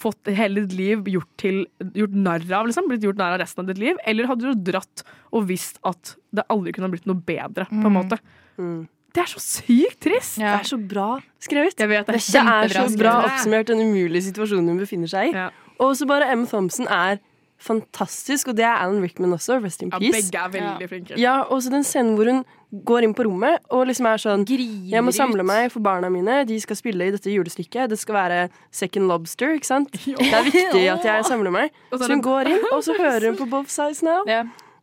fått 0.00 0.30
hele 0.32 0.64
ditt 0.64 0.74
liv 0.78 1.10
gjort, 1.12 1.28
til, 1.40 1.60
gjort 1.94 2.16
narr 2.16 2.46
av, 2.48 2.66
liksom? 2.70 2.88
Blitt 2.90 3.04
gjort 3.04 3.20
narr 3.20 3.36
av 3.36 3.42
resten 3.42 3.62
av 3.62 3.70
ditt 3.70 3.82
liv? 3.82 4.00
Eller 4.08 4.30
hadde 4.30 4.48
du 4.48 4.64
dratt 4.72 5.04
og 5.30 5.46
visst 5.50 5.78
at 5.86 6.16
det 6.34 6.46
aldri 6.52 6.72
kunne 6.74 6.88
ha 6.88 6.94
blitt 6.94 7.06
noe 7.10 7.20
bedre, 7.28 7.68
på 7.68 7.84
en 7.84 7.94
måte? 7.94 8.18
Mm. 8.56 8.82
Det 9.12 9.20
er 9.24 9.28
så 9.28 9.40
sykt 9.44 9.98
trist! 10.00 10.38
Det 10.40 10.46
er 10.48 10.64
så 10.68 10.78
bra 10.78 11.08
skrevet. 11.42 11.76
Jeg 11.78 11.88
vet 11.90 12.06
det. 12.06 12.14
Det 12.16 12.40
er 12.40 12.72
så 12.72 12.86
bra 12.86 12.88
skrevet. 12.88 13.26
oppsummert 13.28 13.66
den 13.68 13.82
umulige 13.84 14.22
situasjonen 14.30 14.72
hun 14.72 14.80
befinner 14.80 15.10
seg 15.12 15.34
i. 15.34 15.44
Og 15.82 15.92
så 15.98 16.06
bare 16.08 16.30
Emma 16.32 16.46
Thompson 16.48 16.88
er 16.88 17.18
fantastisk, 17.62 18.48
og 18.50 18.56
det 18.58 18.64
er 18.66 18.80
Alan 18.82 19.02
Rickman 19.02 19.32
også. 19.36 19.60
Rest 19.62 19.82
in 19.84 19.90
Ja, 19.92 19.98
peace. 19.98 20.12
begge 20.30 20.38
er 20.40 20.48
veldig 20.54 20.88
flinke. 20.90 21.18
Ja, 21.20 21.34
og 21.42 21.62
så 21.62 21.70
den 21.70 21.84
scenen 21.86 22.16
hvor 22.18 22.26
hun 22.30 22.40
går 22.72 23.04
inn 23.06 23.14
på 23.14 23.26
rommet 23.28 23.60
og 23.70 23.84
liksom 23.86 24.06
er 24.08 24.16
sånn 24.22 24.46
Jeg 24.48 25.04
må 25.04 25.12
samle 25.12 25.44
meg 25.44 25.70
for 25.70 25.80
barna 25.84 26.08
mine. 26.10 26.44
De 26.48 26.58
skal 26.60 26.76
spille 26.76 27.06
i 27.06 27.12
dette 27.14 27.30
julestykket. 27.30 27.90
Det 27.92 27.98
skal 28.00 28.14
være 28.16 28.48
Second 28.72 29.06
Lobster, 29.12 29.54
ikke 29.58 29.68
sant? 29.68 29.92
Det 30.06 30.32
er 30.32 30.48
viktig 30.48 30.84
at 30.96 31.04
jeg 31.04 31.24
samler 31.28 31.52
meg. 31.52 31.70
Så 31.92 32.02
er 32.02 32.16
hun 32.16 32.22
går 32.24 32.48
inn, 32.48 32.64
og 32.72 32.82
så 32.82 32.96
hører 33.04 33.28
hun 33.30 33.36
på 33.36 33.46
Both 33.50 33.68
Sides 33.70 34.02
Now. 34.02 34.24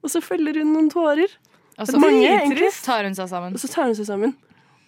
Og 0.04 0.10
så 0.14 0.22
følger 0.22 0.62
hun 0.62 0.74
noen 0.74 0.90
tårer. 0.94 1.28
Og 1.80 1.88
så 1.88 2.00
Mange, 2.00 2.28
egentlig. 2.28 2.70
tar 2.84 3.04
hun 3.08 3.16
seg 3.16 3.30
sammen. 3.32 3.54
Og 3.56 3.60
så 3.60 3.70
tar 3.72 3.86
hun 3.86 3.96
seg 3.96 4.06
sammen. 4.10 4.36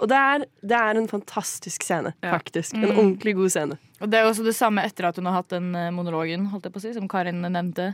Og 0.01 0.09
det 0.09 0.17
er, 0.17 0.45
det 0.65 0.77
er 0.77 0.97
en 0.97 1.07
fantastisk 1.07 1.83
scene, 1.85 2.13
faktisk. 2.23 2.73
En 2.73 2.81
Mm. 2.89 2.97
ordentlig 2.97 3.35
god 3.35 3.49
scene. 3.53 3.77
Og 4.01 4.09
det 4.09 4.19
er 4.19 4.25
også 4.25 4.43
det 4.43 4.55
samme 4.55 4.81
etter 4.83 5.05
at 5.07 5.15
hun 5.15 5.25
har 5.25 5.33
hatt 5.43 5.49
den 5.49 5.75
eh, 5.75 5.91
monologen 5.91 6.47
holdt 6.49 6.63
jeg 6.65 6.73
på 6.73 6.79
å 6.79 6.81
si, 6.81 6.93
som 6.93 7.07
Karin 7.07 7.41
nevnte. 7.41 7.93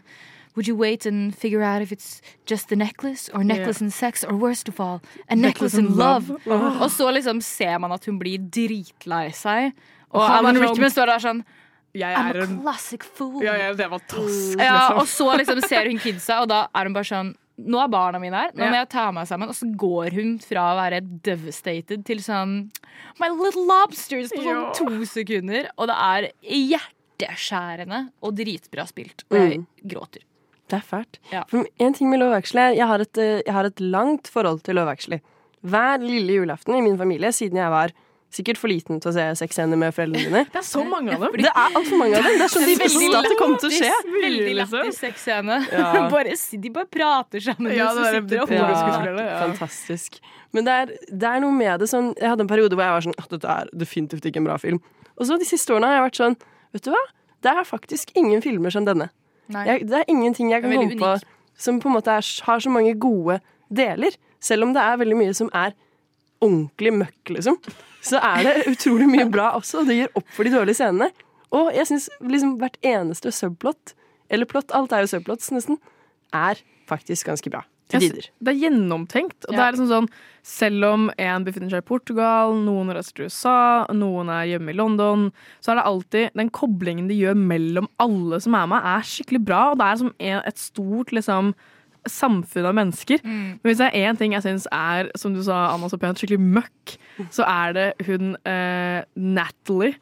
Would 0.56 0.68
you 0.68 0.76
wait 0.76 1.06
and 1.06 1.36
figure 1.36 1.62
out 1.62 1.82
if 1.84 1.92
it's 1.92 2.22
just 2.48 2.72
a 2.72 2.76
necklace, 2.76 3.30
or 3.34 3.44
necklace 3.44 3.80
Yeah. 3.82 3.86
and 3.86 3.94
sex, 3.94 4.24
or 4.24 4.34
worst 4.36 4.68
of 4.70 4.80
all, 4.80 5.02
a 5.30 5.36
Necklace 5.36 5.76
necklace 5.76 5.78
and 5.78 5.96
love? 5.96 6.30
love. 6.30 6.42
Åh. 6.48 6.82
Og 6.82 6.90
så 6.90 7.12
liksom 7.14 7.42
ser 7.44 7.78
man 7.78 7.92
at 7.92 8.06
hun 8.06 8.18
blir 8.18 8.40
dritlei 8.40 9.30
seg. 9.34 9.74
Og 10.14 10.22
Alan 10.24 10.56
sånn- 10.56 10.62
Rickman 10.70 10.90
står 10.90 11.06
der 11.06 11.20
sånn 11.20 11.44
Jeg 11.94 12.16
I'm 12.16 12.30
er 12.36 12.40
a 12.40 12.44
en 12.44 12.62
classic 12.62 13.04
fool. 13.04 13.44
Ja, 13.44 13.54
ja, 13.54 13.74
det 13.74 13.86
er 13.86 13.90
liksom. 13.90 14.60
Ja, 14.60 14.94
og 14.94 15.06
så 15.08 15.38
liksom 15.38 15.62
ser 15.68 15.84
hun 15.90 15.98
kidsa, 16.00 16.42
og 16.42 16.48
da 16.50 16.68
er 16.74 16.84
hun 16.86 16.94
bare 16.94 17.04
sånn 17.04 17.36
Nå 17.58 17.80
er 17.82 17.88
barna 17.90 18.20
mine 18.22 18.38
her, 18.38 18.52
nå 18.54 18.68
må 18.70 18.76
jeg 18.78 18.90
ta 18.90 19.08
meg 19.12 19.26
sammen. 19.28 19.50
Og 19.50 19.56
så 19.58 19.66
går 19.82 20.14
hun 20.14 20.36
fra 20.40 20.68
å 20.74 20.78
være 20.78 21.00
devastated 21.26 22.04
til 22.06 22.18
sånn 22.22 22.72
My 23.20 23.30
little 23.34 23.64
lobsters 23.66 24.30
på 24.30 24.44
sånn 24.46 24.74
to 24.78 25.06
sekunder. 25.10 25.70
Og 25.78 25.88
det 25.90 25.96
er 25.98 26.28
hjerteskjærende 26.46 28.04
og 28.22 28.36
dritbra 28.38 28.86
spilt. 28.88 29.24
Og 29.32 29.38
jeg 29.40 29.58
Mm. 29.60 29.66
gråter. 29.88 30.22
Det 30.70 30.78
er 30.78 30.86
fælt. 30.86 31.18
Ja. 31.32 31.44
En 31.80 31.94
ting 31.94 32.10
med 32.10 32.20
Love 32.20 32.36
Actually 32.36 32.76
jeg 32.76 32.86
har, 32.88 33.00
et, 33.00 33.18
eh, 33.18 33.42
jeg 33.46 33.54
har 33.54 33.64
et 33.66 33.80
langt 33.80 34.28
forhold 34.28 34.62
til 34.64 34.76
Love 34.76 34.90
Actually. 34.92 35.22
Hver 35.66 35.98
lille 36.00 36.34
julaften 36.46 36.76
i 36.76 36.82
min 36.82 36.98
familie 36.98 37.30
siden 37.32 37.56
jeg 37.56 37.70
var 37.72 37.92
sikkert 38.34 38.58
for 38.60 38.68
liten 38.68 39.00
til 39.02 39.10
å 39.10 39.14
se 39.16 39.24
sexscener 39.40 39.80
med 39.80 39.94
foreldrene 39.96 40.28
dine. 40.28 40.42
Det 40.52 40.60
er 40.60 40.66
så 40.68 40.82
mange 40.86 41.14
av 41.16 41.22
dem. 41.24 41.38
Det 41.40 41.48
er 41.50 41.76
altfor 41.80 41.98
mange 42.02 42.18
av 42.20 42.26
dem. 42.28 42.36
Det 42.38 42.46
er 42.48 42.52
sånn 42.54 42.66
de 42.68 42.76
visste 42.82 43.20
at 43.22 43.28
det 43.32 43.38
kom 43.40 43.54
til 43.62 43.70
å 43.70 43.78
skje. 43.78 43.92
Veldig 44.18 44.56
lættis 44.60 45.00
sexscene. 45.04 45.60
Ja. 45.72 45.92
Bare, 46.14 46.36
de 46.36 46.72
bare 46.76 46.90
prater 46.92 47.40
sammen. 47.46 47.72
Ja, 47.76 47.94
det 47.96 48.04
er- 48.10 48.22
det- 48.28 48.42
er, 48.42 48.50
Pornoskuespillere, 48.52 49.26
ja. 49.30 49.40
Fantastisk. 49.48 50.20
Men 50.54 50.68
det 50.68 50.74
er, 50.82 50.92
det 51.12 51.30
er 51.32 51.40
noe 51.44 51.52
med 51.52 51.80
det 51.84 51.88
sånn 51.92 52.14
Jeg 52.16 52.30
hadde 52.32 52.46
en 52.46 52.48
periode 52.52 52.76
hvor 52.78 52.84
jeg 52.86 52.96
var 52.96 53.04
sånn 53.08 53.18
at 53.20 53.30
dette 53.36 53.56
er 53.62 53.72
definitivt 53.76 54.26
ikke 54.30 54.38
en 54.44 54.48
bra 54.48 54.58
film. 54.58 54.80
Og 55.18 55.26
så 55.28 55.38
de 55.40 55.48
siste 55.48 55.74
årene 55.76 55.88
har 55.92 55.98
jeg 56.00 56.06
vært 56.10 56.20
sånn 56.22 56.38
Vet 56.76 56.84
du 56.88 56.92
hva? 56.94 57.02
Det 57.44 57.52
er 57.52 57.64
faktisk 57.68 58.12
ingen 58.18 58.42
filmer 58.44 58.72
som 58.74 58.86
denne. 58.88 59.10
Jeg, 59.52 59.88
det 59.88 60.02
er 60.02 60.08
ingenting 60.12 60.52
jeg 60.52 60.64
kan 60.64 60.72
komme 60.76 60.98
på 61.00 61.12
som 61.58 61.80
på 61.82 61.88
en 61.90 61.96
måte 61.96 62.12
er, 62.12 62.26
har 62.46 62.60
så 62.62 62.70
mange 62.70 62.92
gode 63.00 63.40
deler. 63.74 64.14
Selv 64.44 64.68
om 64.68 64.74
det 64.76 64.82
er 64.84 64.98
veldig 65.00 65.16
mye 65.18 65.34
som 65.38 65.48
er 65.56 65.72
ordentlig 66.44 66.94
møkk, 67.02 67.34
liksom. 67.36 67.60
Så 68.06 68.22
er 68.24 68.44
det 68.46 68.68
utrolig 68.72 69.08
mye 69.10 69.28
bra 69.32 69.52
også, 69.58 69.82
og 69.82 69.90
det 69.90 70.02
gir 70.02 70.12
opp 70.18 70.28
for 70.36 70.48
de 70.48 70.54
dårlige 70.54 70.80
scenene. 70.80 71.10
Og 71.56 71.72
jeg 71.76 71.88
syns 71.90 72.10
liksom 72.24 72.58
hvert 72.62 72.78
eneste 72.86 73.32
subplot, 73.36 73.96
eller 74.34 74.50
plott, 74.50 74.74
alt 74.76 74.94
er 74.94 75.06
jo 75.06 75.12
subplots 75.14 75.52
nesten, 75.56 75.80
er 76.36 76.60
faktisk 76.90 77.30
ganske 77.32 77.52
bra. 77.52 77.64
Tider. 77.88 78.26
Det 78.44 78.52
er 78.52 78.66
gjennomtenkt. 78.66 79.46
Og 79.48 79.56
det 79.56 79.62
er 79.64 79.72
liksom 79.72 79.88
sånn 79.88 80.10
Selv 80.48 80.84
om 80.90 81.06
en 81.16 81.46
befinner 81.48 81.72
seg 81.72 81.84
i 81.84 81.88
Portugal, 81.88 82.54
noen 82.64 82.92
reiser 82.96 83.16
til 83.16 83.28
USA, 83.28 83.86
noen 83.96 84.32
er 84.32 84.46
hjemme 84.48 84.72
i 84.72 84.76
London, 84.76 85.26
så 85.64 85.74
er 85.74 85.80
det 85.80 85.86
alltid 85.90 86.38
den 86.40 86.52
koblingen 86.56 87.10
de 87.10 87.18
gjør 87.20 87.36
mellom 87.40 87.90
alle 88.04 88.40
som 88.44 88.56
er 88.56 88.70
med, 88.72 88.88
er 88.92 89.08
skikkelig 89.08 89.42
bra. 89.48 89.62
Og 89.72 89.80
det 89.80 89.88
er 89.88 90.00
som 90.00 90.14
et 90.20 90.62
stort 90.62 91.12
liksom 91.16 91.52
samfunn 92.12 92.66
av 92.70 92.76
mennesker. 92.78 93.20
Men 93.24 93.60
hvis 93.64 93.78
det 93.82 93.88
er 93.94 94.10
én 94.12 94.18
ting 94.20 94.34
jeg 94.34 94.44
syns 94.46 94.68
er, 94.72 95.10
som 95.18 95.34
du 95.34 95.42
sa, 95.46 95.68
Anna 95.74 95.90
så 95.92 96.00
pent, 96.02 96.18
skikkelig 96.22 96.40
møkk, 96.42 96.98
så 97.34 97.44
er 97.48 97.74
det 97.78 97.88
hun 98.08 98.36
eh, 98.46 99.02
Natalie. 99.16 99.96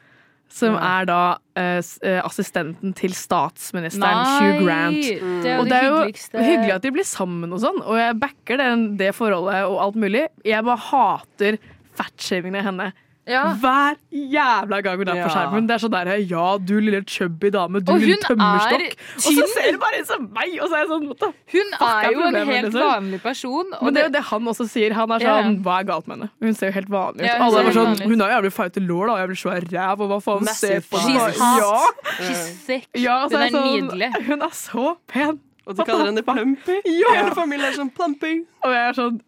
Som 0.48 0.76
Ja. 0.78 1.00
er 1.02 1.04
da 1.08 1.38
eh, 1.58 1.82
eh, 2.06 2.20
assistenten 2.22 2.92
til 2.94 3.10
statsministeren 3.12 4.20
Nei, 4.22 4.36
Hugh 4.40 4.60
Grant. 4.64 4.94
det 5.42 5.50
er 5.50 5.56
jo 5.56 5.58
og 5.60 5.64
det 5.66 5.72
det 5.72 5.76
er 5.80 5.86
jo 5.88 5.96
hyggeligste. 5.96 6.38
hyggelig 6.46 6.74
at 6.76 6.82
de 6.86 6.92
blir 6.94 7.04
sammen 7.04 7.52
og 7.52 7.58
sånn, 7.60 7.80
og 7.82 7.98
jeg 7.98 8.14
backer 8.22 8.56
den, 8.62 8.84
det 8.96 9.10
forholdet 9.18 9.64
og 9.66 9.80
alt 9.82 9.96
mulig. 9.98 10.22
Jeg 10.46 10.62
bare 10.64 10.78
hater 10.86 11.58
fatshamingen 11.98 12.60
av 12.62 12.68
henne. 12.70 12.92
Hver 13.26 13.96
jævla 14.14 14.78
gang 14.86 15.00
hun 15.00 15.08
er 15.10 15.22
på 15.24 15.30
skjermen. 15.34 15.66
Det 15.66 15.74
er 15.74 15.82
sånn 15.82 15.94
der 15.96 16.10
Ja, 16.30 16.44
du 16.62 16.74
lille 16.78 17.00
chubby 17.10 17.50
dame, 17.50 17.80
du 17.82 17.90
Og 17.92 17.98
lille 17.98 18.18
tømmerstokk. 18.22 18.84
er 18.86 18.94
Og 19.18 19.38
så 19.38 19.46
ser 19.50 19.72
du 19.74 19.78
bare 19.82 20.00
ut 20.00 20.06
som 20.06 20.28
meg! 20.30 20.52
Og 20.62 20.68
så 20.70 20.76
er 20.78 20.84
jeg 20.84 20.90
sånn 20.92 21.06
what 21.10 21.18
the 21.18 21.30
Hun 21.56 21.74
er 21.74 22.12
jo 22.12 22.20
en 22.28 22.36
helt 22.36 22.68
liksom? 22.68 22.84
vanlig 22.86 23.20
person. 23.24 23.72
Og 23.74 23.82
Men 23.82 23.94
det 23.94 24.02
er 24.02 24.06
jo 24.06 24.12
det 24.14 24.22
han 24.30 24.50
også 24.52 24.68
sier. 24.70 24.94
Han 24.94 25.10
er 25.10 25.24
sånn 25.24 25.32
ja. 25.32 25.42
sånn 25.42 25.58
Hva 25.66 25.80
er 25.80 25.88
galt 25.90 26.06
med 26.06 26.18
henne? 26.18 26.30
Hun 26.46 26.54
ser 26.54 26.70
jo 26.70 26.76
helt 26.78 26.92
vanlig 26.94 27.24
ut. 27.24 27.26
Ja, 27.26 27.36
hun 27.40 27.46
Alle 27.48 27.64
er 27.64 27.76
sånn 27.78 27.90
vanlig. 27.90 28.10
Hun 28.12 28.20
har 28.20 28.30
jo 28.30 28.36
jævlig 28.36 28.52
feite 28.60 28.84
lår, 28.86 29.06
da. 29.06 29.16
og 29.16 29.32
blir 29.32 29.40
svær 29.42 29.66
ræv, 29.74 30.04
og 30.06 30.12
hva 30.12 30.20
faen 30.22 30.50
ser 30.52 30.80
se 30.80 30.90
på 30.92 31.02
She's 31.02 31.40
hot. 31.42 31.58
Ja. 31.58 32.12
She's 32.20 32.44
sick. 32.66 32.86
Ja, 32.94 33.18
Hun 33.26 33.40
er 33.40 33.50
sånn, 33.50 33.66
nydelig. 33.72 34.12
Hun 34.30 34.46
er 34.46 34.54
så 34.54 34.94
pen. 35.10 35.40
Og 35.66 35.74
du 35.74 35.82
kaller 35.82 36.12
henne 36.12 36.22
Plumpy? 36.22 36.78
Ja. 36.86 37.16
Hele 37.18 37.34
familien 37.34 37.72
er 37.72 37.74
sånn 37.74 37.90
Plumpy. 37.90 38.36
Og 38.62 38.70
jeg 38.70 38.84
er 38.86 38.94
sånn 38.94 39.18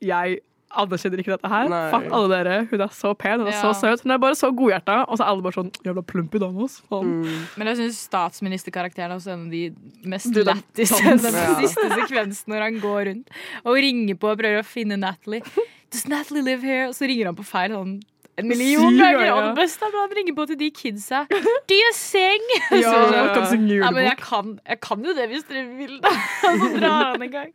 Jeg 0.00 0.38
anerkjenner 0.70 1.18
ikke 1.22 1.32
dette 1.34 1.48
her. 1.50 1.68
Nei. 1.68 1.80
Fuck 1.90 2.06
alle 2.14 2.28
dere. 2.30 2.56
Hun 2.70 2.80
er 2.84 2.92
så 2.94 3.10
pen, 3.18 3.40
hun 3.40 3.48
er 3.48 3.52
Ja. 3.56 3.62
så 3.62 3.72
søt. 3.74 4.02
Hun 4.04 4.12
er 4.14 4.18
bare 4.22 4.36
så 4.38 4.50
godhjerta. 4.54 5.00
Og 5.08 5.18
så 5.18 5.24
er 5.24 5.30
alle 5.32 5.42
bare 5.42 5.56
sånn 5.58 5.70
Jævla 5.84 6.02
plumpy 6.06 6.38
dame, 6.38 6.62
ass. 6.64 6.80
mm. 6.90 7.24
Men 7.58 7.66
jeg 7.72 7.76
syns 7.80 7.98
statsministerkarakteren 8.08 9.10
er 9.10 9.16
også 9.18 9.32
en 9.34 9.46
av 9.46 9.50
de 9.50 9.74
mest 10.04 10.32
lættis. 10.34 10.90
Den 11.00 11.18
siste 11.64 11.88
sekvensen 11.96 12.48
når 12.54 12.60
han 12.68 12.80
går 12.80 13.04
rundt 13.10 13.28
og 13.64 13.74
ringer 13.76 14.14
på 14.20 14.30
og 14.30 14.38
prøver 14.38 14.60
å 14.62 14.66
finne 14.66 14.96
Natalie. 15.00 15.42
Does 15.90 16.06
Natalie 16.06 16.42
live 16.46 16.62
here? 16.62 16.88
Og 16.88 16.94
så 16.94 17.08
ringer 17.10 17.26
han 17.32 17.36
på 17.38 17.44
feil 17.44 17.74
sånn 17.74 17.96
en 18.40 18.48
million 18.50 18.96
ganger. 18.98 19.24
Ja. 19.26 19.34
Og 19.36 19.42
det 19.48 19.56
beste 19.62 19.86
er 19.86 19.94
at 19.94 19.98
han 20.02 20.14
ringer 20.18 20.36
på 20.36 20.46
til 20.50 20.58
de 20.60 20.70
kidsa. 20.74 21.22
Do 21.30 21.76
you 21.78 21.90
sing? 21.96 22.46
Ja, 22.74 22.94
kan 23.34 23.46
synge 23.50 23.80
Ja, 23.80 23.90
men 23.94 24.08
jeg 24.08 24.16
kan, 24.22 24.54
jeg 24.68 24.80
kan 24.84 25.04
jo 25.06 25.14
det 25.16 25.28
hvis 25.32 25.44
dere 25.50 25.66
vil, 25.78 25.98
da. 26.04 26.12
Så 26.62 26.70
drar 26.76 27.04
han 27.12 27.26
en 27.26 27.34
gang. 27.34 27.52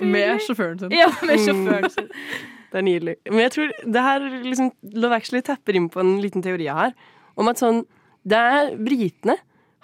Med 0.00 0.44
sjåføren 0.46 0.78
sin. 0.84 0.94
Ja, 0.94 1.08
med 1.22 1.42
sjåføren 1.46 1.90
sin. 1.96 2.12
Det 2.74 2.80
er 2.80 2.86
nydelig. 2.88 3.12
Men 3.30 3.44
jeg 3.44 3.52
tror 3.54 3.68
det 3.94 4.00
her 4.02 4.24
liksom, 4.42 4.70
Love 4.98 5.14
Actually 5.14 5.44
tapper 5.46 5.76
inn 5.78 5.84
på 5.94 6.00
en 6.02 6.16
liten 6.18 6.42
teori 6.42 6.64
jeg 6.66 6.74
har. 6.74 6.96
Om 7.38 7.50
at 7.52 7.60
sånn 7.62 7.84
Det 8.26 8.40
er 8.58 8.72
Britene 8.82 9.36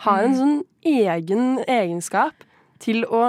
har 0.06 0.24
en 0.26 0.34
sånn 0.34 0.56
egen 0.86 1.60
egenskap 1.70 2.42
til 2.82 3.04
å 3.06 3.28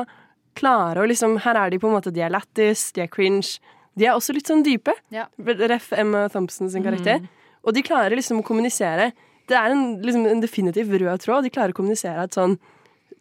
klare 0.57 1.03
å 1.03 1.09
liksom 1.09 1.37
Her 1.45 1.59
er 1.61 1.73
de 1.73 1.79
på 1.81 1.89
en 1.89 1.95
måte 1.97 2.13
De 2.15 2.23
er 2.25 2.33
lættis, 2.33 2.87
de 2.95 3.03
er 3.05 3.11
cringe. 3.11 3.59
De 3.99 4.07
er 4.07 4.15
også 4.15 4.33
litt 4.35 4.47
sånn 4.49 4.63
dype. 4.65 4.93
Ja. 5.13 5.27
Ref. 5.37 5.91
Emma 5.97 6.27
Thompson 6.31 6.69
sin 6.71 6.85
karakter. 6.85 7.23
Og 7.65 7.75
de 7.75 7.83
klarer 7.85 8.15
liksom 8.17 8.39
å 8.41 8.45
kommunisere. 8.45 9.11
Det 9.49 9.57
er 9.57 9.73
en, 9.73 9.97
liksom, 10.01 10.25
en 10.29 10.43
definitiv 10.43 10.93
rød 10.95 11.25
tråd. 11.25 11.45
De 11.45 11.53
klarer 11.53 11.75
å 11.75 11.77
kommunisere 11.77 12.27
at 12.27 12.37
sånn 12.37 12.57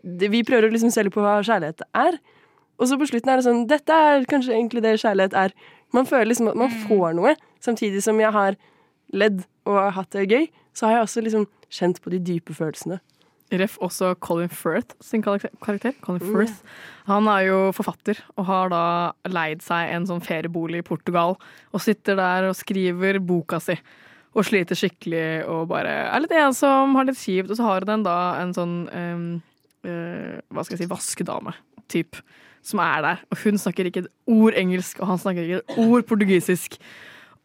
Vi 0.00 0.40
prøver 0.46 0.70
å 0.70 0.72
liksom 0.72 0.92
selge 0.94 1.12
på 1.12 1.20
hva 1.24 1.40
kjærlighet 1.44 1.82
er. 1.98 2.16
Og 2.80 2.88
så 2.88 2.96
på 2.96 3.08
slutten 3.10 3.32
er 3.32 3.40
det 3.40 3.44
sånn 3.44 3.66
Dette 3.68 3.92
er 3.92 4.24
kanskje 4.30 4.54
egentlig 4.56 4.84
det 4.86 4.96
kjærlighet 5.02 5.36
er. 5.36 5.54
Man 5.92 6.06
føler 6.08 6.30
liksom 6.30 6.48
at 6.52 6.60
man 6.60 6.72
får 6.86 7.16
noe. 7.18 7.34
Samtidig 7.60 8.00
som 8.06 8.20
jeg 8.22 8.32
har 8.32 8.56
ledd 9.12 9.42
og 9.68 9.80
hatt 9.96 10.14
det 10.14 10.28
gøy, 10.30 10.46
så 10.72 10.86
har 10.86 11.00
jeg 11.00 11.08
også 11.08 11.24
liksom 11.26 11.48
kjent 11.70 12.00
på 12.00 12.12
de 12.14 12.20
dype 12.30 12.54
følelsene. 12.56 13.00
Ref 13.51 13.78
også 13.82 14.12
Colin 14.22 14.48
Firth 14.53 14.94
sin 15.03 15.22
karakter. 15.22 15.94
Colin 16.05 16.20
Mm. 16.22 16.32
Firth. 16.34 16.61
Han 17.07 17.26
er 17.28 17.46
jo 17.48 17.59
forfatter 17.74 18.20
og 18.36 18.46
har 18.46 18.68
da 18.70 18.84
leid 19.26 19.62
seg 19.62 19.90
en 19.90 20.07
sånn 20.07 20.22
feriebolig 20.22 20.78
i 20.78 20.86
Portugal. 20.86 21.36
Og 21.74 21.80
sitter 21.82 22.16
der 22.16 22.48
og 22.48 22.55
skriver 22.55 23.18
boka 23.18 23.59
si. 23.61 23.74
Og 24.36 24.46
sliter 24.46 24.78
skikkelig 24.78 25.44
og 25.51 25.68
bare 25.72 25.90
er 26.14 26.20
litt 26.22 26.30
ensom, 26.38 26.94
har 26.94 27.09
litt 27.09 27.18
kjipt. 27.18 27.51
Og 27.51 27.59
så 27.59 27.66
har 27.66 27.82
hun 27.88 28.05
da 28.07 28.18
en 28.38 28.55
sånn 28.55 28.76
um, 28.94 29.42
uh, 29.82 30.38
hva 30.55 30.62
skal 30.62 30.76
jeg 30.76 30.84
si, 30.84 30.92
vaskedame 30.92 31.55
typ, 31.90 32.20
som 32.62 32.78
er 32.84 33.03
der. 33.03 33.24
Og 33.32 33.42
hun 33.42 33.59
snakker 33.59 33.88
ikke 33.90 34.05
et 34.05 34.12
ord 34.30 34.55
engelsk, 34.55 35.01
og 35.01 35.11
han 35.11 35.18
snakker 35.18 35.42
ikke 35.42 35.62
et 35.64 35.78
ord 35.82 36.07
portugisisk. 36.07 36.78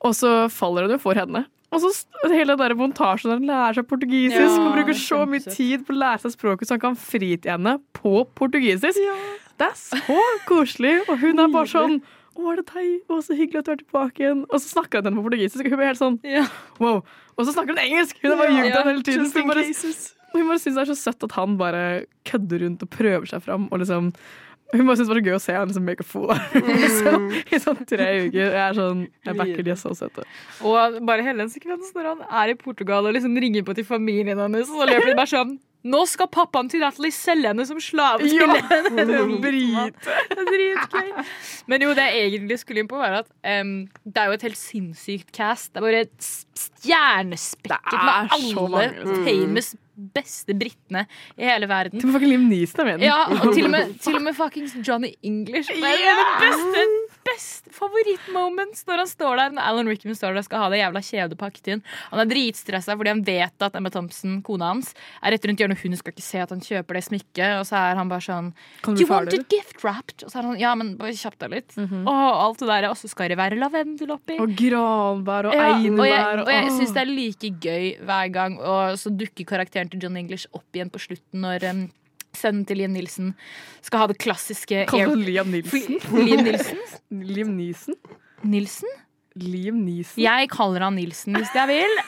Og 0.05 0.13
så 0.13 0.45
faller 0.53 0.85
hun 0.85 0.93
jo 0.93 1.01
for 1.01 1.17
henne. 1.17 1.45
Og 1.73 1.81
så 1.81 1.89
hele 2.29 2.53
den 2.53 2.61
der 2.61 2.75
montasjen 2.77 3.31
der 3.31 3.39
hun 3.41 3.49
lærer 3.49 3.79
seg 3.79 3.87
portugisisk 3.89 4.37
Ja, 4.37 4.59
og 4.61 4.75
bruker 4.77 4.93
er 4.93 4.99
så 5.01 5.23
mye 5.29 5.43
tid 5.45 5.85
på 5.87 5.95
å 5.95 5.97
lære 6.03 6.21
seg 6.23 6.35
språket 6.35 6.69
så 6.69 6.77
han 6.77 6.83
kan 6.83 6.99
fri 6.99 7.31
til 7.35 7.51
henne 7.55 7.77
på 7.97 8.21
portugisisk. 8.37 9.01
Det 9.55 9.67
er 9.71 9.75
så 9.79 10.19
koselig, 10.47 10.97
og 11.09 11.19
hun 11.23 11.41
er 11.41 11.51
bare 11.51 11.71
sånn 11.71 11.97
å, 12.35 12.49
er 12.51 12.59
det 12.59 12.65
deg? 12.73 12.89
Å, 13.07 13.21
så 13.23 13.35
hyggelig 13.37 13.61
at 13.61 13.67
du 13.67 13.71
er 13.71 13.79
tilbake 13.79 14.23
igjen. 14.25 14.41
Og 14.49 14.59
så 14.59 14.73
snakker 14.73 14.99
hun 14.99 15.07
henne 15.09 15.21
på 15.21 15.29
portugisisk, 15.29 15.63
og 15.63 15.71
hun 15.71 15.79
blir 15.79 15.91
helt 15.93 16.01
sånn 16.01 16.17
wow. 16.83 16.99
Og 17.35 17.47
så 17.47 17.53
snakker 17.55 17.75
hun 17.75 17.83
engelsk! 17.85 18.19
Hun 18.21 18.33
har 18.33 18.41
bare 18.41 18.51
Ja, 18.51 18.57
ljugd 18.59 18.75
ja, 18.75 18.81
hele 18.89 19.05
tiden. 19.07 19.29
Hun 19.31 19.51
bare, 19.51 19.65
hun 20.35 20.49
bare 20.51 20.61
syns 20.63 20.75
det 20.75 20.83
er 20.83 20.91
så 20.91 20.97
søtt 20.99 21.27
at 21.27 21.37
han 21.39 21.55
bare 21.59 21.85
kødder 22.27 22.65
rundt 22.65 22.83
og 22.83 22.91
prøver 22.91 23.31
seg 23.31 23.45
fram. 23.47 23.69
Og 23.71 23.81
liksom 23.83 24.11
hun 24.77 24.87
bare 24.87 24.97
syntes 24.99 25.11
det 25.11 25.15
var 25.15 25.27
gøy 25.29 25.37
å 25.37 25.43
se 25.43 25.57
henne 25.57 25.75
som 25.75 25.85
make 25.87 26.05
a 26.05 26.07
fool 26.07 26.33
mm. 26.33 26.71
liksom, 26.83 27.29
i 27.51 27.61
sånn 27.61 27.83
tre 27.83 28.09
uker. 28.25 28.41
Jeg 28.41 28.63
er 28.63 28.79
sånn, 28.79 29.05
jeg 29.27 29.39
backer 29.41 29.67
de 29.67 29.77
så 29.79 29.93
søte. 29.97 30.25
Og 30.65 30.99
bare 31.07 31.25
hele 31.25 31.45
den 31.45 31.53
sekvensen 31.53 31.97
når 31.97 32.11
han 32.13 32.25
er 32.43 32.55
i 32.55 32.57
Portugal 32.59 33.07
og 33.07 33.15
liksom 33.17 33.37
ringer 33.41 33.65
på 33.67 33.77
til 33.77 33.87
familien 33.87 34.41
hennes, 34.41 34.69
og 34.71 34.83
så 34.83 34.89
løper 34.91 35.11
de 35.11 35.17
bare 35.21 35.33
sånn 35.35 35.55
Nå 35.85 35.99
skal 36.09 36.25
pappaen 36.33 36.69
til 36.71 36.81
Natalie 36.81 37.13
selge 37.13 37.51
henne 37.51 37.65
som 37.69 37.77
slave 37.83 38.25
til 38.25 38.39
Ja, 38.39 38.47
dritgøy. 40.49 41.11
Men 41.69 41.85
jo, 41.85 41.91
det 41.97 42.07
jeg 42.09 42.31
egentlig 42.31 42.57
skulle 42.63 42.81
inn 42.81 42.89
på, 42.89 42.97
var 42.97 43.19
at 43.19 43.29
um, 43.61 43.75
det 44.01 44.23
er 44.23 44.31
jo 44.31 44.37
et 44.39 44.45
helt 44.47 44.57
sinnssykt 44.57 45.29
cast. 45.35 45.75
Det 45.75 45.83
er 45.83 45.85
bare 45.85 46.01
et 46.07 46.29
stjernespekket 46.57 47.99
er 47.99 48.07
med 48.07 48.33
så 48.33 48.65
alle 48.65 48.87
famous, 49.27 49.75
beste 49.95 50.53
britene 50.57 51.05
i 51.39 51.45
hele 51.47 51.67
verden. 51.71 51.99
Til 52.01 52.09
og 52.09 52.13
med 52.13 52.19
fucking 52.19 52.31
Liam 52.35 52.47
Neeson 52.51 52.81
er 52.81 52.85
med 52.89 52.99
den. 52.99 53.07
Ja, 53.07 53.19
og 53.31 53.53
til 53.55 53.65
og 53.67 53.71
med, 53.73 53.93
til 54.03 54.15
og 54.19 54.23
med 54.25 54.35
fuckings 54.37 54.75
Johnny 54.85 55.13
English. 55.23 55.69
Det 55.71 55.81
er 55.81 56.21
det 56.21 56.29
beste. 56.43 56.85
beste 57.25 57.71
favorittmoments 57.73 58.83
når 58.87 59.01
han 59.01 59.07
står 59.09 59.39
der 59.39 59.53
Når 59.55 59.65
Alan 59.65 59.87
Rickman 59.89 60.15
står 60.17 60.35
der 60.35 60.43
og 60.43 60.45
skal 60.47 60.61
ha 60.61 60.67
det 60.69 60.77
jævla 60.81 61.01
kjedet 61.05 61.37
pakket 61.39 61.69
inn. 61.73 61.81
Han 62.11 62.21
er 62.21 62.29
dritstressa 62.29 62.95
fordi 62.99 63.11
han 63.15 63.23
vet 63.25 63.65
at 63.65 63.75
Emma 63.79 63.89
Thompson, 63.93 64.41
kona 64.45 64.69
hans, 64.73 64.91
er 65.23 65.33
rett 65.33 65.47
rundt 65.49 65.59
hjørnet, 65.63 65.81
hun 65.81 65.95
skal 65.97 66.13
ikke 66.13 66.25
se 66.25 66.41
at 66.43 66.53
han 66.53 66.61
kjøper 66.63 66.99
det 66.99 67.03
smykket. 67.07 67.55
Og 67.61 67.65
så 67.69 67.79
er 67.81 67.99
han 67.99 68.11
bare 68.11 68.25
sånn 68.25 68.51
Do 68.85 68.93
you 69.01 69.07
want 69.09 69.33
it 69.33 69.47
gift 69.51 69.81
wrapped? 69.83 70.25
Og 70.27 70.31
så 70.33 70.39
er 70.41 70.49
han 70.51 70.59
ja, 70.61 70.75
men 70.77 70.93
bare 70.99 71.15
kjapp 71.17 71.37
deg 71.41 71.55
litt. 71.57 71.75
Og 71.81 72.11
alt 72.11 72.61
det 72.61 72.69
der. 72.69 72.89
Og 72.91 72.99
så 72.99 73.09
skal 73.11 73.31
det 73.33 73.39
være 73.41 73.57
lavendel 73.59 74.13
oppi. 74.15 74.37
Og 74.43 74.53
granbær 74.59 75.49
og 75.49 75.55
Ja, 75.55 75.65
og 75.71 75.81
jeg, 75.81 75.89
einebær. 75.89 76.43
og 76.45 76.51
jeg 76.53 76.71
syns 76.77 76.93
det 76.95 77.01
er 77.05 77.09
like 77.11 77.51
gøy 77.65 77.85
hver 78.05 78.31
gang. 78.37 78.59
Og 78.61 78.99
så 79.01 79.09
dukker 79.13 79.47
karakteren 79.55 79.84
til 79.91 80.03
John 80.05 80.17
English 80.19 80.49
opp 80.55 80.67
igjen 80.75 80.91
på 80.93 81.01
slutten 81.01 81.43
når 81.45 81.65
um, 81.71 81.85
sønnen 82.35 82.65
til 82.67 82.81
Liam 82.81 82.93
Nilsen 82.95 83.33
skal 83.85 84.03
ha 84.03 84.09
det 84.11 84.19
klassiske 84.21 84.85
Kaller 84.91 85.15
du 85.15 85.25
Liam 85.25 85.51
Nilsen? 85.53 85.99
Liam 86.11 86.45
Nilsen? 86.45 86.81
Liam 87.09 87.55
Nilsen? 87.57 87.99
Nilsen? 88.43 88.95
Liam 89.35 89.81
Nilsen? 89.83 90.23
Jeg 90.23 90.49
kaller 90.53 90.87
han 90.87 90.95
Nilsen 90.99 91.35
hvis 91.39 91.53
jeg 91.55 91.71
vil. 91.71 92.01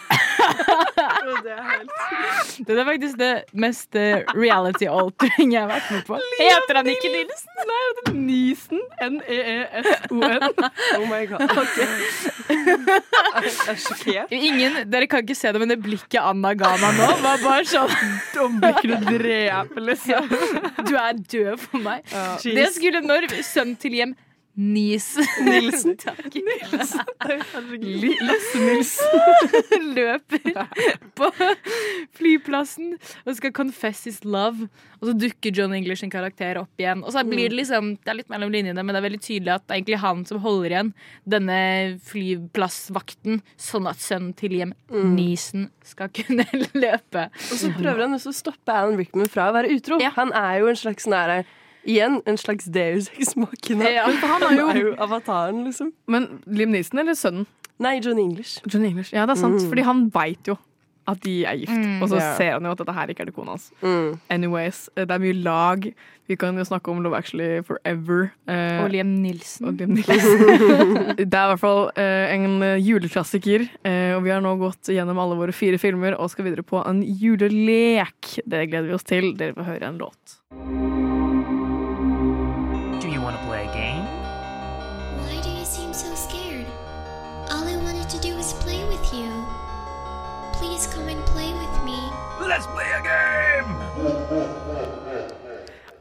Det 2.67 2.73
er 2.73 2.85
faktisk 2.87 3.17
det 3.19 3.43
mest 3.53 3.95
eh, 3.95 4.23
reality-altering 4.33 5.51
jeg 5.53 5.61
har 5.61 5.69
vært 5.69 5.91
med 5.93 6.03
på. 6.07 6.17
Heter 6.39 6.75
han 6.79 6.87
ikke 6.91 7.09
Nilsen? 7.13 7.51
Nei, 7.69 7.83
det 7.97 8.03
er 8.11 8.15
Neeson. 8.17 8.81
E 8.97 9.09
N-e-e-s-o-n. 9.11 10.43
Oh 10.97 11.05
my 11.09 11.23
god. 11.29 11.41
Jeg 12.47 13.51
er 13.69 13.75
sjokkert. 13.81 14.31
Ingen, 14.33 14.73
dere 14.91 15.07
kan 15.09 15.19
ikke 15.25 15.35
se 15.37 15.51
det, 15.53 15.59
men 15.61 15.69
det 15.71 15.79
blikket 15.83 16.19
Anna 16.21 16.53
ga 16.57 16.73
meg 16.81 16.97
nå, 16.97 17.07
var 17.23 17.37
bare 17.43 17.65
sånn 17.67 17.91
Om 18.41 18.59
du 18.61 18.67
dreper, 19.17 19.81
liksom. 19.83 20.29
Du 20.87 20.93
er 20.97 21.13
død 21.19 21.57
for 21.61 21.77
meg. 21.83 21.99
Ja. 22.13 22.37
Det 22.41 22.67
skulle 22.75 23.01
når 23.05 23.21
sønn 23.45 23.75
til 23.79 23.93
hjem 23.99 24.13
Nis. 24.57 25.17
Nilsen. 25.45 25.97
Takk. 26.01 26.33
Nilsen. 26.33 27.01
Lasse 28.25 28.59
Nilsen. 28.59 29.05
Løper 29.95 30.65
på 31.17 31.29
flyplassen 32.17 32.95
og 32.97 33.35
skal 33.37 33.53
confess 33.53 34.07
his 34.09 34.23
love. 34.25 34.65
Og 34.97 35.11
så 35.11 35.13
dukker 35.13 35.53
John 35.53 35.75
English 35.77 36.01
en 36.01 36.13
karakter 36.13 36.57
opp 36.63 36.81
igjen. 36.81 37.03
Og 37.05 37.13
så 37.13 37.21
blir 37.27 37.51
det 37.51 37.59
liksom 37.59 37.91
Det 38.01 38.09
er 38.09 38.17
litt 38.23 38.33
mellom 38.33 38.49
linjene, 38.53 38.81
men 38.81 38.95
det 38.95 39.01
er 39.03 39.05
veldig 39.05 39.21
tydelig 39.21 39.53
at 39.53 39.67
det 39.67 39.75
er 39.75 39.81
egentlig 39.83 40.01
han 40.01 40.25
som 40.25 40.41
holder 40.41 40.73
igjen 40.73 40.91
denne 41.29 41.59
flyplassvakten, 42.07 43.43
sånn 43.61 43.91
at 43.91 44.01
sønnen 44.01 44.33
til 44.37 44.57
hjem, 44.57 44.73
Nisen, 45.13 45.69
skal 45.85 46.09
kunne 46.15 46.47
løpe. 46.73 47.27
Og 47.51 47.61
så 47.61 47.69
prøver 47.77 48.07
han 48.07 48.17
også 48.17 48.33
å 48.33 48.39
stoppe 48.41 48.73
Alan 48.73 48.97
Rickman 48.97 49.29
fra 49.29 49.51
å 49.51 49.55
være 49.59 49.77
utro. 49.77 50.01
Han 50.17 50.33
er 50.33 50.63
jo 50.63 50.73
en 50.73 50.81
slags 50.81 51.05
nære 51.09 51.43
Igjen 51.87 52.19
en 52.27 52.37
slags 52.37 52.67
Deus 52.67 53.07
ex 53.15 53.35
machina. 53.39 53.87
Ja, 53.89 54.05
han 54.11 54.43
er 54.43 54.81
jo- 54.81 54.95
avataren, 54.99 55.63
liksom. 55.65 55.93
Men 56.07 56.41
Liam 56.45 56.71
Neeson 56.75 56.99
eller 56.99 57.15
sønnen? 57.15 57.47
Nei, 57.79 57.99
John 58.01 58.19
English. 58.19 58.59
John 58.67 58.83
English. 58.85 59.13
Ja, 59.13 59.25
det 59.29 59.37
er 59.37 59.41
sant. 59.41 59.61
Mm. 59.61 59.69
Fordi 59.69 59.83
han 59.85 60.09
veit 60.09 60.47
jo 60.49 60.57
at 61.07 61.21
de 61.23 61.45
er 61.47 61.55
gift. 61.61 61.71
Mm. 61.71 62.01
Og 62.03 62.09
så 62.11 62.17
yeah. 62.19 62.33
ser 62.35 62.51
han 62.57 62.65
jo 62.67 62.71
at 62.73 62.81
dette 62.81 62.93
her 62.97 63.07
ikke 63.13 63.23
er 63.23 63.29
det 63.29 63.35
kona 63.37 63.53
hans. 63.55 63.69
Mm. 63.79 64.17
Anyways, 64.33 64.89
eh, 64.97 65.05
det 65.07 65.15
er 65.15 65.21
mye 65.23 65.37
lag. 65.39 65.85
Vi 66.27 66.35
kan 66.35 66.57
jo 66.59 66.65
snakke 66.67 66.91
om 66.91 66.99
Love 67.05 67.15
Actually 67.15 67.61
Forever. 67.63 68.33
eh, 68.49 68.83
Og 68.83 68.89
Liam 68.91 69.13
Nilsen. 69.23 69.69
og 69.69 69.79
Liam 69.79 69.95
Nilsen. 69.95 71.15
det 71.21 71.31
er 71.31 71.45
i 71.45 71.51
hvert 71.53 71.63
fall 71.63 71.85
eh, 71.95 72.35
en 72.35 72.59
juleklassiker, 72.83 73.69
eh, 73.87 74.11
og 74.17 74.25
vi 74.27 74.35
har 74.35 74.43
nå 74.43 74.57
gått 74.59 74.91
gjennom 74.91 75.21
alle 75.23 75.39
våre 75.39 75.55
fire 75.55 75.79
filmer 75.79 76.19
og 76.19 76.33
skal 76.33 76.49
videre 76.49 76.67
på 76.67 76.83
en 76.83 76.99
julelek. 77.05 78.41
Det 78.43 78.67
gleder 78.67 78.91
vi 78.91 78.97
oss 78.99 79.07
til. 79.07 79.31
Dere 79.39 79.55
får 79.55 79.71
høre 79.77 79.93
en 79.93 80.01
låt. 80.03 81.05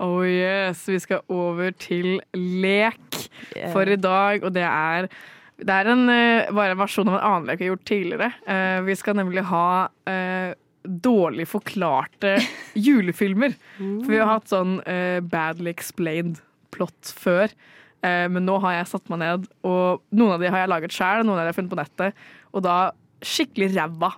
Oh 0.02 0.23
yes, 0.27 0.85
vi 0.89 0.98
skal 1.02 1.24
over 1.32 1.73
til 1.81 2.20
lek 2.35 3.01
Yeah. 3.56 3.68
for 3.73 3.89
i 3.89 3.97
dag, 4.01 4.44
og 4.44 4.55
det 4.56 4.64
er 4.64 5.09
det 5.56 5.73
er 5.73 5.89
en, 5.89 6.09
eh, 6.12 6.51
bare 6.52 6.74
en 6.74 6.81
versjon 6.81 7.09
av 7.09 7.16
en 7.16 7.24
annen 7.24 7.47
lek 7.48 7.60
vi 7.60 7.68
har 7.68 7.74
gjort 7.74 7.89
tidligere. 7.89 8.28
Uh, 8.44 8.85
vi 8.85 8.97
skal 8.98 9.16
nemlig 9.16 9.44
ha 9.48 9.89
uh, 9.89 10.51
dårlig 10.85 11.47
forklarte 11.48 12.35
julefilmer. 12.86 13.55
For 13.78 14.12
vi 14.12 14.20
har 14.20 14.28
hatt 14.35 14.52
sånn 14.52 14.78
uh, 14.85 15.20
badly 15.24 15.73
explained 15.73 16.43
plot 16.77 17.14
før. 17.16 17.55
Men 18.06 18.44
nå 18.47 18.59
har 18.62 18.74
jeg 18.77 18.89
satt 18.93 19.09
meg 19.10 19.18
ned, 19.18 19.47
og 19.66 20.02
noen 20.14 20.36
av 20.36 20.43
de 20.43 20.51
har 20.52 20.60
jeg 20.60 20.70
laget 20.70 20.94
sjøl, 20.94 21.24
noen 21.24 21.32
av 21.32 21.40
de 21.40 21.43
har 21.43 21.48
jeg 21.48 21.56
funnet 21.56 21.73
på 21.73 21.78
nettet. 21.81 22.20
Og 22.55 22.62
da 22.62 22.74
skikkelig 23.24 23.73
ræva. 23.73 24.12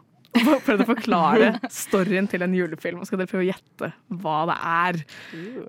Og 0.55 0.65
prøvd 0.67 0.85
å 0.85 0.89
forklare 0.89 1.53
storyen 1.85 2.29
til 2.31 2.45
en 2.47 2.55
julefilm. 2.57 3.01
Og 3.03 3.09
skal 3.09 3.23
dere 3.23 3.31
prøve 3.31 3.47
å 3.47 3.49
gjette 3.51 3.93
hva 4.23 4.37
det 4.51 4.59
er. 4.73 5.01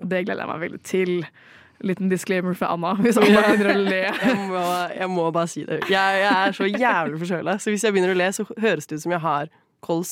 Det 0.02 0.22
gleder 0.26 0.44
jeg 0.44 0.52
meg 0.52 0.62
veldig 0.66 0.82
til. 0.86 1.14
Liten 1.80 2.10
disclaimer 2.12 2.52
fra 2.58 2.74
Anna, 2.74 2.90
hvis 3.00 3.16
Anna 3.16 3.40
begynner 3.46 3.70
å 3.72 3.84
le. 3.86 4.00
Jeg 4.26 4.34
må, 4.50 4.64
jeg 4.92 5.08
må 5.08 5.22
bare 5.32 5.48
si 5.48 5.62
det. 5.64 5.78
Jeg, 5.88 6.18
jeg 6.20 6.34
er 6.34 6.52
så 6.58 6.66
jævlig 6.68 7.20
forkjøla, 7.22 7.54
så 7.56 7.72
hvis 7.72 7.86
jeg 7.86 7.94
begynner 7.96 8.12
å 8.12 8.18
le, 8.20 8.26
så 8.36 8.44
høres 8.60 8.90
det 8.90 8.98
ut 8.98 9.04
som 9.06 9.14
jeg 9.14 9.22
har 9.24 9.48
kols. 9.80 10.10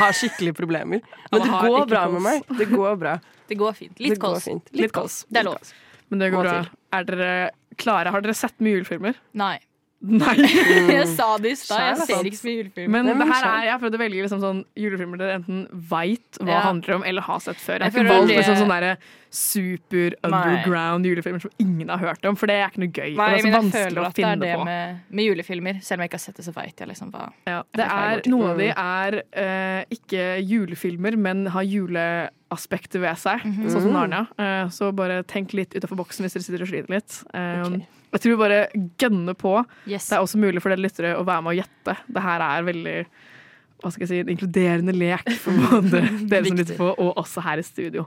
Har 0.00 0.16
skikkelige 0.16 0.56
problemer. 0.56 1.02
Men 1.28 1.44
det 1.44 1.50
går 1.52 1.84
bra 1.90 2.06
med 2.14 2.24
meg. 2.24 2.48
Det 2.56 2.70
går 2.72 2.96
bra. 3.02 3.18
Det 3.52 3.58
går 3.60 3.76
fint. 3.76 4.00
Litt 4.00 4.16
kols. 4.22 4.48
Litt 4.72 4.96
kols. 4.96 5.18
Det 5.28 5.42
er 5.42 5.50
lov. 5.50 5.74
Men 6.08 6.24
det 6.24 6.32
går 6.32 6.48
bra. 6.48 6.56
Er 6.96 7.06
dere 7.12 7.30
klare? 7.76 8.12
Har 8.14 8.24
dere 8.24 8.34
sett 8.38 8.56
mye 8.64 8.78
julefilmer? 8.78 9.20
Nei. 9.36 9.58
Nei. 10.06 10.36
Jeg 10.96 11.08
sa 11.16 11.36
det 11.42 11.50
i 11.50 11.58
stad. 11.58 11.80
Jeg 11.98 12.06
ser 12.06 12.28
ikke 12.30 12.38
så 12.38 12.46
mye 12.48 12.56
julefilmer. 12.62 12.92
Men 12.96 13.06
det 13.10 13.16
men 13.18 13.32
her 13.32 13.44
er, 13.50 13.64
jeg 13.66 13.72
har 13.74 13.80
prøvd 13.82 13.96
å 13.98 14.00
velge 14.04 14.22
liksom 14.26 14.40
sånn 14.44 14.64
julefilmer 14.78 15.18
dere 15.18 15.38
enten 15.40 15.66
veit 15.90 16.38
hva 16.40 16.52
Ja. 16.52 16.60
handler 16.68 16.94
om, 17.00 17.04
eller 17.04 17.22
har 17.26 17.40
sett 17.40 17.56
før. 17.58 17.80
Jeg 17.82 17.92
har 17.92 18.02
ikke 18.04 18.08
valgt 18.12 18.28
det- 18.28 18.36
liksom 18.38 18.60
sånne 18.62 18.96
super 19.36 20.14
underground 20.24 21.04
julefilmer 21.04 21.40
som 21.42 21.50
ingen 21.60 21.88
har 21.90 21.98
hørt 21.98 22.24
om, 22.24 22.36
for 22.38 22.46
det 22.46 22.54
er 22.56 22.70
ikke 22.70 22.78
noe 22.84 22.92
gøy. 22.94 23.16
Nei, 23.18 23.26
det 23.34 23.40
er 23.40 23.44
så 23.44 23.54
vanskelig 23.56 23.98
å 24.00 24.06
at 24.06 24.14
det 24.14 24.24
er 24.24 24.36
det 24.40 24.52
på. 24.56 24.64
med, 24.64 25.00
med 25.10 25.24
julefilmer. 25.26 25.80
Selv 25.82 25.98
om 25.98 26.04
jeg 26.06 26.08
ikke 26.12 26.20
har 26.20 26.24
sett 26.24 26.36
det, 26.40 26.44
så 26.46 26.54
veit 26.56 26.80
jeg 26.80 26.88
liksom 26.88 27.10
hva 27.12 27.26
Ja, 27.46 27.58
det 27.76 27.84
er, 27.90 28.22
noen 28.30 28.50
av 28.54 28.58
de 28.62 28.70
er 28.70 29.18
uh, 29.36 29.82
ikke 29.92 30.24
julefilmer, 30.46 31.16
men 31.18 31.46
har 31.52 31.62
juleaspekter 31.66 33.00
ved 33.02 33.18
seg, 33.18 33.42
Mhm. 33.44 33.68
sånn 33.70 33.82
som 33.82 33.92
Narnia. 33.92 34.26
Eh, 34.38 34.68
så 34.70 34.92
bare 34.94 35.22
tenk 35.24 35.52
litt 35.52 35.74
utenfor 35.74 35.96
boksen 35.98 36.24
hvis 36.24 36.32
dere 36.36 36.42
sitter 36.46 36.62
og 36.62 36.68
sliter 36.68 36.90
litt. 36.96 37.22
Eh, 37.34 37.86
Jeg 38.16 38.24
tror 38.24 38.32
vi 38.32 38.40
bare 38.40 38.60
gønner 38.96 39.36
på. 39.36 39.54
Yes. 39.84 40.08
Det 40.08 40.16
er 40.16 40.24
også 40.24 40.40
mulig 40.40 40.62
for 40.64 40.72
dere 40.72 40.80
lyttere 40.80 41.14
å 41.20 41.24
være 41.26 41.44
med 41.44 41.52
og 41.52 41.58
gjette. 41.60 41.96
Det 42.08 42.22
her 42.24 42.44
er 42.46 42.68
veldig 42.70 42.98
hva 43.82 43.92
skal 43.92 44.06
jeg 44.06 44.08
si, 44.08 44.20
en 44.24 44.30
inkluderende 44.32 44.94
lek 44.96 45.26
for 45.42 45.56
både 45.68 46.00
dere 46.30 46.48
som 46.48 46.56
lytter 46.56 46.78
på, 46.78 46.92
og 46.96 47.18
også 47.20 47.44
her 47.44 47.60
i 47.60 47.66
studio. 47.66 48.06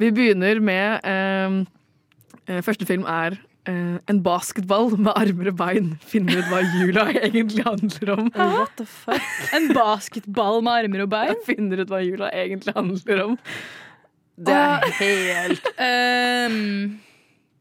Vi 0.00 0.10
begynner 0.16 0.60
med 0.64 1.06
eh, 1.08 1.56
eh, 2.46 2.60
Første 2.64 2.84
film 2.88 3.04
er 3.08 3.38
eh, 3.68 3.96
en 4.12 4.22
basketball 4.24 4.92
med 4.96 5.12
armer 5.14 5.52
og 5.52 5.58
bein. 5.60 5.92
Finner 6.04 6.40
ut 6.40 6.48
hva 6.52 6.62
jula 6.64 7.08
egentlig 7.26 7.64
handler 7.66 8.14
om. 8.16 8.32
What 8.36 8.76
the 8.80 8.88
fuck? 8.88 9.28
En 9.56 9.72
basketball 9.76 10.60
med 10.64 10.84
armer 10.84 11.04
og 11.06 11.12
bein? 11.12 11.44
Finner 11.48 11.84
ut 11.84 11.92
hva 11.92 12.02
jula 12.04 12.32
egentlig 12.36 12.76
handler 12.76 13.24
om. 13.28 13.38
Det 14.40 14.56
er 14.56 14.92
helt 15.00 15.66
Um, 15.80 17.00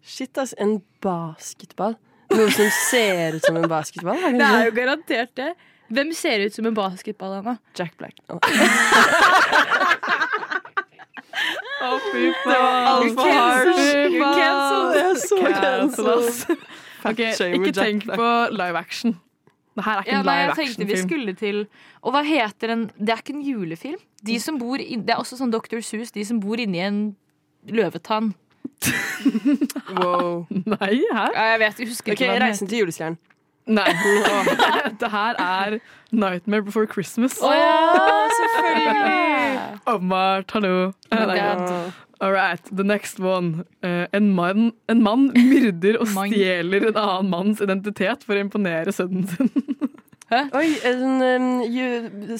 Shit, 0.09 0.33
ass. 0.41 0.55
En 0.57 0.79
basketball. 1.05 1.93
Noe 2.33 2.49
som 2.53 2.69
ser 2.89 3.35
ut 3.37 3.45
som 3.45 3.55
en 3.57 3.67
basketball? 3.69 4.17
Er 4.17 4.31
det 4.33 4.39
det 4.41 4.47
er 4.49 4.65
jo 4.69 4.73
garantert 4.77 5.33
det. 5.37 5.51
Hvem 5.89 6.11
ser 6.13 6.39
ut 6.45 6.53
som 6.53 6.65
en 6.69 6.75
basketball 6.77 7.33
Anna? 7.39 7.55
Jack 7.77 7.95
Black. 7.97 8.13
Å, 8.29 8.37
fy 12.11 12.25
altfor 12.43 13.31
hardt. 13.31 13.79
Fy 13.79 14.19
faen. 14.19 14.35
Cancel. 14.35 14.81
Det 14.93 15.01
er 15.05 15.15
så 15.23 15.37
Cancel, 15.45 16.07
ass. 16.17 16.39
Ok, 17.09 17.19
ikke 17.55 17.71
tenk 17.77 18.03
på 18.09 18.27
live 18.53 18.77
action. 18.81 19.11
Det 19.77 19.83
her 19.85 19.95
er 20.01 20.03
ikke 20.03 20.11
Ja, 20.11 20.17
en 20.19 20.25
live 20.27 20.41
jeg 20.43 20.49
tenkte 20.57 20.85
vi 20.85 20.93
action-film. 20.93 21.07
skulle 21.07 21.33
til 21.39 21.57
Og 22.03 22.09
hva 22.11 22.21
heter 22.27 22.67
en 22.73 22.81
Det 22.97 23.09
er 23.13 23.19
ikke 23.21 23.33
en 23.37 23.45
julefilm. 23.45 23.99
De 24.27 24.35
som 24.43 24.57
bor 24.59 24.77
i, 24.81 24.83
Det 24.97 25.13
er 25.15 25.19
også 25.21 25.35
sånn 25.39 25.51
Dr. 25.53 25.79
Seuss, 25.85 26.11
de 26.11 26.23
som 26.27 26.39
bor 26.43 26.57
inni 26.59 26.79
en 26.83 26.97
løvetann. 27.69 28.33
Wow. 29.99 30.45
Nei, 30.49 31.01
hæ? 31.11 31.25
Ja, 31.35 31.43
jeg 31.51 31.59
vet, 31.59 31.79
jeg 31.79 31.87
husker 31.89 32.13
ikke 32.13 32.29
hva 32.29 32.37
den 32.37 32.43
Reisen 32.45 32.69
til 32.69 32.83
julestjernen. 32.83 33.17
Nei. 33.69 33.89
Det 35.01 35.09
her 35.11 35.39
er 35.43 35.79
Nightmare 36.11 36.63
Before 36.65 36.87
Christmas. 36.89 37.37
Å 37.41 37.51
ja, 37.53 37.73
selvfølgelig! 38.39 39.81
Omar, 39.93 40.45
hallo. 40.53 40.91
Oh, 41.11 41.91
All 42.21 42.33
right, 42.33 42.61
the 42.75 42.83
next 42.83 43.19
one. 43.19 43.65
Uh, 43.83 44.07
en, 44.13 44.31
mann, 44.35 44.73
en 44.89 45.03
mann 45.03 45.29
myrder 45.35 46.01
og 46.01 46.09
stjeler 46.11 46.89
en 46.89 46.97
annen 46.99 47.29
manns 47.31 47.61
identitet 47.63 48.25
for 48.27 48.35
å 48.35 48.43
imponere 48.43 48.91
sønnen 48.95 49.29
sin. 49.29 49.53
Oi, 50.31 50.67
en 50.85 51.21
um, 51.21 51.61
ju- 51.65 52.37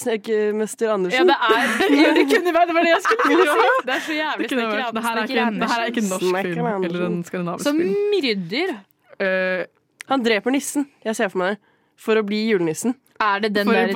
Andersen. 0.90 1.10
Ja, 1.10 1.24
det 1.26 1.36
er 1.36 1.94
ja, 2.04 2.12
det 2.14 2.24
kunne 2.30 2.52
vært 2.54 2.68
det 2.70 2.76
var 2.76 2.86
det 2.86 2.92
jeg 2.94 3.02
skulle 3.06 3.24
til 3.30 3.42
si! 3.50 3.66
Det 3.86 3.94
er 3.96 4.04
så 4.06 4.14
jævlig 4.16 4.48
snekker 4.50 4.92
det, 4.94 5.02
her 5.06 5.16
er 5.16 5.26
ikke, 5.26 5.46
en- 5.46 5.60
det 5.60 5.70
her 5.72 5.80
er 5.80 5.90
ikke 5.90 6.02
en 6.04 6.10
norsk 6.14 6.24
film 6.46 6.66
Andersen. 6.70 6.84
eller 6.90 7.06
en 7.06 7.24
skandinavisk 7.24 7.64
Som 7.66 7.80
film. 7.82 7.96
myrder. 8.14 8.72
Uh, 9.20 9.64
Han 10.12 10.22
dreper 10.24 10.50
nissen, 10.54 10.86
jeg 11.04 11.16
ser 11.16 11.28
for 11.28 11.38
meg 11.42 11.56
det. 11.56 11.60
For 12.00 12.16
å 12.16 12.22
bli 12.24 12.38
julenissen. 12.48 12.94
Er 13.20 13.42
det 13.44 13.50
den, 13.52 13.66
der, 13.68 13.90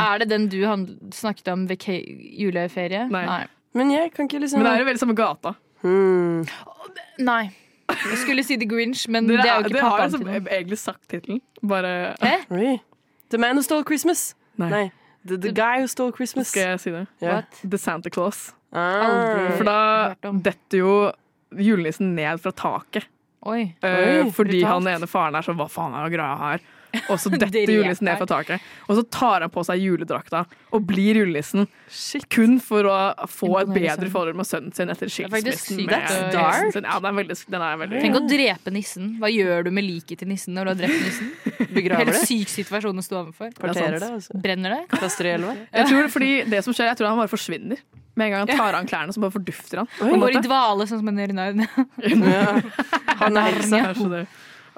er 0.00 0.18
det 0.18 0.26
den 0.32 0.48
du 0.50 0.58
han, 0.66 0.86
snakket 1.14 1.52
om 1.52 1.68
ved 1.70 1.78
juleferie? 2.34 3.04
Nei. 3.12 3.44
Men 3.78 3.92
jeg 3.94 4.10
kan 4.16 4.26
ikke 4.26 4.40
liksom 4.42 4.58
Men 4.58 4.66
det 4.66 4.72
er 4.74 4.82
jo 4.82 4.88
veldig 4.88 5.02
samme 5.04 5.14
gata. 5.14 5.52
Hmm. 5.84 6.40
Nei. 7.22 7.44
Jeg 7.88 8.18
skulle 8.24 8.42
si 8.44 8.56
The 8.58 8.66
Grinch, 8.68 9.06
men 9.08 9.28
det 9.28 9.38
er 9.38 9.46
er- 9.46 9.60
jo 9.62 9.68
ikke 9.68 9.76
dere 9.78 9.90
har 9.92 10.02
liksom 10.08 10.26
egentlig 10.50 10.78
sagt 10.78 11.06
tittelen. 11.08 11.40
Bare 11.62 12.16
Hæ? 12.20 12.34
The 13.30 13.38
Man 13.38 13.56
Who 13.58 13.62
Stole 13.62 13.84
Christmas. 13.84 14.34
Nei. 14.56 14.90
The, 15.26 15.36
the 15.36 15.52
Guy 15.52 15.82
Who 15.82 15.88
Stole 15.90 16.12
Christmas. 16.16 16.48
Skal 16.52 16.72
jeg 16.74 16.80
si 16.80 16.92
det? 16.94 17.06
Ja. 17.24 17.42
The 17.62 17.78
Santa 17.78 18.10
Claus. 18.10 18.52
Ah. 18.72 19.52
For 19.56 19.64
da 19.68 20.14
detter 20.44 20.82
jo 20.82 20.94
julenissen 21.56 22.14
ned 22.16 22.40
fra 22.44 22.52
taket. 22.52 23.08
Oi. 23.48 23.62
Uh, 23.84 23.88
Oi, 23.88 24.30
fordi 24.34 24.58
brutalt. 24.58 24.72
han 24.72 24.88
ene 24.96 25.08
faren 25.08 25.36
er 25.38 25.46
sånn 25.46 25.56
Hva 25.60 25.68
faen 25.70 25.94
er 25.96 26.10
greia 26.12 26.34
her? 26.40 26.64
Og 27.08 27.18
så 27.20 27.30
detter 27.34 27.68
julenissen 27.68 28.08
ned 28.08 28.18
fra 28.20 28.28
taket. 28.30 28.64
Og 28.88 28.98
så 28.98 29.04
tar 29.12 29.44
han 29.44 29.52
på 29.52 29.64
seg 29.66 29.82
juledrakta 29.82 30.44
og 30.74 30.86
blir 30.88 31.20
julenissen. 31.20 31.68
Kun 32.32 32.58
for 32.64 32.88
å 32.88 32.96
få 33.30 33.50
et 33.62 33.72
bedre 33.72 34.08
forhold 34.12 34.38
med 34.38 34.48
sønnen 34.48 34.74
sin 34.76 34.92
etter 34.92 35.08
er 35.08 35.14
skilsmissen. 35.14 35.82
sin. 36.74 36.88
Ja, 36.88 36.98
den 36.98 37.10
er 37.10 37.18
veldig, 37.20 37.38
den 37.48 37.64
er 37.64 37.78
veldig 37.82 38.02
Tenk 38.04 38.18
å 38.20 38.24
drepe 38.28 38.72
nissen. 38.74 39.14
Hva 39.22 39.30
gjør 39.32 39.68
du 39.68 39.72
med 39.74 39.86
liket 39.86 40.22
til 40.22 40.30
nissen 40.32 40.56
når 40.56 40.68
du 40.68 40.74
har 40.74 40.80
drept 40.82 41.06
nissen? 41.06 41.30
Begraver 41.78 42.08
Helt 42.08 42.18
det. 42.18 42.26
syk 42.28 42.52
situasjon 42.52 43.00
å 43.00 43.04
stå 43.04 43.20
overfor. 43.22 43.54
Parterer 43.58 43.98
det, 44.00 44.10
altså. 44.18 44.40
Brenner 44.42 44.76
det? 44.76 44.82
Kaster 44.96 45.28
i 45.28 45.34
elva. 45.36 45.54
Jeg 45.78 45.90
tror, 45.92 46.10
fordi 46.12 46.32
det 46.48 46.64
som 46.64 46.76
skjer, 46.76 46.90
jeg 46.90 47.00
tror 47.00 47.10
han 47.10 47.20
bare 47.20 47.30
forsvinner. 47.30 47.80
Med 48.18 48.26
en 48.26 48.32
gang 48.34 48.44
han 48.48 48.58
tar 48.58 48.74
av 48.74 48.86
klærne, 48.88 49.14
så 49.14 49.22
bare 49.22 49.34
fordufter 49.36 49.82
han. 49.82 49.90
Han 50.00 50.22
går 50.24 50.38
i 50.38 50.42
dvale, 50.42 50.86
sånn 50.90 51.02
som 51.04 51.10
en 51.12 51.20
Narnia. 51.38 51.68
Han 53.20 53.38
er 53.38 53.60
det. 53.62 54.24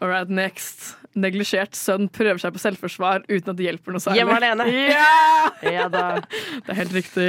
All 0.01 0.09
right, 0.09 0.29
next. 0.29 0.97
Neglisjert 1.19 1.75
sønn 1.75 2.07
prøver 2.13 2.39
seg 2.39 2.55
på 2.55 2.63
selvforsvar 2.63 3.25
uten 3.27 3.51
at 3.51 3.59
det 3.59 3.67
hjelper 3.67 3.97
noe 3.97 4.03
særlig. 4.05 4.21
Hjemme 4.23 4.39
alene. 4.39 4.69
Yeah! 4.71 5.51
Ja 5.81 5.89
da. 5.93 6.07
Det 6.63 6.71
er 6.73 6.79
helt 6.85 6.95
riktig. 6.97 7.29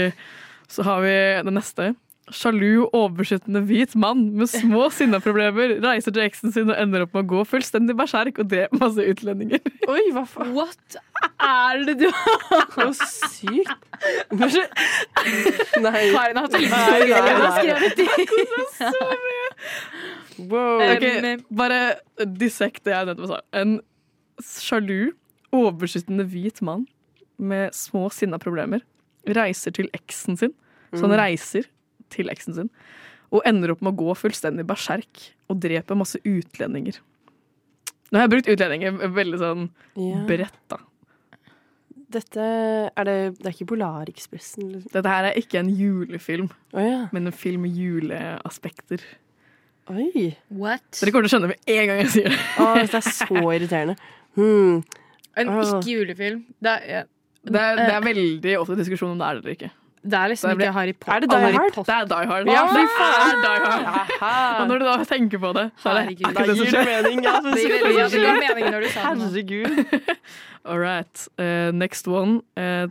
Så 0.71 0.85
har 0.87 1.01
vi 1.03 1.15
det 1.43 1.53
neste. 1.55 1.91
Sjalu, 2.31 2.85
overbeskyttende 2.95 3.59
hvit 3.67 3.91
mann 3.99 4.21
med 4.39 4.47
små 4.47 4.85
sinneproblemer 4.95 5.73
reiser 5.83 6.13
til 6.15 6.23
eksen 6.23 6.53
sin 6.55 6.69
og 6.71 6.77
ender 6.79 7.03
opp 7.03 7.17
med 7.17 7.25
å 7.25 7.29
gå 7.33 7.41
fullstendig 7.49 7.95
berserk 7.99 8.39
og 8.39 8.47
drepe 8.53 8.79
masse 8.79 9.03
utlendinger. 9.03 9.59
Oi, 9.91 10.05
hva 10.15 10.23
faen? 10.29 10.53
What 10.55 10.99
er 11.41 11.83
det 11.89 11.97
du 11.99 12.07
har? 12.07 12.69
Så 12.95 13.09
sykt. 13.33 13.89
Nei. 14.37 16.05
Karin 16.13 16.37
har 16.37 16.45
hatt 16.45 16.55
nei, 16.55 16.61
Hun 16.63 17.43
har 17.43 17.57
skrevet 17.57 17.99
i. 17.99 18.07
Wow. 20.49 20.81
Okay, 20.95 21.37
bare 21.51 21.79
dissekt 22.25 22.83
det 22.87 22.93
jeg 22.95 23.09
nettopp 23.11 23.27
sa. 23.33 23.41
En 23.53 23.79
sjalu, 24.41 25.11
overbeskyttende 25.53 26.25
hvit 26.31 26.61
mann 26.65 26.87
med 27.41 27.73
små 27.75 28.07
sinneproblemer 28.13 28.81
reiser 29.27 29.73
til 29.75 29.89
eksen 29.93 30.37
sin. 30.39 30.53
Så 30.93 31.01
han 31.05 31.11
Mm. 31.11 31.19
reiser 31.19 31.65
til 32.09 32.27
eksen 32.29 32.53
sin 32.55 32.69
og 33.31 33.41
ender 33.45 33.71
opp 33.71 33.81
med 33.81 33.93
å 33.93 33.97
gå 34.01 34.15
fullstendig 34.17 34.65
berserk 34.67 35.29
og 35.49 35.59
drepe 35.63 35.95
masse 35.95 36.19
utlendinger. 36.25 36.97
Nå 38.11 38.19
har 38.19 38.27
jeg 38.27 38.31
brukt 38.33 38.49
utlendinger 38.51 38.91
veldig 39.15 39.39
sånn 39.39 39.69
Ja. 39.95 40.25
bredt, 40.27 40.57
da. 40.67 40.77
Dette 42.11 42.43
er 42.97 43.03
det 43.05 43.37
Det 43.39 43.45
er 43.47 43.53
ikke 43.55 43.67
Polarekspressen, 43.71 44.65
liksom? 44.73 44.91
Dette 44.91 45.07
her 45.07 45.23
er 45.29 45.33
ikke 45.39 45.59
en 45.59 45.69
julefilm, 45.69 46.49
oh, 46.73 46.81
ja. 46.83 47.07
men 47.13 47.27
en 47.27 47.31
film 47.31 47.61
med 47.61 47.71
juleaspekter. 47.71 48.99
Oi. 49.91 50.37
What? 50.49 50.83
Dere 51.01 51.11
kommer 51.11 51.27
til 51.27 51.31
å 51.31 51.33
skjønne 51.35 51.51
med 51.51 51.75
en 51.75 51.87
gang 51.91 52.01
jeg 52.05 52.11
sier 52.15 52.29
det. 52.31 52.39
Å, 52.63 52.69
dette 52.79 53.01
er 53.01 53.07
så 53.11 53.41
irriterende. 53.57 53.95
Hmm. 54.39 54.81
En 55.35 55.49
Ah. 55.51 55.61
ikke-julefilm. 55.63 56.41
Det, 56.63 56.71
er- 56.87 57.05
Det 57.43 57.57
er, 57.59 57.75
det 57.81 57.93
er 57.95 58.01
veldig 58.05 58.57
ofte 58.61 58.75
diskusjon 58.77 59.11
om 59.15 59.17
det 59.21 59.27
er 59.27 59.33
det 59.39 59.41
eller 59.43 59.55
ikke. 59.57 59.71
det 60.03 60.17
er 60.17 60.29
liksom 60.31 60.49
Det 60.49 60.57
blir- 60.57 60.67
ikke 60.69 60.73
Harry 60.77 60.93
Potter. 60.93 61.15
Er 61.15 61.19
det 61.21 61.29
Die 61.29 61.39
Harry 61.41 61.53
Hard? 61.57 61.73
Potter. 61.73 61.91
Det 61.91 62.01
er 62.01 62.05
Die 62.05 62.27
Hard. 62.31 62.47
Ja, 62.47 62.61
det 62.73 62.81
er. 62.81 63.41
Die 63.41 64.17
Hard. 64.21 64.61
Og 64.61 64.67
når 64.71 64.79
du 64.79 64.85
da 64.85 64.95
tenker 65.05 65.39
på 65.41 65.51
det, 65.57 65.65
så 65.81 65.89
er 65.89 65.93
det 65.93 66.03
Herregud. 66.05 66.27
akkurat 66.31 66.47
det 66.47 66.57
som 66.57 66.67
skjer. 66.71 66.85
mening. 66.91 67.23
Ja, 67.23 67.33
Det 67.41 67.55
gir 67.61 67.75
veldig 67.75 67.97
ja, 67.97 68.07
det 68.07 68.21
ga 68.21 68.33
mening 68.45 68.65
når 68.75 68.81
du 68.81 68.89
sa 68.89 69.01
det. 69.01 69.17
nå. 69.17 69.27
Herregud. 69.29 70.17
All 70.65 70.79
right. 70.79 71.27
Eh, 71.39 71.71
next 71.71 72.07
one. 72.07 72.41
Eh, 72.55 72.87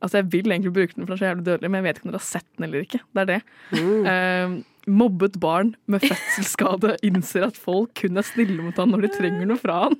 altså, 0.00 0.20
jeg 0.20 0.32
vil 0.32 0.52
egentlig 0.52 0.72
bruke 0.76 0.96
den, 0.96 1.06
for 1.06 1.12
den 1.12 1.16
er 1.16 1.22
så 1.22 1.30
jævlig 1.30 1.46
dødelig, 1.46 1.70
men 1.70 1.78
jeg 1.80 1.86
vet 1.86 2.00
ikke 2.00 2.08
om 2.08 2.12
dere 2.12 2.22
har 2.22 2.28
sett 2.28 2.48
den 2.56 2.66
eller 2.68 2.84
ikke. 2.86 3.00
Det 3.14 3.22
er 3.22 3.30
det. 3.30 3.40
Mm. 3.76 4.04
Uh, 4.10 4.92
mobbet 5.00 5.40
barn 5.40 5.74
med 5.86 6.04
fødselsskade 6.04 6.96
innser 7.06 7.48
at 7.50 7.58
folk 7.60 7.92
kun 8.00 8.16
er 8.16 8.26
snille 8.26 8.62
mot 8.64 8.78
han 8.80 8.94
når 8.94 9.06
de 9.06 9.10
trenger 9.18 9.50
noe 9.50 9.60
fra 9.60 9.82
han. 9.86 9.98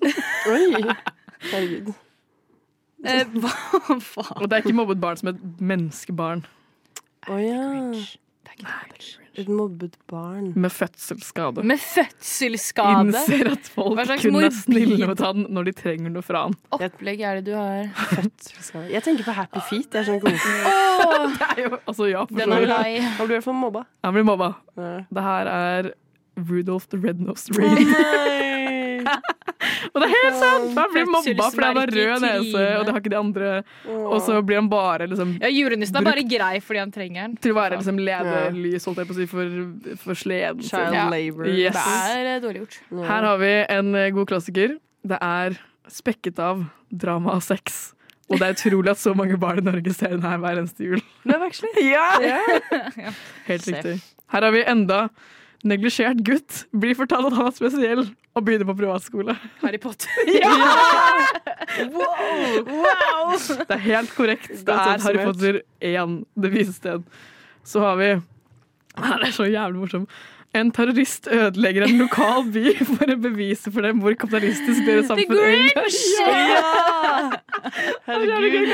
Oi. 0.50 0.94
Herregud. 1.50 1.92
Eh, 3.00 3.24
Hva 3.40 3.52
faen? 4.04 4.40
Og 4.42 4.48
det 4.48 4.58
er 4.58 4.64
ikke 4.64 4.76
mobbet 4.76 5.00
barn 5.00 5.16
som 5.16 5.30
et 5.30 5.38
menneskebarn 5.56 6.42
Å 7.32 7.38
ja. 7.40 7.62
Et 9.40 9.48
mobbet 9.48 9.94
barn. 10.10 10.50
med 10.54 10.70
fødselsskade. 10.74 11.64
Med 11.66 11.80
fødselsskade? 11.80 13.06
Innser 13.08 13.52
at 13.52 13.70
folk 13.74 14.12
kun 14.22 14.38
er 14.44 14.50
snille 14.54 15.06
mot 15.10 15.22
han 15.24 15.46
når 15.48 15.70
de 15.70 15.72
trenger 15.80 16.12
noe 16.14 16.22
fra 16.26 16.44
han. 16.48 16.56
Opplegg 16.76 17.20
er 17.24 17.40
det 17.40 17.50
du 17.50 17.56
har? 17.56 17.88
Jeg 18.90 19.02
tenker 19.06 19.24
på 19.26 19.34
Happy 19.36 19.62
Feet. 19.70 19.88
Jeg 19.94 20.02
er 20.02 20.08
sånn 20.10 20.20
god. 20.22 20.36
Åh, 20.70 21.26
Det 21.40 21.48
er 21.56 21.62
jo, 21.64 21.72
altså, 21.86 22.06
ja, 22.10 22.24
for 22.28 22.36
den 22.36 22.50
så 22.52 22.58
er 22.58 22.64
vidt. 22.66 22.74
lei. 22.74 23.00
Han 23.18 23.26
blir 23.26 23.34
i 23.34 23.38
hvert 23.40 23.48
fall 23.48 23.58
mobba. 23.60 23.84
Han 24.06 24.16
blir 24.16 24.26
mobba. 24.28 24.52
Ja. 24.76 24.92
Det 25.10 25.26
her 25.26 25.50
er 25.54 25.90
Rudolph 26.36 26.86
the 26.92 26.98
Red-Nosed 26.98 27.56
Reindeer. 27.58 29.06
Og 29.90 29.96
det 30.02 30.06
er 30.06 30.12
helt 30.12 30.36
sant! 30.38 30.74
Han 30.76 30.90
blir 30.92 31.06
mobba 31.10 31.46
fordi 31.50 31.66
han 31.66 31.78
har 31.80 31.90
rød 31.90 32.22
nese, 32.22 32.64
og 32.78 32.84
det 32.86 32.92
har 32.92 33.00
ikke 33.00 33.10
de 33.12 33.18
andre. 33.18 33.48
Og 33.90 34.18
så 34.22 34.36
blir 34.46 34.60
han 34.60 34.68
bare 34.70 35.06
liksom 35.10 35.32
Ja, 35.40 35.48
Julenissen 35.50 35.96
er 35.98 36.04
bare 36.06 36.22
grei 36.28 36.60
fordi 36.62 36.80
han 36.82 36.92
trenger 36.94 37.22
den. 37.26 37.36
til 37.42 37.54
å 37.54 37.56
være 37.58 37.78
liksom 37.80 37.98
lederlys, 37.98 38.86
holdt 38.86 39.00
jeg 39.02 39.08
på 39.10 39.16
å 39.16 39.18
si, 39.18 39.26
for, 39.30 39.56
for 40.04 40.20
sleden 40.20 40.62
sin. 40.62 40.70
Child 40.70 40.94
Ja. 40.98 41.06
labor. 41.12 41.48
Yes. 41.50 41.78
Det 41.80 42.18
er 42.20 42.28
eh, 42.36 42.42
dårlig 42.44 42.62
gjort. 42.62 42.78
Her 43.08 43.26
har 43.30 43.40
vi 43.42 43.52
en 43.78 43.90
eh, 43.98 44.10
god 44.20 44.30
klassiker. 44.30 44.76
Det 45.02 45.18
er 45.24 45.58
spekket 45.90 46.38
av 46.44 46.62
drama 46.92 47.34
og 47.40 47.42
sex. 47.46 47.80
Og 48.30 48.38
det 48.38 48.46
er 48.46 48.54
utrolig 48.54 48.92
at 48.94 49.00
så 49.02 49.16
mange 49.18 49.34
barn 49.42 49.58
i 49.58 49.66
Norge 49.66 49.92
ser 49.96 50.12
den 50.14 50.22
her 50.22 50.38
hver 50.38 50.60
eneste 50.60 50.86
jul. 50.86 51.02
Løvveksling. 51.26 51.74
Ja! 51.90 52.06
Helt 53.48 53.66
riktig. 53.66 53.98
Her 54.30 54.46
har 54.46 54.54
vi 54.54 54.62
enda 54.70 55.08
neglisjert 55.66 56.22
gutt. 56.26 56.64
Blir 56.72 56.96
fortalt 56.98 57.30
at 57.30 57.36
han 57.38 57.50
er 57.50 57.56
spesiell 57.56 58.02
og 58.36 58.44
begynner 58.46 58.68
på 58.70 58.76
privatskole. 58.80 59.36
Harry 59.64 59.80
Potter. 59.82 60.10
Wow! 61.80 63.36
Det 63.38 63.70
er 63.76 63.82
helt 63.84 64.10
korrekt. 64.16 64.50
Det 64.66 64.74
er 64.74 64.98
Harry. 65.04 65.20
Potter 65.24 65.60
1, 65.86 66.16
Det 66.42 66.50
vises 66.52 66.76
sted. 66.80 67.04
Så 67.64 67.80
har 67.84 67.96
vi 68.00 68.08
Her 68.98 69.24
er 69.24 69.30
så 69.32 69.46
jævlig 69.46 69.78
morsom. 69.84 70.06
En 70.54 70.72
terrorist 70.74 71.28
ødelegger 71.30 71.84
en 71.86 71.98
lokal 72.00 72.48
by 72.50 72.72
for 72.96 73.12
å 73.12 73.16
bevise 73.22 73.70
for 73.70 73.86
dem 73.86 74.00
hvor 74.02 74.16
kapitalistisk 74.18 74.82
deres 74.88 75.06
samfunn 75.06 75.38
egentlig 75.38 75.76
Grinch! 75.76 76.00
Ja! 76.18 77.30
Herregud. 78.08 78.66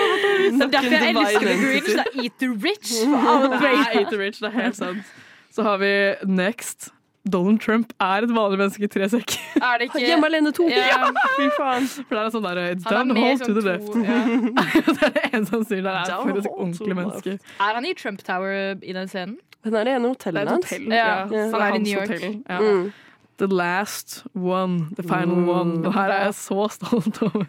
Det 0.57 0.65
er 0.65 0.73
derfor 0.73 0.97
jeg 0.97 1.13
elsker 1.13 1.47
The 1.51 1.59
Grinch. 1.61 1.91
Det 1.93 2.01
er 2.01 2.25
Eat 2.25 2.41
the 2.41 2.49
Rich. 2.65 2.95
Det 3.05 3.73
er 3.75 4.01
Eat 4.01 4.09
the 4.09 4.21
Rich, 4.23 4.41
det 4.41 4.49
er 4.49 4.57
helt 4.63 4.81
sant. 4.81 5.15
Så 5.57 5.65
har 5.65 5.81
vi 5.81 5.91
next. 6.29 6.91
Donald 7.27 7.59
Trump 7.65 7.91
er 7.99 8.23
et 8.23 8.31
vanlig 8.31 8.59
menneske 8.61 8.85
i 8.87 8.91
tre 8.93 9.09
sekk. 9.11 9.33
Er 9.59 9.81
det 9.81 9.89
ikke 9.89 9.99
Hjemme 10.07 10.29
alene 10.29 10.53
to. 10.55 10.69
Ja. 10.71 11.09
Fy 11.39 11.49
faen. 11.57 11.89
For 11.89 12.13
det 12.15 12.21
er 12.21 12.29
sånn 12.37 12.45
der, 12.47 12.61
It's 12.77 12.87
down 12.87 13.11
the 13.11 13.25
to 13.41 13.49
the 13.57 13.65
to- 13.65 13.67
left. 13.67 13.97
ja. 13.99 14.19
det 14.93 15.09
er 15.09 15.17
det 15.17 15.25
eneste 15.33 15.57
han 15.57 15.65
sier 15.67 15.83
der 15.89 15.99
er 16.05 16.13
for 16.23 16.39
et 16.39 16.47
ordentlig 16.53 16.95
menneske. 17.01 17.35
Er 17.59 17.75
han 17.81 17.89
i 17.89 17.95
Trump 17.99 18.23
Tower 18.23 18.77
i 18.79 18.95
den 18.95 19.11
scenen? 19.11 19.39
Den 19.67 19.75
er 19.75 19.89
det 19.89 19.97
ene 19.97 20.13
Det 20.13 20.13
er 20.13 20.15
hotellet 20.15 20.43
et 20.45 20.53
hans. 20.55 20.71
hotell. 20.71 20.87
Ja, 20.95 21.09
Ja, 21.27 21.49
han 21.51 21.67
er 21.67 21.75
i 21.75 21.83
New 21.83 21.97
York. 21.99 22.15
hotell. 22.15 22.39
Ja. 22.47 22.61
Mm. 22.61 22.93
The 23.43 23.47
last 23.53 24.23
one. 24.39 24.77
The 24.97 25.03
final 25.03 25.35
Mm. 25.43 25.49
one. 25.49 25.87
Og 25.89 25.93
her 25.99 26.13
er 26.15 26.25
jeg 26.29 26.35
så 26.39 26.69
stolt 26.71 27.19
over. 27.23 27.43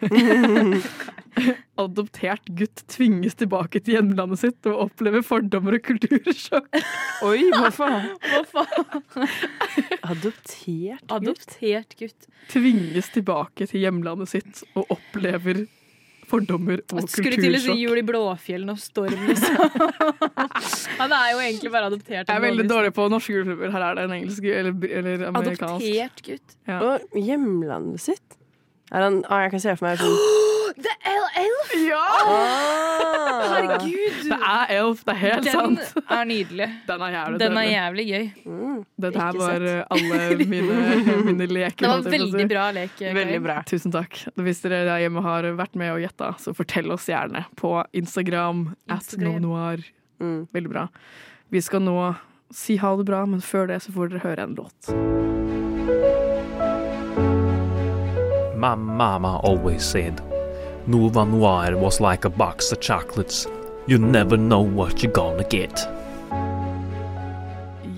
Adoptert 1.82 2.50
gutt 2.58 2.82
tvinges 2.90 3.38
tilbake 3.38 3.82
til 3.84 3.98
hjemlandet 3.98 4.42
sitt 4.42 4.68
og 4.68 4.84
opplever 4.88 5.24
fordommer 5.26 5.78
og 5.78 5.84
kultursjokk. 5.86 6.68
Oi, 7.28 7.48
hva 7.54 7.70
faen? 7.74 8.12
Hva 8.26 8.42
faen? 8.50 9.32
Adoptert 10.12 11.02
gutt? 11.04 11.16
Adoptert 11.18 11.98
gutt. 12.00 12.30
Tvinges 12.52 13.10
tilbake 13.14 13.68
til 13.70 13.84
hjemlandet 13.86 14.32
sitt 14.34 14.64
og 14.74 14.94
opplever 14.98 15.66
fordommer 16.28 16.82
og 16.82 16.90
kultursjokk. 16.90 17.14
Skulle 17.14 17.40
til 17.40 17.56
å 17.56 17.60
si 17.62 17.76
jul 17.80 18.00
i 18.00 18.04
Blåfjellen 18.04 18.72
og 18.72 18.80
storm, 18.82 19.22
liksom. 19.30 19.54
Han 20.98 21.14
er 21.16 21.30
jo 21.32 21.38
egentlig 21.40 21.72
bare 21.72 21.88
adoptert. 21.88 22.26
Jeg 22.28 22.34
er 22.34 22.44
veldig 22.44 22.66
dårlig 22.68 22.92
på 22.96 23.06
norske 23.12 23.32
julefilmer. 23.32 23.72
Her 23.72 23.86
er 23.86 23.96
det 23.96 24.04
en 24.08 24.16
engelsk 24.18 24.50
eller, 24.50 24.76
eller 25.00 25.24
amerikansk. 25.30 25.86
Adoptert 25.86 26.26
gutt. 26.26 26.58
Ja. 26.68 26.82
Og 26.84 27.16
hjemlandet 27.24 28.04
sitt? 28.04 28.38
Er 28.92 29.04
han, 29.04 29.22
ah, 29.28 29.44
jeg 29.44 29.56
kan 29.56 29.64
se 29.64 29.74
for 29.76 29.88
meg 29.88 30.00
sånn 30.00 30.44
Det 30.78 30.92
er 31.10 31.24
Elf! 31.42 31.70
Ja! 31.88 32.02
Herregud! 33.50 34.18
Det 34.28 34.36
er 34.36 34.72
Elf, 34.76 35.00
det 35.06 35.14
er 35.14 35.18
helt 35.22 35.46
Den 35.48 35.52
sant. 35.56 36.04
er 36.14 36.24
nydelig. 36.28 36.68
Den 36.86 37.02
er 37.02 37.10
jævlig 37.16 37.40
Den 37.42 37.58
er 37.58 37.66
jævlig 37.66 38.04
gøy. 38.08 38.28
Dette 39.02 39.24
her 39.24 39.38
var 39.40 39.56
sett. 39.56 39.66
eh, 39.68 39.82
alle 39.90 40.46
mine, 40.52 40.76
mine 41.26 41.48
leker. 41.50 41.82
Det 41.82 41.90
var 41.90 42.06
veldig 42.14 42.46
bra 42.52 42.68
lek. 42.76 43.02
Veldig 43.18 43.40
bra. 43.48 43.56
Tusen 43.66 43.94
takk. 43.94 44.20
Hvis 44.38 44.62
dere 44.64 44.84
der 44.86 45.02
hjemme 45.02 45.24
har 45.26 45.50
vært 45.58 45.74
med 45.80 45.92
og 45.96 46.00
gjetta, 46.04 46.30
så 46.42 46.54
fortell 46.56 46.94
oss 46.94 47.08
gjerne 47.10 47.42
på 47.58 47.74
Instagram. 47.98 48.68
At 48.86 49.02
Instagram. 49.02 49.42
noir. 49.42 49.82
Mm. 50.22 50.44
Veldig 50.54 50.70
bra. 50.76 50.86
Vi 51.50 51.60
skal 51.64 51.82
nå 51.86 51.98
si 52.54 52.78
ha 52.80 52.94
det 52.96 53.04
bra, 53.10 53.24
men 53.26 53.42
før 53.44 53.66
det 53.72 53.82
så 53.84 53.92
får 53.92 54.14
dere 54.14 54.22
høre 54.24 54.46
en 54.46 54.54
låt. 54.58 54.94
My 58.58 58.74
mama 58.74 59.38
always 59.44 59.84
said, 59.84 60.20
Nova 60.88 61.24
Noir 61.26 61.76
was 61.76 62.00
like 62.00 62.24
a 62.24 62.30
box 62.30 62.72
of 62.72 62.80
chocolates. 62.80 63.46
You 63.86 63.98
never 63.98 64.38
know 64.38 64.62
what 64.62 65.02
you're 65.02 65.12
gonna 65.12 65.44
get. 65.50 65.86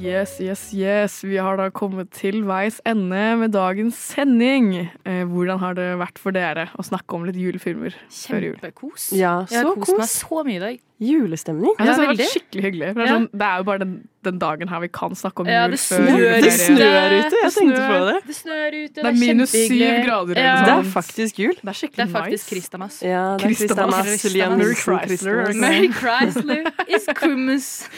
Yes, 0.01 0.39
yes, 0.41 0.73
yes. 0.73 1.19
Vi 1.23 1.37
har 1.37 1.59
da 1.61 1.67
kommet 1.77 2.09
til 2.17 2.39
veis 2.49 2.79
ende 2.89 3.21
med 3.37 3.53
dagens 3.53 3.99
sending. 4.15 4.71
Eh, 5.05 5.23
hvordan 5.29 5.61
har 5.61 5.75
det 5.77 5.91
vært 6.01 6.19
for 6.19 6.33
dere 6.33 6.71
å 6.81 6.85
snakke 6.87 7.19
om 7.19 7.27
litt 7.29 7.37
julefilmer 7.37 7.93
før 8.09 8.47
jul? 8.49 8.55
Kjempekos. 8.57 9.11
Ja, 9.13 9.35
Jeg 9.51 9.61
har 9.61 9.69
så 9.69 9.75
kost 9.85 9.99
meg 10.01 10.09
så 10.15 10.41
mye 10.49 10.57
i 10.57 10.63
dag. 10.65 10.81
Julestemning. 11.05 11.77
Ja, 11.79 11.85
det 11.85 11.99
har 12.01 12.11
vært 12.15 12.33
skikkelig 12.33 12.65
hyggelig. 12.65 12.89
For 12.95 13.01
det, 13.03 13.05
er 13.07 13.13
Ja. 13.13 13.19
sånn, 13.21 13.29
det 13.37 13.47
er 13.51 13.57
jo 13.61 13.65
bare 13.71 13.79
den, 13.85 13.95
den 14.25 14.39
dagen 14.39 14.69
her 14.69 14.81
vi 14.81 14.89
kan 14.89 15.15
snakke 15.17 15.41
om 15.41 15.47
Ja, 15.49 15.63
jul 15.65 15.71
det 15.73 15.79
før 15.81 15.97
snør 15.97 16.19
juleferie. 16.21 16.43
Det 16.45 16.53
snør 16.53 17.11
ute, 17.21 17.37
jeg 17.43 17.53
tenkte 17.57 17.83
på 17.89 17.99
det. 18.09 18.17
Det 18.27 18.35
snør 18.37 18.67
ute, 18.77 18.95
Det 19.01 19.07
er 19.11 19.15
minus 19.21 19.49
syv 19.55 20.05
grader 20.07 20.35
Ja. 20.41 20.57
Det 20.65 20.73
er 20.77 20.83
faktisk 20.93 21.39
jul. 21.41 21.55
Det 21.55 21.59
er 21.65 21.69
Det 21.71 21.77
skikkelig 21.81 22.05
er 22.05 22.09
faktisk 22.19 22.45
nice. 22.45 22.51
Kristamas. 22.55 22.95
Ja, 23.03 23.09
det 23.37 23.45
er 23.45 23.49
Christmas. 23.55 23.95
Christmas. 23.95 24.25
Liam 24.35 24.53
Mary 24.59 24.75
Chrysler. 24.75 25.07
Christmas. 25.09 25.57
Mary 25.57 25.89
Chrysler 26.01 26.63
is 26.89 27.05
Christmas. 27.21 27.89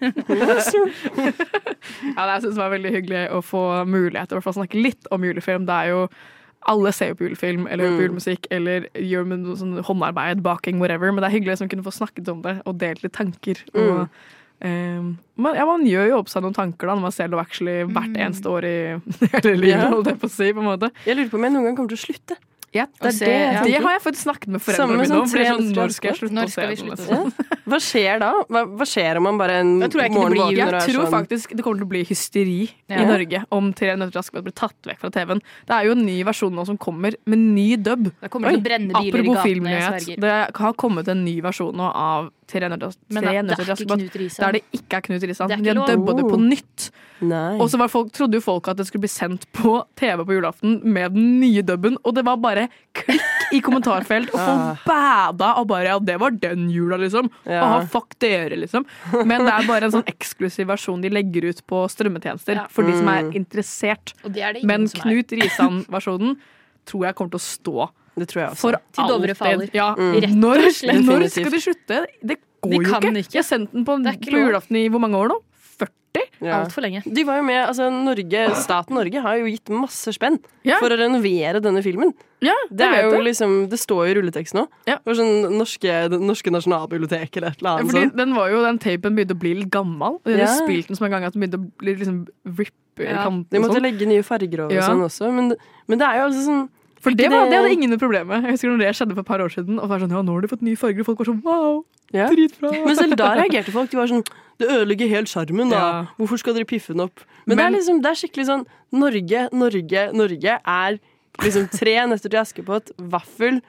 ja, 0.00 0.06
det 2.26 2.34
jeg 2.34 2.42
synes 2.42 2.56
det 2.56 2.62
var 2.64 2.72
veldig 2.74 2.92
hyggelig 2.94 3.22
å 3.34 3.40
få 3.44 3.62
mulighet 3.88 4.30
til 4.32 4.40
å 4.40 4.54
snakke 4.56 4.80
litt 4.82 5.08
om 5.14 5.24
julefilm. 5.26 5.66
Det 5.68 5.76
er 5.84 5.92
jo 5.94 6.02
alle 6.68 6.90
ser 6.92 7.12
jo 7.12 7.16
på 7.16 7.24
julefilm 7.28 7.64
eller 7.72 7.88
Mm. 7.88 7.96
på 7.96 8.02
julemusikk 8.04 8.46
eller 8.50 8.80
gjør 8.94 9.24
med 9.26 9.38
noe 9.46 9.56
sånn 9.56 9.78
håndarbeid, 9.82 10.42
baking, 10.42 10.78
whatever. 10.78 11.10
Men 11.12 11.22
det 11.24 11.30
er 11.32 11.36
hyggelig 11.38 11.60
å 11.64 11.68
kunne 11.70 11.86
få 11.86 11.94
snakket 11.96 12.28
om 12.28 12.42
det 12.42 12.60
og 12.66 12.78
delt 12.78 13.02
litt 13.02 13.12
tanker. 13.16 13.56
Og, 13.74 14.08
eh, 14.60 15.00
man, 15.40 15.56
ja, 15.56 15.64
man 15.68 15.86
gjør 15.88 16.10
jo 16.12 16.18
opp 16.20 16.28
seg 16.32 16.44
noen 16.44 16.56
tanker 16.56 16.86
da 16.90 16.94
når 16.98 17.06
man 17.08 17.16
ser 17.16 17.28
Love 17.32 17.42
Actually 17.46 17.78
hvert 17.88 18.16
eneste 18.20 18.52
år 18.52 18.68
i 18.68 18.76
hele 19.34 19.56
livet. 19.56 19.74
Ja. 19.78 19.88
holdt 19.94 20.12
jeg 20.12 20.20
på 20.22 20.30
å 20.30 20.36
si, 20.36 20.52
på 20.52 20.62
en 20.64 20.70
måte. 20.74 20.92
Jeg 21.08 21.16
lurer 21.18 21.32
på 21.32 21.40
om 21.40 21.48
jeg 21.48 21.56
noen 21.58 21.68
gang 21.70 21.76
kommer 21.80 21.94
til 21.96 22.00
å 22.00 22.04
slutte. 22.06 22.38
Ja, 22.70 22.84
det 23.02 23.10
det, 23.18 23.26
det 23.26 23.62
det 23.66 23.78
har 23.82 23.96
jeg 23.96 24.02
faktisk 24.04 24.22
snakket 24.28 24.52
med 24.54 24.60
foreldrene 24.62 24.98
mine 25.00 25.06
som 25.10 25.24
om. 25.24 25.26
Sånn, 25.26 25.70
når 25.74 25.88
skal 25.90 26.06
jeg 26.12 26.18
slutte 26.20 26.34
Når 26.36 26.44
å 26.44 26.50
se 26.52 26.52
skal 26.54 26.68
den? 26.68 26.76
slutte 26.78 27.02
liksom? 27.02 27.32
se 27.34 27.64
Hva 27.72 27.78
skjer 27.82 28.20
da? 28.22 28.28
Hva, 28.46 28.60
hva 28.78 28.86
skjer 28.86 29.18
om 29.18 29.24
man 29.26 29.40
bare 29.40 29.56
en 29.64 29.72
tror 29.90 30.02
jeg 30.04 30.12
morgen 30.14 30.36
blir 30.36 30.44
våkner 30.44 30.54
jul. 30.54 30.60
og 30.62 30.70
Jeg 30.70 30.78
er 30.78 30.92
tror 30.94 31.02
sånn 31.08 31.14
faktisk 31.16 31.56
det 31.58 31.64
kommer 31.66 31.80
til 31.82 31.88
å 31.88 31.90
bli 31.90 32.02
hysteri 32.06 32.60
Ja. 32.86 33.00
i 33.02 33.08
Norge 33.10 33.40
om 33.58 33.72
Tre 33.74 33.96
nøtter 33.98 34.14
til 34.14 34.22
Askepott 34.22 34.46
blir 34.46 34.54
tatt 34.62 34.86
vekk 34.86 35.02
fra 35.02 35.10
TV-en. 35.18 35.42
Det 35.66 35.74
er 35.80 35.88
jo 35.88 35.96
en 35.98 36.06
ny 36.06 36.16
versjon 36.30 36.54
nå 36.54 36.66
som 36.70 36.78
kommer 36.86 37.18
med 37.26 37.42
ny 37.42 37.66
dub. 37.74 38.06
Det 38.22 38.30
kommer 38.30 38.54
til 38.54 38.62
å 38.62 38.66
brenne 38.68 38.94
biler 38.94 39.02
i 39.02 39.10
Apropos 39.18 39.34
gatene, 39.34 39.48
filmnyhet. 39.50 40.22
Det 40.22 40.36
har 40.62 40.78
kommet 40.86 41.10
en 41.10 41.24
ny 41.26 41.34
versjon 41.42 41.74
nå 41.74 41.90
av 41.90 42.30
Tre 42.50 42.66
nøtter 42.72 42.96
Men 43.14 43.22
Tre 43.22 43.30
det 43.30 43.36
er 43.38 43.54
til 43.54 43.62
ikke 43.64 43.74
Askepott. 43.76 44.00
Knut 44.00 44.16
Risan. 44.18 44.42
Der 44.44 44.52
det 44.58 44.62
ikke 44.74 44.96
er 44.98 45.04
Knut 45.06 45.22
Risan. 45.30 45.48
De 45.52 45.68
har 45.70 45.80
dubba 45.86 46.14
det 46.18 46.24
på 46.26 46.38
nytt. 46.42 46.90
Og 47.60 47.66
så 47.70 47.78
trodde 48.16 48.38
jo 48.38 48.40
folk 48.40 48.68
at 48.72 48.76
det 48.80 48.86
skulle 48.88 49.04
bli 49.04 49.12
sendt 49.12 49.44
på 49.52 49.74
TV 50.00 50.24
på 50.24 50.32
julaften 50.38 50.80
med 50.84 51.12
den 51.14 51.38
nye 51.40 51.62
dubben, 51.62 51.98
og 52.04 52.14
det 52.16 52.24
var 52.24 52.36
bare 52.40 52.68
klikk 52.96 53.52
i 53.52 53.60
kommentarfelt, 53.60 54.30
og 54.34 54.40
folk 54.40 54.84
bæda 54.86 55.50
og 55.60 55.66
bare 55.68 55.84
Ja, 55.90 55.98
det 55.98 56.18
var 56.20 56.30
den 56.30 56.68
jula, 56.70 56.96
liksom. 56.96 57.30
Ja. 57.46 57.62
Aha, 57.64 57.80
fuck 57.86 58.14
dere, 58.22 58.56
liksom. 58.56 58.84
Men 59.26 59.44
det 59.44 59.52
er 59.52 59.66
bare 59.66 59.84
en 59.88 59.94
sånn 59.98 60.06
eksklusiv 60.10 60.66
versjon 60.70 61.02
de 61.02 61.10
legger 61.10 61.48
ut 61.50 61.62
på 61.66 61.84
strømmetjenester 61.90 62.54
Ja. 62.54 62.66
for 62.70 62.82
de 62.86 62.92
som 62.96 63.08
er 63.08 63.22
Mm. 63.24 63.34
interessert. 63.34 64.14
Det 64.24 64.40
er 64.42 64.52
det 64.54 64.64
Men. 64.64 64.86
Knut 64.88 65.28
Risan-versjonen 65.32 66.36
tror 66.86 67.04
jeg 67.06 67.14
kommer 67.14 67.30
til 67.30 67.38
å 67.38 67.48
stå 67.60 67.90
Det 68.18 68.28
tror 68.28 68.40
jeg 68.42 68.50
også. 68.50 68.56
for 68.56 68.80
Til 68.92 69.04
Dovre 69.08 69.34
faller. 69.34 69.70
Ja. 69.72 69.94
Mm. 69.94 70.14
Rett 70.20 70.30
og 70.30 70.36
Når, 70.36 70.70
slett. 70.74 71.04
når 71.06 71.28
skal 71.30 71.50
de 71.50 71.60
slutte? 71.60 72.06
Det 72.22 72.36
går 72.62 72.70
De 72.70 72.76
jo 72.76 72.80
ikke. 72.82 73.14
ikke. 73.22 73.32
Jeg 73.32 73.42
har 73.44 73.48
sendt 73.58 73.72
den 73.72 73.84
på, 73.84 74.02
Det 74.02 74.20
på 74.20 74.30
julaften 74.46 74.76
i 74.76 74.88
hvor 74.88 75.00
mange 75.00 75.16
år 75.16 75.28
nå? 75.28 75.38
40? 75.80 76.24
Ja. 76.42 76.64
Altfor 76.64 76.82
lenge. 76.82 77.02
De 77.06 77.22
var 77.24 77.36
jo 77.38 77.42
med, 77.46 77.60
altså 77.68 77.86
Norge, 77.92 78.54
Staten 78.56 78.96
Norge 78.96 79.20
har 79.22 79.36
jo 79.38 79.44
gitt 79.46 79.68
masse 79.70 80.10
spenn 80.12 80.40
Ja. 80.66 80.78
for 80.80 80.88
å 80.90 80.98
renovere 80.98 81.60
denne 81.62 81.82
filmen. 81.84 82.12
Ja, 82.42 82.54
Det 82.70 82.80
er 82.88 83.02
jo 83.12 83.20
liksom, 83.22 83.68
det 83.70 83.78
står 83.78 84.08
jo 84.08 84.10
i 84.10 84.14
rulleteksten 84.18 84.58
nå. 84.60 84.66
Ja. 84.88 84.96
Sånn 85.06 85.52
norske, 85.56 86.08
norske 86.10 86.50
nasjonalbibliotek 86.50 87.36
eller 87.36 87.48
et 87.54 87.60
eller 87.62 87.70
Ja, 87.70 87.76
annet 87.78 87.92
fordi 87.92 88.16
den, 88.16 88.34
var 88.34 88.50
jo, 88.50 88.62
den 88.64 88.78
tapen 88.78 89.14
begynte 89.14 89.36
å 89.36 89.38
bli 89.38 89.54
litt 89.60 89.70
gammel. 89.70 90.18
De 90.24 90.32
Ja. 90.36 90.46
hadde 90.46 90.64
spilt 90.66 90.88
den 90.88 90.96
som 90.96 91.04
en 91.06 91.10
gang 91.12 91.24
at 91.24 91.32
den 91.34 91.42
begynte 91.42 91.60
å 91.60 91.70
bli 91.78 91.94
liksom 91.94 92.26
rip 92.58 92.72
i 92.98 93.04
Ja. 93.04 93.24
kanten. 93.24 93.46
De 93.50 93.58
måtte 93.58 93.76
sånn. 93.76 93.82
legge 93.82 94.06
nye 94.08 94.22
farger 94.22 94.60
over 94.64 94.74
Ja. 94.74 94.80
og 94.80 94.90
sånn 94.90 95.04
også, 95.04 95.32
men, 95.32 95.54
men 95.86 95.98
det 95.98 96.06
er 96.08 96.14
jo 96.18 96.26
altså 96.28 96.44
sånn 96.48 96.68
For 97.00 97.10
det, 97.16 97.30
var, 97.32 97.46
det- 97.48 97.56
hadde 97.56 97.72
ingen 97.72 97.90
noe 97.90 97.98
problem 97.98 98.26
med. 98.28 98.44
Jeg 98.44 98.52
husker 98.58 98.68
når 98.74 98.78
det 98.84 98.88
skjedde 98.98 99.14
for 99.16 99.20
et 99.24 99.26
par 99.30 99.40
år 99.40 99.48
siden. 99.54 99.78
Og 99.80 99.88
var 99.88 99.98
sånn, 100.02 100.10
ja, 100.12 100.20
nå 100.22 100.34
har 100.36 100.40
de 100.44 100.48
fått 100.52 100.62
nye 100.66 100.76
farger, 100.76 101.00
og 101.00 101.06
folk 101.06 101.18
var 101.22 101.28
sånn 101.30 101.42
wow, 101.46 101.78
ja. 102.12 102.26
dritbra. 102.28 102.72
Men 102.84 102.96
selv 102.98 103.16
da 103.16 103.30
reagerte 103.40 103.72
folk. 103.72 103.90
De 103.90 103.96
var 103.96 104.06
sånn 104.10 104.24
Det 104.60 104.68
ødelegger 104.68 105.08
helt 105.08 105.28
sjarmen, 105.32 105.70
da. 105.72 105.78
Ja. 105.80 106.06
Hvorfor 106.18 106.36
skal 106.42 106.52
dere 106.58 106.68
piffe 106.68 106.92
den 106.92 107.00
opp? 107.06 107.22
Men, 107.46 107.56
Men- 107.56 107.58
det 107.58 107.64
er 107.64 107.74
liksom, 107.78 108.02
det 108.04 108.10
er 108.10 108.18
skikkelig 108.20 108.46
sånn 108.50 108.66
Norge, 108.92 109.48
Norge, 109.56 110.02
Norge 110.12 110.58
er 110.66 110.98
liksom 111.40 111.68
tre 111.72 111.94
nøtter 112.10 112.28
til 112.28 112.40
Askepott, 112.42 112.90
vaffel, 112.98 113.62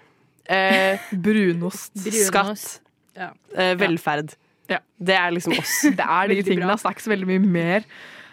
eh, 0.50 0.98
Brunost. 1.14 1.92
skatt, 1.96 2.80
Ja. 3.16 3.30
eh, 3.56 3.76
velferd. 3.76 4.36
Ja. 4.68 4.80
Det 5.02 5.16
er 5.16 5.32
liksom 5.32 5.58
oss. 5.58 5.82
Det 5.84 6.00
er 6.00 6.28
de 6.28 6.44
tingene. 6.44 6.68
Det 6.68 6.84
er 6.86 6.92
ikke 6.92 7.08
så 7.08 7.12
veldig 7.16 7.28
mye 7.28 7.40
mer. 7.48 7.84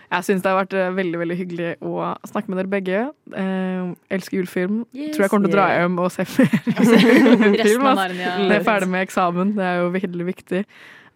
Jeg 0.08 0.24
syns 0.24 0.40
det 0.44 0.48
har 0.48 0.56
vært 0.62 0.72
eh, 0.78 0.90
veldig 0.96 1.18
veldig 1.20 1.36
hyggelig 1.36 1.70
å 1.84 2.14
snakke 2.30 2.48
med 2.48 2.60
dere 2.62 2.70
begge. 2.72 3.00
Eh, 3.36 3.90
elsker 4.16 4.38
julefilm. 4.38 4.78
Yes. 4.96 5.10
Tror 5.16 5.26
jeg 5.26 5.32
kommer 5.34 5.50
til 5.50 5.52
å 5.52 5.58
dra 5.58 5.66
hjem 5.76 5.98
og 6.00 6.12
se 6.14 6.24
mer 6.24 6.54
Resten 6.78 7.58
film. 7.60 7.84
av 7.90 8.00
Når 8.00 8.14
jeg 8.16 8.56
er 8.60 8.64
ferdig 8.70 8.88
med 8.94 9.04
eksamen. 9.04 9.52
Det 9.58 9.66
er 9.68 9.82
jo 9.82 9.90
veldig 9.98 10.28
viktig. 10.30 10.62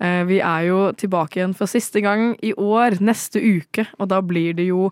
Eh, 0.03 0.23
Vi 0.29 0.41
er 0.45 0.67
jo 0.69 0.81
tilbake 1.01 1.41
igjen 1.41 1.57
for 1.57 1.71
siste 1.73 2.03
gang 2.05 2.35
i 2.45 2.53
år, 2.53 2.99
neste 3.01 3.41
uke. 3.41 3.87
Og 3.99 4.11
da 4.13 4.21
blir 4.21 4.53
det 4.61 4.69
jo 4.69 4.91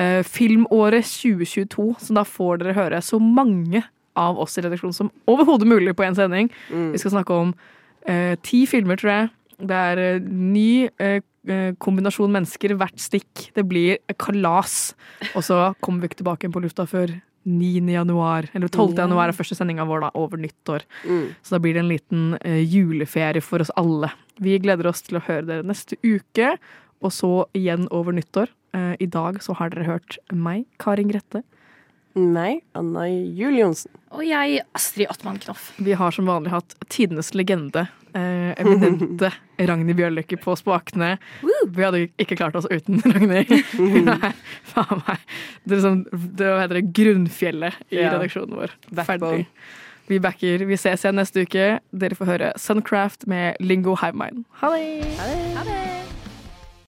eh, 0.00 0.22
filmåret 0.24 1.04
2022, 1.12 1.90
så 2.00 2.16
da 2.16 2.24
får 2.24 2.62
dere 2.64 2.78
høre 2.80 3.02
så 3.04 3.20
mange 3.20 3.84
av 4.16 4.40
oss 4.40 4.56
i 4.56 4.64
redaksjonen 4.64 4.96
som 4.96 5.12
overhodet 5.28 5.68
mulig 5.68 5.92
på 5.96 6.04
én 6.08 6.16
sending. 6.16 6.48
Mm. 6.72 6.90
Vi 6.96 7.00
skal 7.00 7.14
snakke 7.18 7.36
om 7.36 7.52
eh, 8.08 8.34
ti 8.44 8.64
filmer, 8.68 8.96
tror 9.00 9.12
jeg. 9.12 9.30
Det 9.62 9.82
er 9.92 10.00
eh, 10.02 10.22
ny 10.22 10.88
eh, 11.00 11.18
eh, 11.48 11.74
kombinasjon 11.82 12.32
mennesker, 12.34 12.74
hvert 12.78 13.02
stikk. 13.02 13.48
Det 13.56 13.64
blir 13.68 14.00
kalas. 14.20 14.94
Og 15.32 15.44
så 15.46 15.60
kommer 15.84 16.02
vi 16.02 16.12
ikke 16.12 16.22
tilbake 16.22 16.46
igjen 16.46 16.56
på 16.56 16.64
lufta 16.64 16.86
før 16.90 17.14
9. 17.42 17.82
januar, 17.90 18.46
eller 18.54 18.70
12. 18.70 18.92
Ja. 18.94 19.04
januar 19.04 19.30
er 19.30 19.36
første 19.36 19.58
sendinga 19.58 19.86
vår, 19.88 20.04
da, 20.04 20.12
over 20.18 20.38
nyttår. 20.38 20.86
Mm. 21.02 21.24
Så 21.42 21.56
da 21.56 21.62
blir 21.62 21.74
det 21.74 21.82
en 21.82 21.90
liten 21.90 22.26
juleferie 22.70 23.42
for 23.42 23.64
oss 23.64 23.72
alle. 23.78 24.12
Vi 24.42 24.54
gleder 24.62 24.86
oss 24.90 25.02
til 25.02 25.18
å 25.18 25.24
høre 25.26 25.48
dere 25.48 25.66
neste 25.66 25.98
uke, 26.06 26.54
og 27.02 27.10
så 27.14 27.32
igjen 27.58 27.88
over 27.90 28.14
nyttår. 28.14 28.52
I 28.72 29.08
dag 29.10 29.42
så 29.42 29.56
har 29.58 29.72
dere 29.74 29.88
hørt 29.88 30.20
meg, 30.30 30.68
Karin 30.80 31.10
Grette. 31.10 31.42
Nei, 32.14 32.60
Anna 32.76 33.06
Jul 33.08 33.58
Og 33.64 34.22
jeg, 34.22 34.62
Astrid 34.76 35.10
Ottmann 35.10 35.40
Knoff. 35.42 35.72
Vi 35.82 35.96
har 35.98 36.14
som 36.14 36.30
vanlig 36.30 36.52
hatt 36.52 36.76
tidenes 36.92 37.32
legende, 37.34 37.86
eh, 38.14 38.52
eminente 38.62 39.30
Ragnhild 39.58 39.96
Bjørløkke 39.98 40.38
på 40.42 40.56
spakene. 40.58 41.14
Vi 41.42 41.84
hadde 41.84 42.04
ikke 42.22 42.36
klart 42.40 42.56
oss 42.58 42.66
uten 42.70 43.02
Ragnhild. 43.14 43.52
Hun 43.78 44.08
er 44.14 44.32
faen 44.72 45.02
meg 45.06 45.22
det, 45.68 45.80
sånn, 45.84 46.02
det 46.12 46.50
heter 46.62 46.80
det, 46.80 46.84
grunnfjellet 46.96 47.80
i 47.92 48.00
Ja. 48.02 48.12
redaksjonen 48.16 48.58
vår. 48.62 48.76
Ferdig. 49.06 49.46
Vi 50.10 50.18
backer. 50.18 50.64
Vi 50.66 50.74
ses 50.76 51.04
igjen 51.06 51.16
neste 51.20 51.44
uke. 51.46 51.68
Dere 51.94 52.18
får 52.18 52.32
høre 52.32 52.52
Suncraft 52.58 53.28
med 53.30 53.56
Lingo 53.62 53.94
Hivemine. 54.02 54.42
Ha 54.60 54.74
det! 54.74 54.86
Ha 55.16 55.64
det! 55.68 55.91